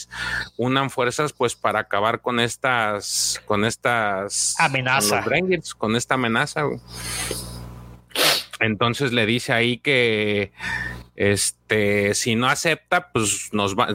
unan 0.57 0.91
fuerzas 0.91 1.33
pues 1.33 1.55
para 1.55 1.79
acabar 1.79 2.23
con 2.23 2.41
estas 2.41 3.41
con 3.45 3.65
estas 3.65 4.57
amenazas 4.59 5.25
con, 5.25 5.63
con 5.79 5.97
esta 5.97 6.15
amenaza. 6.15 6.65
Entonces 8.59 9.13
le 9.13 9.27
dice 9.27 9.53
ahí 9.53 9.79
que 9.79 10.53
este, 11.21 12.15
si 12.15 12.35
no 12.35 12.49
acepta, 12.49 13.13
pues 13.13 13.51
nos, 13.53 13.75
va, 13.75 13.95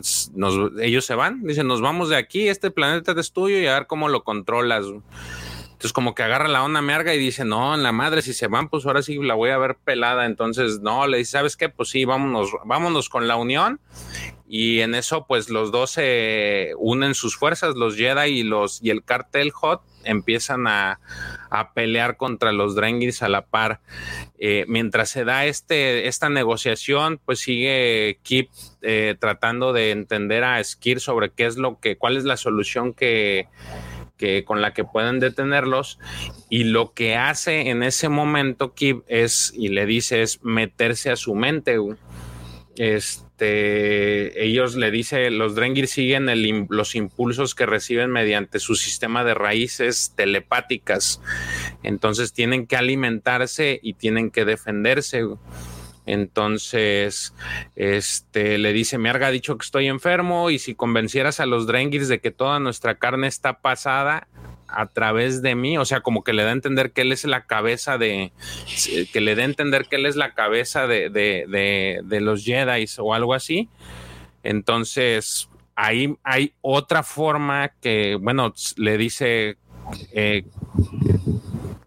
ellos 0.79 1.05
se 1.07 1.15
van. 1.15 1.41
Dicen, 1.41 1.65
nos 1.65 1.81
vamos 1.81 2.09
de 2.09 2.17
aquí, 2.17 2.47
este 2.47 2.69
planeta 2.69 3.19
es 3.19 3.31
tuyo 3.31 3.57
y 3.57 3.65
a 3.65 3.73
ver 3.73 3.87
cómo 3.87 4.09
lo 4.09 4.23
controlas. 4.23 4.85
Entonces 4.85 5.91
como 5.91 6.13
que 6.13 6.21
agarra 6.21 6.47
la 6.47 6.63
onda 6.63 6.83
merga 6.83 7.15
y 7.15 7.17
dice, 7.17 7.43
no, 7.43 7.73
en 7.73 7.81
la 7.81 7.91
madre, 7.91 8.21
si 8.21 8.31
se 8.35 8.45
van, 8.45 8.69
pues 8.69 8.85
ahora 8.85 9.01
sí 9.01 9.17
la 9.17 9.33
voy 9.33 9.49
a 9.49 9.57
ver 9.57 9.75
pelada. 9.75 10.27
Entonces, 10.27 10.81
no, 10.81 11.07
le 11.07 11.17
dice, 11.17 11.31
¿sabes 11.31 11.57
qué? 11.57 11.67
Pues 11.67 11.89
sí, 11.89 12.05
vámonos, 12.05 12.51
vámonos 12.63 13.09
con 13.09 13.27
la 13.27 13.37
unión. 13.37 13.79
Y 14.47 14.81
en 14.81 14.93
eso, 14.93 15.25
pues 15.25 15.49
los 15.49 15.71
dos 15.71 15.89
se 15.89 16.73
unen 16.77 17.15
sus 17.15 17.37
fuerzas, 17.37 17.73
los 17.73 17.95
Jedi 17.95 18.41
y 18.41 18.43
los 18.43 18.83
y 18.83 18.91
el 18.91 19.03
cartel 19.03 19.49
Hot 19.49 19.81
empiezan 20.05 20.67
a, 20.67 20.99
pelear 21.73 22.17
contra 22.17 22.51
los 22.51 22.75
Drengis 22.75 23.23
a 23.23 23.29
la 23.29 23.45
par. 23.45 23.79
Eh, 24.37 24.65
mientras 24.67 25.09
se 25.09 25.23
da 25.23 25.45
este, 25.45 26.07
esta 26.07 26.27
negociación, 26.27 27.19
pues 27.23 27.39
sigue 27.39 28.19
Kip 28.23 28.49
eh, 28.81 29.15
tratando 29.17 29.71
de 29.71 29.91
entender 29.91 30.43
a 30.43 30.61
Skir 30.61 30.99
sobre 30.99 31.29
qué 31.29 31.45
es 31.45 31.55
lo 31.55 31.79
que, 31.79 31.97
cuál 31.97 32.17
es 32.17 32.25
la 32.25 32.35
solución 32.35 32.93
que, 32.93 33.47
que 34.17 34.43
con 34.43 34.61
la 34.61 34.73
que 34.73 34.83
pueden 34.83 35.19
detenerlos 35.19 35.99
y 36.49 36.65
lo 36.65 36.93
que 36.93 37.15
hace 37.15 37.69
en 37.69 37.83
ese 37.83 38.09
momento 38.09 38.73
Kip 38.73 39.03
es 39.07 39.53
y 39.55 39.69
le 39.69 39.85
dice 39.85 40.21
es 40.21 40.43
meterse 40.43 41.11
a 41.11 41.15
su 41.15 41.35
mente 41.35 41.77
este, 42.77 44.43
ellos 44.43 44.75
le 44.75 44.91
dice, 44.91 45.29
los 45.31 45.55
Drengir 45.55 45.87
siguen 45.87 46.27
los 46.69 46.95
impulsos 46.95 47.55
que 47.55 47.65
reciben 47.65 48.11
mediante 48.11 48.59
su 48.59 48.75
sistema 48.75 49.23
de 49.23 49.33
raíces 49.33 50.13
telepáticas. 50.15 51.21
Entonces 51.83 52.33
tienen 52.33 52.67
que 52.67 52.75
alimentarse 52.75 53.79
y 53.81 53.93
tienen 53.93 54.31
que 54.31 54.45
defenderse. 54.45 55.23
Entonces, 56.05 57.33
este 57.75 58.57
le 58.57 58.73
dice: 58.73 58.97
Miarga 58.97 59.27
ha 59.27 59.31
dicho 59.31 59.57
que 59.57 59.65
estoy 59.65 59.87
enfermo, 59.87 60.51
y 60.51 60.59
si 60.59 60.75
convencieras 60.75 61.39
a 61.39 61.47
los 61.47 61.65
Drengir 61.65 62.05
de 62.05 62.19
que 62.19 62.29
toda 62.31 62.59
nuestra 62.59 62.95
carne 62.95 63.27
está 63.27 63.61
pasada, 63.61 64.27
a 64.75 64.87
través 64.87 65.41
de 65.41 65.55
mí, 65.55 65.77
o 65.77 65.85
sea, 65.85 66.01
como 66.01 66.23
que 66.23 66.33
le 66.33 66.43
da 66.43 66.49
a 66.49 66.53
entender 66.53 66.91
que 66.91 67.01
él 67.01 67.13
es 67.13 67.23
la 67.23 67.45
cabeza 67.45 67.97
de, 67.97 68.33
que 69.13 69.21
le 69.21 69.35
da 69.35 69.43
a 69.43 69.45
entender 69.45 69.85
que 69.85 69.95
él 69.95 70.05
es 70.05 70.17
la 70.17 70.33
cabeza 70.33 70.85
de, 70.85 71.09
de, 71.09 72.01
de, 72.03 72.21
los 72.21 72.43
Jedi 72.43 72.85
o 72.99 73.13
algo 73.13 73.33
así. 73.33 73.69
Entonces, 74.43 75.49
ahí 75.75 76.17
hay 76.23 76.53
otra 76.61 77.03
forma 77.03 77.71
que, 77.81 78.17
bueno, 78.21 78.53
le 78.75 78.97
dice, 78.97 79.57
eh, 80.11 80.43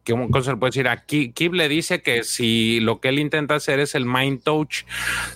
¿cómo 0.07 0.43
se 0.43 0.51
le 0.51 0.57
puede 0.57 0.71
decir? 0.71 0.89
Aquí, 0.89 1.33
Kip 1.33 1.53
le 1.53 1.69
dice 1.69 2.01
que 2.01 2.25
si 2.25 2.81
lo 2.81 3.01
que 3.01 3.11
él 3.11 3.19
intenta 3.19 3.57
hacer 3.57 3.81
es 3.81 3.95
el 3.95 4.07
mind 4.07 4.43
touch 4.43 4.85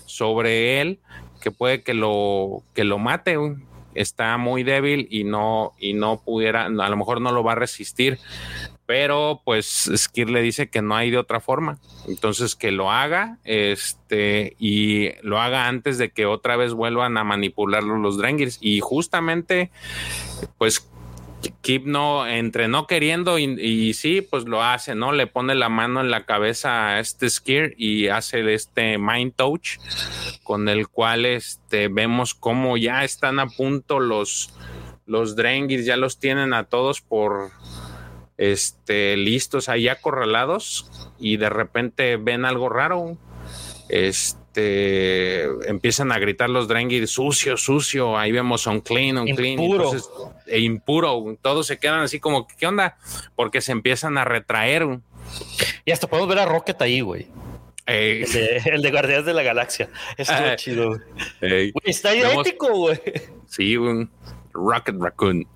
sobre 0.07 0.81
él, 0.81 1.01
que 1.43 1.51
puede 1.51 1.83
que 1.83 1.93
lo, 1.93 2.63
que 2.75 2.85
lo 2.85 2.99
mate, 2.99 3.37
está 3.95 4.37
muy 4.37 4.63
débil 4.63 5.09
y 5.11 5.25
no, 5.25 5.73
y 5.79 5.95
no 5.95 6.23
pudiera, 6.23 6.67
a 6.67 6.69
lo 6.71 6.97
mejor 6.97 7.21
no 7.21 7.33
lo 7.33 7.43
va 7.43 7.53
a 7.53 7.57
resistir, 7.57 8.19
pero 8.87 9.41
pues 9.45 9.91
Skir 9.97 10.29
le 10.29 10.43
dice 10.43 10.69
que 10.69 10.83
no 10.83 10.95
hay 10.97 11.11
de 11.11 11.19
otra 11.19 11.41
forma. 11.41 11.79
Entonces 12.09 12.57
que 12.57 12.73
lo 12.73 12.91
haga, 12.91 13.39
este, 13.45 14.57
y 14.59 15.11
lo 15.23 15.41
haga 15.41 15.69
antes 15.69 15.99
de 15.99 16.11
que 16.11 16.27
otra 16.27 16.57
vez 16.57 16.75
vuelvan 16.75 17.17
a 17.17 17.25
manipularlo 17.25 17.97
los 17.97 18.19
Drengirs. 18.19 18.59
Y 18.61 18.81
justamente, 18.81 19.71
pues 20.59 20.92
Kip 21.61 21.87
no, 21.87 22.27
entre 22.27 22.69
no 22.69 22.87
queriendo 22.87 23.39
y, 23.39 23.95
sí, 23.95 24.21
pues 24.23 24.45
lo 24.45 24.63
hace, 24.63 24.95
¿no? 24.95 25.13
Le 25.13 25.27
pone 25.27 25.55
la 25.55 25.69
mano 25.69 26.01
en 26.01 26.11
la 26.11 26.25
cabeza 26.25 26.89
a 26.89 27.01
este 27.01 27.29
Skir 27.29 27.75
y 27.77 28.09
hace 28.09 28.53
este 28.55 28.99
Mind 28.99 29.35
Touch, 29.35 29.79
con 30.43 30.69
el 30.69 30.89
cual 30.89 31.25
este, 31.25 31.89
vemos 31.89 32.35
cómo 32.35 32.77
ya 32.77 33.05
están 33.05 33.39
a 33.39 33.47
punto 33.47 34.01
los, 34.01 34.55
los 35.07 35.37
Drengir, 35.37 35.85
ya 35.85 35.97
los 35.97 36.19
tienen 36.19 36.53
a 36.53 36.65
todos 36.65 37.01
por 37.01 37.51
este, 38.37 39.17
listos 39.17 39.69
ahí 39.69 39.89
acorralados 39.89 40.91
y 41.19 41.37
de 41.37 41.49
repente 41.49 42.17
ven 42.17 42.45
algo 42.45 42.69
raro. 42.69 43.17
Este 43.89 44.42
empiezan 44.55 46.13
a 46.13 46.19
gritar 46.19 46.51
los 46.51 46.69
Drengir, 46.69 47.09
sucio, 47.09 47.57
sucio, 47.57 48.19
ahí 48.19 48.33
vemos 48.33 48.67
un 48.67 48.81
clean, 48.81 49.19
un 49.19 49.27
clean, 49.35 49.59
e 50.47 50.61
impuro, 50.61 51.37
todos 51.41 51.67
se 51.67 51.79
quedan 51.79 52.01
así 52.01 52.21
como, 52.21 52.47
¿qué 52.47 52.67
onda? 52.67 52.97
Porque 53.35 53.61
se 53.61 53.73
empiezan 53.73 54.19
a 54.19 54.25
retraer. 54.25 55.01
Y 55.85 55.93
hasta 55.93 56.07
podemos 56.07 56.29
ver 56.29 56.41
a 56.41 56.47
Rocket 56.47 56.81
ahí, 56.83 57.01
güey. 57.01 57.29
el, 57.87 58.83
de, 58.83 58.91
Guardianes 58.91 59.27
de 59.27 59.35
la 59.35 59.43
Galaxia. 59.43 59.89
Estuvo 60.17 60.57
chido. 60.57 61.01
está 61.85 62.15
idéntico, 62.15 62.69
güey. 62.69 63.01
Sí, 63.47 63.77
un 63.77 64.11
Rocket 64.53 64.97
Raccoon. 64.99 65.47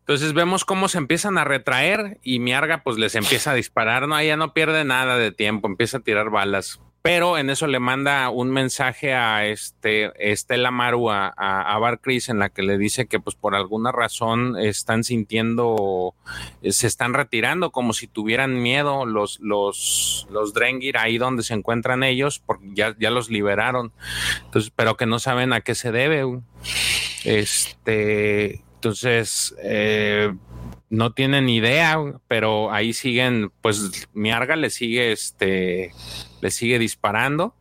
Entonces 0.00 0.32
vemos 0.32 0.64
cómo 0.64 0.88
se 0.88 0.98
empiezan 0.98 1.38
a 1.38 1.44
retraer 1.44 2.18
y 2.22 2.40
Miarga 2.40 2.82
pues 2.82 2.98
les 2.98 3.14
empieza 3.14 3.52
a 3.52 3.54
disparar, 3.54 4.08
no, 4.08 4.18
ella 4.18 4.36
no 4.36 4.52
pierde 4.52 4.84
nada 4.84 5.16
de 5.16 5.30
tiempo, 5.30 5.68
empieza 5.68 5.98
a 5.98 6.00
tirar 6.00 6.28
balas 6.28 6.80
pero 7.02 7.36
en 7.36 7.50
eso 7.50 7.66
le 7.66 7.80
manda 7.80 8.30
un 8.30 8.50
mensaje 8.50 9.12
a 9.12 9.46
este 9.46 10.12
Estela 10.16 10.70
Maru 10.70 11.10
a, 11.10 11.34
a, 11.36 11.76
a 11.76 11.98
en 12.28 12.38
la 12.38 12.48
que 12.48 12.62
le 12.62 12.78
dice 12.78 13.06
que 13.06 13.18
pues 13.18 13.34
por 13.34 13.56
alguna 13.56 13.90
razón 13.90 14.56
están 14.56 15.02
sintiendo 15.02 16.14
se 16.62 16.86
están 16.86 17.12
retirando 17.12 17.72
como 17.72 17.92
si 17.92 18.06
tuvieran 18.06 18.62
miedo 18.62 19.04
los 19.04 19.40
los 19.40 20.28
los 20.30 20.54
Drengir 20.54 20.96
ahí 20.96 21.18
donde 21.18 21.42
se 21.42 21.54
encuentran 21.54 22.04
ellos 22.04 22.40
porque 22.44 22.68
ya, 22.72 22.94
ya 22.98 23.10
los 23.10 23.30
liberaron. 23.30 23.92
Entonces 24.44 24.72
pero 24.74 24.96
que 24.96 25.06
no 25.06 25.18
saben 25.18 25.52
a 25.52 25.60
qué 25.60 25.74
se 25.74 25.90
debe 25.90 26.40
este 27.24 28.62
entonces 28.74 29.54
eh, 29.62 30.32
no 30.90 31.12
tienen 31.12 31.48
idea, 31.48 31.98
pero 32.28 32.70
ahí 32.70 32.92
siguen, 32.92 33.50
pues 33.62 34.08
Miarga 34.12 34.56
le 34.56 34.68
sigue, 34.68 35.12
este, 35.12 35.92
le 36.42 36.50
sigue 36.50 36.78
disparando, 36.78 37.54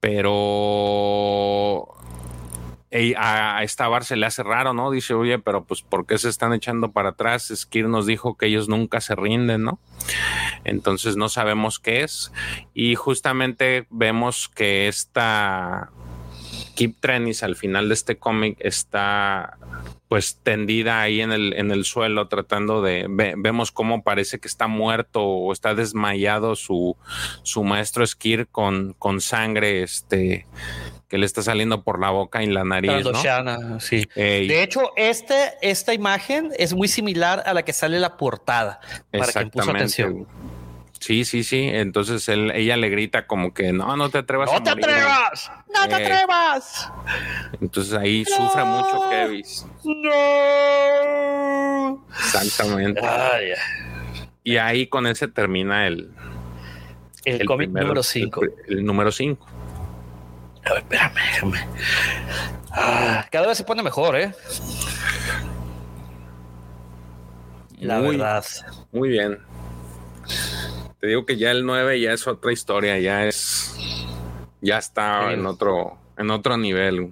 pero 0.00 1.88
a 3.16 3.62
esta 3.64 3.88
bar 3.88 4.04
se 4.04 4.14
le 4.14 4.26
hace 4.26 4.44
raro, 4.44 4.72
¿no? 4.72 4.92
Dice, 4.92 5.14
oye, 5.14 5.40
pero 5.40 5.64
pues 5.64 5.82
¿por 5.82 6.06
qué 6.06 6.16
se 6.16 6.28
están 6.28 6.52
echando 6.52 6.92
para 6.92 7.10
atrás? 7.10 7.52
Skir 7.52 7.88
nos 7.88 8.06
dijo 8.06 8.36
que 8.36 8.46
ellos 8.46 8.68
nunca 8.68 9.00
se 9.00 9.16
rinden, 9.16 9.64
¿no? 9.64 9.80
Entonces 10.62 11.16
no 11.16 11.28
sabemos 11.28 11.80
qué 11.80 12.04
es. 12.04 12.32
Y 12.72 12.94
justamente 12.94 13.88
vemos 13.90 14.48
que 14.48 14.86
esta 14.86 15.90
Keep 16.76 17.00
Trenis 17.00 17.42
al 17.42 17.56
final 17.56 17.88
de 17.88 17.94
este 17.94 18.16
cómic 18.16 18.56
está 18.60 19.58
pues 20.14 20.38
tendida 20.44 21.00
ahí 21.00 21.20
en 21.22 21.32
el, 21.32 21.54
en 21.54 21.72
el 21.72 21.84
suelo 21.84 22.28
tratando 22.28 22.82
de 22.82 23.06
vemos 23.08 23.72
cómo 23.72 24.04
parece 24.04 24.38
que 24.38 24.46
está 24.46 24.68
muerto 24.68 25.24
o 25.24 25.52
está 25.52 25.74
desmayado 25.74 26.54
su, 26.54 26.96
su 27.42 27.64
maestro 27.64 28.06
Skir 28.06 28.46
con, 28.46 28.92
con 28.92 29.20
sangre 29.20 29.82
este 29.82 30.46
que 31.08 31.18
le 31.18 31.26
está 31.26 31.42
saliendo 31.42 31.82
por 31.82 32.00
la 32.00 32.10
boca 32.10 32.44
y 32.44 32.46
la 32.46 32.62
nariz. 32.62 32.92
¿no? 33.04 33.80
sí. 33.80 34.08
De 34.14 34.62
hecho, 34.62 34.92
este, 34.94 35.34
esta 35.62 35.92
imagen 35.94 36.52
es 36.58 36.74
muy 36.74 36.86
similar 36.86 37.42
a 37.44 37.52
la 37.52 37.64
que 37.64 37.72
sale 37.72 37.98
la 37.98 38.16
portada. 38.16 38.78
Para 39.10 39.32
quien 39.32 39.50
puso 39.50 39.70
atención. 39.72 40.28
Sí, 41.04 41.26
sí, 41.26 41.44
sí. 41.44 41.68
Entonces 41.70 42.26
él, 42.30 42.50
ella 42.52 42.78
le 42.78 42.88
grita 42.88 43.26
como 43.26 43.52
que 43.52 43.74
no, 43.74 43.94
no 43.94 44.08
te 44.08 44.16
atrevas. 44.16 44.50
No 44.50 44.62
te 44.62 44.70
atrevas, 44.70 45.50
no 45.68 45.86
te 45.86 45.96
eh, 45.96 46.02
atrevas. 46.02 46.90
Entonces 47.60 47.92
ahí 47.92 48.24
sufre 48.24 48.64
mucho 48.64 49.10
Kevin. 49.10 49.44
No. 49.84 50.12
Exactamente. 52.08 53.02
Y 54.44 54.56
ahí 54.56 54.86
con 54.86 55.06
ese 55.06 55.28
termina 55.28 55.86
el, 55.86 56.10
el, 57.26 57.44
cómic 57.44 57.68
número 57.68 58.02
5. 58.02 58.40
El, 58.68 58.82
número 58.82 59.12
5. 59.12 59.46
A 60.64 60.72
ver, 60.72 60.78
espérame, 60.84 61.14
déjame. 61.16 61.68
Ah, 62.70 63.26
cada 63.30 63.46
vez 63.48 63.58
se 63.58 63.64
pone 63.64 63.82
mejor, 63.82 64.16
¿eh? 64.16 64.32
La 67.78 68.00
verdad. 68.00 68.42
Muy 68.90 69.10
bien. 69.10 69.38
Te 71.04 71.08
digo 71.08 71.26
que 71.26 71.36
ya 71.36 71.50
el 71.50 71.66
9 71.66 72.00
ya 72.00 72.14
es 72.14 72.26
otra 72.26 72.50
historia, 72.50 72.98
ya 72.98 73.26
es. 73.26 73.76
Ya 74.62 74.78
está 74.78 75.34
en 75.34 75.44
otro, 75.44 75.98
en 76.16 76.30
otro 76.30 76.56
nivel. 76.56 77.10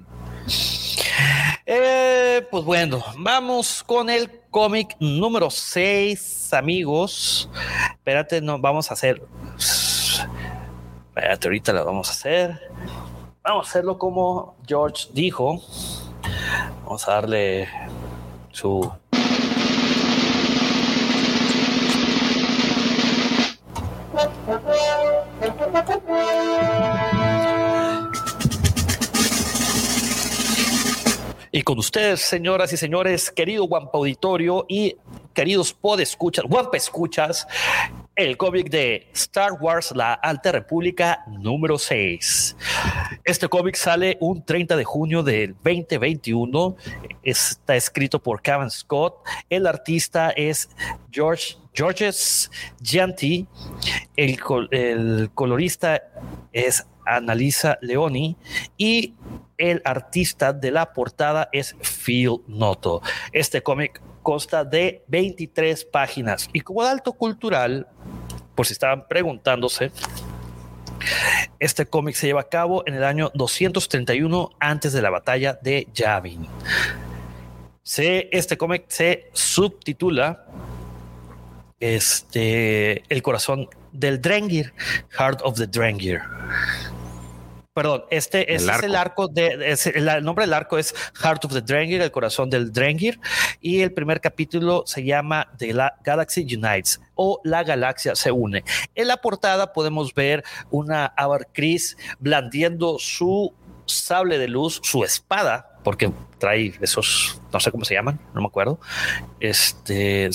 Eh, 1.66 2.48
pues 2.50 2.64
bueno, 2.64 3.04
vamos 3.18 3.82
con 3.82 4.08
el 4.08 4.30
cómic 4.48 4.96
número 4.98 5.50
6, 5.50 6.54
amigos. 6.54 7.50
Espérate, 7.90 8.40
no, 8.40 8.58
vamos 8.58 8.90
a 8.90 8.94
hacer 8.94 9.20
Espérate, 11.08 11.48
ahorita 11.48 11.74
lo 11.74 11.84
vamos 11.84 12.08
a 12.08 12.12
hacer. 12.12 12.60
Vamos 13.42 13.66
a 13.66 13.68
hacerlo 13.68 13.98
como 13.98 14.56
George 14.66 15.08
dijo. 15.12 15.60
Vamos 16.84 17.06
a 17.06 17.12
darle 17.12 17.68
su 18.52 18.90
Y 31.62 31.64
con 31.64 31.78
ustedes, 31.78 32.22
señoras 32.22 32.72
y 32.72 32.76
señores, 32.76 33.30
querido 33.30 33.62
Guampa 33.68 33.96
Auditorio 33.96 34.66
y 34.68 34.96
queridos 35.32 35.72
podescuchas, 35.72 36.44
Guampa 36.44 36.76
Escuchas, 36.76 37.46
el 38.16 38.36
cómic 38.36 38.68
de 38.68 39.08
Star 39.14 39.52
Wars 39.60 39.92
La 39.94 40.14
Alta 40.14 40.50
República 40.50 41.22
número 41.28 41.78
6. 41.78 42.56
Este 43.22 43.48
cómic 43.48 43.76
sale 43.76 44.16
un 44.18 44.44
30 44.44 44.74
de 44.74 44.82
junio 44.82 45.22
del 45.22 45.54
2021. 45.62 46.74
Está 47.22 47.76
escrito 47.76 48.20
por 48.20 48.42
Kevin 48.42 48.68
Scott. 48.68 49.18
El 49.48 49.68
artista 49.68 50.30
es 50.30 50.68
George 51.12 51.54
Georges 51.72 52.50
Gianti. 52.80 53.46
El, 54.16 54.36
el 54.72 55.30
colorista 55.32 56.02
es 56.52 56.84
Annalisa 57.06 57.78
Leoni 57.82 58.36
y 58.76 59.14
el 59.62 59.80
artista 59.84 60.52
de 60.52 60.72
la 60.72 60.92
portada 60.92 61.48
es 61.52 61.76
Phil 62.04 62.40
Noto. 62.48 63.00
Este 63.30 63.62
cómic 63.62 64.02
consta 64.20 64.64
de 64.64 65.04
23 65.06 65.84
páginas 65.84 66.50
y 66.52 66.60
como 66.60 66.82
dato 66.82 67.12
cultural, 67.12 67.86
por 68.56 68.66
si 68.66 68.72
estaban 68.72 69.06
preguntándose, 69.06 69.92
este 71.60 71.86
cómic 71.86 72.16
se 72.16 72.26
lleva 72.26 72.40
a 72.40 72.48
cabo 72.48 72.82
en 72.86 72.94
el 72.94 73.04
año 73.04 73.30
231 73.34 74.50
antes 74.58 74.92
de 74.92 75.00
la 75.00 75.10
batalla 75.10 75.56
de 75.62 75.86
Yavin. 75.94 76.48
este 77.84 78.58
cómic 78.58 78.86
se 78.88 79.30
subtitula 79.32 80.44
este, 81.78 83.04
El 83.08 83.22
corazón 83.22 83.68
del 83.92 84.20
Drengir, 84.20 84.72
Heart 85.10 85.40
of 85.44 85.56
the 85.56 85.68
Drengir. 85.68 86.20
Perdón, 87.74 88.04
este, 88.10 88.54
es 88.54 88.68
el 88.68 88.94
arco 88.94 89.28
de, 89.28 89.74
el, 89.94 90.24
nombre 90.24 90.44
del 90.44 90.52
arco 90.52 90.76
es 90.76 90.94
Heart 91.14 91.46
of 91.46 91.54
the 91.54 91.62
Drengir, 91.62 92.02
el 92.02 92.10
corazón 92.10 92.50
del 92.50 92.70
Drengir, 92.70 93.18
y 93.62 93.80
el 93.80 93.92
primer 93.92 94.20
capítulo 94.20 94.82
se 94.84 95.02
llama 95.02 95.48
The 95.56 95.74
Galaxy 96.04 96.42
Unites 96.54 97.00
o 97.14 97.40
La 97.44 97.64
Galaxia 97.64 98.14
se 98.14 98.30
une. 98.30 98.62
En 98.94 99.08
la 99.08 99.16
portada 99.16 99.72
podemos 99.72 100.12
ver 100.12 100.44
una 100.70 101.06
Avar 101.06 101.48
Chris 101.50 101.96
blandiendo 102.18 102.98
su 102.98 103.54
sable 103.86 104.36
de 104.36 104.48
luz, 104.48 104.78
su 104.82 105.02
espada, 105.02 105.78
porque 105.82 106.12
trae 106.36 106.74
esos, 106.82 107.40
no 107.54 107.58
sé 107.58 107.70
cómo 107.70 107.86
se 107.86 107.94
llaman, 107.94 108.20
no 108.34 108.42
me 108.42 108.48
acuerdo, 108.48 108.80
este, 109.40 110.28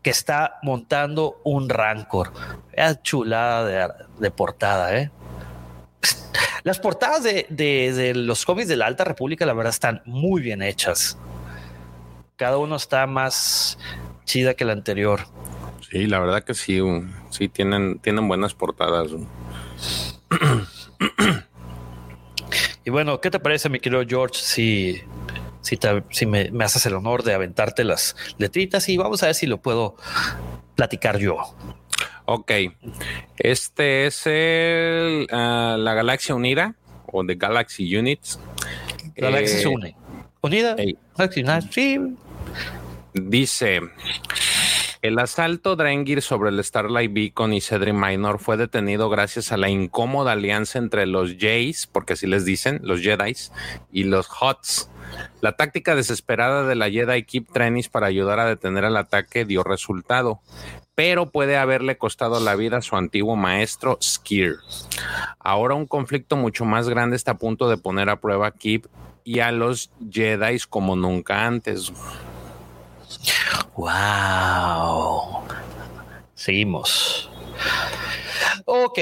que 0.00 0.10
está 0.10 0.58
montando 0.62 1.42
un 1.44 1.68
Rancor. 1.68 2.32
Es 2.72 3.02
chulada 3.02 3.64
de, 3.66 3.92
de 4.18 4.30
portada, 4.30 4.96
¿eh? 4.96 5.10
Las 6.62 6.78
portadas 6.78 7.22
de, 7.22 8.12
los 8.14 8.44
cómics 8.44 8.68
de 8.68 8.76
la 8.76 8.86
Alta 8.86 9.04
República, 9.04 9.46
la 9.46 9.54
verdad, 9.54 9.72
están 9.72 10.02
muy 10.04 10.42
bien 10.42 10.62
hechas. 10.62 11.18
Cada 12.36 12.58
uno 12.58 12.76
está 12.76 13.06
más 13.06 13.78
chida 14.24 14.54
que 14.54 14.64
el 14.64 14.70
anterior. 14.70 15.20
Sí, 15.90 16.06
la 16.06 16.20
verdad 16.20 16.44
que 16.44 16.54
sí, 16.54 16.80
sí 17.30 17.48
tienen, 17.48 17.98
tienen 17.98 18.28
buenas 18.28 18.54
portadas. 18.54 19.10
y 22.84 22.90
bueno, 22.90 23.20
¿qué 23.20 23.30
te 23.30 23.40
parece, 23.40 23.68
mi 23.68 23.80
querido 23.80 24.04
George, 24.06 24.38
si, 24.38 25.00
si, 25.62 25.78
si 26.10 26.26
me, 26.26 26.50
me, 26.50 26.64
haces 26.64 26.84
el 26.86 26.94
honor 26.94 27.22
de 27.22 27.34
aventarte 27.34 27.84
las 27.84 28.14
letritas 28.38 28.88
y 28.88 28.96
vamos 28.96 29.22
a 29.22 29.26
ver 29.26 29.34
si 29.34 29.46
lo 29.46 29.58
puedo 29.58 29.96
platicar 30.76 31.18
yo? 31.18 31.38
Ok. 32.32 32.52
Este 33.38 34.06
es 34.06 34.24
el, 34.24 35.26
ah, 35.32 35.74
la 35.76 35.94
Galaxia 35.94 36.32
Unida 36.36 36.76
o 37.06 37.26
The 37.26 37.34
Galaxy 37.34 37.96
Units. 37.96 38.38
Galaxia 39.16 39.58
se 39.58 39.64
eh, 39.64 39.66
une. 39.66 39.96
Unida. 40.40 40.76
Sí. 41.72 41.98
Dice. 43.14 43.80
El 45.02 45.18
asalto 45.18 45.74
Drengir 45.74 46.22
sobre 46.22 46.50
el 46.50 46.62
Starlight 46.62 47.12
Beacon 47.12 47.52
y 47.52 47.60
Cedric 47.60 47.94
Minor 47.94 48.38
fue 48.38 48.56
detenido 48.56 49.10
gracias 49.10 49.50
a 49.50 49.56
la 49.56 49.68
incómoda 49.68 50.30
alianza 50.30 50.78
entre 50.78 51.06
los 51.06 51.36
Jays, 51.36 51.88
porque 51.88 52.12
así 52.12 52.28
les 52.28 52.44
dicen, 52.44 52.78
los 52.84 53.00
Jedi's, 53.00 53.50
y 53.90 54.04
los 54.04 54.28
Hots. 54.40 54.88
La 55.40 55.56
táctica 55.56 55.96
desesperada 55.96 56.64
de 56.64 56.76
la 56.76 56.90
Jedi 56.90 57.24
Keep 57.24 57.50
Trenis 57.52 57.88
para 57.88 58.06
ayudar 58.06 58.38
a 58.38 58.46
detener 58.46 58.84
el 58.84 58.96
ataque 58.96 59.44
dio 59.44 59.64
resultado 59.64 60.40
pero 60.94 61.30
puede 61.30 61.56
haberle 61.56 61.96
costado 61.96 62.40
la 62.40 62.54
vida 62.54 62.78
a 62.78 62.82
su 62.82 62.96
antiguo 62.96 63.36
maestro 63.36 63.98
Skir. 64.02 64.56
Ahora 65.38 65.74
un 65.74 65.86
conflicto 65.86 66.36
mucho 66.36 66.64
más 66.64 66.88
grande 66.88 67.16
está 67.16 67.32
a 67.32 67.38
punto 67.38 67.68
de 67.68 67.76
poner 67.76 68.08
a 68.10 68.20
prueba 68.20 68.48
a 68.48 68.52
Kip 68.52 68.86
y 69.24 69.40
a 69.40 69.52
los 69.52 69.90
Jedi 70.10 70.58
como 70.68 70.96
nunca 70.96 71.46
antes. 71.46 71.92
Wow. 73.76 75.42
Seguimos. 76.34 77.30
Ok, 78.64 78.98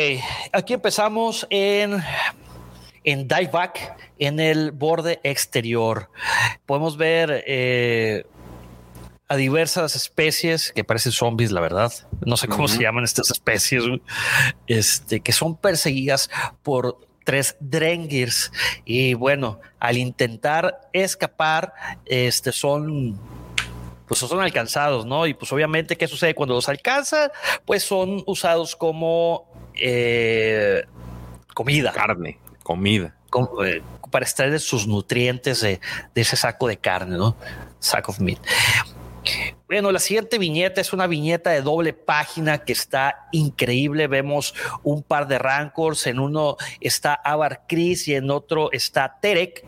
aquí 0.52 0.74
empezamos 0.74 1.46
en 1.50 2.02
en 3.04 3.26
dieback 3.26 3.96
en 4.18 4.40
el 4.40 4.70
borde 4.72 5.20
exterior. 5.22 6.10
Podemos 6.66 6.96
ver 6.96 7.44
eh, 7.46 8.26
a 9.28 9.36
diversas 9.36 9.94
especies 9.94 10.72
que 10.72 10.84
parecen 10.84 11.12
zombies, 11.12 11.52
la 11.52 11.60
verdad. 11.60 11.92
No 12.24 12.36
sé 12.36 12.48
cómo 12.48 12.66
se 12.66 12.82
llaman 12.82 13.04
estas 13.04 13.30
especies, 13.30 13.84
este, 14.66 15.20
que 15.20 15.32
son 15.32 15.56
perseguidas 15.56 16.30
por 16.62 16.98
tres 17.24 17.56
Drengirs. 17.60 18.50
Y 18.86 19.12
bueno, 19.12 19.60
al 19.78 19.98
intentar 19.98 20.88
escapar, 20.94 21.74
este, 22.06 22.52
son 22.52 23.20
pues 24.06 24.20
son 24.20 24.40
alcanzados, 24.40 25.04
¿no? 25.04 25.26
Y 25.26 25.34
pues 25.34 25.52
obviamente, 25.52 25.96
¿qué 25.96 26.08
sucede 26.08 26.34
cuando 26.34 26.54
los 26.54 26.70
alcanzan? 26.70 27.30
Pues 27.66 27.82
son 27.82 28.22
usados 28.24 28.74
como 28.74 29.52
eh, 29.74 30.84
comida. 31.52 31.92
Carne, 31.92 32.38
comida. 32.62 33.14
Eh, 33.62 33.82
para 34.10 34.24
extraer 34.24 34.58
sus 34.60 34.86
nutrientes 34.86 35.60
de, 35.60 35.80
de, 36.14 36.20
ese 36.22 36.36
saco 36.36 36.66
de 36.66 36.78
carne, 36.78 37.18
¿no? 37.18 37.36
Sack 37.78 38.08
of 38.08 38.20
meat. 38.20 38.38
Bueno, 39.68 39.92
la 39.92 39.98
siguiente 39.98 40.38
viñeta 40.38 40.80
es 40.80 40.94
una 40.94 41.06
viñeta 41.06 41.50
de 41.50 41.60
doble 41.60 41.92
página 41.92 42.64
que 42.64 42.72
está 42.72 43.28
increíble. 43.32 44.06
Vemos 44.06 44.54
un 44.82 45.02
par 45.02 45.28
de 45.28 45.38
rancors. 45.38 46.06
En 46.06 46.20
uno 46.20 46.56
está 46.80 47.12
Avar 47.12 47.64
Chris 47.68 48.08
y 48.08 48.14
en 48.14 48.30
otro 48.30 48.72
está 48.72 49.18
Terek 49.20 49.66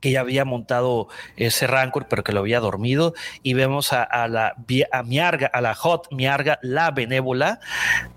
que 0.00 0.12
ya 0.12 0.20
había 0.20 0.46
montado 0.46 1.08
ese 1.36 1.66
rancor, 1.66 2.06
pero 2.08 2.24
que 2.24 2.32
lo 2.32 2.40
había 2.40 2.58
dormido. 2.58 3.12
Y 3.42 3.52
vemos 3.52 3.92
a, 3.92 4.26
la 4.28 4.56
a 4.92 5.02
Miarga, 5.02 5.48
a 5.48 5.60
la 5.60 5.74
Hot 5.74 6.10
Miarga, 6.10 6.58
la 6.62 6.90
benévola, 6.90 7.60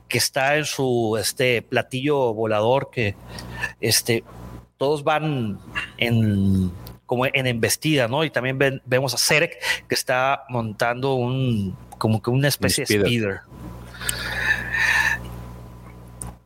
que 0.08 0.18
está 0.18 0.56
en 0.56 0.64
su 0.64 1.18
este 1.20 1.62
platillo 1.62 2.34
volador 2.34 2.90
que 2.90 3.18
este 3.82 4.24
todos 4.78 5.04
van 5.04 5.60
en 5.98 6.72
como 7.06 7.26
en 7.26 7.48
embestida, 7.48 8.08
¿no? 8.08 8.24
Y 8.24 8.30
también 8.30 8.82
vemos 8.86 9.14
a 9.14 9.18
Serek 9.18 9.60
que 9.88 9.96
está 9.96 10.44
montando 10.50 11.16
un 11.16 11.76
como 11.98 12.22
que 12.22 12.30
una 12.30 12.48
especie 12.48 12.86
de 12.86 12.86
speeder. 12.86 13.42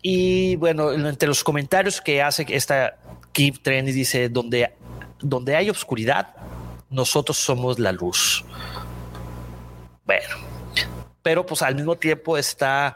Y 0.01 0.55
bueno, 0.55 0.91
entre 0.91 1.27
los 1.27 1.43
comentarios 1.43 1.99
que 1.99 2.21
hace 2.21 2.45
esta 2.49 2.97
Keep 3.33 3.61
Trendy 3.61 3.91
dice, 3.91 4.29
donde, 4.29 4.71
donde 5.19 5.55
hay 5.55 5.69
oscuridad, 5.69 6.33
nosotros 6.89 7.37
somos 7.37 7.77
la 7.79 7.91
luz. 7.91 8.45
Bueno, 10.05 10.35
pero 11.21 11.45
pues 11.45 11.61
al 11.61 11.75
mismo 11.75 11.95
tiempo 11.97 12.37
está 12.37 12.95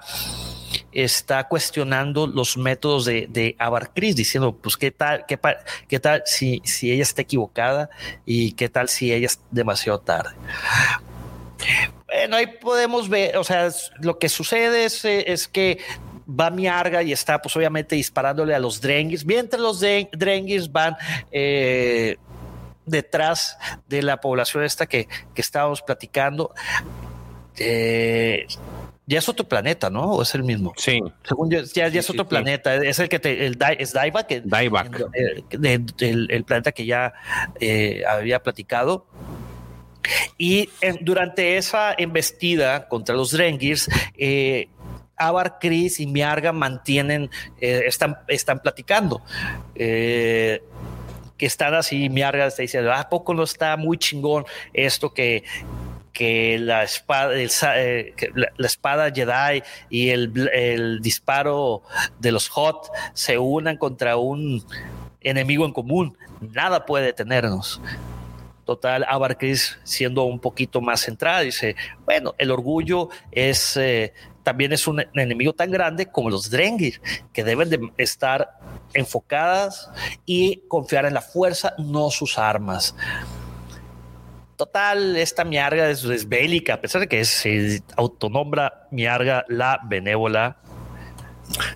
está 0.91 1.47
cuestionando 1.47 2.27
los 2.27 2.57
métodos 2.57 3.05
de, 3.05 3.27
de 3.29 3.55
Abarcris, 3.59 4.15
diciendo, 4.15 4.55
pues, 4.55 4.77
¿qué 4.77 4.91
tal, 4.91 5.25
qué, 5.27 5.39
qué 5.87 5.99
tal 5.99 6.23
si, 6.25 6.61
si 6.65 6.91
ella 6.91 7.03
está 7.03 7.21
equivocada 7.21 7.89
y 8.25 8.53
qué 8.53 8.69
tal 8.69 8.89
si 8.89 9.11
ella 9.13 9.27
es 9.27 9.39
demasiado 9.51 9.99
tarde? 9.99 10.31
Bueno, 12.07 12.37
ahí 12.37 12.47
podemos 12.47 13.07
ver, 13.07 13.37
o 13.37 13.43
sea, 13.43 13.69
lo 13.99 14.19
que 14.19 14.29
sucede 14.29 14.85
es, 14.85 15.05
es 15.05 15.47
que 15.47 15.79
va 16.27 16.49
Miarga 16.49 17.03
y 17.03 17.11
está, 17.11 17.41
pues, 17.41 17.55
obviamente 17.55 17.95
disparándole 17.95 18.53
a 18.53 18.59
los 18.59 18.81
Drengis, 18.81 19.25
mientras 19.25 19.61
los 19.61 19.79
Drengis 19.79 20.71
van... 20.71 20.95
Eh, 21.31 22.17
detrás 22.83 23.57
de 23.87 24.01
la 24.01 24.19
población 24.19 24.63
esta 24.63 24.87
que, 24.87 25.07
que 25.33 25.41
estábamos 25.41 25.81
platicando. 25.81 26.53
Eh, 27.57 28.47
ya 29.11 29.19
es 29.19 29.27
otro 29.27 29.45
planeta, 29.45 29.89
¿no? 29.89 30.13
¿O 30.13 30.21
es 30.21 30.33
el 30.35 30.43
mismo? 30.43 30.73
Sí. 30.77 31.01
Según 31.23 31.51
yo, 31.51 31.61
ya, 31.63 31.87
es 31.87 32.09
otro 32.09 32.27
planeta. 32.29 32.75
Es 32.75 32.97
el 32.99 33.09
que 33.09 33.19
te, 33.19 33.45
el, 33.45 33.57
es 33.77 33.91
Daiva, 33.91 34.25
que 34.25 34.41
El, 35.99 36.43
planeta 36.45 36.71
que 36.71 36.85
ya 36.85 37.13
eh, 37.59 38.03
había 38.07 38.41
platicado. 38.41 39.05
Y 40.37 40.69
durante 41.01 41.57
esa 41.57 41.93
embestida 41.97 42.87
contra 42.87 43.13
los 43.13 43.31
Drengirs, 43.31 43.89
eh, 44.17 44.69
Avar, 45.17 45.57
Chris 45.59 45.99
y 45.99 46.07
Miarga 46.07 46.53
mantienen, 46.53 47.29
eh, 47.59 47.83
están, 47.85 48.17
están 48.29 48.59
platicando. 48.59 49.21
Eh, 49.75 50.63
que 51.37 51.47
están 51.47 51.73
así, 51.73 52.07
Miarga 52.07 52.45
está 52.45 52.61
diciendo, 52.61 52.93
¿a 52.93 53.09
poco 53.09 53.33
no 53.33 53.43
está 53.43 53.75
muy 53.75 53.97
chingón 53.97 54.45
esto 54.73 55.11
que, 55.11 55.43
que 56.13 56.59
la 56.59 56.83
espada, 56.83 57.33
eh, 57.35 58.13
la, 58.35 58.67
espada 58.67 59.11
Jedi 59.11 59.63
y 59.89 60.09
el, 60.09 60.99
disparo 61.01 61.83
de 62.19 62.31
los 62.31 62.49
Hot 62.49 62.89
se 63.13 63.37
unan 63.37 63.77
contra 63.77 64.17
un 64.17 64.63
enemigo 65.21 65.65
en 65.65 65.73
común. 65.73 66.17
Nada 66.39 66.85
puede 66.85 67.05
detenernos. 67.05 67.81
Total, 68.65 69.05
Abarcris 69.07 69.79
siendo 69.83 70.23
un 70.23 70.39
poquito 70.39 70.81
más 70.81 71.01
centrada, 71.01 71.41
dice, 71.41 71.75
bueno, 72.05 72.35
el 72.37 72.51
orgullo 72.51 73.09
es 73.31 73.75
eh, 73.75 74.13
también 74.43 74.73
es 74.73 74.87
un 74.87 75.03
enemigo 75.13 75.53
tan 75.53 75.71
grande 75.71 76.07
como 76.07 76.29
los 76.29 76.49
Drengir, 76.49 77.01
que 77.33 77.43
deben 77.43 77.69
de 77.69 77.91
estar 77.97 78.59
enfocadas 78.93 79.89
y 80.25 80.63
confiar 80.67 81.05
en 81.05 81.13
la 81.13 81.21
fuerza, 81.21 81.73
no 81.77 82.09
sus 82.09 82.37
armas. 82.37 82.95
Total, 84.61 85.17
esta 85.17 85.43
miarga 85.43 85.89
es, 85.89 86.29
bélica, 86.29 86.75
a 86.75 86.81
pesar 86.81 87.01
de 87.01 87.07
que 87.07 87.25
se 87.25 87.81
autonombra 87.97 88.87
miarga 88.91 89.43
la 89.47 89.79
benévola. 89.83 90.57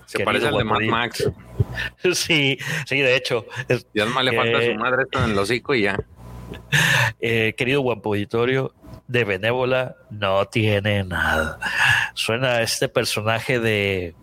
Se 0.06 0.24
parece 0.24 0.50
al 0.50 0.58
de 0.60 0.64
Mad 0.66 0.82
Max. 0.82 1.32
Sí, 2.14 2.60
sí, 2.86 3.00
de 3.00 3.16
hecho. 3.16 3.48
ya 3.92 4.06
más 4.06 4.24
le 4.24 4.36
falta 4.36 4.60
a 4.60 4.62
su 4.62 4.76
madre 4.76 5.02
esto 5.02 5.24
en 5.24 5.32
el 5.32 5.40
hocico 5.40 5.74
y 5.74 5.82
ya. 5.82 5.98
Eh, 7.20 7.56
querido 7.58 7.82
guapo 7.82 8.10
auditorio, 8.10 8.72
de 9.08 9.24
benévola 9.24 9.96
no 10.12 10.46
tiene 10.46 11.04
nada. 11.04 11.58
Suena 12.14 12.50
a 12.50 12.62
este 12.62 12.88
personaje 12.88 13.60
de 13.60 14.14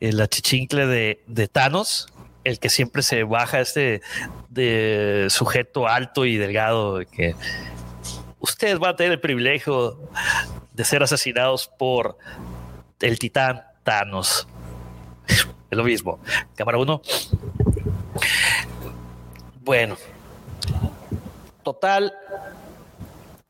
el 0.00 0.20
achichincle 0.20 0.88
de, 0.88 1.22
de 1.28 1.46
Thanos, 1.46 2.11
el 2.44 2.58
que 2.58 2.68
siempre 2.68 3.02
se 3.02 3.22
baja 3.24 3.60
este 3.60 4.02
de 4.48 5.26
sujeto 5.30 5.88
alto 5.88 6.24
y 6.24 6.36
delgado 6.36 7.00
que 7.10 7.34
usted 8.40 8.78
va 8.78 8.90
a 8.90 8.96
tener 8.96 9.12
el 9.12 9.20
privilegio 9.20 9.98
de 10.72 10.84
ser 10.84 11.02
asesinados 11.02 11.70
por 11.78 12.16
el 13.00 13.18
titán 13.18 13.62
Thanos. 13.82 14.48
Es 15.26 15.78
lo 15.78 15.84
mismo. 15.84 16.20
Cámara 16.54 16.78
1. 16.78 17.02
Bueno. 19.60 19.96
Total. 21.62 22.12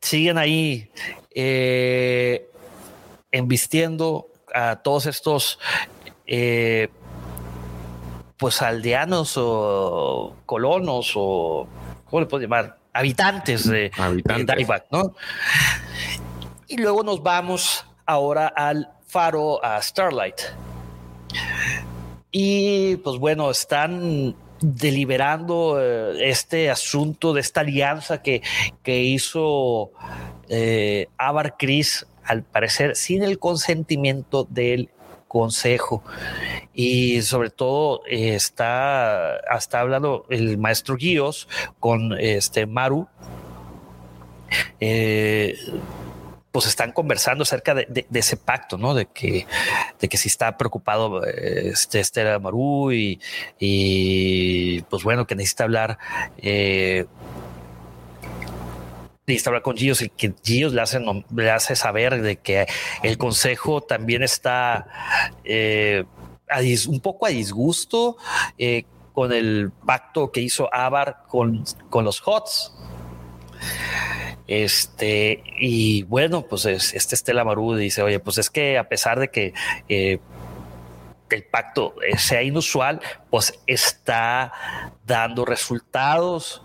Siguen 0.00 0.36
ahí 0.38 0.90
eh, 1.34 2.48
embistiendo 3.30 4.28
a 4.54 4.76
todos 4.76 5.06
estos 5.06 5.58
eh, 6.26 6.88
pues 8.42 8.60
aldeanos 8.60 9.34
o 9.36 10.34
colonos 10.46 11.12
o 11.14 11.68
¿cómo 12.10 12.18
le 12.22 12.26
puedo 12.26 12.42
llamar? 12.42 12.76
Habitantes 12.92 13.70
de, 13.70 13.92
Habitantes. 13.96 14.66
¿no? 14.90 15.14
Y 16.66 16.76
luego 16.78 17.04
nos 17.04 17.22
vamos 17.22 17.86
ahora 18.04 18.48
al 18.48 18.90
faro 19.06 19.64
a 19.64 19.80
Starlight. 19.80 20.40
Y 22.32 22.96
pues 22.96 23.16
bueno, 23.20 23.48
están 23.48 24.34
deliberando 24.60 25.80
eh, 25.80 26.28
este 26.28 26.68
asunto 26.68 27.34
de 27.34 27.42
esta 27.42 27.60
alianza 27.60 28.22
que, 28.22 28.42
que 28.82 29.04
hizo 29.04 29.92
eh, 30.48 31.06
Avar 31.16 31.56
Chris, 31.56 32.08
al 32.24 32.42
parecer 32.42 32.96
sin 32.96 33.22
el 33.22 33.38
consentimiento 33.38 34.48
del 34.50 34.90
consejo 35.32 36.04
y 36.74 37.22
sobre 37.22 37.48
todo 37.48 38.02
eh, 38.06 38.34
está 38.34 39.36
hasta 39.48 39.80
hablando 39.80 40.26
el 40.28 40.58
maestro 40.58 40.96
Guíos 40.96 41.48
con 41.80 42.12
este 42.20 42.66
Maru 42.66 43.08
eh, 44.78 45.56
pues 46.50 46.66
están 46.66 46.92
conversando 46.92 47.44
acerca 47.44 47.74
de, 47.74 48.06
ese 48.12 48.36
pacto, 48.36 48.76
¿no? 48.76 48.92
De 48.92 49.06
que, 49.06 49.46
de 49.98 50.08
que 50.08 50.18
si 50.18 50.28
está 50.28 50.58
preocupado 50.58 51.24
este, 51.24 52.00
este 52.00 52.38
Maru 52.38 52.92
y, 52.92 53.18
y, 53.58 54.82
pues 54.82 55.02
bueno, 55.02 55.26
que 55.26 55.34
necesita 55.34 55.64
hablar 55.64 55.96
eh, 56.36 57.06
necesita 59.32 59.50
hablar 59.50 59.62
con 59.62 59.76
Gios 59.76 60.02
y 60.02 60.08
que 60.08 60.32
Gios 60.42 60.72
le 60.72 60.80
hace, 60.80 61.00
le 61.34 61.50
hace 61.50 61.76
saber 61.76 62.22
de 62.22 62.36
que 62.36 62.66
el 63.02 63.18
consejo 63.18 63.80
también 63.80 64.22
está 64.22 64.86
eh, 65.44 66.04
un 66.88 67.00
poco 67.00 67.26
a 67.26 67.30
disgusto 67.30 68.16
eh, 68.58 68.84
con 69.12 69.32
el 69.32 69.72
pacto 69.84 70.30
que 70.32 70.40
hizo 70.40 70.72
Avar 70.72 71.24
con, 71.28 71.64
con 71.90 72.04
los 72.04 72.22
HOTS. 72.24 72.72
Este, 74.48 75.42
y 75.58 76.02
bueno, 76.02 76.42
pues 76.42 76.66
este 76.66 77.14
Estela 77.14 77.44
Maru 77.44 77.74
dice, 77.74 78.02
oye, 78.02 78.18
pues 78.18 78.38
es 78.38 78.50
que 78.50 78.76
a 78.76 78.88
pesar 78.88 79.18
de 79.18 79.28
que 79.28 79.54
eh, 79.88 80.18
el 81.34 81.44
pacto 81.44 81.94
sea 82.16 82.42
inusual, 82.42 83.00
pues 83.30 83.58
está 83.66 84.52
dando 85.06 85.44
resultados. 85.44 86.62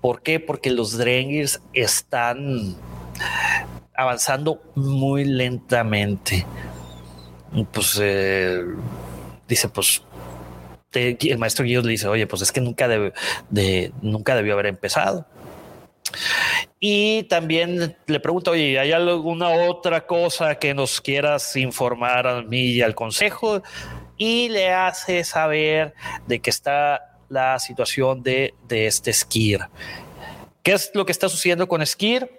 ¿Por 0.00 0.22
qué? 0.22 0.40
Porque 0.40 0.70
los 0.70 0.96
Drengirs 0.96 1.60
están 1.72 2.76
avanzando 3.94 4.62
muy 4.74 5.24
lentamente. 5.24 6.46
Pues 7.72 7.98
eh, 8.00 8.62
dice, 9.48 9.68
pues 9.68 10.02
el 10.92 11.38
maestro 11.38 11.64
Guido 11.64 11.82
le 11.82 11.90
dice, 11.90 12.08
oye, 12.08 12.26
pues 12.26 12.42
es 12.42 12.52
que 12.52 12.60
nunca, 12.60 12.88
de, 12.88 13.92
nunca 14.00 14.34
debió 14.34 14.54
haber 14.54 14.66
empezado. 14.66 15.26
Y 16.80 17.24
también 17.24 17.96
le 18.06 18.20
pregunto, 18.20 18.52
oye, 18.52 18.78
¿hay 18.78 18.92
alguna 18.92 19.50
otra 19.50 20.06
cosa 20.06 20.54
que 20.54 20.74
nos 20.74 21.00
quieras 21.00 21.56
informar 21.56 22.26
a 22.26 22.42
mí 22.42 22.66
y 22.66 22.82
al 22.82 22.94
consejo? 22.94 23.62
Y 24.18 24.48
le 24.48 24.70
hace 24.72 25.24
saber 25.24 25.94
de 26.26 26.40
que 26.40 26.50
está 26.50 27.16
la 27.28 27.58
situación 27.58 28.22
de, 28.22 28.54
este 28.68 29.12
Skir. 29.12 29.60
¿Qué 30.62 30.72
es 30.72 30.90
lo 30.94 31.06
que 31.06 31.12
está 31.12 31.28
sucediendo 31.28 31.68
con 31.68 31.84
Skir? 31.86 32.30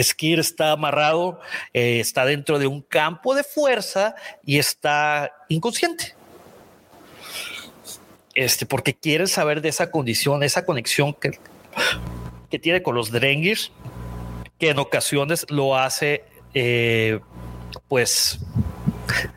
Skir 0.00 0.38
está 0.38 0.72
amarrado, 0.72 1.40
eh, 1.74 2.00
está 2.00 2.24
dentro 2.24 2.58
de 2.58 2.66
un 2.66 2.80
campo 2.80 3.34
de 3.34 3.44
fuerza 3.44 4.14
y 4.44 4.58
está 4.58 5.32
inconsciente. 5.48 6.14
Este, 8.34 8.64
porque 8.64 8.94
quiere 8.94 9.26
saber 9.26 9.60
de 9.60 9.68
esa 9.68 9.90
condición, 9.90 10.42
esa 10.42 10.64
conexión 10.64 11.14
que, 11.14 11.38
que 12.48 12.58
tiene 12.58 12.82
con 12.82 12.94
los 12.94 13.10
Drengis, 13.10 13.72
que 14.58 14.70
en 14.70 14.78
ocasiones 14.78 15.46
lo 15.50 15.76
hace, 15.76 16.24
eh, 16.54 17.18
pues, 17.88 18.38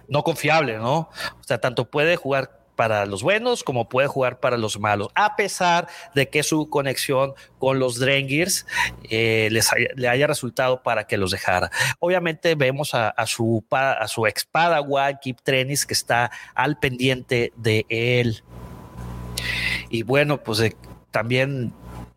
no 0.07 0.23
confiable, 0.23 0.77
¿no? 0.77 1.09
O 1.39 1.43
sea, 1.43 1.59
tanto 1.59 1.89
puede 1.89 2.15
jugar 2.15 2.63
para 2.75 3.05
los 3.05 3.21
buenos 3.23 3.63
como 3.63 3.87
puede 3.87 4.07
jugar 4.07 4.39
para 4.39 4.57
los 4.57 4.79
malos, 4.79 5.09
a 5.15 5.35
pesar 5.35 5.87
de 6.15 6.29
que 6.29 6.43
su 6.43 6.69
conexión 6.69 7.33
con 7.59 7.79
los 7.79 7.99
Drengirs 7.99 8.65
eh, 9.09 9.49
les 9.51 9.69
le 9.95 10.07
haya 10.07 10.27
resultado 10.27 10.81
para 10.81 11.05
que 11.05 11.17
los 11.17 11.31
dejara. 11.31 11.71
Obviamente 11.99 12.55
vemos 12.55 12.93
a, 12.93 13.13
su, 13.25 13.63
a 13.71 14.07
su 14.07 14.25
ex 14.25 14.45
Padawan, 14.45 15.19
Kip 15.21 15.39
Trenis, 15.43 15.85
que 15.85 15.93
está 15.93 16.31
al 16.55 16.77
pendiente 16.79 17.53
de 17.55 17.85
él. 17.89 18.43
Y 19.89 20.03
bueno, 20.03 20.43
pues 20.43 20.59
eh, 20.59 20.75
también 21.11 21.73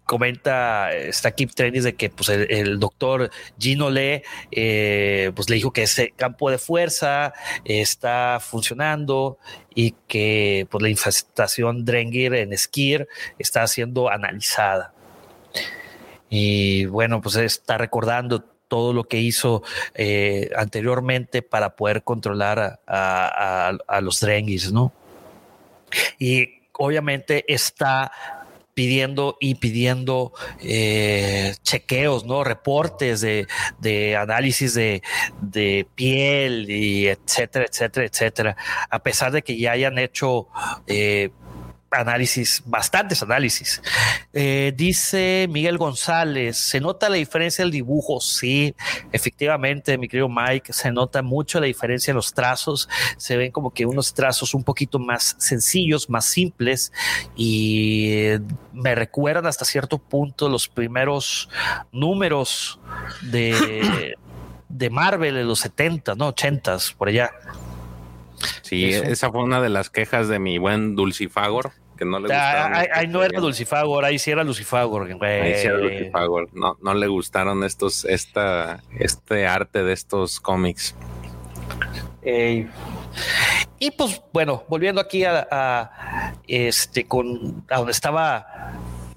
comenta 0.06 0.92
está 0.92 1.32
Kip 1.32 1.50
Trenis 1.52 1.84
de 1.84 1.94
que 1.96 2.08
pues 2.10 2.28
el, 2.28 2.78
doctor 2.78 3.30
Gino 3.58 3.90
Le 3.90 4.22
eh, 4.50 5.32
pues 5.34 5.50
le 5.50 5.56
dijo 5.56 5.72
que 5.72 5.82
ese 5.82 6.12
campo 6.12 6.50
de 6.50 6.58
fuerza 6.58 7.34
está 7.64 8.38
funcionando 8.40 9.38
y 9.74 9.94
que 10.06 10.66
pues 10.70 10.80
la 10.80 10.88
infestación 10.88 11.84
Drengir 11.84 12.34
en 12.34 12.56
Skir 12.56 13.08
está 13.38 13.66
siendo 13.66 14.08
analizada 14.08 14.94
y 16.30 16.86
bueno 16.86 17.20
pues 17.20 17.36
está 17.36 17.76
recordando 17.76 18.42
todo 18.68 18.92
lo 18.92 19.04
que 19.04 19.18
hizo 19.18 19.62
eh, 19.94 20.50
anteriormente 20.56 21.42
para 21.42 21.76
poder 21.76 22.02
controlar 22.02 22.80
a, 22.86 24.00
los 24.00 24.20
Drengirs, 24.20 24.72
¿no? 24.72 24.92
Y 26.18 26.62
obviamente 26.72 27.44
está 27.52 28.10
pidiendo 28.76 29.38
y 29.40 29.54
pidiendo 29.54 30.34
eh, 30.60 31.54
chequeos, 31.62 32.26
¿no? 32.26 32.44
Reportes 32.44 33.22
de, 33.22 34.16
análisis 34.16 34.74
de, 34.74 35.86
piel 35.94 36.70
y 36.70 37.08
etcétera, 37.08 37.64
etcétera, 37.64 38.06
etcétera. 38.06 38.56
A 38.90 39.02
pesar 39.02 39.32
de 39.32 39.40
que 39.40 39.56
ya 39.56 39.72
hayan 39.72 39.98
hecho 39.98 40.48
eh, 40.86 41.30
análisis, 42.00 42.62
bastantes 42.64 43.22
análisis. 43.22 43.82
Eh, 44.32 44.72
dice 44.76 45.46
Miguel 45.50 45.78
González, 45.78 46.56
¿se 46.56 46.80
nota 46.80 47.08
la 47.08 47.16
diferencia 47.16 47.64
del 47.64 47.72
dibujo? 47.72 48.20
Sí, 48.20 48.74
efectivamente, 49.12 49.98
mi 49.98 50.08
querido 50.08 50.28
Mike, 50.28 50.72
se 50.72 50.92
nota 50.92 51.22
mucho 51.22 51.60
la 51.60 51.66
diferencia 51.66 52.10
en 52.10 52.16
los 52.16 52.32
trazos. 52.32 52.88
Se 53.16 53.36
ven 53.36 53.52
como 53.52 53.72
que 53.72 53.86
unos 53.86 54.14
trazos 54.14 54.54
un 54.54 54.64
poquito 54.64 54.98
más 54.98 55.36
sencillos, 55.38 56.10
más 56.10 56.26
simples 56.26 56.92
y 57.34 58.10
eh, 58.12 58.40
me 58.72 58.94
recuerdan 58.94 59.46
hasta 59.46 59.64
cierto 59.64 59.98
punto 59.98 60.48
los 60.48 60.68
primeros 60.68 61.48
números 61.92 62.78
de, 63.22 64.14
de 64.68 64.90
Marvel 64.90 65.34
de 65.34 65.44
los 65.44 65.60
70, 65.60 66.14
¿no? 66.14 66.28
80 66.28 66.76
por 66.96 67.08
allá. 67.08 67.30
Sí, 68.62 68.84
esa 68.86 69.30
fue 69.30 69.42
una 69.42 69.60
de 69.60 69.68
las 69.68 69.90
quejas 69.90 70.28
de 70.28 70.38
mi 70.38 70.58
buen 70.58 70.96
Dulcifagor, 70.96 71.72
que 71.96 72.04
no 72.04 72.18
le 72.18 72.24
gustaba. 72.24 72.84
Ahí, 72.92 73.06
no 73.08 73.22
era 73.22 73.40
Dulcifagor, 73.40 74.04
ahí 74.04 74.18
sí 74.18 74.30
era 74.30 74.44
Lucifagor. 74.44 75.08
Ahí 75.22 75.54
sí 75.54 75.66
era 75.66 75.78
Lucifagor. 75.78 76.48
No, 76.52 76.76
no 76.82 76.94
le 76.94 77.06
gustaron 77.06 77.64
estos, 77.64 78.04
esta, 78.04 78.82
este 78.98 79.46
arte 79.46 79.82
de 79.82 79.92
estos 79.92 80.40
cómics. 80.40 80.94
y 83.78 83.90
pues 83.92 84.22
bueno, 84.32 84.64
volviendo 84.68 85.00
aquí 85.00 85.24
a, 85.24 86.34
este 86.46 87.06
con 87.06 87.64
a 87.70 87.78
donde 87.78 87.92
estaba 87.92 88.72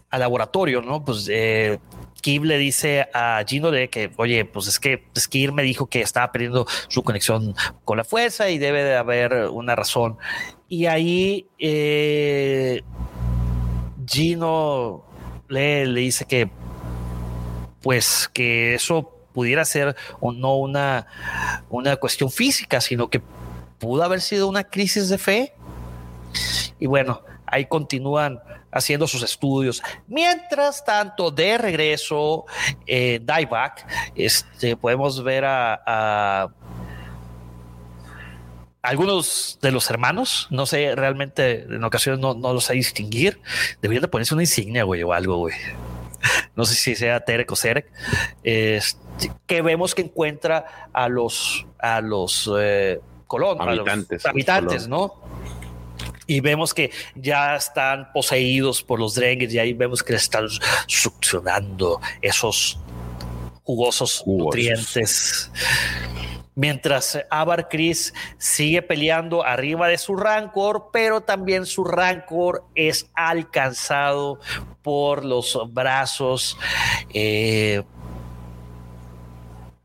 al 0.09 0.19
laboratorio, 0.19 0.81
¿no? 0.81 1.03
Pues 1.03 1.27
eh, 1.31 1.79
Kib 2.21 2.43
le 2.43 2.57
dice 2.57 3.07
a 3.13 3.43
Gino 3.47 3.71
de 3.71 3.89
que, 3.89 4.11
oye, 4.17 4.45
pues 4.45 4.67
es 4.67 4.79
que 4.79 5.05
Skir 5.17 5.51
me 5.51 5.63
dijo 5.63 5.87
que 5.87 6.01
estaba 6.01 6.31
perdiendo 6.31 6.65
su 6.87 7.03
conexión 7.03 7.55
con 7.85 7.97
la 7.97 8.03
fuerza 8.03 8.49
y 8.49 8.57
debe 8.57 8.83
de 8.83 8.95
haber 8.95 9.49
una 9.51 9.75
razón. 9.75 10.17
Y 10.69 10.85
ahí 10.85 11.47
eh, 11.57 12.81
Gino 14.05 15.03
le, 15.47 15.85
dice 15.87 16.25
que, 16.25 16.49
pues 17.81 18.29
que 18.31 18.75
eso 18.75 19.11
pudiera 19.33 19.65
ser 19.65 19.95
o 20.19 20.31
no 20.31 20.57
una, 20.57 21.07
una 21.69 21.95
cuestión 21.95 22.29
física, 22.29 22.81
sino 22.81 23.09
que 23.09 23.21
pudo 23.79 24.03
haber 24.03 24.21
sido 24.21 24.47
una 24.47 24.63
crisis 24.63 25.09
de 25.09 25.17
fe. 25.17 25.53
Y 26.79 26.85
bueno, 26.85 27.23
ahí 27.47 27.65
continúan 27.65 28.39
haciendo 28.71 29.07
sus 29.07 29.23
estudios. 29.23 29.81
Mientras 30.07 30.83
tanto, 30.85 31.31
de 31.31 31.57
regreso, 31.57 32.45
eh, 32.85 33.19
Dieback, 33.21 33.85
este, 34.15 34.75
podemos 34.75 35.23
ver 35.23 35.45
a, 35.45 36.49
algunos 38.81 39.59
de 39.61 39.71
los 39.71 39.89
hermanos, 39.89 40.47
no 40.49 40.65
sé, 40.65 40.95
realmente 40.95 41.63
en 41.63 41.83
ocasiones 41.83 42.19
no, 42.19 42.33
los 42.35 42.65
sé 42.65 42.73
distinguir. 42.73 43.41
Deberían 43.81 44.01
de 44.01 44.07
ponerse 44.07 44.33
una 44.33 44.43
insignia, 44.43 44.83
güey, 44.83 45.03
o 45.03 45.13
algo, 45.13 45.37
güey. 45.37 45.55
No 46.55 46.65
sé 46.65 46.75
si 46.75 46.95
sea 46.95 47.21
Terek 47.21 47.49
o 47.49 47.55
Serek. 47.55 47.89
Este, 48.43 49.31
que 49.47 49.61
vemos 49.61 49.95
que 49.95 50.01
encuentra 50.01 50.89
a 50.91 51.07
los, 51.07 51.65
a 51.77 52.01
los 52.01 52.51
eh, 52.59 52.99
colonos, 53.25 53.65
habitantes, 53.65 54.25
habitantes, 54.25 54.87
¿no? 54.89 55.13
y 56.29 56.41
vemos 56.41 56.75
que 56.75 56.91
ya 57.15 57.55
están 57.55 58.11
poseídos 58.13 58.83
por 58.83 58.99
los 58.99 59.15
Drengir 59.15 59.51
y 59.51 59.57
ahí 59.57 59.73
vemos 59.73 60.03
que 60.03 60.13
están 60.13 60.47
succionando 60.85 61.99
esos 62.21 62.77
jugosos 63.63 64.23
nutrientes. 64.27 65.51
Mientras 66.55 67.17
Abar 67.29 67.69
Chris 67.69 68.13
sigue 68.37 68.81
peleando 68.81 69.45
arriba 69.45 69.87
de 69.87 69.97
su 69.97 70.15
Rancor, 70.15 70.89
pero 70.91 71.21
también 71.21 71.65
su 71.65 71.83
Rancor 71.83 72.65
es 72.75 73.09
alcanzado 73.13 74.39
por 74.81 75.23
los 75.23 75.57
brazos 75.71 76.57
eh, 77.13 77.83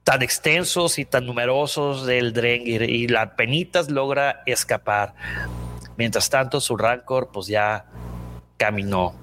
tan 0.04 0.22
extensos 0.22 0.98
y 0.98 1.04
tan 1.04 1.26
numerosos 1.26 2.06
del 2.06 2.32
Drengir 2.32 2.82
y 2.82 3.08
la 3.08 3.36
penitas 3.36 3.90
logra 3.90 4.42
escapar. 4.44 5.14
Mientras 5.96 6.28
tanto, 6.28 6.60
su 6.60 6.76
Rancor 6.76 7.30
pues 7.32 7.46
ya 7.46 7.86
caminó. 8.56 9.14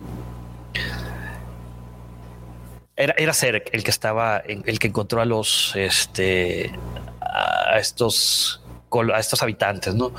Era, 2.95 3.13
era 3.17 3.33
el 3.71 3.83
que 3.83 3.89
estaba, 3.89 4.37
el 4.37 4.79
que 4.79 4.87
encontró 4.87 5.21
a 5.21 5.25
los, 5.25 5.75
este, 5.75 6.71
a 7.31 7.77
estos, 7.79 8.61
a 9.13 9.19
estos 9.19 9.41
habitantes, 9.41 9.95
¿no? 9.95 10.13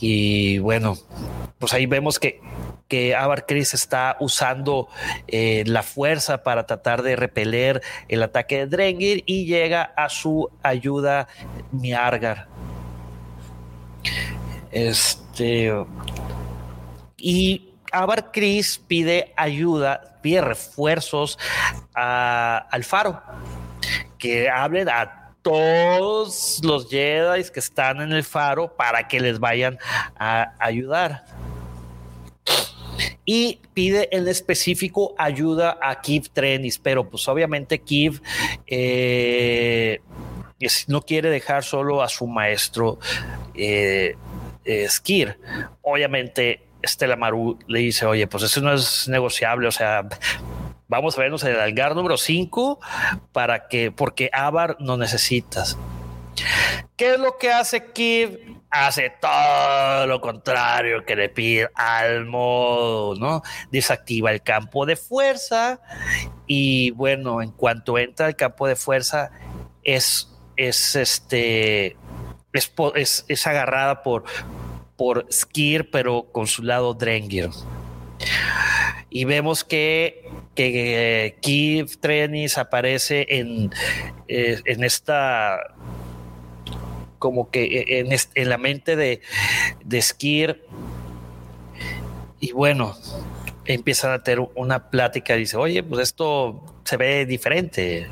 Y 0.00 0.58
bueno, 0.58 0.96
pues 1.58 1.72
ahí 1.74 1.86
vemos 1.86 2.18
que, 2.18 2.40
que 2.88 3.14
Abar 3.14 3.46
Chris 3.46 3.74
está 3.74 4.16
usando 4.20 4.88
eh, 5.28 5.64
la 5.66 5.82
fuerza 5.82 6.42
para 6.42 6.66
tratar 6.66 7.02
de 7.02 7.16
repeler 7.16 7.82
el 8.08 8.22
ataque 8.22 8.58
de 8.58 8.66
Drengir 8.66 9.22
y 9.26 9.46
llega 9.46 9.82
a 9.96 10.08
su 10.08 10.50
ayuda 10.62 11.28
Miargar. 11.70 12.48
Este. 14.70 15.72
Y 17.16 17.74
Abar 17.92 18.32
Chris 18.32 18.82
pide 18.88 19.32
ayuda, 19.36 20.18
pide 20.22 20.40
refuerzos 20.40 21.38
al 21.94 22.84
faro. 22.84 23.22
Que 24.18 24.48
hablen 24.48 24.88
a 24.88 25.21
todos 25.42 26.60
los 26.62 26.88
Jedi 26.88 27.44
que 27.52 27.60
están 27.60 28.00
en 28.00 28.12
el 28.12 28.24
faro 28.24 28.74
para 28.74 29.08
que 29.08 29.20
les 29.20 29.38
vayan 29.38 29.78
a 30.16 30.54
ayudar. 30.58 31.24
Y 33.24 33.60
pide 33.74 34.08
en 34.16 34.26
específico 34.28 35.14
ayuda 35.18 35.78
a 35.80 36.00
Kiv 36.00 36.28
Trenis, 36.30 36.78
pero 36.78 37.08
pues 37.08 37.26
obviamente 37.28 37.80
Kiv 37.80 38.20
eh, 38.66 40.00
no 40.86 41.02
quiere 41.02 41.30
dejar 41.30 41.64
solo 41.64 42.02
a 42.02 42.08
su 42.08 42.26
maestro. 42.26 42.98
Eh, 43.54 44.16
eh, 44.64 44.88
Skir. 44.88 45.38
Obviamente, 45.82 46.62
Estela 46.82 47.16
Maru 47.16 47.58
le 47.66 47.80
dice, 47.80 48.06
oye, 48.06 48.26
pues 48.26 48.44
eso 48.44 48.60
no 48.60 48.72
es 48.72 49.08
negociable, 49.08 49.68
o 49.68 49.72
sea, 49.72 50.08
vamos 50.92 51.16
a 51.16 51.22
vernos 51.22 51.42
en 51.44 51.52
el 51.52 51.60
algar 51.60 51.96
número 51.96 52.18
5 52.18 52.78
para 53.32 53.66
que, 53.68 53.90
porque 53.90 54.28
Avar 54.30 54.76
no 54.78 54.98
necesitas. 54.98 55.78
¿Qué 56.96 57.14
es 57.14 57.18
lo 57.18 57.38
que 57.38 57.50
hace 57.50 57.92
Kid? 57.92 58.28
Hace 58.68 59.10
todo 59.18 60.06
lo 60.06 60.20
contrario 60.20 61.04
que 61.06 61.16
le 61.16 61.30
pide 61.30 61.70
al 61.74 62.26
modo, 62.26 63.14
¿no? 63.16 63.42
Desactiva 63.70 64.32
el 64.32 64.42
campo 64.42 64.84
de 64.84 64.96
fuerza 64.96 65.80
y 66.46 66.90
bueno, 66.90 67.40
en 67.40 67.52
cuanto 67.52 67.96
entra 67.96 68.28
el 68.28 68.36
campo 68.36 68.66
de 68.66 68.76
fuerza 68.76 69.30
es, 69.84 70.30
es 70.56 70.94
este, 70.94 71.96
es, 72.52 73.46
agarrada 73.46 74.02
por, 74.02 74.24
por 74.96 75.26
Skir, 75.32 75.90
pero 75.90 76.26
con 76.32 76.46
su 76.46 76.62
lado 76.62 76.92
Drengir. 76.92 77.48
Y 79.08 79.24
vemos 79.24 79.64
que, 79.64 80.30
que 80.54 81.26
eh, 81.26 81.86
Trenis 82.00 82.58
aparece 82.58 83.26
en, 83.28 83.70
eh, 84.28 84.60
en 84.64 84.84
esta 84.84 85.74
como 87.18 87.50
que 87.50 87.64
eh, 87.64 88.00
en, 88.00 88.08
en 88.34 88.48
la 88.48 88.58
mente 88.58 88.96
de, 88.96 89.20
de 89.84 90.02
Skir 90.02 90.66
y 92.40 92.50
bueno, 92.50 92.96
empiezan 93.64 94.12
a 94.12 94.22
tener 94.22 94.48
una 94.56 94.90
plática, 94.90 95.34
dice, 95.34 95.56
oye, 95.56 95.82
pues 95.84 96.02
esto 96.02 96.60
se 96.84 96.96
ve 96.96 97.24
diferente. 97.24 98.08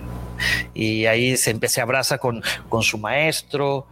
Y 0.73 1.07
ahí 1.07 1.37
se 1.37 1.51
a 1.51 1.83
abraza 1.83 2.19
con, 2.19 2.43
con 2.69 2.83
su 2.83 2.97
maestro 2.97 3.89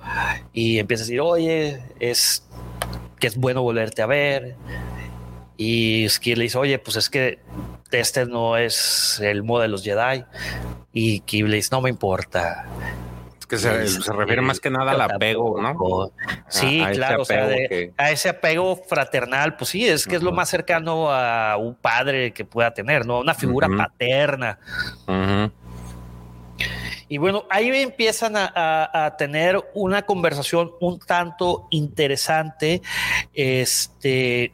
y 0.53 0.79
empieza 0.79 1.03
a 1.03 1.07
decir, 1.07 1.21
oye, 1.21 1.83
es 1.99 2.45
que 3.19 3.27
es 3.27 3.37
bueno 3.37 3.63
volverte 3.63 4.01
a 4.01 4.07
ver. 4.07 4.55
Y 5.57 6.09
Skir 6.09 6.39
le 6.39 6.45
dice, 6.45 6.59
oye, 6.59 6.79
pues 6.79 6.97
es 6.97 7.11
que 7.11 7.41
este 7.93 8.27
no 8.27 8.57
es 8.57 9.21
el 9.21 9.43
modo 9.43 9.63
de 9.63 9.69
los 9.69 9.83
Jedi. 9.83 10.25
Y 10.93 11.21
Kib 11.21 11.47
le 11.47 11.57
dice, 11.57 11.69
no 11.73 11.81
me 11.81 11.91
importa. 11.91 12.67
Es 13.39 13.47
que 13.47 13.59
se, 13.59 13.71
refiere 14.13 14.43
más 14.43 14.61
que 14.61 14.71
nada 14.71 14.93
al 14.93 15.01
apego, 15.01 15.61
¿no? 15.61 16.11
Sí, 16.49 16.83
claro, 16.93 17.23
o 17.23 17.25
sea, 17.25 17.49
a 17.97 18.11
ese 18.11 18.29
apego 18.29 18.77
fraternal, 18.77 19.57
pues 19.57 19.71
sí, 19.71 19.87
es 19.89 20.07
que 20.07 20.17
es 20.17 20.23
lo 20.23 20.33
más 20.33 20.49
cercano 20.49 21.11
a 21.11 21.57
un 21.57 21.75
padre 21.75 22.33
que 22.33 22.45
pueda 22.45 22.73
tener, 22.75 23.07
¿no? 23.07 23.21
Una 23.21 23.35
figura 23.35 23.69
paterna. 23.69 24.59
Y 27.09 27.17
bueno, 27.17 27.45
ahí 27.49 27.71
empiezan 27.71 28.35
a, 28.37 29.15
tener 29.17 29.59
una 29.75 30.03
conversación 30.03 30.73
un 30.81 30.99
tanto 30.99 31.67
interesante, 31.71 32.83
este, 33.33 34.53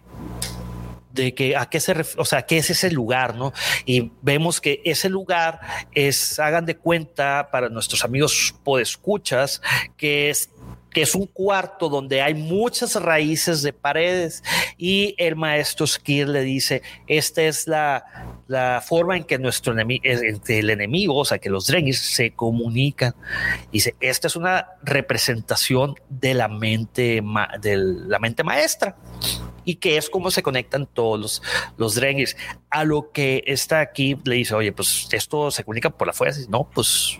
de 1.14 1.34
que 1.34 1.56
a 1.56 1.66
qué 1.66 1.80
se, 1.80 1.94
o 2.16 2.24
sea, 2.24 2.42
qué 2.42 2.58
es 2.58 2.70
ese 2.70 2.90
lugar, 2.90 3.36
¿no? 3.36 3.52
Y 3.86 4.10
vemos 4.20 4.60
que 4.60 4.82
ese 4.84 5.08
lugar 5.08 5.60
es, 5.92 6.38
hagan 6.38 6.66
de 6.66 6.76
cuenta 6.76 7.48
para 7.50 7.68
nuestros 7.68 8.04
amigos 8.04 8.54
podescuchas, 8.64 9.62
que 9.96 10.30
es 10.30 10.50
que 10.94 11.02
es 11.02 11.14
un 11.16 11.26
cuarto 11.26 11.88
donde 11.88 12.22
hay 12.22 12.34
muchas 12.34 12.94
raíces 12.94 13.62
de 13.62 13.72
paredes 13.72 14.44
y 14.78 15.16
el 15.18 15.34
maestro 15.34 15.88
Skir 15.88 16.28
le 16.28 16.42
dice, 16.42 16.82
esta 17.08 17.42
es 17.42 17.66
la, 17.66 18.04
la 18.46 18.80
forma 18.80 19.16
en 19.16 19.24
que 19.24 19.36
nuestro 19.36 19.72
enemigo, 19.72 20.04
el 20.04 20.70
enemigo, 20.70 21.16
o 21.16 21.24
sea, 21.24 21.38
que 21.38 21.50
los 21.50 21.66
Drengis 21.66 21.98
se 21.98 22.30
comunican. 22.30 23.12
Dice, 23.72 23.96
esta 23.98 24.28
es 24.28 24.36
una 24.36 24.68
representación 24.84 25.96
de 26.08 26.34
la 26.34 26.46
mente, 26.46 27.20
de 27.60 27.76
la 27.76 28.20
mente 28.20 28.44
maestra 28.44 28.96
y 29.64 29.76
que 29.76 29.96
es 29.96 30.10
como 30.10 30.30
se 30.30 30.42
conectan 30.42 30.86
todos 30.86 31.20
los, 31.20 31.42
los 31.76 31.94
Drengis. 31.94 32.36
A 32.70 32.84
lo 32.84 33.10
que 33.12 33.42
está 33.46 33.80
aquí 33.80 34.16
le 34.24 34.36
dice, 34.36 34.54
oye, 34.54 34.72
pues 34.72 35.08
esto 35.12 35.50
se 35.50 35.64
comunica 35.64 35.90
por 35.90 36.06
la 36.06 36.12
fuerza. 36.12 36.40
No, 36.48 36.68
pues 36.72 37.18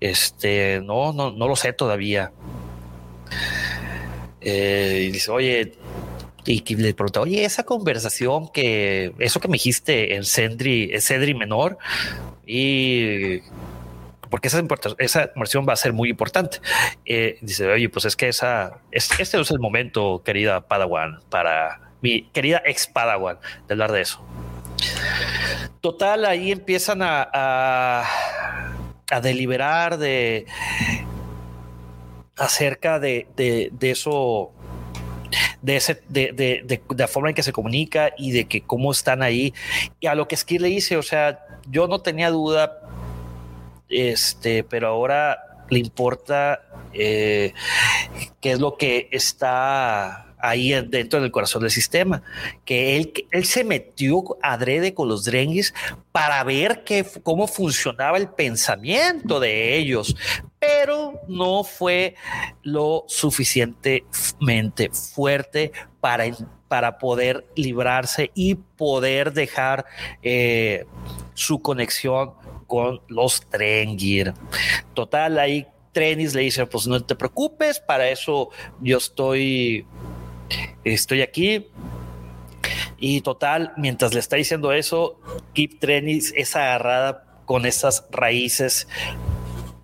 este, 0.00 0.80
no, 0.82 1.12
no, 1.12 1.30
no 1.30 1.48
lo 1.48 1.56
sé 1.56 1.72
todavía. 1.72 2.32
Eh, 4.40 5.06
y 5.08 5.12
dice, 5.12 5.30
oye, 5.30 5.72
y 6.46 6.76
le 6.76 6.94
pregunta, 6.94 7.20
oye, 7.20 7.44
esa 7.44 7.64
conversación 7.64 8.48
que, 8.48 9.14
eso 9.18 9.40
que 9.40 9.48
me 9.48 9.54
dijiste 9.54 10.14
en 10.14 10.24
Cedri, 10.24 10.92
Cedri 11.00 11.34
menor, 11.34 11.78
y 12.46 13.40
porque 14.34 14.48
esa, 14.48 14.64
esa 14.98 15.30
va 15.60 15.72
a 15.72 15.76
ser 15.76 15.92
muy 15.92 16.10
importante. 16.10 16.58
Eh, 17.04 17.38
dice, 17.40 17.68
oye, 17.68 17.88
pues 17.88 18.04
es 18.04 18.16
que 18.16 18.26
esa, 18.26 18.80
este 18.90 19.22
es 19.22 19.50
el 19.52 19.60
momento, 19.60 20.22
querida 20.24 20.62
Padawan, 20.62 21.20
para 21.30 21.92
mi 22.00 22.22
querida 22.32 22.60
ex 22.64 22.88
Padawan, 22.88 23.38
de 23.68 23.74
hablar 23.74 23.92
de 23.92 24.00
eso. 24.00 24.20
Total, 25.80 26.24
ahí 26.24 26.50
empiezan 26.50 27.00
a, 27.00 27.28
a, 29.08 29.20
deliberar 29.20 29.98
de 29.98 30.46
acerca 32.36 32.98
de, 32.98 33.28
eso, 33.82 34.50
de, 35.62 35.76
ese, 35.76 36.02
de, 36.08 36.82
la 36.96 37.06
forma 37.06 37.28
en 37.28 37.36
que 37.36 37.44
se 37.44 37.52
comunica 37.52 38.10
y 38.18 38.32
de 38.32 38.46
que 38.46 38.62
cómo 38.62 38.90
están 38.90 39.22
ahí. 39.22 39.54
Y 40.00 40.08
a 40.08 40.16
lo 40.16 40.26
que 40.26 40.36
Skir 40.36 40.60
le 40.60 40.68
dice, 40.70 40.96
o 40.96 41.02
sea, 41.04 41.38
yo 41.70 41.86
no 41.86 42.00
tenía 42.00 42.30
duda, 42.30 42.80
este, 43.88 44.64
pero 44.64 44.88
ahora 44.88 45.38
le 45.70 45.78
importa 45.78 46.60
eh, 46.92 47.52
qué 48.40 48.52
es 48.52 48.60
lo 48.60 48.76
que 48.76 49.08
está 49.10 50.34
ahí 50.44 50.72
dentro 50.86 51.20
del 51.22 51.30
corazón 51.30 51.62
del 51.62 51.70
sistema, 51.70 52.22
que 52.64 52.96
él, 52.96 53.12
él 53.30 53.44
se 53.46 53.64
metió 53.64 54.22
adrede 54.42 54.92
con 54.92 55.08
los 55.08 55.24
Drengis 55.24 55.72
para 56.12 56.44
ver 56.44 56.84
cómo 57.22 57.46
funcionaba 57.46 58.18
el 58.18 58.28
pensamiento 58.28 59.40
de 59.40 59.76
ellos, 59.76 60.14
pero 60.58 61.20
no 61.28 61.64
fue 61.64 62.14
lo 62.62 63.04
suficientemente 63.08 64.90
fuerte 64.90 65.72
para, 66.00 66.24
para 66.68 66.98
poder 66.98 67.46
librarse 67.56 68.30
y 68.34 68.56
poder 68.56 69.32
dejar 69.32 69.86
eh, 70.22 70.84
su 71.32 71.62
conexión 71.62 72.34
con 72.66 73.00
los 73.08 73.42
Drengir. 73.50 74.34
Total, 74.94 75.38
ahí 75.38 75.66
Trenis 75.92 76.34
le 76.34 76.42
dice, 76.42 76.66
pues 76.66 76.86
no 76.86 77.00
te 77.02 77.14
preocupes, 77.14 77.80
para 77.80 78.08
eso 78.08 78.50
yo 78.80 78.98
estoy 78.98 79.86
estoy 80.84 81.22
aquí. 81.22 81.68
Y 82.98 83.20
total, 83.20 83.72
mientras 83.76 84.14
le 84.14 84.20
está 84.20 84.36
diciendo 84.36 84.72
eso, 84.72 85.20
Kip 85.52 85.78
Trenis 85.78 86.32
es 86.36 86.56
agarrada 86.56 87.42
con 87.44 87.66
esas 87.66 88.06
raíces 88.10 88.88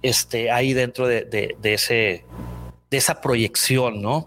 este, 0.02 0.50
ahí 0.50 0.72
dentro 0.72 1.06
de, 1.06 1.56
ese, 1.62 2.24
de 2.90 2.96
esa 2.96 3.20
proyección, 3.20 4.00
¿no? 4.00 4.26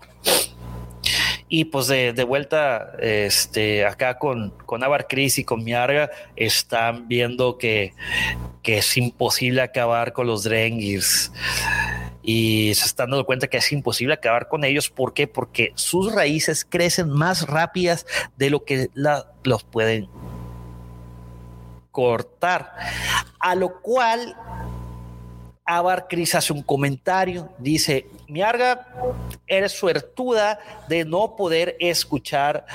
Y 1.55 1.65
pues 1.65 1.85
de, 1.85 2.23
vuelta, 2.23 2.93
este, 2.97 3.85
acá 3.85 4.17
con, 4.17 4.49
con 4.65 4.83
Avar 4.83 5.05
Chris 5.07 5.37
y 5.37 5.43
con 5.43 5.63
Miarga, 5.63 6.09
están 6.35 7.07
viendo 7.07 7.59
que, 7.59 7.93
que 8.63 8.79
es 8.79 8.97
imposible 8.97 9.61
acabar 9.61 10.13
con 10.13 10.25
los 10.25 10.45
Drengirs 10.45 11.31
y 12.23 12.73
se 12.73 12.85
están 12.87 13.11
dando 13.11 13.23
cuenta 13.27 13.45
que 13.45 13.57
es 13.57 13.71
imposible 13.71 14.15
acabar 14.15 14.47
con 14.47 14.63
ellos. 14.63 14.89
¿Por 14.89 15.13
qué? 15.13 15.27
Porque 15.27 15.73
sus 15.75 16.11
raíces 16.11 16.65
crecen 16.65 17.11
más 17.11 17.45
rápidas 17.45 18.07
de 18.35 18.49
lo 18.49 18.65
que 18.65 18.89
los 19.43 19.63
pueden 19.63 20.09
cortar. 21.91 22.73
A 23.37 23.53
lo 23.53 23.79
cual 23.79 24.35
Abar 25.65 26.07
Cris 26.07 26.35
hace 26.35 26.51
un 26.51 26.61
comentario, 26.61 27.49
dice, 27.57 28.07
Miarga, 28.27 28.87
eres 29.47 29.71
suertuda 29.71 30.59
de 30.89 31.05
no 31.05 31.35
poder 31.35 31.77
escuchar 31.79 32.65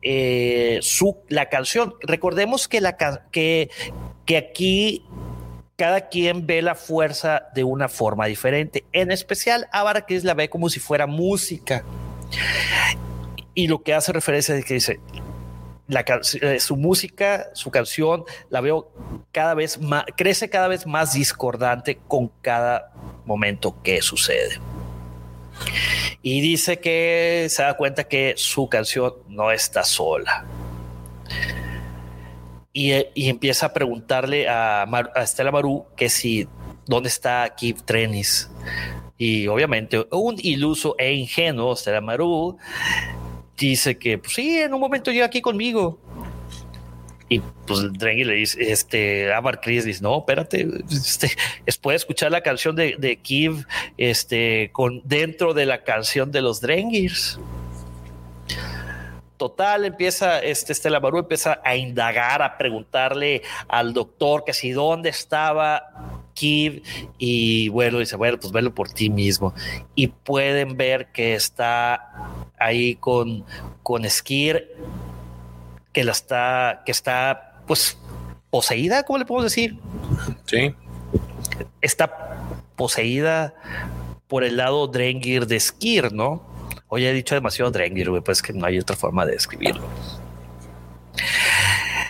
eh, 0.00 0.78
su, 0.82 1.18
la 1.28 1.48
canción. 1.48 1.94
Recordemos 2.00 2.66
que, 2.66 2.80
la, 2.80 2.96
que, 3.30 3.70
que 4.24 4.36
aquí 4.36 5.04
cada 5.76 6.08
quien 6.08 6.46
ve 6.46 6.60
la 6.60 6.74
fuerza 6.74 7.48
de 7.54 7.64
una 7.64 7.88
forma 7.88 8.26
diferente. 8.26 8.84
En 8.92 9.10
especial, 9.10 9.66
Chris 10.06 10.24
la 10.24 10.34
ve 10.34 10.50
como 10.50 10.68
si 10.68 10.78
fuera 10.78 11.06
música. 11.06 11.84
Y 13.54 13.66
lo 13.66 13.82
que 13.82 13.94
hace 13.94 14.12
referencia 14.12 14.54
es 14.54 14.64
que 14.64 14.74
dice, 14.74 15.00
eh, 16.40 16.60
su 16.60 16.76
música, 16.76 17.50
su 17.54 17.70
canción, 17.70 18.24
la 18.48 18.60
veo 18.60 18.92
cada 19.32 19.54
vez 19.54 19.80
más, 19.80 20.04
crece 20.16 20.48
cada 20.48 20.68
vez 20.68 20.86
más 20.86 21.12
discordante 21.12 21.98
con 22.08 22.28
cada 22.40 22.92
momento 23.24 23.82
que 23.82 24.02
sucede. 24.02 24.60
Y 26.22 26.40
dice 26.40 26.78
que 26.80 27.46
se 27.50 27.62
da 27.62 27.76
cuenta 27.76 28.04
que 28.04 28.34
su 28.36 28.68
canción 28.68 29.14
no 29.28 29.50
está 29.50 29.84
sola 29.84 30.46
y, 32.72 33.28
empieza 33.28 33.66
a 33.66 33.72
preguntarle 33.72 34.48
a, 34.48 34.86
Estela 35.16 35.50
Maru 35.50 35.86
que 35.96 36.08
si 36.08 36.48
dónde 36.86 37.08
está 37.08 37.54
Kip 37.56 37.80
Trenis. 37.84 38.50
Y 39.18 39.48
obviamente 39.48 40.06
un 40.10 40.36
iluso 40.38 40.94
e 40.98 41.12
ingenuo 41.12 41.74
Estela 41.74 42.00
Maru 42.00 42.56
dice 43.68 43.98
que 43.98 44.18
pues 44.18 44.34
sí, 44.34 44.58
en 44.58 44.74
un 44.74 44.80
momento 44.80 45.10
llega 45.10 45.26
aquí 45.26 45.40
conmigo. 45.40 45.98
Y 47.28 47.40
pues 47.64 47.92
Drengi 47.92 48.24
le 48.24 48.34
dice, 48.34 48.72
este, 48.72 49.32
Amar 49.32 49.60
Chris 49.60 49.84
dice, 49.84 50.02
no, 50.02 50.18
espérate, 50.18 50.66
este, 50.90 51.30
puede 51.80 51.96
escuchar 51.96 52.32
la 52.32 52.40
canción 52.40 52.74
de, 52.74 52.96
de 52.98 53.16
Kiv, 53.18 53.66
este, 53.96 54.70
con, 54.72 55.00
dentro 55.04 55.54
de 55.54 55.64
la 55.64 55.84
canción 55.84 56.32
de 56.32 56.42
los 56.42 56.60
Drengirs. 56.60 57.38
Total, 59.36 59.84
empieza, 59.84 60.40
este 60.40 60.72
Estela 60.72 60.98
Maru 60.98 61.20
empieza 61.20 61.60
a 61.64 61.76
indagar, 61.76 62.42
a 62.42 62.58
preguntarle 62.58 63.42
al 63.68 63.94
doctor 63.94 64.42
que 64.44 64.52
si 64.52 64.72
dónde 64.72 65.10
estaba 65.10 66.19
Kid 66.40 66.82
y 67.18 67.68
bueno, 67.68 67.98
dice, 67.98 68.16
bueno, 68.16 68.38
pues 68.40 68.50
verlo 68.50 68.74
por 68.74 68.90
ti 68.90 69.10
mismo. 69.10 69.52
Y 69.94 70.06
pueden 70.06 70.78
ver 70.78 71.12
que 71.12 71.34
está 71.34 72.10
ahí 72.58 72.94
con, 72.94 73.44
con 73.82 74.08
Skir, 74.08 74.74
que 75.92 76.02
la 76.02 76.12
está, 76.12 76.82
que 76.86 76.92
está 76.92 77.60
pues 77.66 77.98
poseída, 78.48 79.02
¿cómo 79.02 79.18
le 79.18 79.26
podemos 79.26 79.44
decir? 79.44 79.78
Sí. 80.46 80.74
Está 81.82 82.38
poseída 82.74 83.54
por 84.26 84.42
el 84.42 84.56
lado 84.56 84.86
Drengir 84.86 85.46
de 85.46 85.60
Skir, 85.60 86.10
¿no? 86.10 86.42
Oye, 86.88 87.10
he 87.10 87.12
dicho 87.12 87.34
demasiado 87.34 87.70
Drengir, 87.70 88.08
güey, 88.08 88.22
pues 88.22 88.40
que 88.40 88.54
no 88.54 88.64
hay 88.64 88.78
otra 88.78 88.96
forma 88.96 89.26
de 89.26 89.34
escribirlo. 89.34 89.86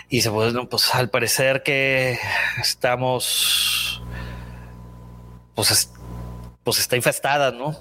Y 0.07 0.17
dice, 0.17 0.29
bueno, 0.29 0.67
pues 0.67 0.93
al 0.93 1.09
parecer 1.09 1.63
que 1.63 2.19
estamos, 2.59 3.70
pues, 5.67 5.91
pues 6.63 6.79
está 6.79 6.95
infestada, 6.95 7.51
¿no? 7.51 7.77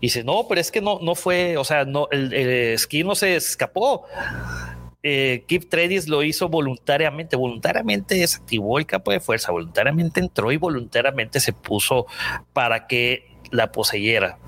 Dice, 0.00 0.24
no, 0.24 0.46
pero 0.48 0.60
es 0.60 0.70
que 0.70 0.80
no, 0.80 0.98
no 1.00 1.14
fue, 1.14 1.56
o 1.56 1.64
sea, 1.64 1.84
no, 1.84 2.08
el, 2.10 2.32
el 2.34 2.78
ski 2.78 3.04
no 3.04 3.14
se 3.14 3.36
escapó. 3.36 4.06
Eh, 5.02 5.44
Kip 5.46 5.70
Tredis 5.70 6.08
lo 6.08 6.22
hizo 6.22 6.50
voluntariamente, 6.50 7.36
voluntariamente 7.36 8.16
desactivó 8.16 8.78
el 8.78 8.84
campo 8.84 9.12
de 9.12 9.20
fuerza, 9.20 9.50
voluntariamente 9.50 10.20
entró 10.20 10.52
y 10.52 10.58
voluntariamente 10.58 11.40
se 11.40 11.54
puso 11.54 12.06
para 12.52 12.86
que 12.86 13.30
la 13.50 13.72
poseyera. 13.72 14.38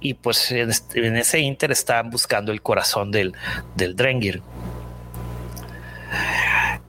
Y 0.00 0.14
pues 0.14 0.50
en, 0.52 0.70
en 0.94 1.16
ese 1.16 1.40
inter 1.40 1.70
estaban 1.70 2.10
buscando 2.10 2.52
el 2.52 2.60
corazón 2.60 3.10
del, 3.10 3.34
del 3.74 3.96
Drengir. 3.96 4.42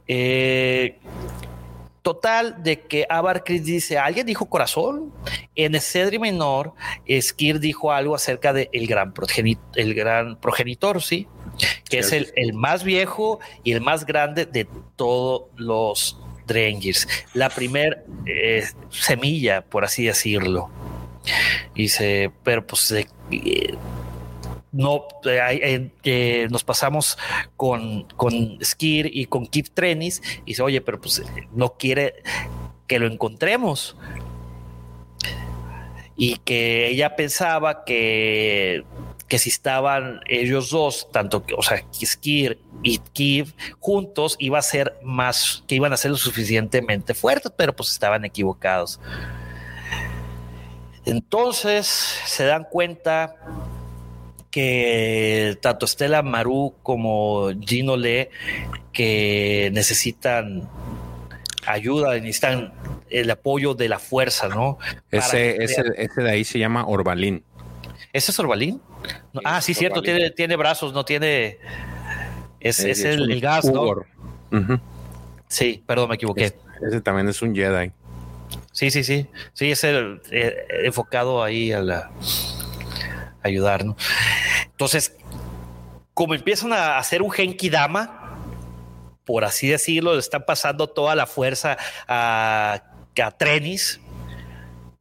Eh, 0.08 0.98
Total, 2.02 2.64
de 2.64 2.82
que 2.82 3.06
Abarcris 3.08 3.64
dice, 3.64 4.00
¿alguien 4.00 4.26
dijo 4.26 4.48
corazón? 4.48 5.14
En 5.56 5.80
Cedri 5.80 6.18
Menor, 6.18 6.74
Skir 7.20 7.60
dijo 7.60 7.92
algo 7.92 8.16
acerca 8.16 8.54
del 8.54 8.70
el 8.74 8.88
gran, 8.88 9.14
progenitor, 9.14 9.64
el 9.76 9.94
gran 9.94 10.36
progenitor, 10.40 11.04
¿sí? 11.04 11.28
Que 11.88 12.00
es 12.00 12.12
el, 12.12 12.32
el, 12.36 12.54
más 12.54 12.84
viejo 12.84 13.40
y 13.64 13.74
el 13.74 13.82
más 13.82 14.06
grande 14.06 14.48
de 14.48 14.68
todos 14.96 15.44
los 15.58 16.20
Drengirs. 16.48 17.08
La 17.36 17.50
primer 17.50 18.04
eh, 18.26 18.66
semilla, 18.90 19.62
por 19.62 19.86
así 19.86 20.06
decirlo. 20.06 20.70
Dice, 21.76 22.32
pero 22.44 22.66
pues... 22.66 22.92
Eh, 22.92 23.06
no 24.72 25.08
eh, 25.26 25.92
eh, 26.04 26.48
nos 26.50 26.64
pasamos 26.64 27.18
con, 27.58 28.04
con 28.16 28.58
Skir 28.64 29.10
y 29.12 29.26
con 29.26 29.46
Kip 29.46 29.68
Trenis 29.74 30.22
y 30.46 30.52
dice, 30.52 30.62
oye, 30.62 30.82
pero 30.82 31.00
pues 31.00 31.22
no 31.54 31.74
quiere 31.78 32.16
que 32.88 33.00
lo 33.00 33.08
encontremos. 33.08 33.96
Y 36.16 36.38
que 36.38 36.88
ella 36.88 37.16
pensaba 37.16 37.84
que, 37.84 38.84
que 39.28 39.40
si 39.40 39.50
estaban 39.50 40.20
ellos 40.28 40.70
dos, 40.70 41.08
tanto 41.12 41.46
que, 41.46 41.56
o 41.56 41.62
sea, 41.62 41.84
Skir 41.94 42.60
y 42.84 43.00
Kip 43.00 43.48
juntos, 43.80 44.36
iba 44.40 44.60
a 44.60 44.62
ser 44.62 45.00
más, 45.04 45.64
que 45.68 45.76
iban 45.76 45.94
a 45.94 45.98
ser 45.98 46.12
lo 46.12 46.18
suficientemente 46.18 47.14
fuertes, 47.14 47.52
pero 47.56 47.76
pues 47.76 47.90
estaban 47.90 48.24
equivocados. 48.24 49.00
Entonces 51.06 51.88
se 51.88 52.46
dan 52.46 52.68
cuenta 52.70 53.36
que 54.52 55.58
tanto 55.62 55.86
Estela 55.86 56.22
Maru 56.22 56.76
como 56.84 57.50
Gino 57.62 57.96
Le 57.98 58.30
que 58.92 59.72
necesitan 59.74 60.70
ayuda, 61.66 62.16
necesitan 62.16 62.74
el 63.10 63.32
apoyo 63.32 63.74
de 63.74 63.90
la 63.90 64.00
fuerza, 64.00 64.50
¿no? 64.50 64.78
Ese, 65.10 65.64
ese, 65.64 65.84
ese, 65.96 66.22
de 66.22 66.30
ahí 66.30 66.44
se 66.44 66.60
llama 66.60 66.86
Orbalín. 66.86 67.44
¿Ese 68.14 68.32
es 68.32 68.40
Orbalín? 68.40 68.82
No, 69.34 69.42
ah, 69.46 69.62
sí, 69.62 69.74
cierto, 69.74 70.02
tiene, 70.02 70.32
tiene 70.32 70.56
brazos, 70.58 70.94
no 70.94 71.06
tiene. 71.06 71.58
Es, 72.60 72.80
es, 72.80 73.00
es 73.00 73.06
el, 73.06 73.32
el, 73.32 73.42
gas, 73.42 73.66
¿no? 73.66 73.84
Uh 73.84 74.04
-huh. 74.52 74.82
Sí, 75.48 75.84
perdón, 75.86 76.10
me 76.10 76.16
equivoqué. 76.16 76.46
Ese, 76.46 76.56
ese, 76.88 77.02
también 77.02 77.28
es 77.30 77.42
un 77.42 77.56
Jedi. 77.56 77.92
Sí, 78.72 78.92
sí, 78.92 79.04
sí. 79.04 79.28
Sí, 79.54 79.72
es 79.72 79.84
el 79.84 80.22
eh, 80.32 80.56
enfocado 80.84 81.44
ahí 81.44 81.72
a 81.72 81.82
la 81.82 82.12
ayudar, 83.44 83.86
¿no? 83.86 83.96
Entonces, 84.66 85.16
como 86.14 86.34
empiezan 86.34 86.74
a 86.74 86.98
hacer 86.98 87.22
un 87.22 87.32
Genki 87.32 87.70
Dama, 87.70 88.38
por 89.26 89.46
así 89.46 89.70
decirlo, 89.70 90.14
le 90.14 90.20
están 90.20 90.44
pasando 90.46 90.88
toda 90.88 91.16
la 91.16 91.26
fuerza 91.26 91.78
a, 92.08 92.84
a 93.22 93.32
Trenis, 93.32 94.02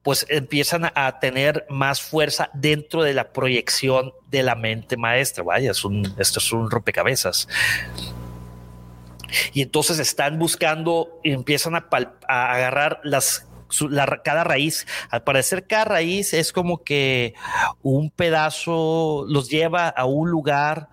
pues 0.03 0.25
empiezan 0.29 0.91
a 0.95 1.19
tener 1.19 1.67
más 1.69 2.01
fuerza 2.01 2.51
dentro 2.55 3.03
de 3.03 3.12
la 3.12 3.33
proyección 3.33 4.12
de 4.29 4.43
la 4.43 4.55
mente 4.55 4.97
maestra. 4.97 5.45
Vaya, 5.45 5.73
es 5.73 5.85
un, 5.85 6.15
esto 6.19 6.39
es 6.39 6.53
un 6.53 6.71
rompecabezas. 6.71 7.49
Y 9.53 9.62
entonces 9.62 9.99
están 9.99 10.39
buscando, 10.39 11.21
empiezan 11.23 11.75
a, 11.75 11.89
a 12.29 12.53
agarrar 12.53 13.01
las 13.05 13.47
cada 14.24 14.44
raíz. 14.44 14.86
Al 15.10 15.22
parecer, 15.22 15.66
cada 15.66 15.84
raíz 15.84 16.34
es 16.34 16.52
como 16.52 16.82
que 16.82 17.34
un 17.82 18.10
pedazo 18.10 19.24
los 19.28 19.48
lleva 19.48 19.88
a 19.88 20.05
un 20.05 20.30
lugar 20.30 20.88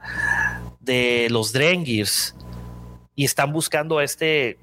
de 0.79 1.27
los 1.29 1.53
Drengirs 1.53 2.35
y 3.15 3.25
están 3.25 3.51
buscando 3.51 3.99
este 3.99 4.57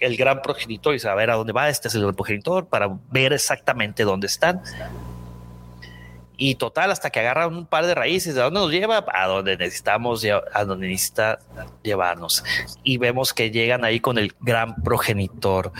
el 0.00 0.16
gran 0.16 0.42
progenitor 0.42 0.94
y 0.94 0.98
saber 0.98 1.30
a 1.30 1.34
dónde 1.34 1.52
va. 1.52 1.68
Este 1.68 1.88
es 1.88 1.94
el 1.94 2.02
gran 2.02 2.14
progenitor 2.14 2.68
para 2.68 2.88
ver 3.10 3.32
exactamente 3.32 4.04
dónde 4.04 4.26
están. 4.26 4.62
Y 6.40 6.54
total, 6.54 6.92
hasta 6.92 7.10
que 7.10 7.18
agarran 7.18 7.52
un 7.52 7.66
par 7.66 7.84
de 7.84 7.96
raíces, 7.96 8.36
¿de 8.36 8.40
dónde 8.40 8.60
nos 8.60 8.70
lleva? 8.70 9.04
A 9.12 9.26
donde 9.26 9.56
necesitamos, 9.56 10.24
a 10.54 10.64
donde 10.64 10.86
necesita 10.86 11.40
llevarnos. 11.82 12.44
Y 12.84 12.96
vemos 12.96 13.34
que 13.34 13.50
llegan 13.50 13.84
ahí 13.84 13.98
con 13.98 14.18
el 14.18 14.32
gran 14.38 14.76
progenitor. 14.76 15.72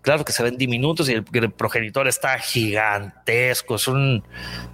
Claro 0.00 0.24
que 0.24 0.32
se 0.32 0.42
ven 0.42 0.56
diminutos 0.56 1.10
y 1.10 1.12
el, 1.12 1.52
progenitor 1.52 2.08
está 2.08 2.38
gigantesco. 2.38 3.74
Es, 3.74 3.88
un, 3.88 4.24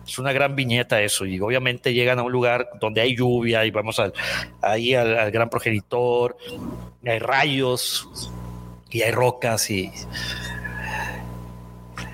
es 0.06 0.16
una 0.20 0.32
gran 0.32 0.54
viñeta 0.54 1.00
eso. 1.02 1.26
Y 1.26 1.40
obviamente 1.40 1.92
llegan 1.92 2.20
a 2.20 2.22
un 2.22 2.30
lugar 2.30 2.68
donde 2.80 3.00
hay 3.00 3.16
lluvia 3.16 3.64
y 3.64 3.72
vamos 3.72 4.00
ahí 4.60 4.94
al, 4.94 5.32
gran 5.32 5.50
progenitor. 5.50 6.36
Hay 7.04 7.18
rayos 7.18 8.08
y 8.90 9.02
hay 9.02 9.10
rocas 9.10 9.68
y 9.70 9.90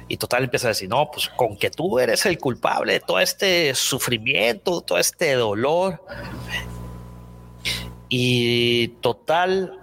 y 0.08 0.16
total 0.16 0.44
empieza 0.44 0.68
a 0.68 0.70
decir, 0.70 0.88
no, 0.88 1.10
pues 1.10 1.28
con 1.28 1.56
que 1.56 1.70
tú 1.70 1.98
eres 1.98 2.24
el 2.26 2.38
culpable 2.38 2.94
de 2.94 3.00
todo 3.00 3.20
este 3.20 3.74
sufrimiento, 3.74 4.80
todo 4.80 4.98
este 4.98 5.34
dolor. 5.34 6.02
Y 8.08 8.88
total, 9.00 9.78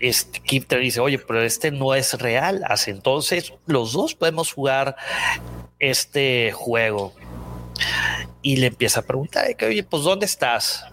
este, 0.00 0.40
Kipter 0.40 0.80
dice, 0.80 1.00
oye, 1.00 1.18
pero 1.18 1.42
este 1.42 1.70
no 1.70 1.94
es 1.94 2.14
real. 2.20 2.64
Así 2.66 2.90
entonces 2.90 3.52
los 3.66 3.92
dos 3.92 4.14
podemos 4.16 4.52
jugar 4.52 4.96
este 5.78 6.50
juego. 6.52 7.12
Y 8.42 8.56
le 8.56 8.66
empieza 8.66 9.00
a 9.00 9.02
preguntar, 9.04 9.46
oye, 9.62 9.84
pues 9.84 10.02
¿dónde 10.02 10.26
estás? 10.26 10.84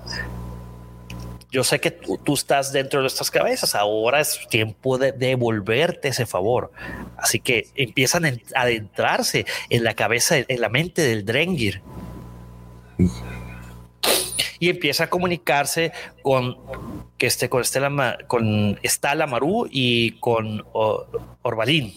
Yo 1.56 1.64
sé 1.64 1.80
que 1.80 1.90
tú, 1.90 2.34
estás 2.34 2.74
dentro 2.74 3.00
de 3.00 3.04
nuestras 3.04 3.32
cabezas, 3.32 3.76
ahora 3.76 4.20
es 4.20 4.46
tiempo 4.50 4.98
de 4.98 5.14
devolverte 5.14 6.10
ese 6.10 6.26
favor. 6.26 6.74
Así 7.16 7.40
que 7.40 7.68
empiezan 7.76 8.26
a 8.26 8.34
adentrarse 8.56 9.46
en 9.70 9.86
la 9.86 9.94
cabeza, 9.94 10.36
en 10.38 10.60
la 10.60 10.68
mente 10.68 11.02
del 11.02 11.24
Drengir. 11.24 11.82
Y 14.60 14.70
empieza 14.70 15.06
a 15.06 15.10
comunicarse 15.10 15.94
con 16.24 16.58
que 17.18 17.28
esté 17.28 17.48
con 17.48 17.62
Estela, 17.62 18.18
con 18.28 18.78
Estala 18.84 19.26
Maru 19.26 19.70
y 19.72 20.20
con 20.20 20.66
Or, 20.74 21.08
Orbalín. 21.42 21.94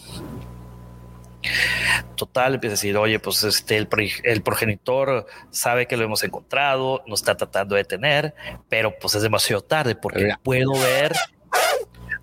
Total, 2.16 2.54
empieza 2.54 2.72
a 2.72 2.76
decir, 2.76 2.96
oye, 2.96 3.20
pues 3.20 3.44
este, 3.44 3.76
el, 3.76 3.88
el, 4.24 4.42
progenitor 4.42 5.26
sabe 5.50 5.86
que 5.86 5.96
lo 5.96 6.04
hemos 6.04 6.24
encontrado, 6.24 7.02
nos 7.06 7.20
está 7.20 7.36
tratando 7.36 7.76
de 7.76 7.82
detener, 7.82 8.34
pero 8.68 8.98
pues 8.98 9.14
es 9.14 9.22
demasiado 9.22 9.62
tarde 9.62 9.94
porque 9.94 10.26
ya. 10.26 10.40
puedo 10.42 10.72
ver, 10.72 11.14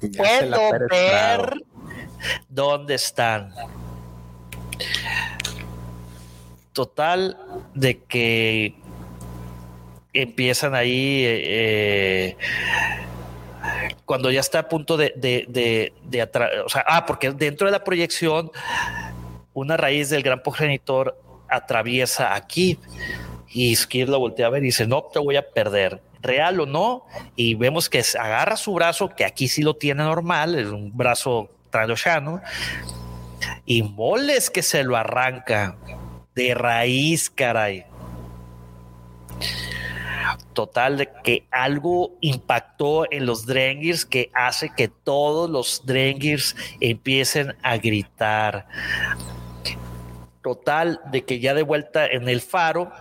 ya 0.02 0.24
puedo 0.24 0.88
ver 0.90 1.54
dónde 2.50 2.96
están. 2.96 3.54
Total, 6.74 7.38
de 7.74 8.00
que 8.04 8.76
empiezan 10.12 10.76
ahí, 10.76 11.24
eh, 11.26 12.38
cuando 14.06 14.30
ya 14.30 14.42
está 14.42 14.60
a 14.60 14.68
punto 14.68 14.98
de, 14.98 15.14
de, 15.16 15.46
de, 15.48 15.94
de 16.04 16.24
o 16.66 16.70
sea, 16.70 16.84
ah, 16.86 17.06
porque 17.06 17.32
dentro 17.32 17.68
de 17.68 17.72
la 17.72 17.84
proyección 17.84 18.52
una 19.56 19.78
raíz 19.78 20.10
del 20.10 20.22
gran 20.22 20.44
progenitor 20.44 21.20
atraviesa 21.50 22.36
aquí 22.36 22.78
y 23.50 23.76
Skir 23.76 24.10
lo 24.10 24.20
voltea 24.20 24.48
a 24.48 24.50
ver 24.50 24.62
y 24.62 24.68
dice, 24.68 24.86
no, 24.86 25.04
te 25.04 25.18
voy 25.18 25.38
a 25.38 25.50
perder, 25.50 26.02
real 26.22 26.60
o 26.60 26.66
no, 26.66 27.06
y 27.38 27.56
vemos 27.56 27.90
que 27.90 28.04
agarra 28.20 28.58
su 28.58 28.74
brazo, 28.74 29.10
que 29.16 29.24
aquí 29.24 29.48
sí 29.48 29.62
lo 29.62 29.76
tiene 29.76 30.04
normal, 30.04 30.56
es 30.60 30.68
un 30.68 30.96
brazo 30.96 31.50
trandoshano, 31.70 32.42
y 33.66 33.82
moles 33.82 34.50
que 34.50 34.62
se 34.62 34.84
lo 34.84 34.98
arranca 34.98 35.78
de 36.36 36.54
raíz, 36.54 37.30
caray. 37.30 37.86
Total, 40.52 40.98
de 40.98 41.10
que 41.24 41.48
algo 41.50 42.12
impactó 42.20 43.10
en 43.10 43.26
los 43.26 43.46
Drengirs 43.46 44.06
que 44.06 44.32
hace 44.34 44.72
que 44.76 44.90
todos 44.90 45.50
los 45.50 45.86
Drengirs 45.86 46.58
empiecen 46.82 47.56
a 47.62 47.78
gritar 47.78 48.68
total 50.46 51.02
de 51.12 51.24
que 51.24 51.40
ya 51.40 51.56
de 51.56 51.64
vuelta 51.64 52.06
en 52.06 52.30
el 52.30 52.40
faro 52.40 52.92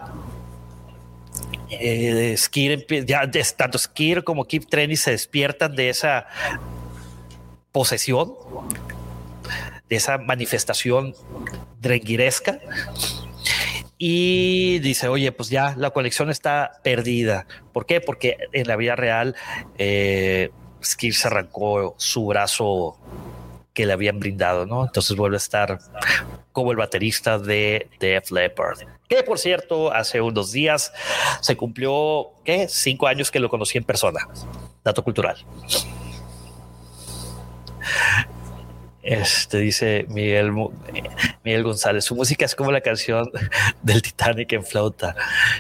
eh, 1.68 2.34
Skir, 2.38 2.86
ya 3.04 3.30
tanto 3.54 3.76
Skir 3.76 4.24
como 4.24 4.46
Kip 4.46 4.64
Trenny 4.66 4.96
se 4.96 5.10
despiertan 5.10 5.76
de 5.76 5.90
esa 5.90 6.26
posesión, 7.70 8.32
de 9.90 9.96
esa 9.96 10.16
manifestación 10.16 11.14
drenguiresca. 11.82 12.60
Y 13.98 14.78
dice, 14.78 15.08
oye, 15.08 15.30
pues 15.30 15.50
ya 15.50 15.74
la 15.76 15.90
colección 15.90 16.30
está 16.30 16.80
perdida. 16.82 17.46
¿Por 17.74 17.84
qué? 17.84 18.00
Porque 18.00 18.38
en 18.52 18.66
la 18.68 18.76
vida 18.76 18.96
real 18.96 19.36
eh, 19.76 20.50
Skir 20.82 21.14
se 21.14 21.28
arrancó 21.28 21.94
su 21.98 22.24
brazo 22.24 22.96
que 23.74 23.84
le 23.84 23.92
habían 23.92 24.20
brindado, 24.20 24.64
¿no? 24.66 24.84
Entonces 24.84 25.16
vuelve 25.16 25.36
a 25.36 25.38
estar 25.38 25.78
como 26.52 26.70
el 26.70 26.76
baterista 26.76 27.38
de 27.38 27.88
Def 27.98 28.30
Leppard. 28.30 28.78
Que 29.08 29.22
por 29.24 29.38
cierto, 29.38 29.92
hace 29.92 30.20
unos 30.20 30.52
días 30.52 30.92
se 31.40 31.56
cumplió, 31.56 32.30
¿qué? 32.44 32.68
Cinco 32.68 33.08
años 33.08 33.30
que 33.30 33.40
lo 33.40 33.50
conocí 33.50 33.76
en 33.76 33.84
persona. 33.84 34.28
Dato 34.84 35.02
cultural. 35.02 35.44
Este 39.04 39.58
dice 39.58 40.06
Miguel, 40.08 40.50
Miguel 41.44 41.62
González, 41.62 42.06
su 42.06 42.16
música 42.16 42.46
es 42.46 42.54
como 42.54 42.72
la 42.72 42.80
canción 42.80 43.30
del 43.82 44.00
Titanic 44.00 44.50
en 44.54 44.64
flauta. 44.64 45.14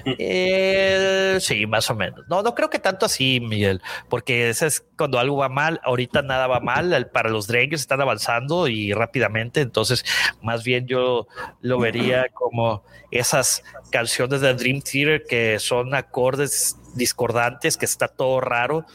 Eh, 0.06 1.36
sí, 1.40 1.66
más 1.66 1.90
o 1.90 1.94
menos. 1.94 2.20
No, 2.30 2.42
no 2.42 2.54
creo 2.54 2.70
que 2.70 2.78
tanto 2.78 3.04
así, 3.04 3.40
Miguel, 3.40 3.82
porque 4.08 4.48
ese 4.48 4.66
es 4.66 4.82
cuando 4.96 5.18
algo 5.18 5.36
va 5.36 5.50
mal. 5.50 5.78
Ahorita 5.84 6.22
nada 6.22 6.46
va 6.46 6.60
mal. 6.60 7.10
Para 7.10 7.28
los 7.28 7.46
Drengers 7.46 7.82
están 7.82 8.00
avanzando 8.00 8.66
y 8.66 8.94
rápidamente. 8.94 9.60
Entonces, 9.60 10.06
más 10.40 10.64
bien 10.64 10.86
yo 10.86 11.28
lo 11.60 11.78
vería 11.78 12.28
como 12.32 12.82
esas 13.10 13.62
canciones 13.90 14.40
de 14.40 14.54
Dream 14.54 14.80
Theater 14.80 15.24
que 15.28 15.58
son 15.58 15.94
acordes 15.94 16.78
discordantes, 16.94 17.76
que 17.76 17.84
está 17.84 18.08
todo 18.08 18.40
raro. 18.40 18.86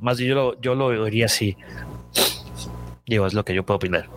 Más 0.00 0.18
yo 0.18 0.58
yo 0.60 0.76
lo 0.76 0.88
vería 0.88 1.26
así. 1.26 1.56
Digo, 3.10 3.26
es 3.26 3.34
lo 3.34 3.44
que 3.44 3.52
yo 3.52 3.66
puedo 3.66 3.78
opinar. 3.78 4.08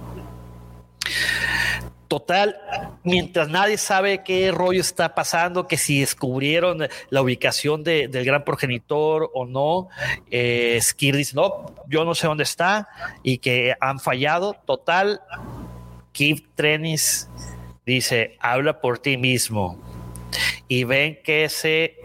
Total, 2.07 2.55
mientras 3.03 3.49
nadie 3.49 3.79
sabe 3.79 4.23
qué 4.23 4.51
rollo 4.51 4.81
está 4.81 5.15
pasando, 5.15 5.67
que 5.67 5.77
si 5.77 6.01
descubrieron 6.01 6.87
la 7.09 7.21
ubicación 7.23 7.83
del 7.83 8.23
gran 8.23 8.45
progenitor 8.45 9.31
o 9.33 9.47
no, 9.47 9.87
eh, 10.29 10.77
Skir 10.79 11.15
dice, 11.15 11.35
no, 11.35 11.73
yo 11.89 12.05
no 12.05 12.13
sé 12.13 12.27
dónde 12.27 12.43
está 12.43 12.87
y 13.23 13.39
que 13.39 13.73
han 13.79 13.99
fallado. 13.99 14.55
Total, 14.63 15.21
Keith 16.11 16.45
Trenis 16.53 17.27
dice, 17.87 18.37
habla 18.39 18.79
por 18.79 18.99
ti 18.99 19.17
mismo. 19.17 19.75
Y 20.67 20.83
ven 20.83 21.17
que 21.23 21.45
ese 21.45 21.97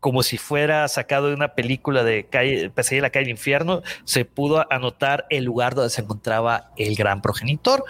como 0.00 0.22
si 0.22 0.38
fuera 0.38 0.86
sacado 0.88 1.28
de 1.28 1.34
una 1.34 1.54
película 1.54 2.04
de 2.04 2.26
calle, 2.26 2.70
la 3.00 3.10
calle 3.10 3.24
del 3.24 3.30
infierno, 3.30 3.82
se 4.04 4.24
pudo 4.24 4.64
anotar 4.72 5.26
el 5.30 5.44
lugar 5.44 5.74
donde 5.74 5.90
se 5.90 6.02
encontraba 6.02 6.70
el 6.76 6.94
gran 6.94 7.20
progenitor. 7.20 7.84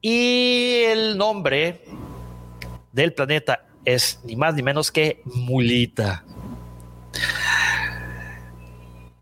Y 0.00 0.82
el 0.86 1.18
nombre 1.18 1.84
del 2.92 3.12
planeta 3.12 3.64
es 3.84 4.20
ni 4.24 4.36
más 4.36 4.54
ni 4.54 4.62
menos 4.62 4.90
que 4.90 5.20
Mulita. 5.24 6.24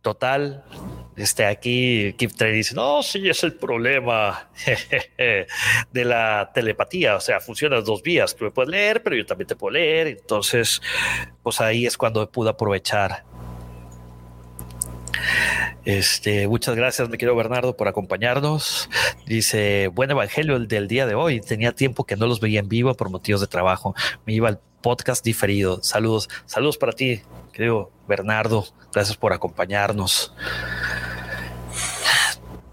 Total, 0.02 0.64
este, 1.16 1.44
aquí 1.44 2.12
Kip 2.14 2.32
Trey 2.32 2.52
dice, 2.52 2.74
no, 2.74 3.02
sí, 3.02 3.28
es 3.28 3.42
el 3.44 3.54
problema 3.54 4.50
de 5.92 6.04
la 6.04 6.50
telepatía, 6.54 7.16
o 7.16 7.20
sea, 7.20 7.40
funciona 7.40 7.80
dos 7.80 8.02
vías, 8.02 8.34
tú 8.34 8.44
me 8.44 8.50
puedes 8.50 8.70
leer, 8.70 9.02
pero 9.02 9.16
yo 9.16 9.26
también 9.26 9.48
te 9.48 9.56
puedo 9.56 9.72
leer, 9.72 10.08
entonces, 10.08 10.80
pues 11.42 11.60
ahí 11.60 11.86
es 11.86 11.96
cuando 11.96 12.30
pude 12.30 12.50
aprovechar. 12.50 13.24
Este, 15.84 16.48
muchas 16.48 16.74
gracias, 16.76 17.08
mi 17.08 17.18
querido 17.18 17.36
Bernardo, 17.36 17.76
por 17.76 17.88
acompañarnos. 17.88 18.88
Dice, 19.26 19.88
buen 19.88 20.10
evangelio 20.10 20.56
el 20.56 20.68
del 20.68 20.88
día 20.88 21.06
de 21.06 21.14
hoy. 21.14 21.40
Tenía 21.40 21.72
tiempo 21.72 22.04
que 22.04 22.16
no 22.16 22.26
los 22.26 22.40
veía 22.40 22.60
en 22.60 22.68
vivo 22.68 22.94
por 22.94 23.10
motivos 23.10 23.40
de 23.40 23.46
trabajo. 23.46 23.94
Me 24.24 24.32
iba 24.32 24.48
al 24.48 24.60
podcast 24.80 25.24
diferido. 25.24 25.82
Saludos, 25.82 26.28
saludos 26.46 26.78
para 26.78 26.92
ti, 26.92 27.22
querido 27.52 27.90
Bernardo. 28.08 28.66
Gracias 28.92 29.16
por 29.16 29.32
acompañarnos. 29.32 30.34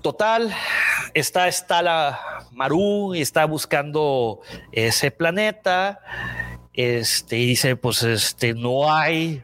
Total, 0.02 0.54
está 1.14 1.52
Stala 1.52 2.20
Maru 2.52 3.14
y 3.16 3.22
está 3.22 3.46
buscando 3.46 4.42
ese 4.72 5.12
planeta. 5.12 6.00
Este, 6.74 7.38
y 7.38 7.46
dice, 7.46 7.76
pues 7.76 8.04
este, 8.04 8.54
no 8.54 8.94
hay 8.94 9.44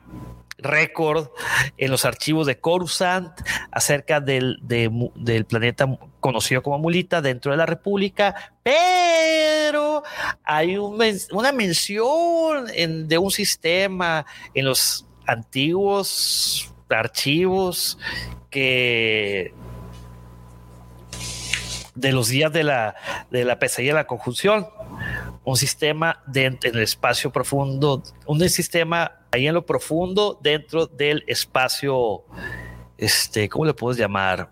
récord 0.57 1.29
en 1.77 1.91
los 1.91 2.05
archivos 2.05 2.47
de 2.47 2.59
Coruscant 2.59 3.31
acerca 3.71 4.19
del, 4.19 4.57
del, 4.61 5.45
planeta 5.45 5.97
conocido 6.19 6.63
como 6.63 6.79
Mulita 6.79 7.21
dentro 7.21 7.51
de 7.51 7.57
la 7.57 7.65
República, 7.65 8.53
pero 8.63 10.03
hay 10.43 10.77
una 10.77 11.51
mención 11.51 12.65
de 13.07 13.17
un 13.17 13.31
sistema 13.31 14.25
en 14.53 14.65
los 14.65 15.05
antiguos 15.25 16.73
archivos 16.89 17.97
que 18.49 19.53
de 21.95 22.11
los 22.11 22.27
días 22.27 22.53
de 22.53 22.63
la, 22.63 22.95
de 23.31 23.43
la 23.43 23.59
pesadilla 23.59 23.93
de 23.93 24.01
la 24.01 24.07
conjunción. 24.07 24.67
Un 25.47 25.55
sistema 25.55 26.21
de, 26.27 26.43
en 26.43 26.59
el 26.61 26.81
espacio 26.81 27.31
profundo, 27.31 28.03
un 28.25 28.49
sistema 28.49 29.13
ahí 29.31 29.47
en 29.47 29.53
lo 29.53 29.65
profundo 29.65 30.37
dentro 30.41 30.87
del 30.87 31.23
espacio, 31.25 32.25
este, 32.97 33.47
¿cómo 33.47 33.63
le 33.63 33.73
puedes 33.73 33.97
llamar? 33.97 34.49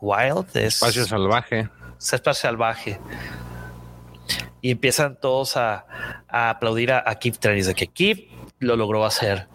Wild. 0.00 0.56
espacio 0.56 1.04
salvaje. 1.04 1.68
espacio 1.98 2.32
salvaje. 2.32 2.98
Y 4.62 4.70
empiezan 4.70 5.20
todos 5.20 5.58
a, 5.58 5.84
aplaudir 6.26 6.90
a, 6.90 7.04
a 7.06 7.18
Kip 7.18 7.36
de 7.36 7.74
que 7.74 7.88
Kip 7.88 8.30
lo 8.60 8.76
logró 8.76 9.04
hacer 9.04 9.46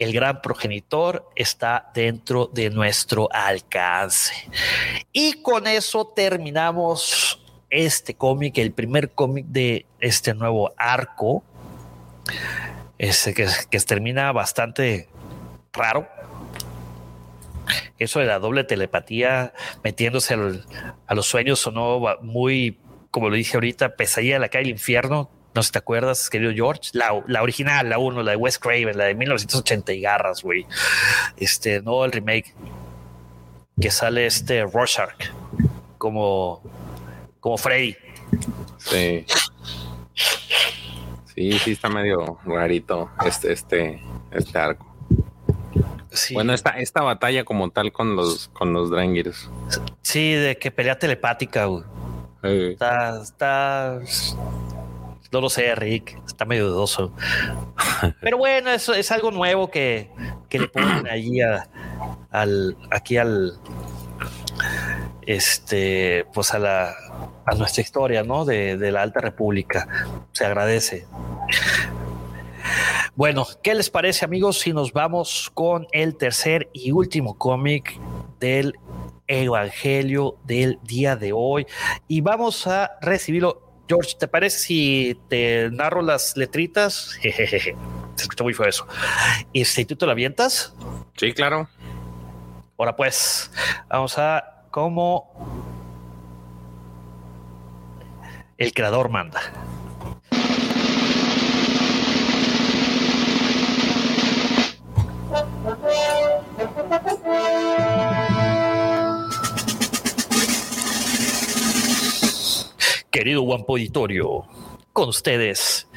el 0.00 0.14
gran 0.14 0.40
progenitor 0.40 1.30
está 1.36 1.90
dentro 1.92 2.50
de 2.52 2.70
nuestro 2.70 3.28
alcance. 3.30 4.32
Y 5.12 5.42
con 5.42 5.66
eso 5.66 6.06
terminamos 6.06 7.39
este 7.70 8.14
cómic, 8.14 8.58
el 8.58 8.72
primer 8.72 9.10
cómic 9.10 9.46
de 9.46 9.86
este 10.00 10.34
nuevo 10.34 10.72
arco, 10.76 11.42
ese 12.98 13.34
que, 13.34 13.48
que 13.70 13.80
termina 13.80 14.32
bastante 14.32 15.08
raro. 15.72 16.08
Eso 17.98 18.20
de 18.20 18.26
la 18.26 18.38
doble 18.38 18.64
telepatía 18.64 19.52
metiéndose 19.84 20.36
a 21.06 21.14
los 21.14 21.26
sueños 21.26 21.60
sonó 21.60 22.00
muy, 22.22 22.78
como 23.10 23.28
lo 23.28 23.36
dije 23.36 23.56
ahorita, 23.56 23.96
pesadilla 23.96 24.34
de 24.34 24.40
la 24.40 24.48
calle 24.48 24.64
del 24.64 24.72
infierno 24.72 25.30
no 25.54 25.62
sé 25.62 25.68
si 25.68 25.72
te 25.72 25.78
acuerdas, 25.78 26.30
querido 26.30 26.52
George. 26.52 26.90
La, 26.92 27.22
la 27.26 27.42
original, 27.42 27.88
la 27.88 27.98
1, 27.98 28.22
la 28.22 28.32
de 28.32 28.36
Wes 28.36 28.58
Craven, 28.58 28.96
la 28.96 29.06
de 29.06 29.14
1980 29.14 29.92
y 29.92 30.00
garras, 30.00 30.42
güey. 30.42 30.66
Este, 31.36 31.82
no 31.82 32.04
el 32.04 32.12
remake. 32.12 32.54
Que 33.80 33.90
sale 33.90 34.26
este 34.26 34.64
Rorschach 34.64 35.30
como, 35.98 36.62
como 37.40 37.58
Freddy. 37.58 37.96
Sí. 38.78 39.24
Sí, 41.34 41.58
sí, 41.58 41.72
está 41.72 41.88
medio 41.88 42.38
rarito 42.44 43.10
este, 43.24 43.52
este, 43.52 44.02
este 44.30 44.58
arco. 44.58 44.86
Bueno, 46.32 46.52
esta, 46.52 46.70
esta 46.70 47.02
batalla 47.02 47.44
como 47.44 47.70
tal 47.70 47.92
con 47.92 48.16
los, 48.16 48.48
con 48.48 48.72
los 48.72 48.90
Drangirs. 48.90 49.48
Sí, 50.02 50.32
de 50.32 50.58
que 50.58 50.70
pelea 50.70 50.98
telepática, 50.98 51.66
güey. 51.66 51.84
Está, 52.42 53.22
está 53.22 54.00
no 55.32 55.40
lo 55.40 55.48
sé, 55.48 55.74
Rick. 55.74 56.18
Está 56.26 56.44
medio 56.44 56.68
dudoso. 56.68 57.12
Pero 58.20 58.38
bueno, 58.38 58.70
eso 58.70 58.94
es 58.94 59.10
algo 59.12 59.30
nuevo 59.30 59.70
que, 59.70 60.10
le 60.50 60.68
ponen 60.68 61.06
allí 61.08 61.40
al, 62.30 62.76
aquí 62.90 63.16
al, 63.16 63.58
este, 65.30 66.26
pues 66.34 66.52
a 66.54 66.58
la, 66.58 66.94
a 67.46 67.54
nuestra 67.54 67.82
historia, 67.82 68.24
¿no? 68.24 68.44
De, 68.44 68.76
de 68.76 68.90
la 68.90 69.02
Alta 69.02 69.20
República. 69.20 69.86
Se 70.32 70.44
agradece. 70.44 71.06
Bueno, 73.14 73.46
¿qué 73.62 73.74
les 73.74 73.90
parece, 73.90 74.24
amigos, 74.24 74.58
si 74.58 74.72
nos 74.72 74.92
vamos 74.92 75.50
con 75.54 75.86
el 75.92 76.16
tercer 76.16 76.68
y 76.72 76.90
último 76.90 77.38
cómic 77.38 77.96
del 78.40 78.74
Evangelio 79.28 80.36
del 80.44 80.80
día 80.82 81.14
de 81.14 81.32
hoy? 81.32 81.64
Y 82.08 82.22
vamos 82.22 82.66
a 82.66 82.92
recibirlo 83.00 83.70
George, 83.88 84.16
¿te 84.18 84.26
parece 84.26 84.58
si 84.58 85.20
te 85.28 85.70
narro 85.70 86.02
las 86.02 86.36
letritas? 86.36 87.18
Se 87.22 87.74
escucha 88.16 88.42
muy 88.42 88.54
feo 88.54 88.66
eso. 88.66 88.86
¿Y 89.52 89.64
si 89.64 89.84
tú 89.84 89.94
te 89.94 90.06
lo 90.06 90.12
avientas? 90.12 90.74
Sí, 91.16 91.32
claro. 91.32 91.68
Ahora 92.76 92.96
pues, 92.96 93.50
vamos 93.88 94.16
a 94.18 94.59
como 94.70 95.28
el 98.56 98.72
creador 98.72 99.08
manda. 99.08 99.40
Querido 113.10 113.42
Guampo 113.42 113.72
Auditorio, 113.72 114.46
con 114.92 115.08
ustedes 115.08 115.88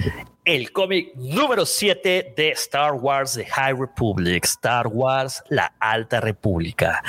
el 0.45 0.74
cómic 0.74 1.15
número 1.15 1.65
7 1.65 2.34
de 2.36 2.49
Star 2.52 2.94
Wars 2.94 3.34
The 3.34 3.45
High 3.45 3.76
Republic, 3.80 4.44
Star 4.44 4.88
Wars 4.88 5.41
La 5.49 5.74
Alta 5.80 6.20
República. 6.20 7.02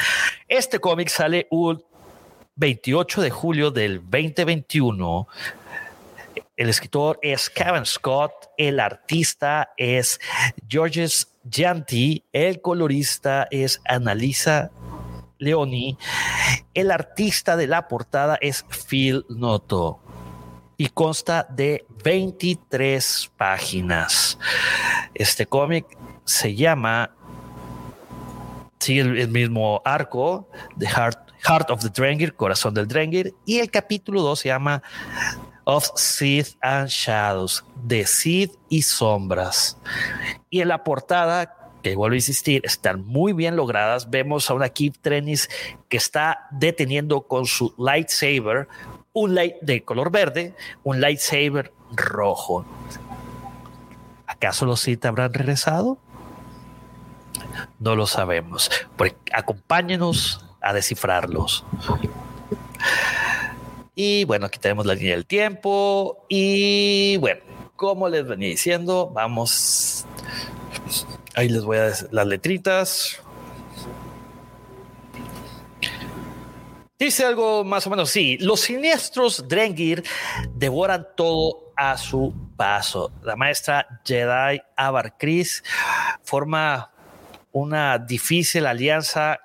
Este 0.47 0.79
cómic 0.79 1.09
sale 1.09 1.49
un 1.51 1.83
28 2.55 3.23
de 3.23 3.31
julio 3.31 3.71
del 3.73 4.01
2021. 4.01 5.27
El 6.57 6.69
escritor 6.69 7.19
es 7.23 7.51
Kevin 7.51 7.85
Scott, 7.85 8.33
el 8.57 8.79
artista 8.79 9.73
es 9.77 10.21
Georges 10.69 11.35
Janti, 11.51 12.23
el 12.33 12.61
colorista 12.61 13.49
es 13.51 13.81
Annalisa 13.85 14.71
Leoni, 15.39 15.99
el 16.75 16.93
artista 16.93 17.57
de 17.57 17.67
la 17.67 17.89
portada 17.89 18.39
es 18.41 18.65
Phil 18.89 19.27
Noto 19.29 20.04
y 20.77 20.89
consta 20.89 21.47
de 21.49 21.85
23 22.03 23.33
páginas. 23.37 24.39
Este 25.15 25.47
cómic 25.47 25.87
se 26.25 26.55
llama, 26.55 27.11
sigue 28.79 29.01
el, 29.01 29.29
mismo 29.29 29.81
arco 29.85 30.49
de 30.77 30.89
Heart, 30.89 31.71
of 31.71 31.83
the 31.83 31.91
Drengir, 31.91 32.35
Corazón 32.35 32.75
del 32.75 32.89
Drengir, 32.89 33.35
y 33.45 33.59
el 33.59 33.71
capítulo 33.71 34.23
2 34.23 34.41
se 34.41 34.49
llama 34.49 34.83
of 35.65 35.91
Seed 35.97 36.47
and 36.61 36.89
Shadows, 36.89 37.65
de 37.83 38.07
Seed 38.07 38.51
y 38.69 38.83
Sombras. 38.83 39.79
Y 40.51 40.61
en 40.61 40.69
la 40.69 40.85
portada, 40.85 41.55
que 41.83 41.97
vuelvo 41.97 42.15
a 42.15 42.17
insistir, 42.17 42.63
están 42.65 43.05
muy 43.05 43.33
bien 43.33 43.57
logradas. 43.57 44.09
Vemos 44.11 44.49
a 44.49 44.55
una 44.55 44.69
Keith 44.71 44.97
Trenis 45.01 45.49
que 45.89 45.97
está 45.97 46.47
deteniendo 46.51 47.27
con 47.27 47.47
su 47.47 47.75
lightsaber 47.79 48.69
un 49.15 49.35
light 49.35 49.57
de 49.63 49.83
color 49.83 50.11
verde, 50.11 50.55
un 50.83 51.01
lightsaber 51.01 51.73
rojo. 51.93 52.67
¿Acaso 54.27 54.67
los 54.67 54.81
Sith 54.81 55.07
habrán 55.07 55.33
regresado? 55.33 55.97
No 57.79 57.97
lo 57.97 58.07
sabemos. 58.07 58.71
Pues 58.97 59.15
acompáñenos 59.33 60.45
a 60.61 60.73
descifrarlos. 60.73 61.65
Y 63.95 64.25
bueno, 64.25 64.47
aquí 64.47 64.59
tenemos 64.59 64.85
la 64.87 64.95
línea 64.95 65.13
del 65.13 65.27
tiempo. 65.27 66.27
Y 66.29 67.17
bueno, 67.19 67.41
como 67.77 68.09
les 68.09 68.27
venía 68.27 68.49
diciendo, 68.49 69.11
vamos. 69.15 70.05
Ahí 71.37 71.49
les 71.49 71.65
voy 71.65 71.79
a 71.79 71.93
las 72.11 72.27
letritas. 72.27 73.23
Dice 76.99 77.25
algo 77.25 77.65
más 77.65 77.87
o 77.87 77.91
menos 77.91 78.11
sí. 78.11 78.39
Los 78.39 78.61
siniestros 78.61 79.49
Drengir 79.49 80.05
devoran 80.55 81.09
todo 81.17 81.73
a 81.77 81.99
su 81.99 82.33
paso. 82.57 83.13
La 83.23 83.35
maestra 83.35 84.01
Jedi 84.05 84.61
Avar 84.77 85.17
forma 86.23 86.93
una 87.53 87.99
difícil 87.99 88.67
alianza 88.67 89.41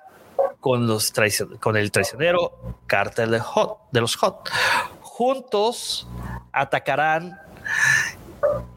con, 0.60 0.86
los 0.86 1.12
con 1.58 1.76
el 1.76 1.90
traicionero 1.90 2.78
Cartel 2.86 3.30
de, 3.30 3.40
Hot, 3.40 3.90
de 3.90 4.00
los 4.00 4.16
Hot. 4.16 4.48
Juntos 5.00 6.06
atacarán 6.52 7.38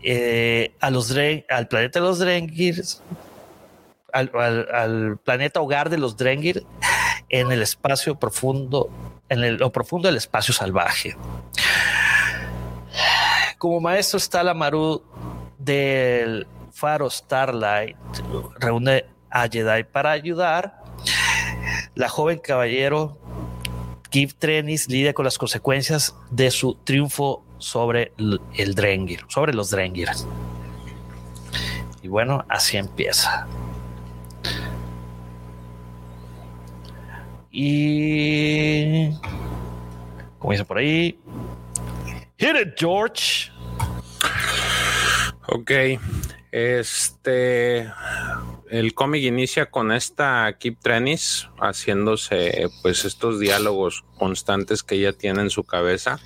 eh, 0.02 0.76
a 0.80 0.90
los 0.90 1.14
al 1.50 1.68
planeta 1.68 2.00
de 2.00 2.06
los 2.06 2.20
Drengir, 2.20 2.84
al, 4.12 5.18
planeta 5.24 5.62
hogar 5.62 5.90
de 5.90 5.98
los 5.98 6.18
Drengir 6.18 6.66
en 7.34 7.52
el 7.52 7.64
espacio 7.64 8.14
profundo, 8.14 8.92
en 9.28 9.58
lo 9.58 9.72
profundo 9.72 10.08
del 10.08 10.18
espacio 10.18 10.54
salvaje. 10.54 11.18
Como 13.58 13.82
maestro 13.82 14.18
está 14.18 14.44
la 14.44 14.54
Maru 14.54 15.02
del 15.58 16.46
faro 16.72 17.10
Starlight, 17.10 17.98
reúne 18.60 19.06
a 19.32 19.48
Jedi 19.50 19.84
para 19.84 20.12
ayudar 20.12 20.84
la 21.96 22.08
joven 22.08 22.38
caballero 22.38 23.18
Kip 24.12 24.34
Trenis 24.38 24.88
lidia 24.88 25.16
con 25.16 25.26
las 25.26 25.40
consecuencias 25.40 26.16
de 26.30 26.52
su 26.52 26.76
triunfo 26.84 27.44
sobre 27.58 28.12
el 28.54 28.76
Drengir, 28.76 29.26
sobre 29.28 29.56
los 29.56 29.72
Drengir. 29.72 30.10
Y 32.04 32.10
bueno, 32.10 32.46
así 32.48 32.78
empieza. 32.78 33.48
Y 37.56 39.12
comienza 40.40 40.66
por 40.66 40.80
ahí. 40.80 41.20
Hit 42.38 42.56
it, 42.56 42.74
George. 42.76 43.52
Ok. 45.48 45.72
Este 46.52 47.92
el 48.74 48.96
cómic 48.96 49.22
inicia 49.22 49.68
con 49.68 49.92
esta 49.92 50.52
Kip 50.58 50.80
Trenis 50.82 51.48
haciéndose 51.60 52.70
pues 52.82 53.06
estos 53.06 53.40
diálogos 53.40 54.04
constantes 54.18 54.82
que 54.82 54.96
ella 54.96 55.14
tiene 55.14 55.42
en 55.42 55.52
su 55.52 55.64
cabeza, 55.64 56.20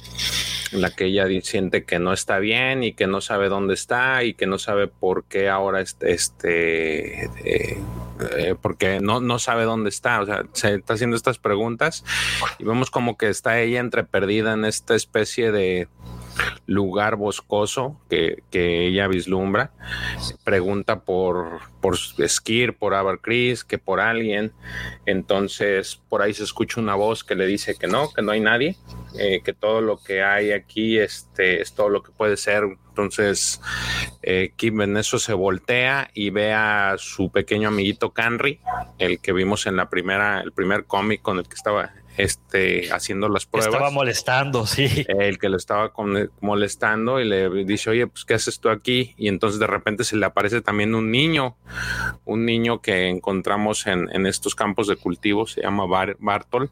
en 0.71 0.81
la 0.81 0.89
que 0.91 1.07
ella 1.07 1.25
siente 1.41 1.83
que 1.83 1.99
no 1.99 2.13
está 2.13 2.39
bien 2.39 2.85
y 2.85 2.93
que 2.93 3.05
no 3.05 3.19
sabe 3.19 3.49
dónde 3.49 3.73
está 3.73 4.23
y 4.23 4.33
que 4.33 4.47
no 4.47 4.59
sabe 4.59 4.87
por 4.87 5.25
qué 5.25 5.49
ahora 5.49 5.81
este, 5.81 6.13
este 6.13 7.29
porque 8.61 9.01
no, 9.01 9.19
no 9.19 9.39
sabe 9.39 9.65
dónde 9.65 9.89
está, 9.89 10.21
o 10.21 10.25
sea, 10.25 10.45
se 10.53 10.75
está 10.75 10.93
haciendo 10.93 11.17
estas 11.17 11.39
preguntas 11.39 12.05
y 12.59 12.63
vemos 12.63 12.89
como 12.89 13.17
que 13.17 13.27
está 13.27 13.59
ella 13.59 13.81
entre 13.81 14.05
perdida 14.05 14.53
en 14.53 14.63
esta 14.63 14.95
especie 14.95 15.51
de 15.51 15.89
lugar 16.65 17.15
boscoso 17.15 17.99
que, 18.09 18.43
ella 18.51 19.07
vislumbra. 19.07 19.71
Pregunta 20.43 21.01
por, 21.01 21.59
por 21.81 21.97
Skir, 21.97 22.75
por 22.75 22.93
Abercris, 22.93 23.63
que 23.63 23.77
por 23.77 23.99
alguien. 23.99 24.51
Entonces, 25.05 26.01
por 26.09 26.21
ahí 26.21 26.33
se 26.33 26.43
escucha 26.43 26.81
una 26.81 26.95
voz 26.95 27.23
que 27.23 27.35
le 27.35 27.45
dice 27.45 27.75
que 27.75 27.87
no, 27.87 28.11
que 28.11 28.21
no 28.21 28.31
hay 28.31 28.39
nadie, 28.39 28.77
eh, 29.19 29.41
que 29.43 29.53
todo 29.53 29.81
lo 29.81 29.97
que 29.97 30.23
hay 30.23 30.51
aquí 30.51 30.97
este, 30.97 31.61
es 31.61 31.73
todo 31.73 31.89
lo 31.89 32.03
que 32.03 32.11
puede 32.11 32.37
ser. 32.37 32.63
Entonces, 32.89 33.61
eh, 34.23 34.53
Kim 34.55 34.81
en 34.81 34.97
eso 34.97 35.19
se 35.19 35.33
voltea 35.33 36.09
y 36.13 36.31
ve 36.31 36.53
a 36.53 36.95
su 36.97 37.31
pequeño 37.31 37.67
amiguito 37.69 38.11
Canry, 38.11 38.59
el 38.97 39.19
que 39.19 39.33
vimos 39.33 39.67
en 39.67 39.75
la 39.75 39.89
primera, 39.89 40.41
el 40.41 40.51
primer 40.51 40.85
cómic 40.85 41.21
con 41.21 41.37
el 41.37 41.47
que 41.47 41.55
estaba 41.55 41.93
este, 42.17 42.91
haciendo 42.91 43.29
las 43.29 43.45
pruebas. 43.45 43.73
Estaba 43.73 43.91
molestando, 43.91 44.65
sí. 44.65 45.05
El 45.07 45.37
que 45.37 45.49
lo 45.49 45.57
estaba 45.57 45.93
molestando 46.41 47.19
y 47.19 47.25
le 47.25 47.49
dice, 47.63 47.91
oye, 47.91 48.07
pues, 48.07 48.25
¿qué 48.25 48.33
haces 48.33 48.59
tú 48.59 48.69
aquí? 48.69 49.13
Y 49.17 49.27
entonces 49.27 49.59
de 49.59 49.67
repente 49.67 50.03
se 50.03 50.17
le 50.17 50.25
aparece 50.25 50.61
también 50.61 50.95
un 50.95 51.11
niño, 51.11 51.55
un 52.25 52.45
niño 52.45 52.81
que 52.81 53.07
encontramos 53.07 53.85
en, 53.87 54.25
estos 54.25 54.55
campos 54.55 54.87
de 54.87 54.95
cultivo, 54.95 55.45
se 55.47 55.61
llama 55.61 55.85
Bartol. 56.19 56.71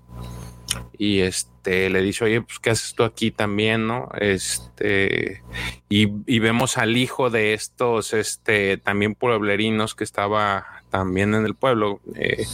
Y 0.98 1.20
este 1.20 1.90
le 1.90 2.02
dice, 2.02 2.26
oye, 2.26 2.42
pues, 2.42 2.60
¿qué 2.60 2.72
haces 2.72 2.96
tú 2.96 3.04
aquí 3.04 3.32
también? 3.32 3.88
¿No? 3.88 4.10
Este, 4.20 5.44
y, 5.90 6.08
vemos 6.40 6.78
al 6.78 6.98
hijo 6.98 7.30
de 7.30 7.54
estos, 7.54 8.14
este, 8.14 8.78
también 8.78 9.14
pueblerinos 9.14 9.94
que 9.96 10.04
estaba 10.04 10.75
también 10.96 11.36
en 11.36 11.46
el 11.46 11.56
pueblo, 11.56 12.00
eh, 12.16 12.46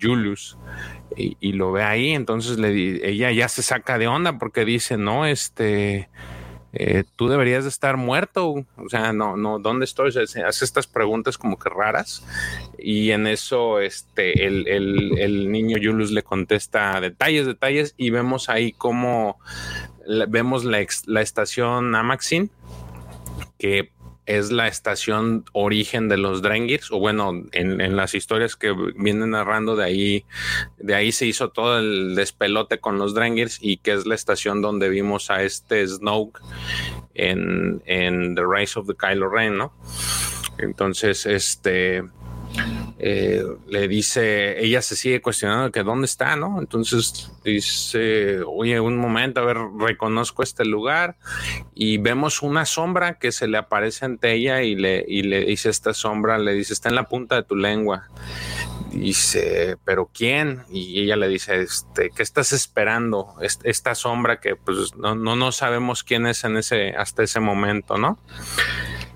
Julius 0.00 0.56
y, 1.14 1.52
lo 1.52 1.72
ve 1.72 1.82
ahí, 1.82 2.12
entonces 2.12 2.58
le, 2.58 3.06
ella 3.06 3.30
ya 3.32 3.50
se 3.50 3.62
saca 3.62 3.98
de 3.98 4.08
onda 4.08 4.38
porque 4.38 4.64
dice, 4.64 4.96
no, 4.96 5.26
este, 5.26 6.08
eh, 6.72 7.04
tú 7.16 7.28
deberías 7.28 7.64
de 7.64 7.68
estar 7.68 7.98
muerto, 7.98 8.46
o 8.48 8.88
sea, 8.88 9.12
no, 9.12 9.36
no, 9.36 9.58
¿dónde 9.58 9.84
estoy? 9.84 10.10
Se 10.10 10.42
hace 10.42 10.64
estas 10.64 10.86
preguntas 10.86 11.36
como 11.36 11.58
que 11.58 11.68
raras 11.68 12.24
y 12.78 13.10
en 13.10 13.26
eso 13.26 13.78
este, 13.80 14.46
el, 14.46 14.66
el, 14.66 15.52
niño 15.52 15.76
Julius 15.76 16.12
le 16.12 16.22
contesta 16.22 16.98
detalles, 16.98 17.44
detalles 17.44 17.92
y 17.98 18.08
vemos 18.08 18.48
ahí 18.48 18.72
como 18.72 19.38
vemos 20.28 20.64
la, 20.64 20.78
la 21.04 21.20
estación 21.20 21.94
Amaxin 21.94 22.50
que 23.58 23.90
es 24.26 24.50
la 24.50 24.66
estación 24.68 25.44
origen 25.52 26.08
de 26.08 26.16
los 26.16 26.42
Drengirs, 26.42 26.90
o 26.90 26.98
bueno, 26.98 27.32
en, 27.52 27.96
las 27.96 28.14
historias 28.14 28.56
que 28.56 28.74
vienen 28.96 29.30
narrando 29.30 29.76
de 29.76 29.84
ahí, 29.84 30.24
de 30.78 30.94
ahí 30.94 31.12
se 31.12 31.26
hizo 31.26 31.50
todo 31.50 31.78
el 31.78 32.14
despelote 32.14 32.78
con 32.78 32.98
los 32.98 33.14
Drengirs 33.14 33.58
y 33.60 33.78
que 33.78 33.92
es 33.92 34.04
la 34.04 34.14
estación 34.14 34.60
donde 34.60 34.88
vimos 34.88 35.30
a 35.30 35.42
este 35.42 35.86
Snoke 35.86 36.40
en, 37.14 37.82
en 37.86 38.34
The 38.34 38.42
Rise 38.44 38.78
of 38.78 38.86
the 38.86 38.94
Kylo 38.94 39.28
Ren, 39.28 39.56
¿no? 39.56 39.72
Entonces, 40.58 41.26
este, 41.26 42.02
eh, 42.98 43.44
le 43.68 43.88
dice, 43.88 44.58
ella 44.64 44.80
se 44.80 44.96
sigue 44.96 45.20
cuestionando 45.20 45.70
que 45.70 45.82
dónde 45.82 46.06
está, 46.06 46.34
¿no? 46.36 46.58
Entonces 46.58 47.30
dice, 47.44 48.40
oye, 48.46 48.80
un 48.80 48.96
momento, 48.96 49.40
a 49.40 49.44
ver, 49.44 49.58
reconozco 49.78 50.42
este 50.42 50.64
lugar 50.64 51.16
y 51.74 51.98
vemos 51.98 52.40
una 52.40 52.64
sombra 52.64 53.18
que 53.18 53.32
se 53.32 53.48
le 53.48 53.58
aparece 53.58 54.06
ante 54.06 54.32
ella 54.32 54.62
y 54.62 54.76
le, 54.76 55.04
y 55.06 55.22
le 55.22 55.44
dice 55.44 55.68
esta 55.68 55.92
sombra, 55.92 56.38
le 56.38 56.54
dice, 56.54 56.72
está 56.72 56.88
en 56.88 56.94
la 56.94 57.04
punta 57.04 57.36
de 57.36 57.42
tu 57.42 57.54
lengua. 57.54 58.08
Dice, 58.92 59.76
pero 59.84 60.10
¿quién? 60.12 60.62
Y 60.70 61.02
ella 61.02 61.16
le 61.16 61.28
dice, 61.28 61.60
este, 61.60 62.10
¿qué 62.16 62.22
estás 62.22 62.52
esperando? 62.52 63.34
Esta 63.40 63.94
sombra 63.94 64.40
que 64.40 64.56
pues 64.56 64.96
no, 64.96 65.14
no, 65.14 65.36
no 65.36 65.52
sabemos 65.52 66.02
quién 66.02 66.26
es 66.26 66.44
en 66.44 66.56
ese, 66.56 66.94
hasta 66.96 67.22
ese 67.22 67.40
momento, 67.40 67.98
¿no? 67.98 68.18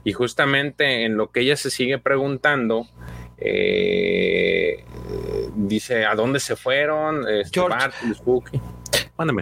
Y 0.05 0.13
justamente 0.13 1.05
en 1.05 1.17
lo 1.17 1.31
que 1.31 1.41
ella 1.41 1.57
se 1.57 1.71
sigue 1.71 1.99
preguntando, 1.99 2.87
eh, 3.41 4.85
dice 5.55 6.05
a 6.05 6.15
dónde 6.15 6.41
se 6.41 6.57
fueron. 6.57 7.29
Este, 7.29 7.61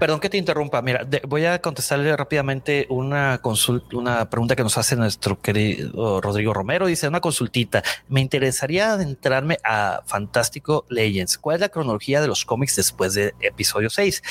Perdón 0.00 0.18
que 0.18 0.28
te 0.28 0.36
interrumpa. 0.36 0.82
Mira, 0.82 1.06
voy 1.28 1.44
a 1.44 1.60
contestarle 1.60 2.16
rápidamente 2.16 2.86
una 2.90 3.38
consulta, 3.38 3.96
una 3.96 4.28
pregunta 4.28 4.56
que 4.56 4.64
nos 4.64 4.76
hace 4.76 4.96
nuestro 4.96 5.40
querido 5.40 6.20
Rodrigo 6.20 6.52
Romero. 6.52 6.86
Dice 6.86 7.06
una 7.06 7.20
consultita. 7.20 7.84
Me 8.08 8.20
interesaría 8.20 8.92
adentrarme 8.92 9.58
a 9.62 10.02
Fantástico 10.04 10.84
Legends. 10.88 11.38
¿Cuál 11.38 11.56
es 11.56 11.60
la 11.60 11.68
cronología 11.68 12.20
de 12.20 12.26
los 12.26 12.44
cómics 12.44 12.74
después 12.74 13.14
de 13.14 13.34
episodio 13.40 13.88
6? 13.88 14.22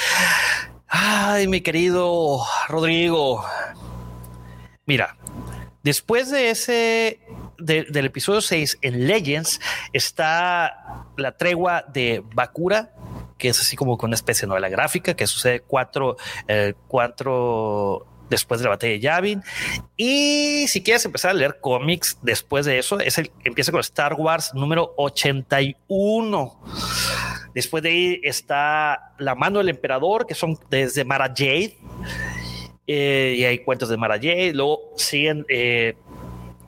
Ay, 0.90 1.48
mi 1.48 1.62
querido 1.62 2.42
Rodrigo. 2.68 3.46
Mira, 4.86 5.18
después 5.82 6.30
de 6.30 6.50
ese 6.50 7.22
del 7.60 8.06
episodio 8.06 8.42
6 8.42 8.80
en 8.82 9.08
Legends 9.08 9.60
está 9.94 11.06
la 11.18 11.38
tregua 11.38 11.86
de 11.88 12.24
Bakura, 12.34 12.94
que 13.38 13.50
es 13.50 13.60
así 13.60 13.76
como 13.76 13.98
con 13.98 14.10
una 14.10 14.16
especie 14.16 14.46
de 14.46 14.50
novela 14.50 14.70
gráfica 14.70 15.16
que 15.16 15.28
sucede 15.28 15.62
cuatro, 15.62 16.18
eh, 16.48 16.74
cuatro 16.88 18.06
después 18.30 18.60
de 18.60 18.66
la 18.66 18.72
batalla 18.72 18.94
de 18.94 19.00
Yavin. 19.00 19.44
Y 19.96 20.68
si 20.68 20.84
quieres 20.84 21.06
empezar 21.06 21.32
a 21.32 21.34
leer 21.34 21.60
cómics 21.62 22.18
después 22.22 22.66
de 22.66 22.80
eso, 22.80 23.00
es 23.00 23.18
el, 23.18 23.32
empieza 23.44 23.72
con 23.72 23.82
Star 23.82 24.14
Wars 24.16 24.54
número 24.54 24.94
81. 24.98 26.60
Después 27.54 27.82
de 27.84 27.90
ahí 27.90 28.20
está 28.24 29.14
La 29.18 29.36
mano 29.36 29.60
del 29.60 29.70
emperador, 29.70 30.28
que 30.28 30.36
son 30.36 30.60
desde 30.70 31.04
Mara 31.04 31.28
Jade. 31.28 31.78
Eh, 32.86 33.36
y 33.38 33.44
hay 33.44 33.60
cuentos 33.60 33.90
de 33.90 33.98
Mara 33.98 34.16
Jade. 34.16 34.54
Luego 34.54 34.94
siguen 34.96 35.46
eh, 35.50 35.96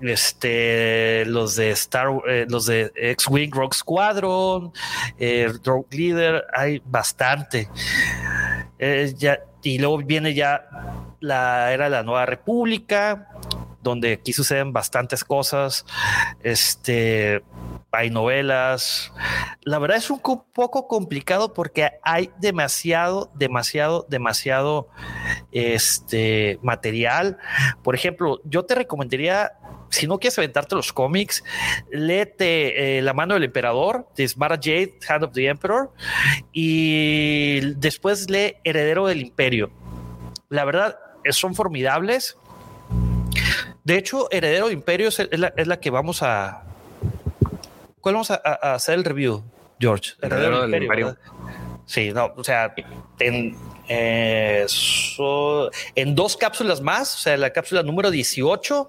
este, 0.02 1.26
los 1.26 1.56
de 1.56 1.72
Star, 1.72 2.08
eh, 2.28 2.46
los 2.50 2.66
de 2.66 2.92
X-Wing 2.96 3.52
Rogue 3.52 3.76
Squadron, 3.76 4.72
eh, 5.18 5.52
Rogue 5.64 5.88
Leader, 5.92 6.46
hay 6.54 6.82
bastante. 6.86 7.70
Eh, 8.78 9.14
ya, 9.18 9.40
y 9.62 9.80
luego 9.80 9.98
viene 9.98 10.34
ya 10.34 10.68
la 11.20 11.74
era 11.74 11.90
la 11.90 12.04
Nueva 12.04 12.26
República, 12.26 13.28
donde 13.82 14.14
aquí 14.14 14.34
suceden 14.34 14.74
bastantes 14.74 15.24
cosas. 15.24 15.86
Este, 16.44 17.44
hay 17.92 18.10
novelas. 18.10 19.12
La 19.64 19.80
verdad 19.80 19.98
es 19.98 20.10
un 20.10 20.20
poco 20.20 20.88
complicado 20.88 21.54
porque 21.54 21.92
hay 22.04 22.32
demasiado, 22.40 23.32
demasiado, 23.36 24.06
demasiado 24.10 24.90
este 25.52 26.60
material. 26.62 27.38
Por 27.84 27.96
ejemplo, 27.96 28.42
yo 28.46 28.66
te 28.66 28.76
recomendaría 28.76 29.54
si 29.90 30.08
no 30.08 30.20
quieres 30.20 30.38
aventarte 30.38 30.76
los 30.76 30.94
cómics, 30.94 31.44
léete 31.92 32.98
eh, 32.98 33.02
La 33.02 33.14
mano 33.14 33.34
del 33.34 33.44
emperador 33.44 34.08
de 34.16 34.28
Smara 34.28 34.56
Jade, 34.56 35.00
Hand 35.08 35.24
of 35.24 35.34
the 35.34 35.48
Emperor, 35.48 35.92
y 36.52 37.60
después 37.76 38.30
lee 38.30 38.56
Heredero 38.64 39.08
del 39.08 39.22
Imperio. 39.22 39.72
La 40.50 40.66
verdad, 40.66 40.98
son 41.32 41.56
formidables. 41.56 42.38
De 43.84 43.98
hecho, 43.98 44.28
Heredero 44.32 44.66
del 44.66 44.74
Imperio 44.74 45.10
es 45.10 45.68
la, 45.68 45.80
que 45.80 45.90
vamos 45.90 46.22
a. 46.24 46.64
¿Cuál 48.02 48.16
vamos 48.16 48.32
a, 48.32 48.36
hacer 48.36 48.96
el 48.96 49.04
review, 49.04 49.44
George? 49.80 50.14
Heredero, 50.22 50.68
del, 50.68 50.84
Imperio. 50.84 51.18
Sí, 51.90 52.12
no, 52.12 52.32
o 52.38 52.44
sea, 52.44 52.72
en, 53.18 53.58
eh, 53.88 54.68
en 55.96 56.14
dos 56.14 56.38
cápsulas 56.38 56.82
más, 56.82 57.16
o 57.16 57.18
sea, 57.18 57.36
la 57.36 57.50
cápsula 57.50 57.82
número 57.82 58.12
18, 58.12 58.88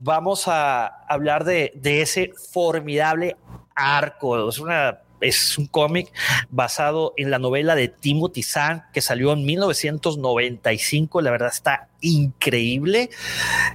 vamos 0.00 0.46
a 0.46 0.84
hablar 1.08 1.44
de, 1.44 1.72
ese 1.82 2.32
formidable 2.52 3.38
arco. 3.74 4.50
Es 4.50 4.58
una 4.58 4.98
es 5.22 5.56
un 5.56 5.66
cómic 5.66 6.12
basado 6.50 7.14
en 7.16 7.30
la 7.30 7.38
novela 7.38 7.74
de 7.74 7.88
Timothy 7.88 8.42
Zahn 8.42 8.82
que 8.92 9.00
salió 9.00 9.32
en 9.32 9.46
1995. 9.46 11.22
La 11.22 11.30
verdad 11.30 11.48
está 11.50 11.88
increíble. 12.02 13.08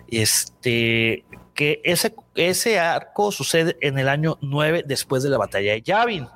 Este 0.08 1.26
que 1.56 1.82
ese, 1.84 2.14
ese 2.36 2.80
arco 2.80 3.32
sucede 3.32 3.76
en 3.82 3.98
el 3.98 4.08
año 4.08 4.38
9 4.42 4.84
después 4.86 5.24
de 5.24 5.30
la 5.30 5.40
batalla 5.40 5.72
de 5.72 5.82
Yavin 5.82 6.28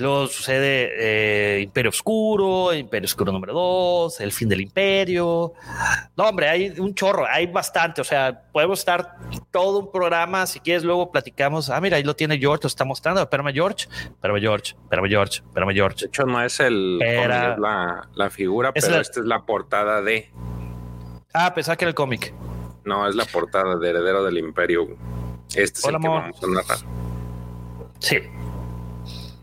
luego 0.00 0.26
sucede 0.26 0.90
eh, 0.96 1.60
Imperio 1.60 1.90
Oscuro, 1.90 2.72
Imperio 2.74 3.06
Oscuro 3.06 3.32
número 3.32 3.52
2, 3.52 4.20
El 4.20 4.32
fin 4.32 4.48
del 4.48 4.60
Imperio. 4.60 5.52
No, 6.16 6.24
hombre, 6.24 6.48
hay 6.48 6.80
un 6.80 6.94
chorro, 6.94 7.26
hay 7.26 7.46
bastante. 7.46 8.00
O 8.00 8.04
sea, 8.04 8.42
podemos 8.52 8.78
estar 8.78 9.16
todo 9.50 9.78
un 9.78 9.92
programa. 9.92 10.46
Si 10.46 10.60
quieres, 10.60 10.84
luego 10.84 11.10
platicamos. 11.10 11.70
Ah, 11.70 11.80
mira, 11.80 11.96
ahí 11.96 12.02
lo 12.02 12.16
tiene 12.16 12.38
George, 12.38 12.64
lo 12.64 12.68
está 12.68 12.84
mostrando. 12.84 13.22
Espérame, 13.22 13.52
George. 13.52 13.88
Espérame, 14.04 14.40
George. 14.40 14.74
Espérame, 14.82 15.08
George. 15.08 15.42
Espérame, 15.46 15.74
George. 15.74 15.96
De 16.00 16.06
hecho, 16.06 16.24
no 16.24 16.42
es 16.42 16.60
el 16.60 16.98
la, 16.98 18.08
la, 18.14 18.30
figura, 18.30 18.72
pero 18.72 19.00
esta 19.00 19.20
es 19.20 19.26
la 19.26 19.44
portada 19.44 20.02
de. 20.02 20.30
Ah, 21.32 21.54
pensaba 21.54 21.76
que 21.76 21.84
era 21.84 21.90
el 21.90 21.94
cómic. 21.94 22.34
No, 22.84 23.08
es 23.08 23.14
la 23.14 23.24
portada 23.24 23.76
de 23.76 23.90
Heredero 23.90 24.24
del 24.24 24.38
Imperio. 24.38 24.88
Este 25.48 25.80
es 25.80 25.84
el 25.84 25.98
que 26.00 26.08
vamos 26.08 26.42
a 26.42 26.46
narrar. 26.46 26.78
Sí. 27.98 28.18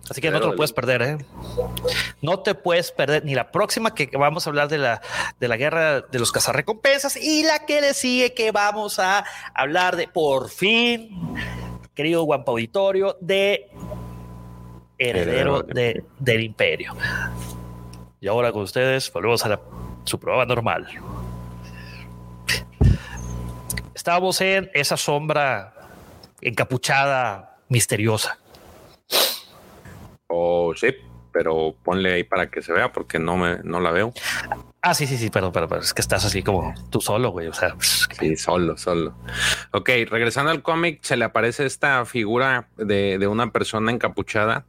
Así 0.09 0.21
que 0.21 0.31
no 0.31 0.39
te 0.39 0.47
lo 0.47 0.55
puedes 0.55 0.71
perder, 0.71 1.01
¿eh? 1.01 1.17
No 2.21 2.39
te 2.39 2.55
puedes 2.55 2.91
perder 2.91 3.25
ni 3.25 3.35
la 3.35 3.51
próxima 3.51 3.93
que 3.93 4.09
vamos 4.17 4.47
a 4.47 4.49
hablar 4.49 4.69
de 4.69 4.77
la, 4.77 5.01
de 5.39 5.47
la 5.47 5.57
guerra 5.57 6.01
de 6.01 6.19
los 6.19 6.31
cazarrecompensas 6.31 7.17
y 7.17 7.43
la 7.43 7.65
que 7.65 7.81
le 7.81 7.93
sigue 7.93 8.33
que 8.33 8.51
vamos 8.51 8.99
a 8.99 9.25
hablar 9.53 9.95
de 9.97 10.07
por 10.07 10.49
fin, 10.49 11.35
querido 11.93 12.23
Guampa 12.23 12.51
Auditorio, 12.51 13.17
de 13.19 13.69
heredero 14.97 15.63
de, 15.63 16.03
del 16.19 16.41
imperio. 16.41 16.95
Y 18.21 18.27
ahora 18.27 18.51
con 18.51 18.63
ustedes 18.63 19.11
volvemos 19.11 19.45
a 19.45 19.59
su 20.05 20.19
prueba 20.19 20.45
normal. 20.45 20.87
Estábamos 23.93 24.39
en 24.39 24.71
esa 24.73 24.95
sombra 24.95 25.73
encapuchada, 26.39 27.57
misteriosa 27.67 28.37
o 30.37 30.75
sí, 30.75 30.87
pero 31.31 31.75
ponle 31.83 32.13
ahí 32.13 32.23
para 32.23 32.49
que 32.49 32.61
se 32.61 32.73
vea 32.73 32.91
porque 32.91 33.19
no 33.19 33.37
me 33.37 33.57
no 33.63 33.79
la 33.79 33.91
veo. 33.91 34.13
Ah, 34.81 34.93
sí, 34.93 35.05
sí, 35.05 35.17
sí, 35.17 35.29
perdón, 35.29 35.51
pero, 35.51 35.79
es 35.79 35.93
que 35.93 36.01
estás 36.01 36.23
así 36.23 36.43
como 36.43 36.73
tú 36.89 37.01
solo, 37.01 37.31
güey. 37.31 37.47
O 37.47 37.53
sea, 37.53 37.75
sí, 37.79 38.37
solo, 38.37 38.77
solo. 38.77 39.15
Ok, 39.71 39.89
regresando 40.09 40.51
al 40.51 40.61
cómic, 40.61 40.99
se 41.01 41.17
le 41.17 41.25
aparece 41.25 41.65
esta 41.65 42.05
figura 42.05 42.69
de, 42.77 43.17
de, 43.17 43.27
una 43.27 43.51
persona 43.51 43.91
encapuchada 43.91 44.65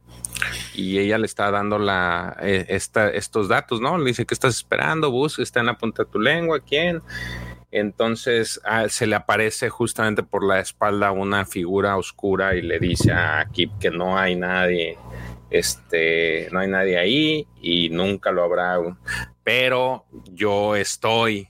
y 0.73 0.99
ella 0.99 1.17
le 1.17 1.25
está 1.25 1.51
dando 1.51 1.79
la 1.79 2.35
eh, 2.41 2.65
esta, 2.69 3.09
estos 3.09 3.47
datos, 3.47 3.81
¿no? 3.81 3.97
Le 3.97 4.05
dice 4.05 4.25
que 4.25 4.33
estás 4.33 4.55
esperando, 4.55 5.11
bus, 5.11 5.39
está 5.39 5.61
en 5.61 5.67
la 5.67 5.77
punta 5.77 6.03
de 6.03 6.09
tu 6.09 6.19
lengua, 6.19 6.59
¿quién? 6.59 7.01
Entonces 7.71 8.59
ah, 8.63 8.89
se 8.89 9.05
le 9.05 9.15
aparece 9.15 9.69
justamente 9.69 10.23
por 10.23 10.43
la 10.43 10.59
espalda 10.59 11.11
una 11.11 11.45
figura 11.45 11.97
oscura 11.97 12.55
y 12.55 12.61
le 12.61 12.79
dice 12.79 13.11
a 13.11 13.47
Kip 13.51 13.71
que 13.79 13.91
no 13.91 14.17
hay 14.17 14.35
nadie 14.35 14.97
este, 15.49 16.49
no 16.51 16.59
hay 16.59 16.67
nadie 16.67 16.97
ahí 16.97 17.47
y 17.61 17.89
nunca 17.89 18.31
lo 18.31 18.43
habrá, 18.43 18.77
pero 19.43 20.05
yo 20.31 20.75
estoy 20.75 21.47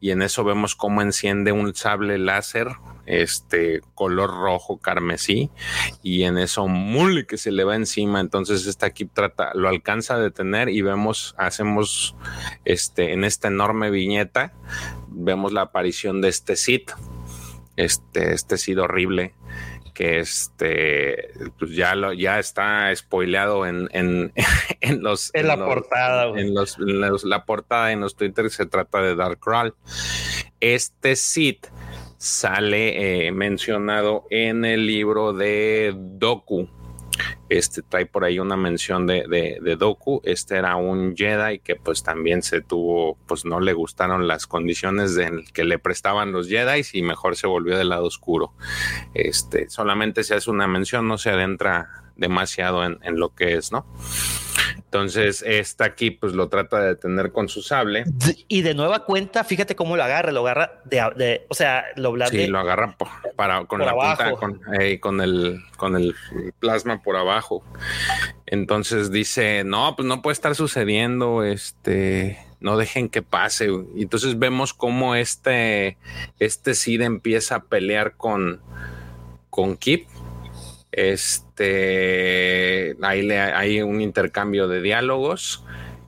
y 0.00 0.10
en 0.10 0.22
eso 0.22 0.42
vemos 0.44 0.74
cómo 0.74 1.02
enciende 1.02 1.52
un 1.52 1.74
sable 1.74 2.18
láser, 2.18 2.68
este 3.06 3.82
color 3.94 4.30
rojo 4.30 4.78
carmesí 4.78 5.50
y 6.02 6.24
en 6.24 6.38
eso 6.38 6.66
Mully 6.66 7.24
que 7.24 7.36
se 7.36 7.52
le 7.52 7.62
va 7.62 7.76
encima, 7.76 8.18
entonces 8.20 8.66
esta 8.66 8.86
aquí 8.86 9.04
trata, 9.04 9.52
lo 9.54 9.68
alcanza 9.68 10.16
a 10.16 10.18
detener 10.18 10.68
y 10.68 10.82
vemos, 10.82 11.34
hacemos 11.38 12.16
este, 12.64 13.12
en 13.12 13.22
esta 13.22 13.48
enorme 13.48 13.90
viñeta, 13.90 14.52
vemos 15.08 15.52
la 15.52 15.62
aparición 15.62 16.20
de 16.20 16.28
este 16.28 16.56
Sith, 16.56 16.90
este, 17.76 18.34
este 18.34 18.58
Sith 18.58 18.78
horrible 18.78 19.34
que 19.96 20.18
este 20.18 21.30
pues 21.58 21.74
ya 21.74 21.94
lo 21.94 22.12
ya 22.12 22.38
está 22.38 22.94
spoileado 22.94 23.64
en, 23.64 23.88
en, 23.92 24.32
en 24.82 25.02
los 25.02 25.30
en, 25.34 25.48
la 25.48 25.56
portada 25.56 26.38
en 26.38 26.54
los, 26.54 26.78
la 27.24 27.44
portada 27.46 27.92
en 27.92 28.00
los 28.00 28.14
Twitter 28.14 28.50
se 28.50 28.66
trata 28.66 29.00
de 29.00 29.16
Dark 29.16 29.40
Crawl 29.40 29.74
este 30.60 31.16
Sid 31.16 31.56
sale 32.18 33.26
eh, 33.26 33.32
mencionado 33.32 34.26
en 34.30 34.64
el 34.64 34.86
libro 34.86 35.32
de 35.32 35.94
Doku. 35.96 36.68
Este 37.48 37.82
trae 37.82 38.06
por 38.06 38.24
ahí 38.24 38.38
una 38.38 38.56
mención 38.56 39.06
de, 39.06 39.26
de, 39.28 39.76
Doku. 39.76 40.20
Este 40.24 40.56
era 40.56 40.76
un 40.76 41.14
Jedi 41.16 41.60
que 41.60 41.76
pues 41.76 42.02
también 42.02 42.42
se 42.42 42.60
tuvo, 42.60 43.16
pues 43.26 43.44
no 43.44 43.60
le 43.60 43.72
gustaron 43.72 44.26
las 44.26 44.46
condiciones 44.46 45.16
en 45.16 45.44
que 45.52 45.64
le 45.64 45.78
prestaban 45.78 46.32
los 46.32 46.48
Jedi 46.48 46.82
y 46.92 47.02
mejor 47.02 47.36
se 47.36 47.46
volvió 47.46 47.76
del 47.78 47.90
lado 47.90 48.06
oscuro. 48.06 48.52
Este 49.14 49.68
solamente 49.70 50.24
se 50.24 50.34
hace 50.34 50.50
una 50.50 50.66
mención, 50.66 51.06
no 51.06 51.18
se 51.18 51.30
adentra 51.30 52.05
demasiado 52.16 52.84
en, 52.84 52.98
en 53.02 53.18
lo 53.18 53.34
que 53.34 53.54
es, 53.54 53.72
¿no? 53.72 53.86
Entonces, 54.76 55.42
esta 55.42 55.84
aquí, 55.84 56.10
pues 56.10 56.32
lo 56.32 56.48
trata 56.48 56.80
de 56.80 56.86
detener 56.88 57.32
con 57.32 57.48
su 57.48 57.60
sable. 57.60 58.04
Y 58.48 58.62
de 58.62 58.74
nueva 58.74 59.04
cuenta, 59.04 59.44
fíjate 59.44 59.74
cómo 59.74 59.96
lo 59.96 60.04
agarra, 60.04 60.32
lo 60.32 60.40
agarra 60.40 60.80
de, 60.84 61.44
o 61.48 61.54
sea, 61.54 61.84
lo 61.96 62.14
Sí, 62.28 62.46
lo 62.46 62.58
agarra 62.60 62.96
para, 63.36 63.64
con 63.66 63.80
la 63.80 63.92
punta, 63.92 64.30
con, 64.32 64.60
con, 65.00 65.20
el, 65.20 65.60
con 65.76 65.96
el 65.96 66.14
plasma 66.60 67.02
por 67.02 67.16
abajo. 67.16 67.62
Entonces 68.46 69.10
dice, 69.10 69.64
no, 69.64 69.96
pues 69.96 70.06
no 70.06 70.22
puede 70.22 70.32
estar 70.32 70.54
sucediendo, 70.54 71.42
este, 71.42 72.38
no 72.60 72.76
dejen 72.76 73.08
que 73.08 73.22
pase. 73.22 73.68
Y 73.96 74.02
entonces 74.02 74.38
vemos 74.38 74.72
cómo 74.72 75.14
este, 75.14 75.98
este 76.38 76.74
Sid 76.74 77.02
empieza 77.02 77.56
a 77.56 77.64
pelear 77.64 78.16
con, 78.16 78.60
con 79.50 79.76
Kip 79.76 80.08
este, 80.96 82.96
ahí 83.02 83.30
hay 83.30 83.82
un 83.82 84.00
intercambio 84.00 84.66
de 84.66 84.80
diálogos. 84.80 85.62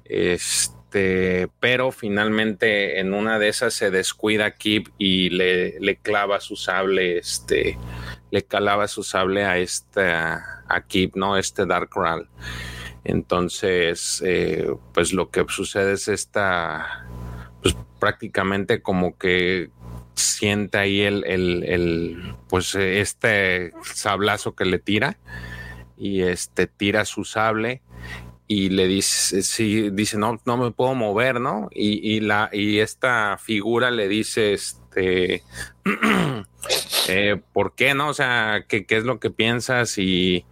Este, 0.07 1.49
pero 1.61 1.93
finalmente 1.93 2.99
en 2.99 3.13
una 3.13 3.39
de 3.39 3.49
esas 3.49 3.75
se 3.75 3.91
descuida 3.91 4.57
Kip 4.57 4.89
y 4.97 5.29
le, 5.29 5.79
le 5.79 5.97
clava 5.97 6.41
su 6.41 6.57
sable, 6.57 7.19
este, 7.19 7.79
le 8.31 8.45
calaba 8.45 8.89
su 8.89 9.03
sable 9.03 9.45
a 9.45 9.59
este, 9.59 10.11
a 10.11 10.85
Kip, 10.87 11.15
¿no? 11.15 11.37
Este 11.37 11.67
Dark 11.67 11.91
Ral. 11.95 12.27
Entonces, 13.05 14.23
eh, 14.25 14.71
pues 14.93 15.13
lo 15.13 15.31
que 15.31 15.45
sucede 15.49 15.93
es 15.93 16.09
esta, 16.09 17.07
pues 17.63 17.77
prácticamente 17.99 18.83
como 18.83 19.17
que 19.17 19.71
siente 20.19 20.79
ahí 20.79 21.03
el, 21.03 21.25
el, 21.25 22.35
pues 22.49 22.75
este 22.75 23.73
sablazo 23.95 24.55
que 24.55 24.65
le 24.65 24.79
tira 24.79 25.19
y 25.97 26.23
este 26.23 26.67
tira 26.67 27.05
su 27.05 27.25
sable 27.25 27.83
y 28.47 28.71
le 28.71 28.87
dice, 28.87 29.43
sí, 29.43 29.91
dice, 29.91 30.17
no, 30.17 30.41
no 30.47 30.57
me 30.57 30.71
puedo 30.71 30.95
mover, 30.95 31.39
¿no? 31.39 31.69
Y, 31.71 32.21
la, 32.21 32.49
y 32.51 32.79
esta 32.79 33.37
figura 33.37 33.91
le 33.91 34.09
dice, 34.09 34.55
este, 34.55 35.43
eh, 37.09 37.41
¿por 37.53 37.75
qué, 37.75 37.93
no? 37.93 38.09
O 38.09 38.15
sea, 38.15 38.65
¿qué, 38.67 38.87
¿qué, 38.87 38.97
es 38.97 39.05
lo 39.05 39.21
que 39.21 39.31
piensas? 39.31 39.99
Y, 39.99 40.47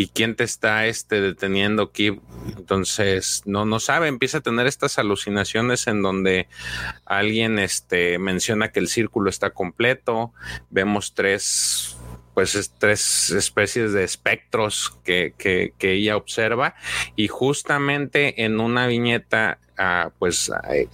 y 0.00 0.08
quién 0.08 0.34
te 0.34 0.44
está 0.44 0.86
este, 0.86 1.20
deteniendo 1.20 1.82
aquí. 1.82 2.18
Entonces, 2.56 3.42
no, 3.44 3.66
no 3.66 3.80
sabe, 3.80 4.08
empieza 4.08 4.38
a 4.38 4.40
tener 4.40 4.66
estas 4.66 4.98
alucinaciones 4.98 5.86
en 5.88 6.00
donde 6.00 6.48
alguien 7.04 7.58
este, 7.58 8.18
menciona 8.18 8.72
que 8.72 8.80
el 8.80 8.88
círculo 8.88 9.28
está 9.28 9.50
completo, 9.50 10.32
vemos 10.70 11.12
tres 11.12 11.98
pues 12.32 12.72
tres 12.78 13.30
especies 13.30 13.92
de 13.92 14.04
espectros 14.04 14.96
que, 15.04 15.34
que, 15.36 15.74
ella 15.82 16.16
observa 16.16 16.74
y 17.14 17.28
justamente 17.28 18.44
en 18.44 18.58
una 18.60 18.86
viñeta 18.86 19.58
ah, 19.76 20.12
pues 20.18 20.50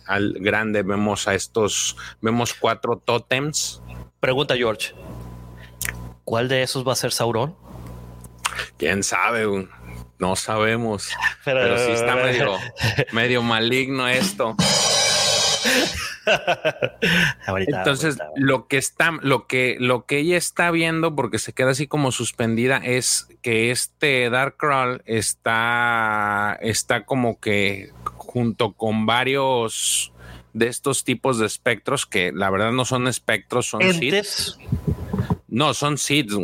al 0.07 0.33
grande 0.41 0.83
vemos 0.83 1.29
a 1.29 1.35
estos 1.35 1.97
vemos 2.23 2.55
cuatro 2.55 2.97
tótems 2.97 3.83
pregunta 4.19 4.57
George 4.57 4.95
¿cuál 6.25 6.49
de 6.49 6.63
esos 6.63 6.89
va 6.89 6.95
a 6.95 6.97
ser 6.97 7.13
Sauron? 7.13 7.66
Quién 8.79 9.03
sabe, 9.03 9.69
no 10.19 10.37
sabemos. 10.37 11.11
Pero, 11.45 11.79
sí 11.79 11.93
está 11.93 12.17
medio, 12.17 12.53
medio 13.13 13.43
maligno 13.43 14.09
esto. 14.09 14.57
Entonces, 17.69 18.19
lo 18.35 18.67
que 18.67 18.79
está, 18.79 19.13
lo 19.23 19.47
que, 19.47 19.77
lo 19.79 20.07
que 20.07 20.19
ella 20.19 20.37
está 20.37 20.71
viendo, 20.71 21.15
porque 21.15 21.39
se 21.39 21.53
queda 21.53 21.71
así 21.71 21.87
como 21.87 22.13
suspendida, 22.13 22.79
es 22.79 23.29
que 23.43 23.71
este 23.71 24.29
Dark 24.31 24.57
Crawl 24.57 25.03
está, 25.07 26.59
está 26.61 27.05
como 27.05 27.39
que 27.39 27.93
junto 28.17 28.73
con 28.73 29.07
varios 29.07 30.13
de 30.53 30.69
estos 30.69 31.05
tipos 31.05 31.39
de 31.39 31.47
espectros 31.47 32.07
que 32.07 32.33
la 32.33 32.51
verdad 32.51 32.73
no 32.73 32.85
son 32.85 33.07
espectros, 33.09 33.67
son 33.67 33.83
¿Entes? 33.83 34.59
No, 35.49 35.75
son 35.75 35.99
seeds. 35.99 36.35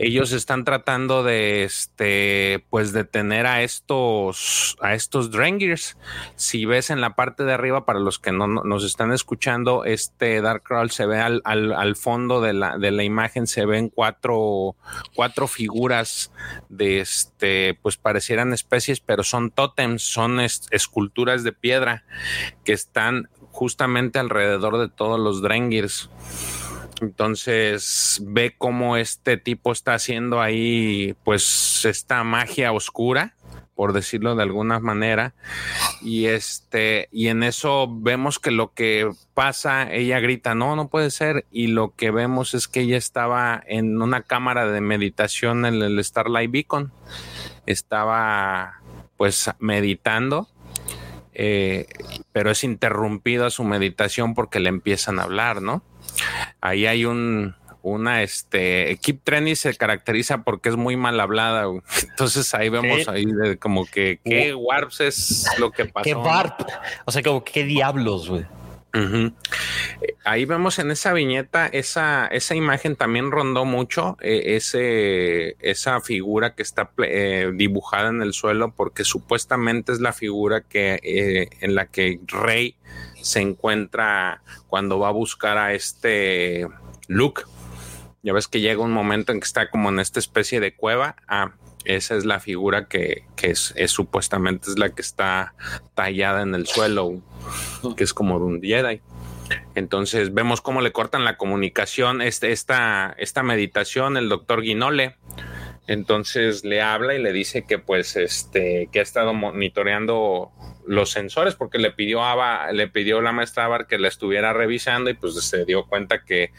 Ellos 0.00 0.30
están 0.30 0.64
tratando 0.64 1.24
de 1.24 1.64
este, 1.64 2.64
pues 2.70 2.92
detener 2.92 3.46
a 3.46 3.62
estos, 3.62 4.76
a 4.80 4.94
estos 4.94 5.32
Drengirs. 5.32 5.98
Si 6.36 6.66
ves 6.66 6.90
en 6.90 7.00
la 7.00 7.16
parte 7.16 7.42
de 7.42 7.52
arriba, 7.52 7.84
para 7.84 7.98
los 7.98 8.20
que 8.20 8.30
no, 8.30 8.46
nos 8.46 8.84
están 8.84 9.12
escuchando, 9.12 9.84
este 9.84 10.40
Dark 10.40 10.62
Crawl 10.62 10.92
se 10.92 11.04
ve 11.06 11.18
al, 11.18 11.42
al, 11.44 11.96
fondo 11.96 12.40
de 12.40 12.52
la, 12.52 12.78
de 12.78 12.92
la, 12.92 13.02
imagen, 13.02 13.48
se 13.48 13.66
ven 13.66 13.88
cuatro, 13.88 14.76
cuatro 15.16 15.48
figuras 15.48 16.30
de 16.68 17.00
este, 17.00 17.74
pues 17.82 17.96
parecieran 17.96 18.52
especies, 18.52 19.00
pero 19.00 19.24
son 19.24 19.50
tótems, 19.50 20.02
son 20.02 20.38
esculturas 20.38 21.42
de 21.42 21.52
piedra 21.52 22.04
que 22.64 22.72
están 22.72 23.28
justamente 23.50 24.20
alrededor 24.20 24.78
de 24.78 24.88
todos 24.88 25.18
los 25.18 25.42
Drengirs. 25.42 26.08
Entonces 27.00 28.20
ve 28.24 28.54
cómo 28.56 28.96
este 28.96 29.36
tipo 29.36 29.72
está 29.72 29.94
haciendo 29.94 30.40
ahí 30.40 31.14
pues 31.24 31.84
esta 31.84 32.24
magia 32.24 32.72
oscura, 32.72 33.34
por 33.74 33.92
decirlo 33.92 34.34
de 34.34 34.42
alguna 34.42 34.80
manera. 34.80 35.34
Y 36.02 36.26
este, 36.26 37.08
y 37.12 37.28
en 37.28 37.42
eso 37.42 37.86
vemos 37.88 38.38
que 38.38 38.50
lo 38.50 38.72
que 38.72 39.10
pasa, 39.34 39.92
ella 39.92 40.18
grita, 40.20 40.54
no, 40.54 40.74
no 40.74 40.88
puede 40.88 41.10
ser. 41.10 41.46
Y 41.50 41.68
lo 41.68 41.94
que 41.94 42.10
vemos 42.10 42.54
es 42.54 42.66
que 42.66 42.80
ella 42.80 42.96
estaba 42.96 43.62
en 43.66 44.02
una 44.02 44.22
cámara 44.22 44.66
de 44.66 44.80
meditación 44.80 45.64
en 45.64 45.82
el 45.82 46.02
Starlight 46.02 46.50
Beacon. 46.50 46.92
Estaba 47.66 48.80
pues 49.16 49.50
meditando. 49.58 50.48
Eh, 51.40 51.86
pero 52.32 52.50
es 52.50 52.64
interrumpida 52.64 53.48
su 53.50 53.62
meditación 53.62 54.34
porque 54.34 54.58
le 54.58 54.70
empiezan 54.70 55.20
a 55.20 55.22
hablar, 55.22 55.62
¿no? 55.62 55.84
Ahí 56.60 56.86
hay 56.86 57.04
un, 57.04 57.54
una, 57.82 58.22
este, 58.22 58.98
Keep 59.02 59.22
Trenny 59.24 59.56
se 59.56 59.74
caracteriza 59.74 60.42
porque 60.42 60.68
es 60.68 60.76
muy 60.76 60.96
mal 60.96 61.18
hablada. 61.20 61.64
Entonces 62.10 62.52
ahí 62.54 62.68
vemos 62.68 63.08
ahí 63.08 63.26
como 63.58 63.86
que 63.86 64.20
qué 64.24 64.54
warps 64.54 65.00
es 65.00 65.46
lo 65.58 65.70
que 65.70 65.86
pasó. 65.86 66.04
Qué 66.04 66.14
warp. 66.14 66.60
O 67.04 67.12
sea, 67.12 67.22
como 67.22 67.44
qué 67.44 67.64
diablos, 67.64 68.28
güey. 68.28 68.44
Ahí 70.24 70.44
vemos 70.44 70.78
en 70.78 70.90
esa 70.90 71.12
viñeta, 71.12 71.66
esa, 71.66 72.26
esa 72.26 72.54
imagen 72.54 72.96
también 72.96 73.30
rondó 73.30 73.64
mucho, 73.64 74.16
eh, 74.20 74.56
ese, 74.56 75.56
esa 75.60 76.00
figura 76.00 76.54
que 76.54 76.62
está 76.62 76.90
eh, 77.04 77.50
dibujada 77.54 78.08
en 78.08 78.22
el 78.22 78.32
suelo, 78.32 78.72
porque 78.74 79.04
supuestamente 79.04 79.92
es 79.92 80.00
la 80.00 80.12
figura 80.12 80.62
que, 80.62 80.98
eh, 81.02 81.48
en 81.60 81.74
la 81.74 81.86
que 81.86 82.18
Rey 82.26 82.76
se 83.28 83.40
encuentra 83.40 84.40
cuando 84.68 84.98
va 84.98 85.08
a 85.08 85.12
buscar 85.12 85.58
a 85.58 85.74
este 85.74 86.66
Luke. 87.08 87.42
Ya 88.22 88.32
ves 88.32 88.48
que 88.48 88.62
llega 88.62 88.82
un 88.82 88.90
momento 88.90 89.32
en 89.32 89.40
que 89.40 89.44
está 89.44 89.68
como 89.68 89.90
en 89.90 90.00
esta 90.00 90.18
especie 90.18 90.60
de 90.60 90.74
cueva. 90.74 91.16
Ah, 91.28 91.52
esa 91.84 92.16
es 92.16 92.24
la 92.24 92.40
figura 92.40 92.88
que, 92.88 93.24
es, 93.42 93.74
supuestamente 93.88 94.70
es 94.70 94.78
la 94.78 94.88
que 94.94 95.02
está 95.02 95.54
tallada 95.94 96.40
en 96.40 96.54
el 96.54 96.66
suelo, 96.66 97.20
que 97.98 98.04
es 98.04 98.14
como 98.14 98.38
de 98.38 98.44
un 98.46 98.62
Jedi. 98.62 99.02
Entonces 99.74 100.32
vemos 100.32 100.62
cómo 100.62 100.80
le 100.80 100.92
cortan 100.92 101.24
la 101.24 101.36
comunicación, 101.36 102.22
este, 102.22 102.52
esta, 102.52 103.14
esta 103.18 103.42
meditación, 103.42 104.16
el 104.16 104.30
doctor 104.30 104.62
Guinole. 104.62 105.16
Entonces 105.88 106.64
le 106.64 106.82
habla 106.82 107.14
y 107.14 107.22
le 107.22 107.32
dice 107.32 107.64
que 107.66 107.78
pues 107.78 108.14
este 108.14 108.90
que 108.92 109.00
ha 109.00 109.02
estado 109.02 109.32
monitoreando 109.32 110.52
los 110.86 111.10
sensores 111.10 111.54
porque 111.54 111.78
le 111.78 111.90
pidió 111.90 112.22
a 112.22 112.72
le 112.72 112.88
pidió 112.88 113.22
la 113.22 113.32
maestra 113.32 113.64
Abar 113.64 113.86
que 113.86 113.98
la 113.98 114.08
estuviera 114.08 114.52
revisando 114.52 115.08
y 115.08 115.14
pues 115.14 115.34
se 115.42 115.64
dio 115.64 115.86
cuenta 115.86 116.24
que 116.24 116.52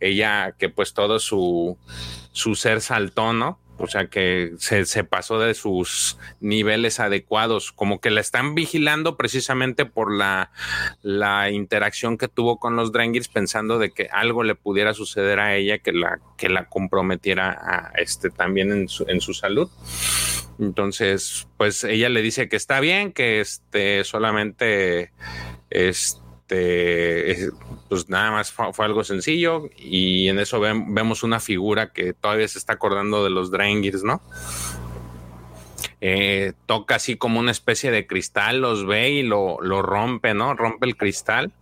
ella 0.00 0.54
que 0.58 0.70
pues 0.70 0.94
todo 0.94 1.18
su 1.18 1.78
su 2.32 2.54
ser 2.54 2.80
saltó, 2.80 3.34
¿no? 3.34 3.60
O 3.80 3.86
sea 3.86 4.06
que 4.06 4.52
se, 4.58 5.04
pasó 5.04 5.38
de 5.38 5.54
sus 5.54 6.18
niveles 6.40 7.00
adecuados, 7.00 7.72
como 7.72 8.00
que 8.00 8.10
la 8.10 8.20
están 8.20 8.54
vigilando 8.54 9.16
precisamente 9.16 9.86
por 9.86 10.14
la, 10.14 10.50
la 11.02 11.50
interacción 11.50 12.18
que 12.18 12.28
tuvo 12.28 12.58
con 12.58 12.76
los 12.76 12.92
Drengirs, 12.92 13.28
pensando 13.28 13.78
de 13.78 13.90
que 13.90 14.08
algo 14.12 14.42
le 14.42 14.54
pudiera 14.54 14.94
suceder 14.94 15.40
a 15.40 15.56
ella 15.56 15.78
que 15.78 15.92
la, 15.92 16.20
que 16.36 16.48
la 16.48 16.68
comprometiera 16.68 17.92
este, 17.96 18.30
también 18.30 18.72
en 18.72 18.88
su, 18.88 19.04
en 19.08 19.20
su 19.20 19.34
salud. 19.34 19.70
Entonces, 20.58 21.48
pues 21.56 21.84
ella 21.84 22.10
le 22.10 22.20
dice 22.20 22.48
que 22.48 22.56
está 22.56 22.80
bien, 22.80 23.12
que 23.12 23.40
este 23.40 24.04
solamente 24.04 25.12
este 25.70 26.20
pues 27.88 28.08
nada 28.08 28.30
más 28.30 28.52
fue, 28.52 28.84
algo 28.84 29.04
sencillo 29.04 29.68
y 29.76 30.28
en 30.28 30.38
eso 30.38 30.60
vemos 30.60 31.22
una 31.22 31.40
figura 31.40 31.92
que 31.92 32.12
todavía 32.12 32.48
se 32.48 32.58
está 32.58 32.74
acordando 32.74 33.24
de 33.24 33.30
los 33.30 33.50
Drangirs, 33.50 34.02
¿no? 34.02 34.20
Eh, 36.02 36.54
toca 36.66 36.94
así 36.94 37.16
como 37.16 37.40
una 37.40 37.50
especie 37.50 37.90
de 37.90 38.06
cristal, 38.06 38.60
los 38.60 38.86
ve 38.86 39.10
y 39.10 39.22
lo, 39.22 39.60
lo 39.60 39.82
rompe, 39.82 40.32
¿no? 40.34 40.54
Rompe 40.54 40.86
el 40.86 40.96
cristal 40.96 41.52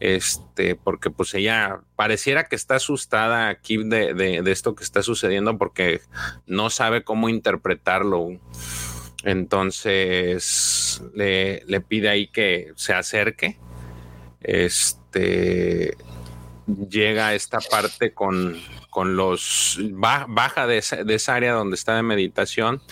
este, 0.00 0.76
porque 0.76 1.10
pues 1.10 1.34
ella 1.34 1.80
pareciera 1.94 2.44
que 2.44 2.56
está 2.56 2.76
asustada 2.76 3.48
aquí 3.48 3.76
de, 3.76 4.14
de, 4.14 4.50
esto 4.50 4.74
que 4.74 4.82
está 4.82 5.02
sucediendo 5.02 5.58
porque 5.58 6.00
no 6.46 6.70
sabe 6.70 7.04
cómo 7.04 7.28
interpretarlo. 7.28 8.30
Entonces 9.24 11.02
le, 11.14 11.62
le 11.66 11.80
pide 11.82 12.08
ahí 12.08 12.28
que 12.28 12.72
se 12.76 12.94
acerque. 12.94 13.58
Este 14.40 15.96
llega 16.88 17.28
a 17.28 17.34
esta 17.34 17.58
parte 17.60 18.12
con, 18.12 18.56
con 18.90 19.16
los 19.16 19.78
baja 19.92 20.66
de 20.66 20.78
esa, 20.78 21.34
área 21.34 21.52
donde 21.52 21.74
está 21.74 21.96
de 21.96 22.02
meditación 22.02 22.82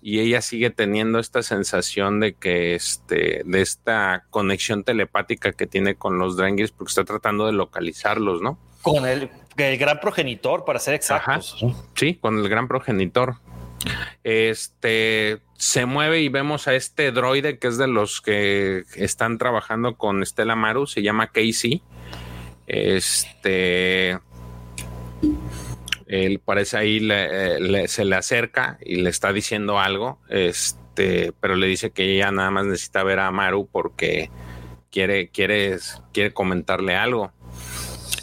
y 0.00 0.20
ella 0.20 0.40
sigue 0.42 0.70
teniendo 0.70 1.18
esta 1.18 1.42
sensación 1.42 2.20
de 2.20 2.34
que 2.34 2.74
este 2.74 3.42
de 3.44 3.60
esta 3.60 4.24
conexión 4.30 4.84
telepática 4.84 5.52
que 5.52 5.66
tiene 5.66 5.94
con 5.94 6.18
los 6.18 6.36
Drangirs 6.36 6.70
porque 6.70 6.90
está 6.90 7.04
tratando 7.04 7.46
de 7.46 7.52
localizarlos, 7.52 8.40
¿no? 8.40 8.58
Con 8.82 9.06
el, 9.06 9.28
gran 9.56 10.00
progenitor, 10.00 10.64
para 10.64 10.78
ser 10.78 10.94
exactos. 10.94 11.56
Sí, 11.94 12.14
con 12.14 12.38
el 12.38 12.48
gran 12.48 12.68
progenitor. 12.68 13.36
Este 14.22 15.40
se 15.58 15.86
mueve 15.86 16.20
y 16.20 16.28
vemos 16.28 16.68
a 16.68 16.74
este 16.76 17.10
droide 17.10 17.58
que 17.58 17.66
es 17.66 17.78
de 17.78 17.88
los 17.88 18.20
que 18.20 18.84
están 18.94 19.38
trabajando 19.38 19.96
con 19.96 20.24
Stella 20.24 20.54
Maru, 20.54 20.86
se 20.86 21.02
llama 21.02 21.32
Casey. 21.32 21.82
Este 22.68 24.16
él 26.06 26.40
parece 26.42 26.76
ahí 26.76 27.00
se 27.88 28.04
le 28.04 28.16
acerca 28.16 28.78
y 28.80 28.96
le 28.96 29.10
está 29.10 29.32
diciendo 29.32 29.80
algo, 29.80 30.20
este, 30.28 31.32
pero 31.40 31.56
le 31.56 31.66
dice 31.66 31.90
que 31.90 32.04
ella 32.04 32.30
nada 32.30 32.52
más 32.52 32.64
necesita 32.64 33.02
ver 33.02 33.18
a 33.18 33.30
Maru 33.32 33.68
porque 33.70 34.30
quiere, 34.92 35.28
quiere, 35.28 35.76
quiere 36.12 36.32
comentarle 36.32 36.94
algo. 36.94 37.32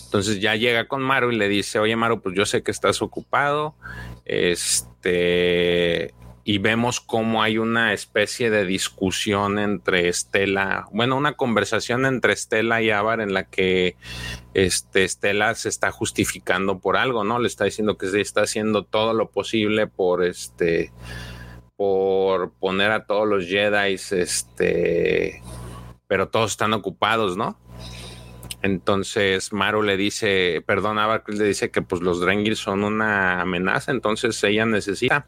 Entonces 0.05 0.39
ya 0.39 0.55
llega 0.55 0.87
con 0.87 1.01
Maru 1.01 1.31
y 1.31 1.35
le 1.35 1.49
dice, 1.49 1.79
oye 1.79 1.97
Maru, 1.97 2.21
pues 2.21 2.33
yo 2.33 2.45
sé 2.45 2.63
que 2.63 2.71
estás 2.71 3.01
ocupado, 3.01 3.75
este, 4.23 6.13
y 6.47 6.59
vemos 6.59 7.01
cómo 7.01 7.41
hay 7.41 7.57
una 7.57 7.91
especie 7.91 8.51
de 8.51 8.65
discusión 8.65 9.57
entre 9.57 10.07
Estela, 10.07 10.87
bueno, 10.91 11.17
una 11.17 11.33
conversación 11.33 12.05
entre 12.05 12.33
Estela 12.33 12.83
y 12.83 12.91
Avar 12.91 13.19
en 13.19 13.33
la 13.33 13.45
que 13.45 13.95
este, 14.53 15.03
Estela 15.03 15.55
se 15.55 15.69
está 15.69 15.89
justificando 15.89 16.77
por 16.77 16.97
algo, 16.97 17.23
¿no? 17.23 17.39
Le 17.39 17.47
está 17.47 17.65
diciendo 17.65 17.97
que 17.97 18.09
se 18.09 18.21
está 18.21 18.43
haciendo 18.43 18.83
todo 18.83 19.15
lo 19.15 19.31
posible 19.31 19.87
por 19.87 20.23
este 20.23 20.93
por 21.75 22.51
poner 22.53 22.91
a 22.91 23.05
todos 23.07 23.27
los 23.27 23.47
Jedi, 23.47 23.95
este, 23.95 25.41
pero 26.07 26.29
todos 26.29 26.51
están 26.51 26.73
ocupados, 26.73 27.35
¿no? 27.35 27.59
Entonces 28.61 29.51
Maru 29.51 29.81
le 29.81 29.97
dice, 29.97 30.63
perdón, 30.65 30.99
Avar 30.99 31.23
le 31.27 31.43
dice 31.43 31.71
que 31.71 31.81
pues 31.81 32.03
los 32.03 32.21
Drengir 32.21 32.55
son 32.55 32.83
una 32.83 33.41
amenaza, 33.41 33.91
entonces 33.91 34.43
ella 34.43 34.67
necesita 34.67 35.25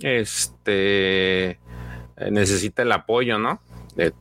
este 0.00 1.50
eh, 1.50 2.30
necesita 2.30 2.82
el 2.82 2.92
apoyo, 2.92 3.38
¿no? 3.38 3.60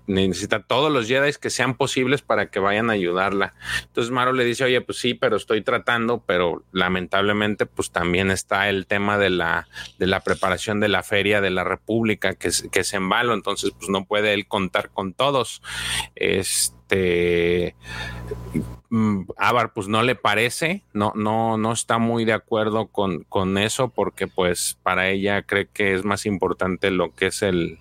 necesita 0.07 0.63
todos 0.63 0.91
los 0.91 1.07
Jedi 1.07 1.33
que 1.39 1.49
sean 1.49 1.75
posibles 1.75 2.21
para 2.21 2.49
que 2.49 2.59
vayan 2.59 2.89
a 2.89 2.93
ayudarla. 2.93 3.53
Entonces 3.83 4.11
Maro 4.11 4.33
le 4.33 4.43
dice, 4.43 4.63
oye, 4.63 4.81
pues 4.81 4.97
sí, 4.97 5.13
pero 5.13 5.35
estoy 5.35 5.61
tratando, 5.61 6.23
pero 6.25 6.63
lamentablemente 6.71 7.65
pues 7.65 7.91
también 7.91 8.31
está 8.31 8.69
el 8.69 8.87
tema 8.87 9.17
de 9.17 9.29
la, 9.29 9.67
de 9.99 10.07
la 10.07 10.21
preparación 10.21 10.79
de 10.79 10.87
la 10.87 11.03
feria 11.03 11.41
de 11.41 11.51
la 11.51 11.63
República, 11.63 12.33
que 12.33 12.49
que 12.71 12.79
es 12.79 12.93
en 12.93 13.07
entonces 13.11 13.71
pues 13.77 13.89
no 13.89 14.05
puede 14.05 14.33
él 14.33 14.47
contar 14.47 14.89
con 14.89 15.13
todos. 15.13 15.61
Este 16.15 17.75
Avar 19.37 19.73
pues 19.73 19.89
no 19.89 20.01
le 20.01 20.15
parece, 20.15 20.83
no, 20.93 21.11
no, 21.13 21.57
no 21.57 21.73
está 21.73 21.97
muy 21.97 22.23
de 22.23 22.31
acuerdo 22.31 22.87
con, 22.87 23.23
con, 23.23 23.57
eso 23.57 23.89
porque 23.89 24.27
pues 24.27 24.77
para 24.81 25.09
ella 25.09 25.41
cree 25.41 25.67
que 25.67 25.93
es 25.93 26.05
más 26.05 26.25
importante 26.25 26.89
lo 26.89 27.13
que 27.13 27.27
es 27.27 27.41
el, 27.41 27.79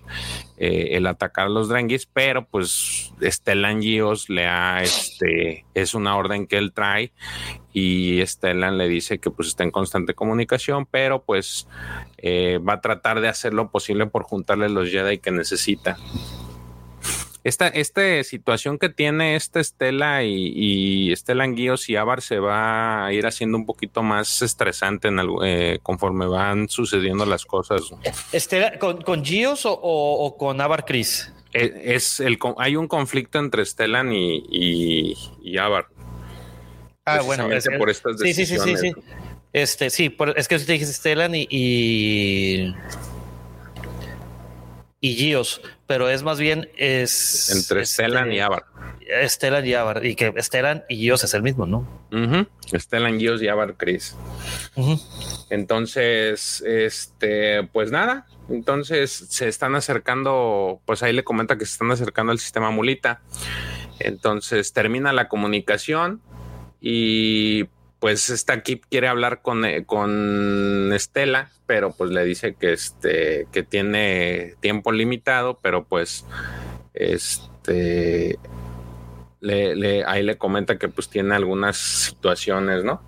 eh, 0.57 0.89
el 0.91 1.07
atacar 1.07 1.45
a 1.45 1.49
los 1.49 1.69
Drengis, 1.69 2.07
pero 2.07 2.45
pues 2.45 3.13
Stellan 3.21 3.81
Gios 3.81 4.29
le 4.29 4.47
ha, 4.47 4.83
este, 4.83 5.65
es 5.73 5.93
una 5.93 6.17
orden 6.17 6.45
que 6.45 6.57
él 6.57 6.73
trae 6.73 7.13
y 7.71 8.21
Stellan 8.25 8.77
le 8.77 8.89
dice 8.89 9.19
que 9.19 9.31
pues 9.31 9.47
está 9.47 9.63
en 9.63 9.71
constante 9.71 10.13
comunicación, 10.13 10.85
pero 10.85 11.23
pues 11.23 11.69
eh, 12.17 12.59
va 12.59 12.73
a 12.73 12.81
tratar 12.81 13.21
de 13.21 13.29
hacer 13.29 13.53
lo 13.53 13.71
posible 13.71 14.07
por 14.07 14.23
juntarle 14.23 14.67
los 14.67 14.89
Jedi 14.89 15.19
que 15.19 15.31
necesita 15.31 15.97
esta, 17.47 17.67
esta 17.69 18.23
situación 18.23 18.77
que 18.77 18.89
tiene 18.89 19.37
esta 19.37 19.61
Estela 19.61 20.23
y, 20.23 20.51
y 20.53 21.11
Estela 21.13 21.45
Anguíos 21.45 21.87
y 21.89 21.95
Avar 21.95 22.21
se 22.21 22.39
va 22.39 23.05
a 23.05 23.13
ir 23.13 23.25
haciendo 23.25 23.57
un 23.57 23.65
poquito 23.65 24.03
más 24.03 24.41
estresante 24.41 25.07
en 25.07 25.19
eh, 25.45 25.79
conforme 25.81 26.25
van 26.25 26.67
sucediendo 26.67 27.25
las 27.25 27.45
cosas. 27.45 27.83
Estela, 28.33 28.77
¿Con, 28.79 29.01
con 29.01 29.23
Gios 29.23 29.61
o, 29.65 30.35
con 30.37 30.59
Avar 30.59 30.83
Cris? 30.83 31.33
E, 31.53 31.95
es, 31.95 32.19
el, 32.19 32.37
hay 32.57 32.75
un 32.75 32.89
conflicto 32.89 33.39
entre 33.39 33.65
Stellan 33.65 34.11
y, 34.11 34.43
y, 34.51 35.17
y 35.41 35.57
Avar. 35.57 35.87
Ah, 37.05 37.21
bueno, 37.21 37.47
por 37.79 37.89
estas 37.89 38.17
decisiones. 38.17 38.63
Sí, 38.63 38.75
sí, 38.75 38.91
sí, 38.91 38.93
sí. 38.93 39.11
Este, 39.53 39.89
sí, 39.89 40.15
es 40.35 40.47
que 40.49 40.55
usted 40.55 40.73
dijiste 40.73 40.93
Stellan 40.93 41.33
y, 41.33 41.47
y, 41.49 42.75
y 44.99 45.15
Gios 45.15 45.61
pero 45.87 46.09
es 46.09 46.21
más 46.23 46.37
bien 46.37 46.69
es 46.75 47.49
entre 47.49 47.85
Stellan 47.85 48.31
y 48.31 48.41
Avar. 48.41 48.65
Stellan 49.25 49.65
y 49.65 49.73
Avar, 49.73 50.05
y 50.05 50.15
que 50.15 50.33
Stellan 50.41 50.83
y 50.89 50.97
Gios 50.97 51.23
es 51.23 51.33
el 51.33 51.41
mismo, 51.41 51.65
¿no? 51.65 51.87
Uh 52.11 52.45
Stellan, 52.77 53.17
Gios 53.17 53.41
y 53.41 53.47
Avar 53.47 53.75
Chris. 53.77 54.15
Entonces, 55.49 56.61
este, 56.67 57.63
pues 57.71 57.91
nada, 57.91 58.27
entonces 58.49 59.11
se 59.29 59.47
están 59.47 59.75
acercando, 59.75 60.81
pues 60.85 61.03
ahí 61.03 61.13
le 61.13 61.23
comenta 61.23 61.57
que 61.57 61.65
se 61.65 61.71
están 61.71 61.91
acercando 61.91 62.33
al 62.33 62.39
sistema 62.39 62.69
Mulita. 62.69 63.21
Entonces 63.99 64.73
termina 64.73 65.13
la 65.13 65.29
comunicación 65.29 66.21
y 66.81 67.63
pues 67.99 68.29
esta 68.29 68.61
Kip 68.61 68.83
quiere 68.89 69.07
hablar 69.07 69.41
con, 69.41 69.65
eh, 69.65 69.85
con 69.85 70.91
Estela, 70.93 71.49
pero 71.65 71.91
pues 71.91 72.11
le 72.11 72.23
dice 72.23 72.55
que 72.55 72.73
este 72.73 73.47
que 73.51 73.63
tiene 73.63 74.55
tiempo 74.59 74.91
limitado, 74.91 75.59
pero 75.61 75.83
pues 75.83 76.25
este 76.93 78.37
le, 79.39 80.03
ahí 80.05 80.23
le 80.23 80.37
comenta 80.37 80.77
que 80.77 80.89
pues 80.89 81.09
tiene 81.09 81.35
algunas 81.35 81.77
situaciones, 81.77 82.83
¿no? 82.83 83.01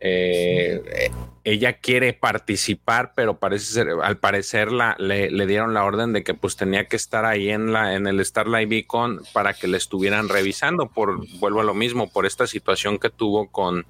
Eh, 0.00 1.10
ella 1.44 1.74
quiere 1.74 2.12
participar, 2.12 3.12
pero 3.14 3.38
parece 3.38 3.72
ser, 3.72 3.88
al 4.02 4.18
parecer 4.18 4.70
la, 4.70 4.96
le, 4.98 5.46
dieron 5.46 5.72
la 5.72 5.84
orden 5.84 6.12
de 6.12 6.22
que 6.22 6.34
pues 6.34 6.56
tenía 6.56 6.84
que 6.88 6.96
estar 6.96 7.24
ahí 7.24 7.48
en 7.48 7.72
la 7.72 7.94
en 7.94 8.06
el 8.06 8.22
Starlight 8.24 8.68
Beacon 8.68 9.22
para 9.32 9.54
que 9.54 9.66
le 9.66 9.78
estuvieran 9.78 10.28
revisando 10.28 10.88
por 10.88 11.26
vuelvo 11.38 11.60
a 11.60 11.64
lo 11.64 11.72
mismo 11.72 12.10
por 12.10 12.26
esta 12.26 12.46
situación 12.46 12.98
que 12.98 13.08
tuvo 13.08 13.50
con 13.50 13.86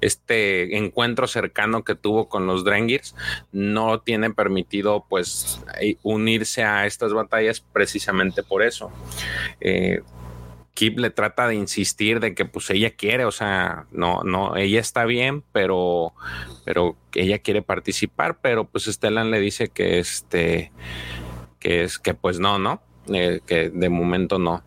este 0.00 0.76
encuentro 0.76 1.26
cercano 1.26 1.82
que 1.82 1.96
tuvo 1.96 2.28
con 2.28 2.46
los 2.46 2.62
Drengirs 2.62 3.16
no 3.50 4.00
tiene 4.00 4.30
permitido 4.30 5.04
pues 5.08 5.60
unirse 6.02 6.62
a 6.62 6.86
estas 6.86 7.12
batallas 7.12 7.60
precisamente 7.60 8.42
por 8.44 8.62
eso. 8.62 8.92
Eh, 9.60 10.02
Kip 10.74 10.98
le 10.98 11.10
trata 11.10 11.46
de 11.46 11.54
insistir 11.54 12.20
de 12.20 12.34
que 12.34 12.44
pues 12.44 12.68
ella 12.70 12.90
quiere, 12.90 13.24
o 13.24 13.30
sea, 13.30 13.86
no, 13.92 14.22
no, 14.24 14.56
ella 14.56 14.80
está 14.80 15.04
bien, 15.04 15.44
pero, 15.52 16.14
pero 16.64 16.96
ella 17.14 17.38
quiere 17.38 17.62
participar, 17.62 18.38
pero 18.40 18.64
pues 18.64 18.84
Stellan 18.84 19.30
le 19.30 19.38
dice 19.40 19.68
que 19.68 20.00
este, 20.00 20.72
que 21.60 21.84
es 21.84 21.98
que 21.98 22.14
pues 22.14 22.40
no, 22.40 22.58
¿no? 22.58 22.82
Eh, 23.08 23.40
que 23.46 23.70
de 23.70 23.88
momento 23.88 24.38
no. 24.38 24.64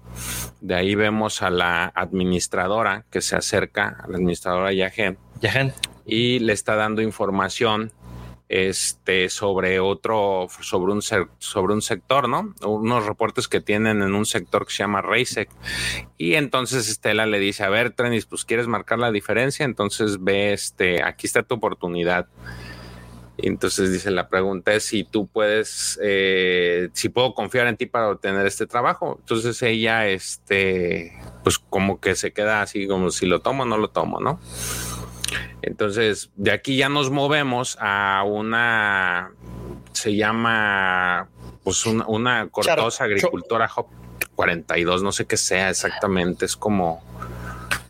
De 0.62 0.76
ahí 0.76 0.96
vemos 0.96 1.42
a 1.42 1.50
la 1.50 1.86
administradora 1.86 3.06
que 3.12 3.22
se 3.22 3.36
acerca, 3.36 3.98
a 4.00 4.08
la 4.08 4.18
administradora 4.18 4.74
Yagen, 4.74 5.18
Yagen. 5.42 5.74
y 6.06 6.40
le 6.40 6.54
está 6.54 6.76
dando 6.76 7.02
información 7.02 7.92
este, 8.50 9.30
sobre 9.30 9.80
otro, 9.80 10.48
sobre 10.62 10.94
un, 10.94 11.02
sobre 11.02 11.74
un 11.74 11.82
sector, 11.82 12.30
¿no? 12.30 12.54
Unos 12.66 13.06
reportes 13.06 13.48
que 13.48 13.60
tienen 13.60 14.02
en 14.02 14.16
un 14.16 14.26
sector 14.26 14.66
que 14.66 14.72
se 14.72 14.84
llama 14.84 15.02
Reisec. 15.02 15.50
Y 16.18 16.36
entonces 16.36 16.90
Estela 16.90 17.26
le 17.26 17.40
dice, 17.40 17.64
a 17.64 17.70
ver, 17.70 17.92
Trenis, 17.92 18.26
pues 18.26 18.46
quieres 18.46 18.68
marcar 18.68 19.00
la 19.00 19.12
diferencia, 19.12 19.66
entonces 19.66 20.24
ve, 20.24 20.54
este, 20.54 21.04
aquí 21.04 21.28
está 21.28 21.44
tu 21.44 21.56
oportunidad. 21.56 22.28
entonces 23.38 23.92
dice, 23.92 24.12
la 24.12 24.30
pregunta 24.30 24.74
es 24.74 24.84
si 24.84 25.04
tú 25.04 25.28
puedes, 25.28 26.00
eh, 26.02 26.90
si 26.94 27.10
puedo 27.10 27.34
confiar 27.34 27.68
en 27.68 27.76
ti 27.76 27.86
para 27.86 28.10
obtener 28.10 28.48
este 28.48 28.66
trabajo. 28.66 29.18
Entonces 29.20 29.62
ella, 29.62 30.08
este, 30.08 31.14
pues 31.44 31.60
como 31.60 32.00
que 32.00 32.16
se 32.16 32.32
queda 32.32 32.62
así 32.62 32.88
como 32.88 33.12
si 33.12 33.26
lo 33.26 33.42
tomo 33.42 33.64
o 33.64 33.66
no 33.66 33.78
lo 33.78 33.90
tomo, 33.90 34.22
¿no? 34.22 34.40
Entonces, 35.62 36.32
de 36.36 36.52
aquí 36.52 36.78
ya 36.78 36.90
nos 36.90 37.10
movemos 37.10 37.78
a 37.80 38.24
una, 38.26 39.32
se 39.92 40.16
llama, 40.16 41.28
pues 41.64 41.86
una, 41.86 42.06
una 42.08 42.48
cortosa 42.50 43.04
agricultora 43.04 43.70
42, 44.36 45.04
no 45.04 45.12
sé 45.12 45.26
qué 45.26 45.38
sea 45.38 45.70
exactamente, 45.70 46.46
es 46.46 46.56
como 46.56 47.04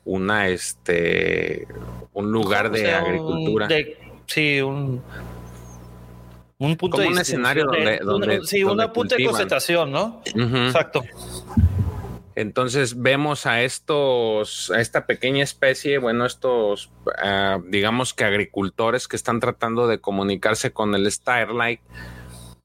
una, 0.06 0.48
este, 0.48 1.68
un 2.14 2.32
lugar 2.32 2.72
de 2.72 2.94
agricultura. 2.94 3.68
sí, 4.26 4.62
un 4.62 5.02
un 6.60 6.76
punto 6.76 6.98
Como 6.98 7.10
un 7.10 7.20
escenario 7.20 7.66
donde, 7.66 8.00
donde, 8.00 8.44
sí, 8.44 8.64
una 8.64 8.92
punta 8.92 9.16
de 9.16 9.26
concentración, 9.26 9.92
¿no? 9.92 10.22
Exacto. 10.26 11.04
Entonces 12.38 13.02
vemos 13.02 13.48
a 13.48 13.64
estos, 13.64 14.70
a 14.70 14.80
esta 14.80 15.08
pequeña 15.08 15.44
especie, 15.44 15.98
bueno, 15.98 16.24
estos, 16.24 16.92
uh, 17.08 17.60
digamos 17.68 18.14
que 18.14 18.26
agricultores 18.26 19.08
que 19.08 19.16
están 19.16 19.40
tratando 19.40 19.88
de 19.88 20.00
comunicarse 20.00 20.72
con 20.72 20.94
el 20.94 21.12
Starlight 21.12 21.80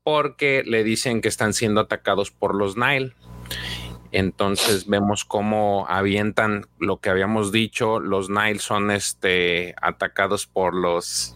porque 0.03 0.62
le 0.66 0.85
dicen 0.85 1.23
que 1.23 1.28
están 1.28 1.55
siendo 1.55 1.81
atacados 1.81 2.31
por 2.31 2.55
los 2.55 2.77
Nile. 2.77 3.15
Entonces 4.11 4.86
vemos 4.89 5.24
cómo 5.24 5.86
avientan 5.89 6.66
lo 6.78 7.01
que 7.01 7.09
habíamos 7.09 7.51
dicho, 7.51 7.99
los 7.99 8.28
Nile 8.28 8.59
son 8.59 8.90
este 8.90 9.74
atacados 9.81 10.47
por 10.47 10.74
los 10.74 11.35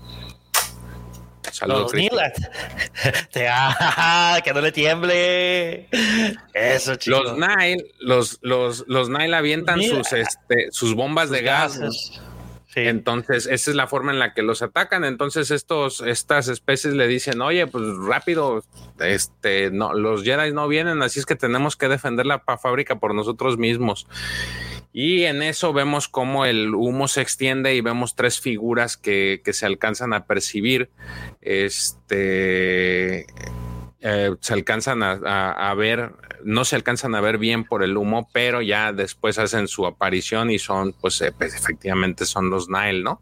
Saludos. 1.52 1.92
que 4.44 4.54
no 4.54 4.60
le 4.60 4.72
tiemble. 4.72 5.88
Eso, 6.52 6.96
chicos. 6.96 7.22
Los 7.24 7.38
Nile, 7.38 7.86
los, 8.00 8.38
los, 8.42 8.84
los 8.86 9.08
Nile 9.08 9.36
avientan 9.36 9.82
sus, 9.82 10.12
este, 10.12 10.68
sus 10.70 10.94
bombas 10.94 11.30
de 11.30 11.42
gas. 11.42 11.80
Entonces, 12.76 13.46
esa 13.46 13.70
es 13.70 13.76
la 13.76 13.86
forma 13.86 14.12
en 14.12 14.18
la 14.18 14.34
que 14.34 14.42
los 14.42 14.60
atacan. 14.60 15.04
Entonces, 15.04 15.50
estos, 15.50 16.02
estas 16.02 16.48
especies 16.48 16.92
le 16.92 17.08
dicen, 17.08 17.40
oye, 17.40 17.66
pues 17.66 17.84
rápido, 18.06 18.62
este, 19.00 19.70
no, 19.70 19.94
los 19.94 20.24
Jedi 20.24 20.52
no 20.52 20.68
vienen, 20.68 21.02
así 21.02 21.18
es 21.18 21.24
que 21.24 21.36
tenemos 21.36 21.76
que 21.76 21.88
defender 21.88 22.26
la 22.26 22.40
fábrica 22.40 22.98
por 22.98 23.14
nosotros 23.14 23.56
mismos. 23.56 24.06
Y 24.98 25.24
en 25.24 25.42
eso 25.42 25.74
vemos 25.74 26.08
cómo 26.08 26.46
el 26.46 26.74
humo 26.74 27.06
se 27.06 27.20
extiende 27.20 27.74
y 27.74 27.82
vemos 27.82 28.16
tres 28.16 28.40
figuras 28.40 28.96
que, 28.96 29.42
se 29.44 29.66
alcanzan 29.66 30.14
a 30.14 30.24
percibir. 30.24 30.88
Este 31.42 33.26
eh, 34.00 34.34
se 34.40 34.54
alcanzan 34.54 35.02
a, 35.02 35.74
ver, 35.74 36.12
no 36.44 36.64
se 36.64 36.76
alcanzan 36.76 37.14
a 37.14 37.20
ver 37.20 37.36
bien 37.36 37.64
por 37.64 37.82
el 37.82 37.98
humo, 37.98 38.30
pero 38.32 38.62
ya 38.62 38.94
después 38.94 39.38
hacen 39.38 39.68
su 39.68 39.84
aparición 39.84 40.50
y 40.50 40.58
son, 40.58 40.94
pues, 40.94 41.20
eh, 41.20 41.30
pues 41.30 41.54
efectivamente 41.54 42.24
son 42.24 42.48
los 42.48 42.70
Nile, 42.70 43.02
¿no? 43.02 43.20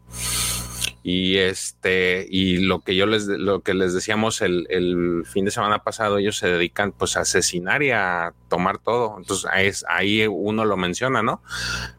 Y 1.07 1.37
este, 1.37 2.25
y 2.31 2.57
lo 2.57 2.79
que 2.79 2.95
yo 2.95 3.05
les, 3.05 3.27
lo 3.27 3.61
que 3.61 3.75
les 3.75 3.93
decíamos 3.93 4.41
el, 4.41 4.65
el, 4.71 5.23
fin 5.27 5.45
de 5.45 5.51
semana 5.51 5.83
pasado, 5.83 6.17
ellos 6.17 6.35
se 6.35 6.47
dedican 6.47 6.93
pues 6.93 7.15
a 7.15 7.19
asesinar 7.19 7.83
y 7.83 7.91
a 7.91 8.33
tomar 8.49 8.79
todo. 8.79 9.15
Entonces 9.15 9.47
ahí, 9.51 9.69
ahí 9.87 10.27
uno 10.27 10.65
lo 10.65 10.77
menciona, 10.77 11.21
¿no? 11.21 11.43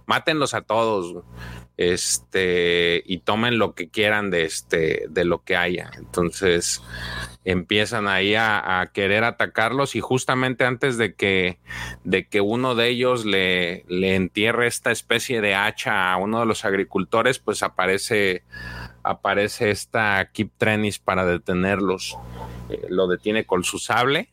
Mátenlos 0.06 0.54
a 0.54 0.62
todos, 0.62 1.22
este, 1.76 3.02
y 3.06 3.18
tomen 3.18 3.58
lo 3.58 3.74
que 3.74 3.88
quieran 3.88 4.30
de 4.30 4.44
este, 4.44 5.06
de 5.08 5.24
lo 5.24 5.44
que 5.44 5.56
haya. 5.56 5.90
Entonces, 5.96 6.82
empiezan 7.44 8.08
ahí 8.08 8.34
a, 8.34 8.90
querer 8.92 9.22
atacarlos 9.24 9.94
y 9.94 10.00
justamente 10.00 10.64
antes 10.64 10.98
de 10.98 11.14
que, 11.14 11.60
de 12.02 12.26
que 12.26 12.40
uno 12.40 12.74
de 12.74 12.88
ellos 12.88 13.24
le, 13.24 13.84
le, 13.88 14.16
entierre 14.16 14.66
esta 14.66 14.90
especie 14.90 15.40
de 15.40 15.54
hacha 15.54 16.12
a 16.12 16.16
uno 16.16 16.40
de 16.40 16.46
los 16.46 16.64
agricultores, 16.64 17.38
pues 17.38 17.62
aparece, 17.62 18.42
aparece 19.06 19.70
esta 19.70 20.28
Kip 20.32 20.52
Trenis 20.56 20.98
para 20.98 21.24
detenerlos. 21.24 22.16
Eh, 22.68 22.86
lo 22.88 23.06
detiene 23.06 23.46
con 23.46 23.64
su 23.64 23.78
sable 23.78 24.28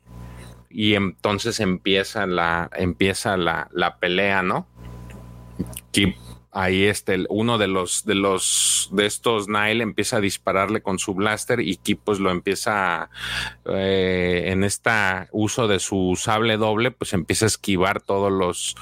y 0.69 0.95
entonces 0.95 1.59
empieza 1.59 2.25
la, 2.25 2.69
empieza 2.75 3.37
la, 3.37 3.67
la 3.71 3.97
pelea, 3.97 4.41
¿no? 4.41 4.67
Kip 5.91 6.15
ahí 6.53 6.85
este, 6.85 7.25
uno 7.29 7.57
de 7.57 7.67
los, 7.67 8.05
de 8.05 8.15
los, 8.15 8.89
de 8.91 9.05
estos 9.05 9.47
Nile 9.47 9.83
empieza 9.83 10.17
a 10.17 10.21
dispararle 10.21 10.81
con 10.81 10.99
su 10.99 11.13
blaster 11.13 11.59
y 11.59 11.77
Kip 11.77 12.01
pues 12.03 12.19
lo 12.19 12.31
empieza 12.31 13.09
eh, 13.65 14.45
en 14.47 14.63
este 14.63 14.91
uso 15.31 15.67
de 15.67 15.79
su 15.79 16.17
sable 16.19 16.57
doble, 16.57 16.91
pues 16.91 17.13
empieza 17.13 17.45
a 17.45 17.47
esquivar 17.47 18.01
todos 18.01 18.31
los, 18.31 18.75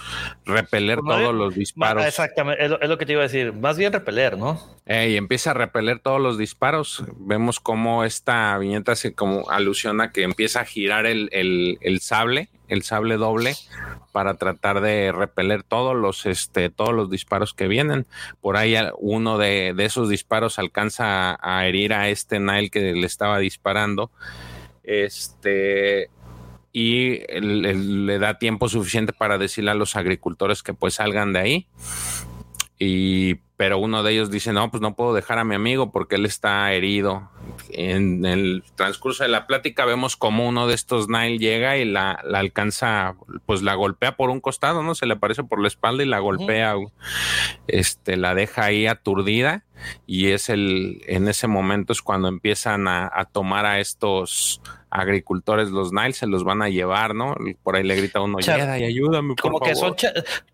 repeler 0.45 0.99
todos 0.99 1.33
los 1.33 1.55
disparos. 1.55 2.05
Exactamente, 2.05 2.65
es 2.65 2.89
lo, 2.89 2.97
que 2.97 3.05
te 3.05 3.13
iba 3.13 3.21
a 3.21 3.27
decir, 3.27 3.53
más 3.53 3.77
bien 3.77 3.93
repeler, 3.93 4.37
¿no? 4.37 4.59
y 4.87 5.15
empieza 5.15 5.51
a 5.51 5.53
repeler 5.53 5.99
todos 5.99 6.19
los 6.19 6.37
disparos. 6.37 7.05
Vemos 7.17 7.61
cómo 7.61 8.03
esta 8.03 8.57
viñeta 8.57 8.95
se 8.95 9.13
como 9.13 9.49
alusiona 9.49 10.11
que 10.11 10.23
empieza 10.23 10.61
a 10.61 10.65
girar 10.65 11.05
el, 11.05 11.29
el, 11.31 11.77
el 11.81 12.01
sable 12.01 12.49
el 12.71 12.83
sable 12.83 13.17
doble 13.17 13.53
para 14.11 14.35
tratar 14.35 14.81
de 14.81 15.11
repeler 15.11 15.63
todos 15.63 15.95
los, 15.95 16.25
este, 16.25 16.69
todos 16.69 16.93
los 16.93 17.09
disparos 17.09 17.53
que 17.53 17.67
vienen. 17.67 18.05
Por 18.41 18.57
ahí 18.57 18.75
uno 18.97 19.37
de, 19.37 19.73
esos 19.77 20.09
disparos 20.09 20.59
alcanza 20.59 21.37
a, 21.41 21.67
herir 21.67 21.93
a 21.93 22.09
este 22.09 22.39
Nile 22.39 22.69
que 22.69 22.93
le 22.93 23.05
estaba 23.05 23.39
disparando. 23.39 24.11
Este, 24.83 26.09
y 26.73 27.19
le 27.39 28.19
da 28.19 28.39
tiempo 28.39 28.69
suficiente 28.69 29.13
para 29.13 29.37
decirle 29.37 29.71
a 29.71 29.75
los 29.75 29.95
agricultores 29.95 30.63
que 30.63 30.73
pues 30.73 30.95
salgan 30.95 31.33
de 31.33 31.39
ahí. 31.39 31.67
Y 32.79 33.35
pero 33.61 33.77
uno 33.77 34.01
de 34.01 34.13
ellos 34.13 34.31
dice, 34.31 34.53
no, 34.53 34.71
pues 34.71 34.81
no 34.81 34.95
puedo 34.95 35.13
dejar 35.13 35.37
a 35.37 35.43
mi 35.43 35.53
amigo 35.53 35.91
porque 35.91 36.15
él 36.15 36.25
está 36.25 36.73
herido. 36.73 37.29
En 37.73 38.25
el 38.25 38.63
transcurso 38.75 39.23
de 39.23 39.29
la 39.29 39.47
plática 39.47 39.85
vemos 39.85 40.15
como 40.15 40.47
uno 40.47 40.67
de 40.67 40.75
estos 40.75 41.07
Nile 41.09 41.37
llega 41.37 41.77
y 41.77 41.85
la, 41.85 42.11
alcanza, 42.11 43.15
pues 43.45 43.61
la 43.61 43.75
golpea 43.75 44.15
por 44.15 44.29
un 44.29 44.39
costado, 44.39 44.83
¿no? 44.83 44.95
Se 44.95 45.05
le 45.05 45.13
aparece 45.13 45.43
por 45.43 45.61
la 45.61 45.67
espalda 45.67 46.03
y 46.03 46.07
la 46.07 46.19
golpea, 46.19 46.75
este, 47.67 48.17
la 48.17 48.35
deja 48.35 48.65
ahí 48.65 48.87
aturdida 48.87 49.63
y 50.05 50.29
es 50.29 50.49
el, 50.49 51.01
en 51.07 51.27
ese 51.27 51.47
momento 51.47 51.93
es 51.93 52.01
cuando 52.01 52.27
empiezan 52.27 52.87
a, 52.87 53.27
tomar 53.31 53.65
a 53.65 53.79
estos 53.79 54.61
agricultores 54.89 55.69
los 55.69 55.93
Nile, 55.93 56.13
se 56.13 56.27
los 56.27 56.43
van 56.43 56.61
a 56.61 56.69
llevar, 56.69 57.15
¿no? 57.15 57.35
Por 57.63 57.75
ahí 57.75 57.83
le 57.83 57.95
grita 57.95 58.21
uno, 58.21 58.37
y 58.39 58.49
ayúdame, 58.49 59.35
Como 59.35 59.59
que 59.59 59.75
son, 59.75 59.95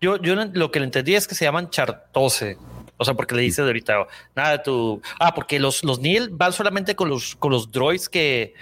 yo, 0.00 0.16
yo 0.18 0.34
lo 0.34 0.70
que 0.70 0.78
le 0.78 0.86
entendí 0.86 1.14
es 1.14 1.26
que 1.26 1.34
se 1.34 1.44
llaman 1.44 1.70
chartose. 1.70 2.56
O 2.98 3.04
sea, 3.04 3.14
porque 3.14 3.34
le 3.34 3.42
dices 3.42 3.60
ahorita, 3.60 4.06
nada, 4.34 4.62
tú. 4.62 5.00
Ah, 5.18 5.34
porque 5.34 5.58
los, 5.58 5.84
los 5.84 6.00
Neil 6.00 6.28
van 6.30 6.52
solamente 6.52 6.94
con 6.94 7.08
los, 7.08 7.36
con 7.36 7.52
los 7.52 7.70
droids 7.70 8.08
que, 8.08 8.54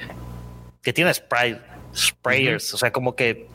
que 0.83 0.93
tienen 0.93 1.13
spray, 1.13 1.61
sprayers. 1.95 2.75
O 2.75 2.79
sea, 2.79 2.93
como 2.93 3.17
que 3.17 3.49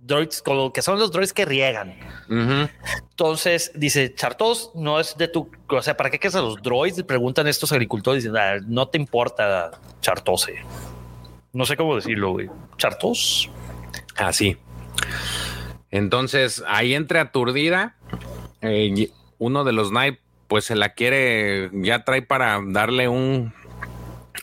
droids, 0.00 0.42
como 0.42 0.72
que 0.72 0.82
son 0.82 0.98
los 0.98 1.10
droids 1.10 1.32
que 1.32 1.44
riegan. 1.44 1.96
Entonces 2.28 3.72
dice 3.74 4.14
Chartos 4.14 4.70
no 4.74 5.00
es 5.00 5.16
de 5.16 5.28
tu, 5.28 5.50
o 5.68 5.82
sea, 5.82 5.96
¿para 5.96 6.10
qué 6.10 6.18
quieres 6.18 6.34
a 6.34 6.42
los 6.42 6.60
droids? 6.62 7.02
Preguntan 7.04 7.46
estos 7.46 7.72
agricultores, 7.72 8.24
dicen, 8.24 8.36
ah, 8.36 8.56
no 8.66 8.88
te 8.88 8.98
importa 8.98 9.70
Chartose. 10.00 10.56
No 11.52 11.64
sé 11.64 11.76
cómo 11.76 11.94
decirlo, 11.94 12.32
güey. 12.32 12.50
Chartos. 12.76 13.48
Así. 14.16 14.56
Entonces 15.90 16.62
ahí 16.66 16.94
entre 16.94 17.20
aturdida, 17.20 17.96
eh, 18.60 19.10
uno 19.38 19.64
de 19.64 19.72
los 19.72 19.92
Night 19.92 20.18
pues 20.54 20.66
se 20.66 20.76
la 20.76 20.90
quiere, 20.90 21.68
ya 21.72 22.04
trae 22.04 22.22
para 22.22 22.60
darle 22.64 23.08
un, 23.08 23.52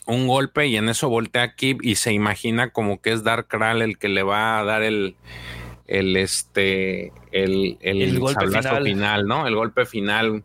un 0.04 0.28
golpe 0.28 0.66
y 0.66 0.76
en 0.76 0.90
eso 0.90 1.08
voltea 1.08 1.42
a 1.42 1.54
Kip 1.54 1.82
y 1.82 1.94
se 1.94 2.12
imagina 2.12 2.68
como 2.68 3.00
que 3.00 3.12
es 3.12 3.24
Dark 3.24 3.48
Kral 3.48 3.80
el 3.80 3.96
que 3.96 4.10
le 4.10 4.22
va 4.22 4.58
a 4.58 4.64
dar 4.64 4.82
el, 4.82 5.16
el 5.86 6.18
este, 6.18 7.14
el, 7.30 7.78
el, 7.80 8.20
golpe 8.20 8.46
final. 8.82 9.26
¿no? 9.26 9.46
El 9.46 9.54
golpe 9.54 9.86
final. 9.86 10.44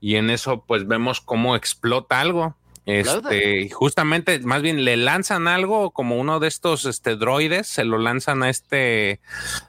Y 0.00 0.14
en 0.14 0.30
eso 0.30 0.64
pues 0.66 0.86
vemos 0.86 1.20
cómo 1.20 1.56
explota 1.56 2.22
algo. 2.22 2.56
Este, 2.86 3.68
justamente, 3.68 4.38
más 4.38 4.62
bien 4.62 4.82
le 4.86 4.96
lanzan 4.96 5.46
algo 5.46 5.90
como 5.90 6.16
uno 6.16 6.40
de 6.40 6.48
estos 6.48 6.86
este, 6.86 7.16
droides, 7.16 7.66
se 7.66 7.84
lo 7.84 7.98
lanzan 7.98 8.42
a 8.42 8.48
este, 8.48 9.20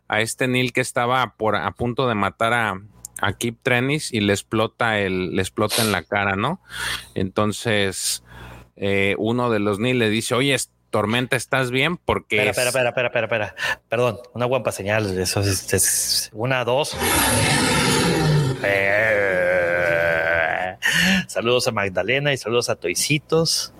a 0.07 0.21
este 0.21 0.47
Neil 0.47 0.71
que 0.71 0.79
estaba 0.79 1.35
por 1.35 1.57
a 1.57 1.69
punto 1.71 2.07
de 2.07 2.15
matar 2.15 2.53
a, 2.53 2.81
a 3.21 3.33
Kip 3.33 3.59
Trenis 3.61 4.13
y 4.13 4.21
le 4.21 4.33
explota 4.33 4.99
el, 4.99 5.35
le 5.35 5.41
explota 5.41 5.81
en 5.81 5.91
la 5.91 6.03
cara, 6.03 6.35
¿no? 6.35 6.61
Entonces, 7.13 8.23
eh, 8.75 9.15
uno 9.17 9.49
de 9.49 9.59
los 9.59 9.79
ni 9.79 9.93
le 9.93 10.09
dice, 10.09 10.35
oye, 10.35 10.55
Tormenta, 10.89 11.35
¿estás 11.35 11.71
bien? 11.71 11.97
Porque. 11.97 12.49
Espera, 12.49 12.69
espera, 12.69 12.89
espera, 12.89 13.07
espera, 13.07 13.25
espera, 13.25 13.55
Perdón, 13.89 14.19
una 14.33 14.45
guapa 14.45 14.71
señal. 14.71 15.17
Eso 15.19 15.41
es, 15.41 16.29
una, 16.33 16.63
dos. 16.63 16.95
Eh, 18.63 19.17
saludos 21.27 21.67
a 21.67 21.71
Magdalena 21.71 22.31
y 22.31 22.37
saludos 22.37 22.69
a 22.69 22.77
Toicitos. 22.77 23.73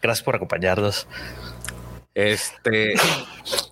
Gracias 0.00 0.24
por 0.24 0.36
acompañarnos. 0.36 1.06
Este, 2.16 2.94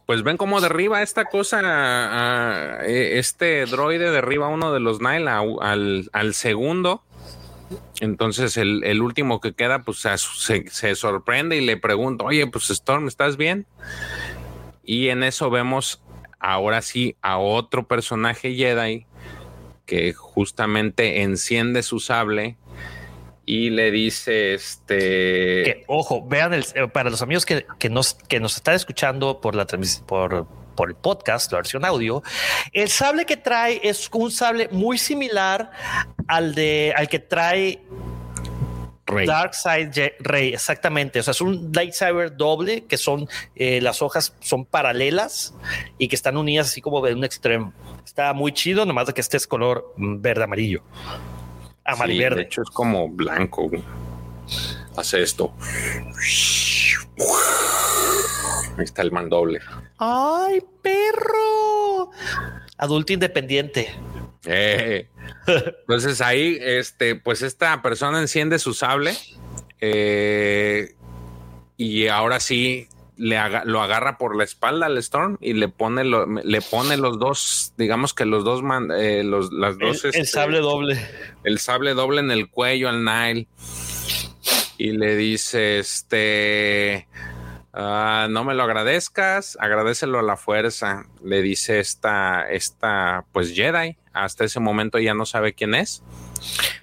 pues 0.04 0.22
ven 0.22 0.36
cómo 0.36 0.60
derriba 0.60 1.00
esta 1.00 1.24
cosa, 1.24 2.78
e, 2.84 3.18
este 3.18 3.64
droide 3.64 4.10
derriba 4.10 4.48
uno 4.48 4.70
de 4.70 4.80
los 4.80 5.00
Nile 5.00 5.30
al, 5.30 6.10
al 6.12 6.34
segundo. 6.34 7.02
Entonces 8.00 8.58
el, 8.58 9.00
último 9.00 9.40
que 9.40 9.54
queda, 9.54 9.82
pues 9.82 10.00
se, 10.00 10.68
se, 10.68 10.94
sorprende 10.94 11.56
y 11.56 11.64
le 11.64 11.78
pregunta, 11.78 12.26
oye, 12.26 12.46
pues 12.46 12.68
Storm, 12.68 13.08
¿estás 13.08 13.38
bien? 13.38 13.66
Y 14.84 15.08
en 15.08 15.22
eso 15.22 15.48
vemos 15.48 16.02
ahora 16.38 16.82
sí 16.82 17.16
a 17.22 17.38
otro 17.38 17.88
personaje 17.88 18.54
Jedi 18.54 19.06
que 19.86 20.12
justamente 20.12 21.22
enciende 21.22 21.82
su 21.82 21.98
sable 21.98 22.58
y 23.46 23.70
le 23.70 23.90
dice 23.90 24.54
este 24.54 25.84
ojo 25.86 26.24
vean 26.26 26.54
el, 26.54 26.64
eh, 26.74 26.88
para 26.88 27.10
los 27.10 27.22
amigos 27.22 27.44
que, 27.44 27.66
nos 27.90 28.14
que 28.14 28.40
nos 28.40 28.56
están 28.56 28.74
escuchando 28.74 29.40
por 29.40 29.54
la 29.54 29.66
por 30.06 30.46
por 30.74 30.88
el 30.88 30.96
podcast, 30.96 31.52
la 31.52 31.58
versión 31.58 31.84
audio, 31.84 32.22
el 32.72 32.88
sable 32.88 33.26
que 33.26 33.36
trae 33.36 33.80
es 33.84 34.10
un 34.12 34.32
sable 34.32 34.68
muy 34.72 34.98
similar 34.98 35.70
al 36.26 36.54
de 36.54 36.92
al 36.96 37.08
que 37.08 37.20
trae 37.20 37.80
Dark 39.06 39.54
Side 39.54 40.16
Rey, 40.18 40.54
exactamente. 40.54 41.20
O 41.20 41.22
sea, 41.22 41.32
es 41.32 41.40
un 41.40 41.70
lightsaber 41.72 42.36
doble 42.36 42.84
que 42.84 42.96
son 42.96 43.28
eh, 43.54 43.80
las 43.80 44.02
hojas 44.02 44.34
son 44.40 44.64
paralelas 44.64 45.54
y 45.98 46.08
que 46.08 46.16
están 46.16 46.36
unidas 46.36 46.68
así 46.68 46.80
como 46.80 47.04
de 47.04 47.14
un 47.14 47.24
extremo. 47.24 47.72
Está 48.04 48.32
muy 48.32 48.52
chido, 48.52 48.86
nomás 48.86 49.06
de 49.06 49.14
que 49.14 49.20
este 49.20 49.36
es 49.36 49.46
color 49.46 49.92
mm, 49.96 50.20
verde 50.20 50.44
amarillo. 50.44 50.82
Verde. 51.84 52.36
De 52.36 52.42
hecho, 52.42 52.62
es 52.62 52.70
como 52.70 53.08
blanco. 53.08 53.70
Hace 54.96 55.22
esto. 55.22 55.54
Ahí 58.76 58.84
está 58.84 59.02
el 59.02 59.12
mandoble. 59.12 59.60
¡Ay, 59.98 60.62
perro! 60.82 62.10
Adulto 62.78 63.12
independiente. 63.12 63.94
Eh. 64.46 65.08
Entonces 65.46 66.20
ahí, 66.20 66.58
este, 66.60 67.16
pues 67.16 67.42
esta 67.42 67.80
persona 67.82 68.20
enciende 68.20 68.58
su 68.58 68.74
sable 68.74 69.16
eh, 69.80 70.94
y 71.76 72.08
ahora 72.08 72.40
sí 72.40 72.88
le 73.16 73.38
lo 73.64 73.82
agarra 73.82 74.18
por 74.18 74.36
la 74.36 74.44
espalda 74.44 74.86
al 74.86 74.98
Storm 74.98 75.38
y 75.40 75.52
le 75.52 75.68
pone 75.68 76.04
le 76.04 76.60
pone 76.62 76.96
los 76.96 77.18
dos, 77.18 77.72
digamos 77.76 78.14
que 78.14 78.24
los 78.24 78.44
dos 78.44 78.62
eh, 78.96 79.22
los, 79.24 79.52
las 79.52 79.78
dos 79.78 80.04
el, 80.04 80.10
este, 80.10 80.24
sable 80.24 80.58
doble, 80.58 80.98
el 81.44 81.58
sable 81.58 81.94
doble 81.94 82.20
en 82.20 82.30
el 82.30 82.48
cuello 82.48 82.88
al 82.88 83.04
Nile 83.04 83.46
y 84.78 84.92
le 84.92 85.16
dice 85.16 85.78
este 85.78 87.06
Ah, 87.76 88.28
no 88.30 88.44
me 88.44 88.54
lo 88.54 88.62
agradezcas, 88.62 89.58
agradecelo 89.60 90.20
a 90.20 90.22
la 90.22 90.36
fuerza, 90.36 91.06
le 91.24 91.42
dice 91.42 91.80
esta, 91.80 92.48
esta, 92.48 93.24
pues 93.32 93.52
Jedi. 93.52 93.96
Hasta 94.12 94.44
ese 94.44 94.60
momento 94.60 95.00
ya 95.00 95.12
no 95.12 95.26
sabe 95.26 95.54
quién 95.54 95.74
es. 95.74 96.04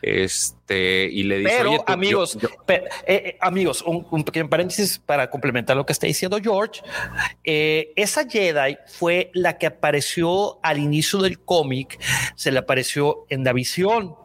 Este, 0.02 1.06
y 1.12 1.24
le 1.24 1.40
dice, 1.40 1.54
pero 1.58 1.84
amigos, 1.88 2.38
eh, 2.68 2.84
eh, 3.06 3.38
amigos, 3.40 3.84
un, 3.86 4.24
pequeño 4.24 4.50
paréntesis 4.50 4.98
para 5.00 5.30
complementar 5.30 5.78
lo 5.78 5.86
que 5.86 5.94
está 5.94 6.08
diciendo 6.08 6.40
George. 6.42 6.82
Eh, 7.44 7.94
esa 7.96 8.28
Jedi 8.28 8.78
fue 8.88 9.30
la 9.34 9.58
que 9.58 9.68
apareció 9.68 10.60
al 10.64 10.80
inicio 10.80 11.20
del 11.20 11.40
cómic, 11.40 12.00
se 12.36 12.52
le 12.52 12.60
apareció 12.60 13.26
en 13.30 13.44
la 13.44 13.54
visión. 13.54 14.16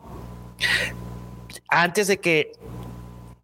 Antes 1.69 2.07
de 2.07 2.19
que 2.19 2.53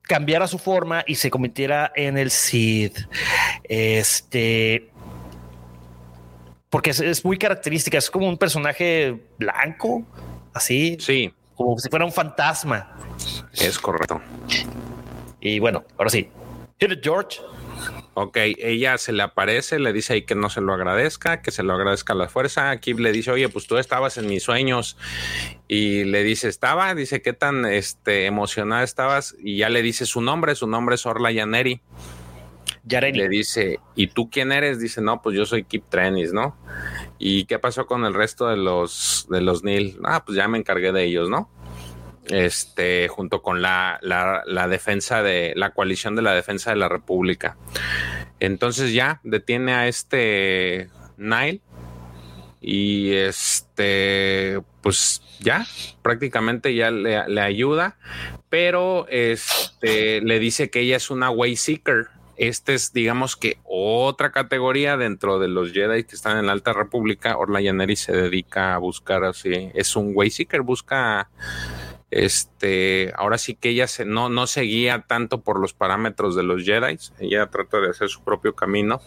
cambiara 0.03 0.47
su 0.47 0.59
forma 0.59 1.05
y 1.07 1.15
se 1.15 1.31
convirtiera 1.31 1.93
en 1.95 2.19
el 2.19 2.31
Cid. 2.31 2.93
Este. 3.65 4.91
Porque 6.69 6.91
es, 6.91 7.25
muy 7.25 7.39
característica, 7.39 7.99
es 7.99 8.11
como 8.11 8.29
un 8.29 8.39
personaje 8.39 9.19
blanco, 9.39 10.05
así. 10.55 10.97
Sí. 11.01 11.33
Como 11.57 11.79
si 11.79 11.89
fuera 11.89 12.05
un 12.05 12.13
fantasma. 12.13 12.97
Es 13.53 13.79
correcto. 13.79 14.21
Y 15.41 15.59
bueno, 15.59 15.85
ahora 15.99 16.11
sí. 16.11 16.29
George. 17.03 17.41
Ok, 18.15 18.37
ella 18.37 18.99
se 18.99 19.13
le 19.13 19.23
aparece, 19.23 19.79
le 19.79 19.93
dice 19.93 20.13
ahí 20.13 20.23
que 20.23 20.35
no 20.35 20.51
se 20.51 20.61
lo 20.61 20.75
agradezca, 20.75 21.41
que 21.41 21.51
se 21.51 21.63
lo 21.63 21.73
agradezca 21.73 22.13
a 22.13 22.17
la 22.17 22.29
fuerza. 22.29 22.71
Aquí 22.71 22.93
le 22.93 23.11
dice, 23.11 23.31
oye, 23.31 23.49
pues 23.49 23.67
tú 23.67 23.79
estabas 23.79 24.19
en 24.19 24.27
mis 24.27 24.43
sueños. 24.43 24.99
Y 25.67 26.05
le 26.05 26.23
dice, 26.23 26.49
estaba, 26.49 26.95
dice, 26.95 27.23
¿qué 27.23 27.33
tan 27.33 27.65
este, 27.65 28.27
emocionada 28.27 28.83
estabas? 28.83 29.35
Y 29.43 29.59
ya 29.59 29.71
le 29.71 29.81
dice 29.81 30.05
su 30.05 30.21
nombre, 30.21 30.55
su 30.55 30.67
nombre 30.67 30.97
es 30.97 31.07
Orla 31.07 31.33
Yaneri. 31.33 31.81
Yareni. 32.85 33.19
Le 33.19 33.29
dice, 33.29 33.81
¿y 33.95 34.09
tú 34.09 34.31
quién 34.31 34.53
eres? 34.53 34.81
Dice, 34.81 35.01
no, 35.01 35.23
pues 35.23 35.37
yo 35.37 35.47
soy 35.47 35.65
Kip 35.65 35.85
Trenis, 35.89 36.33
¿no? 36.33 36.57
¿Y 37.19 37.45
qué 37.45 37.59
pasó 37.59 37.87
con 37.87 38.05
el 38.05 38.15
resto 38.15 38.49
de 38.49 38.57
los, 38.57 39.27
de 39.31 39.41
los 39.41 39.65
Nil? 39.65 39.99
Ah, 40.05 40.25
pues 40.25 40.37
ya 40.37 40.49
me 40.49 40.59
encargué 40.59 40.93
de 40.93 41.05
ellos, 41.05 41.29
¿no? 41.29 41.51
este, 42.27 43.09
junto 43.09 43.43
con 43.43 43.63
la, 43.63 43.99
la, 44.03 44.69
defensa 44.69 45.23
de 45.23 45.53
la 45.57 45.71
coalición 45.71 46.15
de 46.17 46.23
la 46.23 46.35
defensa 46.35 46.71
de 46.71 46.77
la 46.77 46.89
República. 46.89 47.57
Entonces 48.41 48.93
ya 48.93 49.21
detiene 49.25 49.73
a 49.75 49.89
este 49.89 50.89
Nile 51.17 51.61
y 52.61 53.13
este, 53.13 54.61
pues 54.83 55.23
ya 55.41 55.67
prácticamente 56.03 56.75
ya 56.75 56.91
le, 56.91 57.29
le, 57.29 57.41
ayuda, 57.41 57.97
pero 58.49 59.07
este 59.09 60.21
le 60.21 60.39
dice 60.39 60.71
que 60.71 60.81
ella 60.81 60.97
es 60.97 61.11
una 61.11 61.31
way 61.31 61.57
seeker. 61.57 62.09
Este 62.43 62.75
es, 62.75 62.93
digamos 62.93 63.37
que 63.37 63.59
otra 63.63 64.33
categoría 64.33 64.97
dentro 64.97 65.39
de 65.39 65.47
los 65.47 65.71
Jedi 65.71 66.03
que 66.03 66.17
están 66.17 66.39
en 66.39 66.47
la 66.47 66.53
Alta 66.53 66.73
República. 66.73 67.37
Orla 67.37 67.61
Yaneri 67.61 67.95
se 67.95 68.11
dedica 68.11 68.75
a 68.75 68.79
buscar 68.79 69.23
así, 69.23 69.71
es 69.75 69.95
un 69.95 70.11
way 70.13 70.29
seeker, 70.29 70.63
busca 70.63 71.31
este, 72.11 73.13
ahora 73.17 73.39
sí 73.39 73.55
que 73.55 73.69
ella 73.69 73.87
se, 73.87 74.05
no, 74.05 74.29
no 74.29 74.49
seguía 74.49 75.05
tanto 75.07 75.43
por 75.43 75.61
los 75.61 75.73
parámetros 75.73 76.35
de 76.35 76.43
los 76.43 76.65
Jedi, 76.65 76.99
ella 77.21 77.47
trata 77.47 77.79
de 77.79 77.91
hacer 77.91 78.09
su 78.09 78.25
propio 78.25 78.57
camino, 78.57 79.01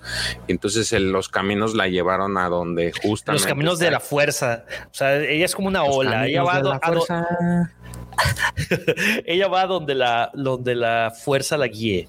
y 0.47 0.53
entonces 0.53 0.93
los 0.93 1.27
caminos 1.27 1.75
la 1.75 1.89
llevaron 1.89 2.37
a 2.37 2.47
donde 2.47 2.93
justamente. 2.93 3.43
Los 3.43 3.47
caminos 3.47 3.79
de 3.79 3.91
la 3.91 3.99
fuerza, 3.99 4.63
o 4.85 4.93
sea, 4.93 5.17
ella 5.17 5.43
es 5.43 5.53
como 5.55 5.67
una 5.67 5.83
ola, 5.83 6.25
ella 6.25 6.41
va, 6.41 6.55
a, 6.55 7.69
ella 9.25 9.47
va 9.49 9.65
donde 9.65 9.93
la, 9.93 10.31
donde 10.33 10.73
la 10.73 11.11
fuerza 11.13 11.57
la 11.57 11.67
guíe. 11.67 12.07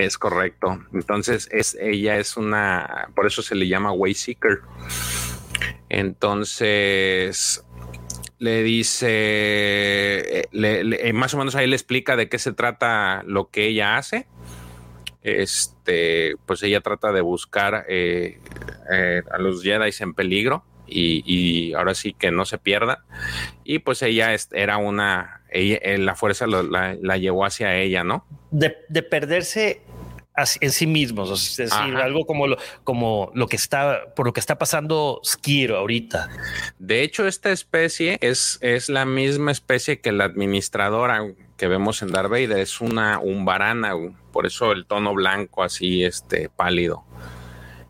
Es 0.00 0.16
correcto. 0.16 0.82
Entonces, 0.94 1.46
es, 1.52 1.76
ella 1.78 2.16
es 2.16 2.38
una, 2.38 3.10
por 3.14 3.26
eso 3.26 3.42
se 3.42 3.54
le 3.54 3.68
llama 3.68 3.92
Wayseeker. 3.92 4.60
Entonces, 5.90 7.62
le 8.38 8.62
dice, 8.62 9.08
eh, 10.40 10.48
eh, 10.52 11.12
más 11.12 11.34
o 11.34 11.36
menos 11.36 11.54
ahí 11.54 11.66
le 11.66 11.76
explica 11.76 12.16
de 12.16 12.30
qué 12.30 12.38
se 12.38 12.52
trata 12.52 13.22
lo 13.26 13.50
que 13.50 13.66
ella 13.66 13.98
hace. 13.98 14.26
Este, 15.22 16.36
pues 16.46 16.62
ella 16.62 16.80
trata 16.80 17.12
de 17.12 17.20
buscar 17.20 17.84
eh, 17.90 18.40
a 19.30 19.36
los 19.36 19.62
Jedi 19.62 19.90
en 20.00 20.14
peligro 20.14 20.64
y, 20.86 21.74
ahora 21.74 21.94
sí 21.94 22.14
que 22.14 22.30
no 22.30 22.46
se 22.46 22.56
pierda. 22.56 23.04
Y 23.64 23.80
pues 23.80 24.00
ella 24.00 24.34
era 24.52 24.78
una, 24.78 25.42
la 25.52 26.14
fuerza 26.14 26.46
la, 26.46 27.16
llevó 27.18 27.44
hacia 27.44 27.76
ella, 27.76 28.02
¿no? 28.02 28.24
De 28.50 29.02
perderse 29.02 29.82
en 30.60 30.72
sí 30.72 30.86
mismos, 30.86 31.30
es 31.30 31.56
decir, 31.56 31.96
algo 31.96 32.24
como 32.24 32.46
lo, 32.46 32.56
como 32.84 33.30
lo 33.34 33.46
que 33.46 33.56
está, 33.56 34.12
por 34.14 34.26
lo 34.26 34.32
que 34.32 34.40
está 34.40 34.58
pasando 34.58 35.20
Skiro 35.24 35.76
ahorita. 35.76 36.28
De 36.78 37.02
hecho, 37.02 37.26
esta 37.26 37.50
especie 37.50 38.18
es, 38.20 38.58
es 38.60 38.88
la 38.88 39.04
misma 39.04 39.52
especie 39.52 40.00
que 40.00 40.12
la 40.12 40.24
administradora 40.24 41.22
que 41.56 41.68
vemos 41.68 42.00
en 42.00 42.10
Darth 42.10 42.30
Vader, 42.30 42.58
es 42.58 42.80
una 42.80 43.18
umbarana, 43.18 43.92
por 44.32 44.46
eso 44.46 44.72
el 44.72 44.86
tono 44.86 45.12
blanco 45.12 45.62
así, 45.62 46.04
este, 46.04 46.48
pálido. 46.48 47.04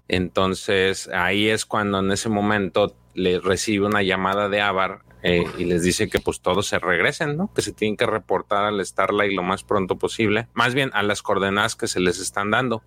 Entonces, 0.09 1.09
ahí 1.15 1.49
es 1.49 1.67
cuando 1.67 2.01
en 2.01 2.11
ese 2.11 2.29
momento 2.29 2.97
le 3.15 3.39
recibe 3.39 3.87
una 3.87 4.03
llamada 4.03 4.49
de 4.49 4.61
Avar 4.61 5.03
eh, 5.23 5.45
y 5.59 5.65
les 5.65 5.83
dice 5.83 6.09
que 6.09 6.19
pues 6.19 6.41
todos 6.41 6.67
se 6.67 6.79
regresen, 6.79 7.37
¿no? 7.37 7.53
Que 7.55 7.63
se 7.63 7.73
tienen 7.73 7.97
que 7.97 8.07
reportar 8.07 8.65
al 8.65 8.85
Starlight 8.85 9.33
lo 9.33 9.43
más 9.43 9.63
pronto 9.63 9.97
posible, 9.97 10.49
más 10.55 10.75
bien 10.75 10.91
a 10.95 11.03
las 11.03 11.23
coordenadas 11.23 11.77
que 11.77 11.89
se 11.89 12.01
les 12.01 12.21
están 12.21 12.51
dando. 12.51 12.83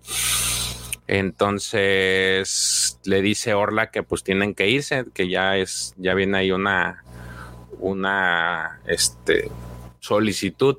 Entonces 1.06 2.98
le 3.04 3.20
dice 3.20 3.54
Orla 3.54 3.90
que 3.90 4.02
pues 4.02 4.24
tienen 4.24 4.54
que 4.54 4.68
irse, 4.68 5.04
que 5.12 5.28
ya 5.28 5.56
es, 5.56 5.94
ya 5.98 6.14
viene 6.14 6.38
ahí 6.38 6.50
una, 6.50 7.04
una, 7.78 8.80
este, 8.86 9.50
solicitud. 10.00 10.78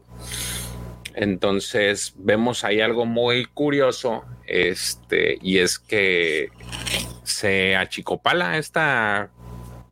Entonces 1.13 2.13
vemos 2.17 2.63
ahí 2.63 2.81
algo 2.81 3.05
muy 3.05 3.45
curioso, 3.45 4.25
este, 4.45 5.37
y 5.41 5.59
es 5.59 5.79
que 5.79 6.49
se 7.23 7.75
achicopala 7.75 8.57
esta 8.57 9.29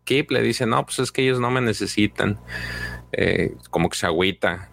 Kip 0.04 0.32
le 0.32 0.42
dice, 0.42 0.66
no, 0.66 0.86
pues 0.86 1.00
es 1.00 1.12
que 1.12 1.24
ellos 1.24 1.40
no 1.40 1.52
me 1.52 1.62
necesitan. 1.62 2.40
Eh, 3.12 3.56
como 3.70 3.90
que 3.90 3.98
se 3.98 4.08
agüita. 4.08 4.70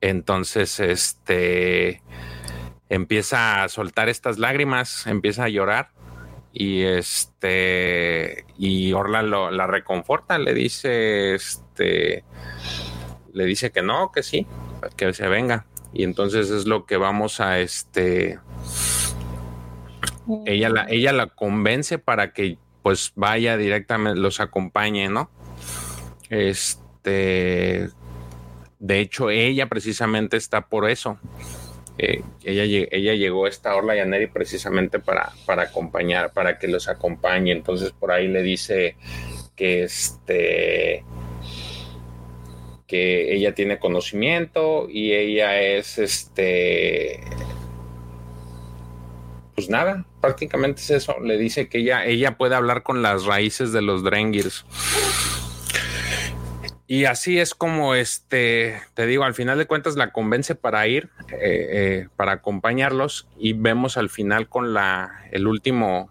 Entonces, 0.00 0.80
este 0.80 2.02
empieza 2.88 3.62
a 3.62 3.68
soltar 3.68 4.08
estas 4.08 4.38
lágrimas, 4.38 5.06
empieza 5.06 5.44
a 5.44 5.48
llorar 5.48 5.90
y 6.52 6.82
este 6.82 8.46
y 8.56 8.92
Orla 8.92 9.22
lo, 9.22 9.50
la 9.50 9.66
reconforta, 9.66 10.38
le 10.38 10.54
dice 10.54 11.34
este 11.34 12.24
le 13.32 13.44
dice 13.44 13.70
que 13.70 13.82
no, 13.82 14.10
que 14.10 14.22
sí, 14.22 14.46
que 14.96 15.12
se 15.12 15.28
venga 15.28 15.66
y 15.92 16.04
entonces 16.04 16.50
es 16.50 16.66
lo 16.66 16.86
que 16.86 16.96
vamos 16.96 17.40
a 17.40 17.60
este 17.60 18.40
ella 20.46 20.70
la 20.70 20.86
ella 20.88 21.12
la 21.12 21.26
convence 21.26 21.98
para 21.98 22.32
que 22.32 22.58
pues 22.88 23.12
vaya 23.16 23.58
directamente 23.58 24.18
los 24.18 24.40
acompañe, 24.40 25.10
¿no? 25.10 25.28
Este 26.30 27.90
de 28.78 29.00
hecho 29.00 29.28
ella 29.28 29.66
precisamente 29.68 30.38
está 30.38 30.68
por 30.68 30.88
eso 30.88 31.18
eh, 31.98 32.22
ella, 32.44 32.86
ella 32.90 33.12
llegó 33.12 33.44
a 33.44 33.50
esta 33.50 33.76
Orla 33.76 33.94
Yaneri 33.94 34.28
precisamente 34.28 35.00
para, 35.00 35.32
para 35.44 35.64
acompañar, 35.64 36.32
para 36.32 36.58
que 36.58 36.66
los 36.66 36.88
acompañe. 36.88 37.52
Entonces 37.52 37.92
por 37.92 38.10
ahí 38.10 38.26
le 38.26 38.42
dice 38.42 38.96
que 39.54 39.82
este 39.82 41.04
que 42.86 43.34
ella 43.34 43.52
tiene 43.52 43.78
conocimiento 43.78 44.88
y 44.88 45.12
ella 45.12 45.60
es 45.60 45.98
este 45.98 47.20
pues 49.58 49.70
nada, 49.70 50.04
prácticamente 50.20 50.82
es 50.82 50.90
eso. 50.90 51.18
Le 51.18 51.36
dice 51.36 51.68
que 51.68 51.78
ella, 51.78 52.06
ella 52.06 52.36
puede 52.36 52.54
hablar 52.54 52.84
con 52.84 53.02
las 53.02 53.24
raíces 53.24 53.72
de 53.72 53.82
los 53.82 54.04
Drengirs. 54.04 54.64
Y 56.86 57.06
así 57.06 57.40
es 57.40 57.56
como 57.56 57.96
este, 57.96 58.80
te 58.94 59.06
digo, 59.08 59.24
al 59.24 59.34
final 59.34 59.58
de 59.58 59.66
cuentas 59.66 59.96
la 59.96 60.12
convence 60.12 60.54
para 60.54 60.86
ir, 60.86 61.10
eh, 61.32 61.38
eh, 61.40 62.08
para 62.14 62.34
acompañarlos 62.34 63.26
y 63.36 63.54
vemos 63.54 63.96
al 63.96 64.10
final 64.10 64.48
con 64.48 64.74
la, 64.74 65.24
el 65.32 65.48
último, 65.48 66.08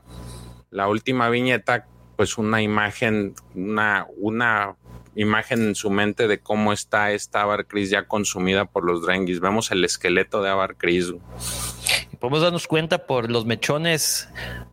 la 0.69 0.89
última 0.89 1.29
viñeta, 1.29 1.87
pues 2.17 2.37
una 2.37 2.61
imagen, 2.61 3.33
una, 3.55 4.07
una 4.17 4.75
imagen 5.15 5.61
en 5.67 5.75
su 5.75 5.89
mente 5.89 6.27
de 6.27 6.39
cómo 6.39 6.73
está 6.73 7.13
esta 7.13 7.43
Avar 7.43 7.65
ya 7.73 8.09
consumida 8.09 8.65
por 8.65 8.83
los 8.83 9.03
Drengis. 9.03 9.39
Vemos 9.39 9.71
el 9.71 9.85
esqueleto 9.85 10.41
de 10.41 10.49
Y 10.49 11.76
podemos 12.19 12.41
darnos 12.41 12.67
cuenta 12.67 13.05
por 13.05 13.29
los 13.29 13.45
mechones 13.45 14.29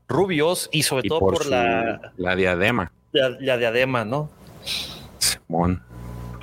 rubios 0.08 0.68
y 0.72 0.82
sobre 0.82 1.08
todo 1.08 1.20
por, 1.20 1.46
la, 1.46 2.12
la 2.16 2.36
diadema. 2.36 2.92
La, 3.12 3.30
la 3.30 3.56
diadema, 3.56 4.04
¿no? 4.04 4.30
Simón. 5.18 5.82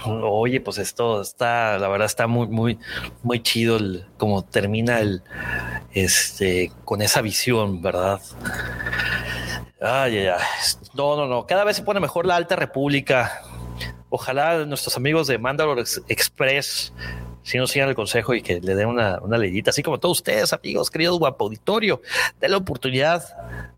Oye, 0.05 0.59
pues 0.61 0.79
esto 0.79 1.21
está, 1.21 1.77
la 1.77 1.87
verdad 1.87 2.07
está 2.07 2.25
muy, 2.25 2.47
muy, 2.47 2.79
muy 3.21 3.41
chido 3.43 3.77
el, 3.77 4.05
como 4.17 4.43
termina 4.43 4.99
el, 4.99 5.21
este, 5.91 6.71
con 6.85 7.01
esa 7.01 7.21
visión, 7.21 7.81
¿verdad? 7.81 8.19
Ay, 9.79 10.17
ay, 10.17 10.27
ay. 10.27 10.45
No, 10.95 11.15
no, 11.15 11.27
no. 11.27 11.45
Cada 11.45 11.63
vez 11.63 11.77
se 11.77 11.83
pone 11.83 11.99
mejor 11.99 12.25
la 12.25 12.35
Alta 12.35 12.55
República. 12.55 13.43
Ojalá 14.09 14.65
nuestros 14.65 14.97
amigos 14.97 15.27
de 15.27 15.37
Mandalore 15.37 15.83
Express 16.07 16.93
si 17.43 17.57
nos 17.57 17.71
sigan 17.71 17.89
el 17.89 17.95
consejo 17.95 18.33
y 18.33 18.41
que 18.41 18.59
le 18.61 18.75
den 18.75 18.87
una, 18.87 19.19
una 19.21 19.37
leyita, 19.37 19.71
así 19.71 19.83
como 19.83 19.99
todos 19.99 20.19
ustedes, 20.19 20.53
amigos, 20.53 20.91
queridos 20.91 21.19
guapo 21.19 21.45
auditorio, 21.45 22.01
de 22.39 22.49
la 22.49 22.57
oportunidad 22.57 23.23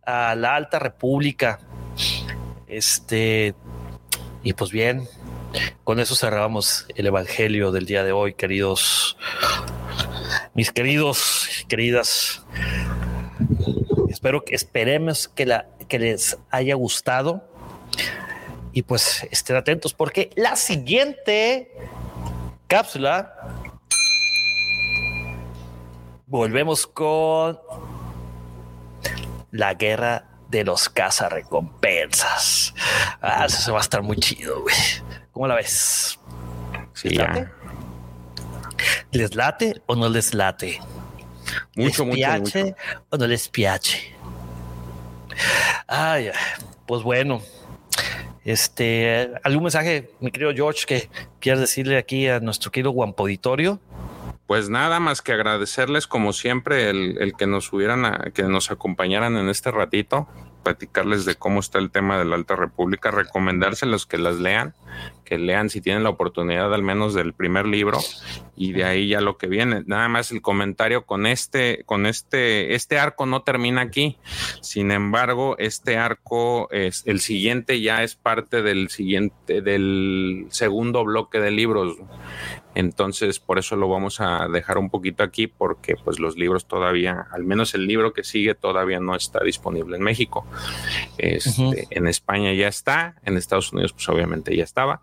a 0.05 0.35
la 0.35 0.55
Alta 0.55 0.79
República. 0.79 1.59
Este, 2.67 3.55
y 4.43 4.53
pues 4.53 4.71
bien, 4.71 5.07
con 5.83 5.99
eso 5.99 6.15
cerramos 6.15 6.85
el 6.95 7.07
Evangelio 7.07 7.71
del 7.71 7.85
día 7.85 8.03
de 8.03 8.11
hoy, 8.11 8.33
queridos, 8.33 9.17
mis 10.53 10.71
queridos, 10.71 11.65
queridas. 11.67 12.45
Espero 14.09 14.43
que 14.43 14.55
esperemos 14.55 15.27
que, 15.27 15.45
la, 15.45 15.67
que 15.87 15.99
les 15.99 16.37
haya 16.49 16.75
gustado 16.75 17.47
y 18.71 18.81
pues 18.81 19.27
estén 19.31 19.55
atentos 19.55 19.93
porque 19.93 20.31
la 20.35 20.55
siguiente 20.55 21.71
cápsula 22.67 23.52
volvemos 26.33 26.87
con 26.87 27.59
la 29.51 29.75
guerra 29.75 30.31
de 30.49 30.63
los 30.63 30.89
cazarrecompensas. 30.89 32.73
Ah, 33.21 33.45
eso 33.45 33.71
va 33.71 33.77
a 33.77 33.81
estar 33.81 34.01
muy 34.01 34.17
chido, 34.17 34.61
güey. 34.61 34.75
¿Cómo 35.31 35.47
la 35.47 35.53
ves? 35.53 36.19
Sí, 36.93 37.09
¿Les, 37.09 37.47
¿Les 39.11 39.35
late 39.35 39.83
o 39.85 39.95
no 39.95 40.09
les 40.09 40.33
late? 40.33 40.79
Mucho, 41.75 42.03
¿Les 42.05 42.15
piache 42.15 42.75
o 43.11 43.17
no 43.17 43.27
les 43.27 43.47
piache? 43.49 44.15
Ay, 45.85 46.31
pues 46.87 47.03
bueno. 47.03 47.43
Este, 48.43 49.31
¿algún 49.43 49.63
mensaje, 49.65 50.09
mi 50.19 50.31
querido 50.31 50.51
George, 50.51 50.85
que 50.87 51.09
quieras 51.39 51.61
decirle 51.61 51.95
aquí 51.97 52.27
a 52.27 52.39
nuestro 52.39 52.71
querido 52.71 52.89
Guampo 52.89 53.21
Auditorio? 53.21 53.79
Pues 54.53 54.69
nada 54.69 54.99
más 54.99 55.23
que 55.23 55.31
agradecerles 55.31 56.05
como 56.05 56.31
siempre 56.31 56.91
el, 56.91 57.17
el 57.19 57.33
que 57.33 57.47
nos 57.47 57.73
hubieran, 57.73 58.31
que 58.35 58.43
nos 58.43 58.69
acompañaran 58.69 59.35
en 59.35 59.49
este 59.49 59.71
ratito 59.71 60.27
platicarles 60.61 61.25
de 61.25 61.33
cómo 61.33 61.59
está 61.59 61.79
el 61.79 61.89
tema 61.89 62.19
de 62.19 62.25
la 62.25 62.35
Alta 62.35 62.55
República, 62.55 63.09
recomendárselos 63.09 64.05
que 64.05 64.19
las 64.19 64.35
lean, 64.35 64.75
que 65.25 65.37
lean 65.37 65.69
si 65.69 65.81
tienen 65.81 66.03
la 66.03 66.09
oportunidad 66.09 66.73
al 66.73 66.83
menos 66.83 67.13
del 67.13 67.33
primer 67.33 67.65
libro 67.65 67.99
y 68.55 68.73
de 68.73 68.83
ahí 68.83 69.07
ya 69.07 69.21
lo 69.21 69.37
que 69.37 69.47
viene. 69.47 69.83
Nada 69.85 70.07
más 70.09 70.31
el 70.31 70.41
comentario 70.41 71.05
con 71.05 71.25
este, 71.25 71.83
con 71.85 72.05
este, 72.05 72.75
este 72.75 72.99
arco 72.99 73.25
no 73.25 73.41
termina 73.43 73.81
aquí. 73.81 74.17
Sin 74.61 74.91
embargo, 74.91 75.55
este 75.57 75.97
arco 75.97 76.69
es 76.71 77.03
el 77.05 77.19
siguiente 77.19 77.81
ya 77.81 78.03
es 78.03 78.15
parte 78.15 78.61
del 78.61 78.89
siguiente, 78.89 79.61
del 79.61 80.47
segundo 80.49 81.03
bloque 81.03 81.39
de 81.39 81.51
libros. 81.51 81.97
Entonces, 82.75 83.39
por 83.39 83.59
eso 83.59 83.75
lo 83.75 83.87
vamos 83.87 84.19
a 84.19 84.47
dejar 84.47 84.79
un 84.79 84.89
poquito 84.89 85.23
aquí, 85.23 85.45
porque 85.45 85.95
pues 85.95 86.19
los 86.19 86.37
libros 86.37 86.65
todavía, 86.67 87.27
al 87.31 87.43
menos 87.43 87.75
el 87.75 87.85
libro 87.85 88.13
que 88.13 88.23
sigue, 88.23 88.55
todavía 88.55 88.99
no 88.99 89.15
está 89.15 89.43
disponible 89.43 89.97
en 89.97 90.03
México. 90.03 90.45
Este, 91.17 91.87
En 91.91 92.07
España 92.07 92.51
ya 92.53 92.67
está, 92.67 93.15
en 93.23 93.37
Estados 93.37 93.71
Unidos, 93.73 93.93
pues 93.93 94.09
obviamente 94.09 94.55
ya 94.55 94.63
estaba, 94.83 95.01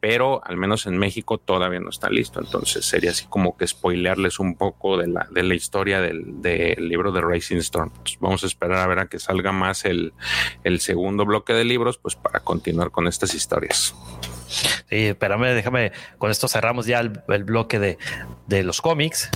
pero 0.00 0.44
al 0.44 0.56
menos 0.56 0.86
en 0.86 0.98
México 0.98 1.38
todavía 1.38 1.80
no 1.80 1.90
está 1.90 2.10
listo. 2.10 2.40
Entonces 2.40 2.84
sería 2.84 3.10
así 3.10 3.26
como 3.28 3.56
que 3.56 3.66
spoilearles 3.66 4.38
un 4.38 4.56
poco 4.56 4.96
de 4.96 5.08
la, 5.08 5.26
de 5.30 5.42
la 5.42 5.54
historia 5.54 6.00
del, 6.00 6.40
del 6.42 6.88
libro 6.88 7.12
de 7.12 7.20
Racing 7.20 7.56
Storm. 7.58 7.90
vamos 8.20 8.44
a 8.44 8.46
esperar 8.46 8.78
a 8.78 8.86
ver 8.86 8.98
a 8.98 9.06
que 9.06 9.18
salga 9.18 9.52
más 9.52 9.84
el, 9.84 10.12
el 10.64 10.80
segundo 10.80 11.24
bloque 11.24 11.52
de 11.54 11.64
libros, 11.64 11.98
pues 11.98 12.14
para 12.14 12.40
continuar 12.40 12.90
con 12.90 13.06
estas 13.06 13.34
historias. 13.34 13.94
Sí, 14.48 15.06
espérame, 15.06 15.54
déjame, 15.54 15.92
con 16.18 16.30
esto 16.30 16.46
cerramos 16.46 16.86
ya 16.86 17.00
el, 17.00 17.44
bloque 17.44 17.78
de, 17.78 17.98
de, 18.46 18.62
los 18.62 18.82
cómics. 18.82 19.30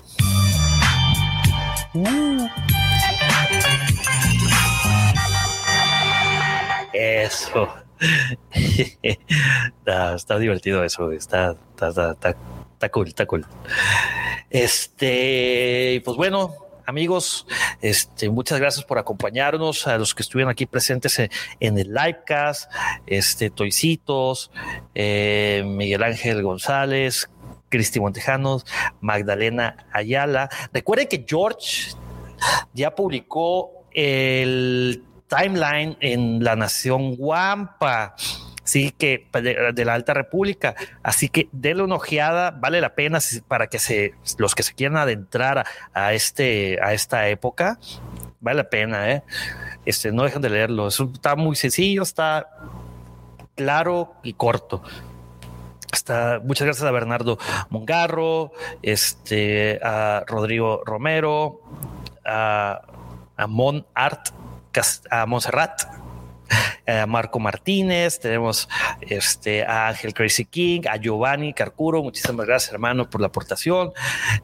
Eso. 7.06 7.68
está, 9.86 10.38
divertido 10.38 10.84
eso, 10.84 11.12
está, 11.12 11.56
está, 11.74 12.12
está, 12.12 12.88
cool, 12.90 13.08
está 13.08 13.26
cool. 13.26 13.46
Este, 14.50 16.02
pues 16.04 16.16
bueno, 16.16 16.54
amigos, 16.84 17.46
este, 17.80 18.28
muchas 18.28 18.58
gracias 18.60 18.84
por 18.84 18.98
acompañarnos, 18.98 19.86
a 19.86 19.98
los 19.98 20.14
que 20.14 20.22
estuvieron 20.22 20.50
aquí 20.50 20.66
presentes 20.66 21.18
en, 21.18 21.30
el 21.78 21.92
livecast, 21.92 22.70
este, 23.06 23.50
Toicitos, 23.50 24.50
eh, 24.94 25.62
Miguel 25.66 26.02
Ángel 26.02 26.42
González, 26.42 27.30
Cristi 27.68 28.00
Montejanos, 28.00 28.64
Magdalena 29.00 29.86
Ayala. 29.92 30.48
Recuerden 30.72 31.08
que 31.08 31.24
George 31.26 31.92
ya 32.74 32.94
publicó 32.94 33.86
el 33.92 35.02
timeline 35.28 35.96
en 36.00 36.42
la 36.42 36.56
Nación 36.56 37.16
Guampa 37.16 38.14
sí 38.66 38.90
que 38.90 39.26
de, 39.32 39.84
la 39.84 39.94
Alta 39.94 40.12
República. 40.12 40.74
Así 41.02 41.28
que 41.28 41.48
denle 41.52 41.84
una 41.84 41.94
ojeada, 41.94 42.50
vale 42.50 42.80
la 42.80 42.94
pena 42.94 43.20
para 43.48 43.68
que 43.68 43.78
se, 43.78 44.14
los 44.36 44.54
que 44.54 44.62
se 44.62 44.74
quieran 44.74 44.98
adentrar 44.98 45.64
a, 45.94 46.12
este, 46.12 46.78
a 46.82 46.92
esta 46.92 47.28
época, 47.28 47.78
vale 48.40 48.58
la 48.58 48.68
pena, 48.68 49.10
¿eh? 49.10 49.22
Este, 49.86 50.12
no 50.12 50.24
dejen 50.24 50.42
de 50.42 50.50
leerlo. 50.50 50.88
está 50.88 51.36
muy 51.36 51.56
sencillo, 51.56 52.02
está 52.02 52.48
claro 53.54 54.14
y 54.22 54.34
corto. 54.34 54.82
Está, 55.92 56.40
muchas 56.44 56.66
gracias 56.66 56.86
a 56.86 56.90
Bernardo 56.90 57.38
Mongarro, 57.70 58.52
este, 58.82 59.78
a 59.82 60.24
Rodrigo 60.26 60.82
Romero, 60.84 61.60
a 62.24 62.82
Mon 63.46 63.86
Art, 63.94 64.30
a 65.10 65.26
Montserrat 65.26 66.06
a 66.86 67.06
Marco 67.06 67.38
Martínez, 67.38 68.20
tenemos 68.20 68.68
este, 69.00 69.64
a 69.64 69.88
Ángel 69.88 70.14
Crazy 70.14 70.44
King, 70.44 70.82
a 70.88 70.96
Giovanni 70.96 71.52
Carcuro, 71.52 72.02
muchísimas 72.02 72.46
gracias 72.46 72.72
hermano 72.72 73.10
por 73.10 73.20
la 73.20 73.26
aportación. 73.28 73.92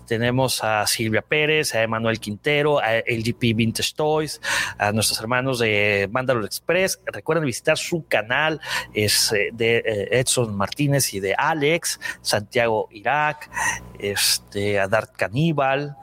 Tenemos 0.07 0.62
a 0.65 0.86
Silvia 0.86 1.23
Pérez, 1.23 1.75
a 1.75 1.83
Emanuel 1.83 2.19
Quintero, 2.19 2.81
a 2.81 2.99
LGP 2.99 3.55
Vintage 3.55 3.94
Toys, 3.94 4.41
a 4.78 4.93
nuestros 4.93 5.20
hermanos 5.20 5.61
de 5.61 6.09
Mandalor 6.11 6.44
Express. 6.44 7.01
Recuerden 7.07 7.44
visitar 7.44 7.78
su 7.78 8.07
canal, 8.07 8.61
es 8.93 9.33
eh, 9.33 9.51
de 9.52 9.77
eh, 9.78 10.09
Edson 10.19 10.55
Martínez 10.57 11.15
y 11.15 11.20
de 11.20 11.35
Alex, 11.36 12.01
Santiago 12.23 12.89
Irak, 12.91 13.51
este, 13.99 14.81
a 14.81 14.89
Dart 14.89 15.15
Caníbal, 15.17 15.97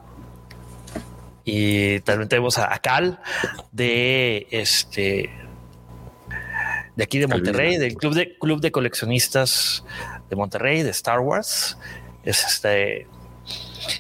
y 1.46 2.00
también 2.02 2.30
tenemos 2.30 2.58
a, 2.58 2.78
Cal 2.80 3.20
de 3.72 4.48
este 4.52 5.30
de 6.96 7.04
aquí 7.04 7.20
de 7.20 7.28
Monterrey, 7.28 7.78
del 7.78 7.96
club 7.96 8.14
de 8.14 8.38
club 8.38 8.60
de 8.62 8.72
coleccionistas 8.72 9.84
de 10.30 10.36
Monterrey, 10.36 10.84
de 10.84 10.90
Star 10.90 11.20
Wars. 11.20 11.78
Es 12.24 12.44
este 12.46 13.08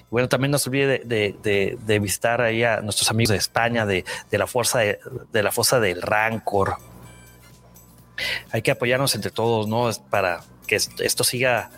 bueno, 0.09 0.27
también 0.27 0.51
no 0.51 0.59
se 0.59 0.69
olvide 0.69 1.01
de, 1.05 1.99
visitar 1.99 2.41
ahí 2.41 2.63
a 2.63 2.81
nuestros 2.81 3.09
amigos 3.09 3.31
de 3.31 3.37
España, 3.37 3.85
de, 3.85 4.03
la 4.31 4.47
fuerza 4.47 4.79
de, 4.79 4.99
la 5.43 5.51
fosa 5.51 5.79
del 5.79 6.01
Rancor. 6.01 6.75
Hay 8.51 8.61
que 8.61 8.71
apoyarnos 8.71 9.15
entre 9.15 9.31
todos, 9.31 9.67
¿no? 9.67 9.89
Para 10.09 10.41
que 10.67 10.75
esto 10.75 11.23
siga 11.23 11.71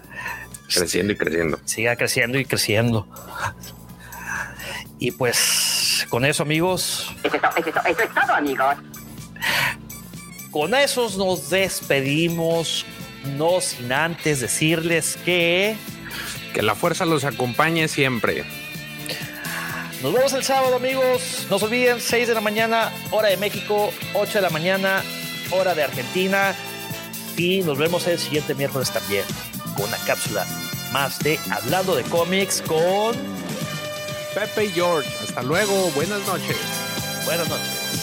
creciendo 0.74 1.14
y 1.14 1.18
creciendo. 1.18 1.60
Siga 1.66 1.96
creciendo 1.96 2.40
y 2.40 2.46
creciendo. 2.46 3.08
Y 5.02 5.10
pues 5.10 6.06
con 6.10 6.26
eso, 6.26 6.44
amigos. 6.44 7.12
Eso 7.24 7.36
es, 7.36 8.14
todo, 8.14 8.34
amigos. 8.36 8.76
Con 10.52 10.76
eso 10.76 11.10
nos 11.18 11.50
despedimos, 11.50 12.86
no 13.36 13.60
sin 13.62 13.92
antes 13.92 14.40
decirles 14.42 15.18
que... 15.26 15.76
Que 16.54 16.62
la 16.62 16.76
fuerza 16.76 17.06
los 17.06 17.24
acompañe 17.24 17.88
siempre. 17.88 18.44
Nos 20.04 20.14
vemos 20.14 20.34
el 20.34 20.44
sábado, 20.44 20.76
amigos. 20.76 21.48
No 21.50 21.58
se 21.58 21.66
olviden, 21.66 22.00
6 22.00 22.28
de 22.28 22.36
la 22.36 22.42
mañana, 22.42 22.92
hora 23.10 23.30
de 23.30 23.38
México, 23.38 23.92
8 24.14 24.34
de 24.34 24.42
la 24.42 24.50
mañana, 24.52 25.02
hora 25.50 25.74
de 25.74 25.82
Argentina. 25.82 26.54
Y 27.38 27.64
nos 27.64 27.80
vemos 27.80 28.06
el 28.06 28.20
siguiente 28.20 28.54
miércoles 28.54 28.92
también 28.92 29.24
con 29.76 29.88
una 29.88 29.98
cápsula 30.06 30.46
más 30.92 31.18
de 31.20 31.40
Hablando 31.50 31.96
de 31.96 32.04
cómics 32.04 32.62
con 32.62 33.41
Pepe 34.34 34.66
y 34.66 34.70
George. 34.70 35.10
Hasta 35.24 35.44
luego. 35.44 35.92
Buenas 35.92 36.26
noches. 36.28 36.58
Buenas 37.26 37.48
noches. 37.50 38.01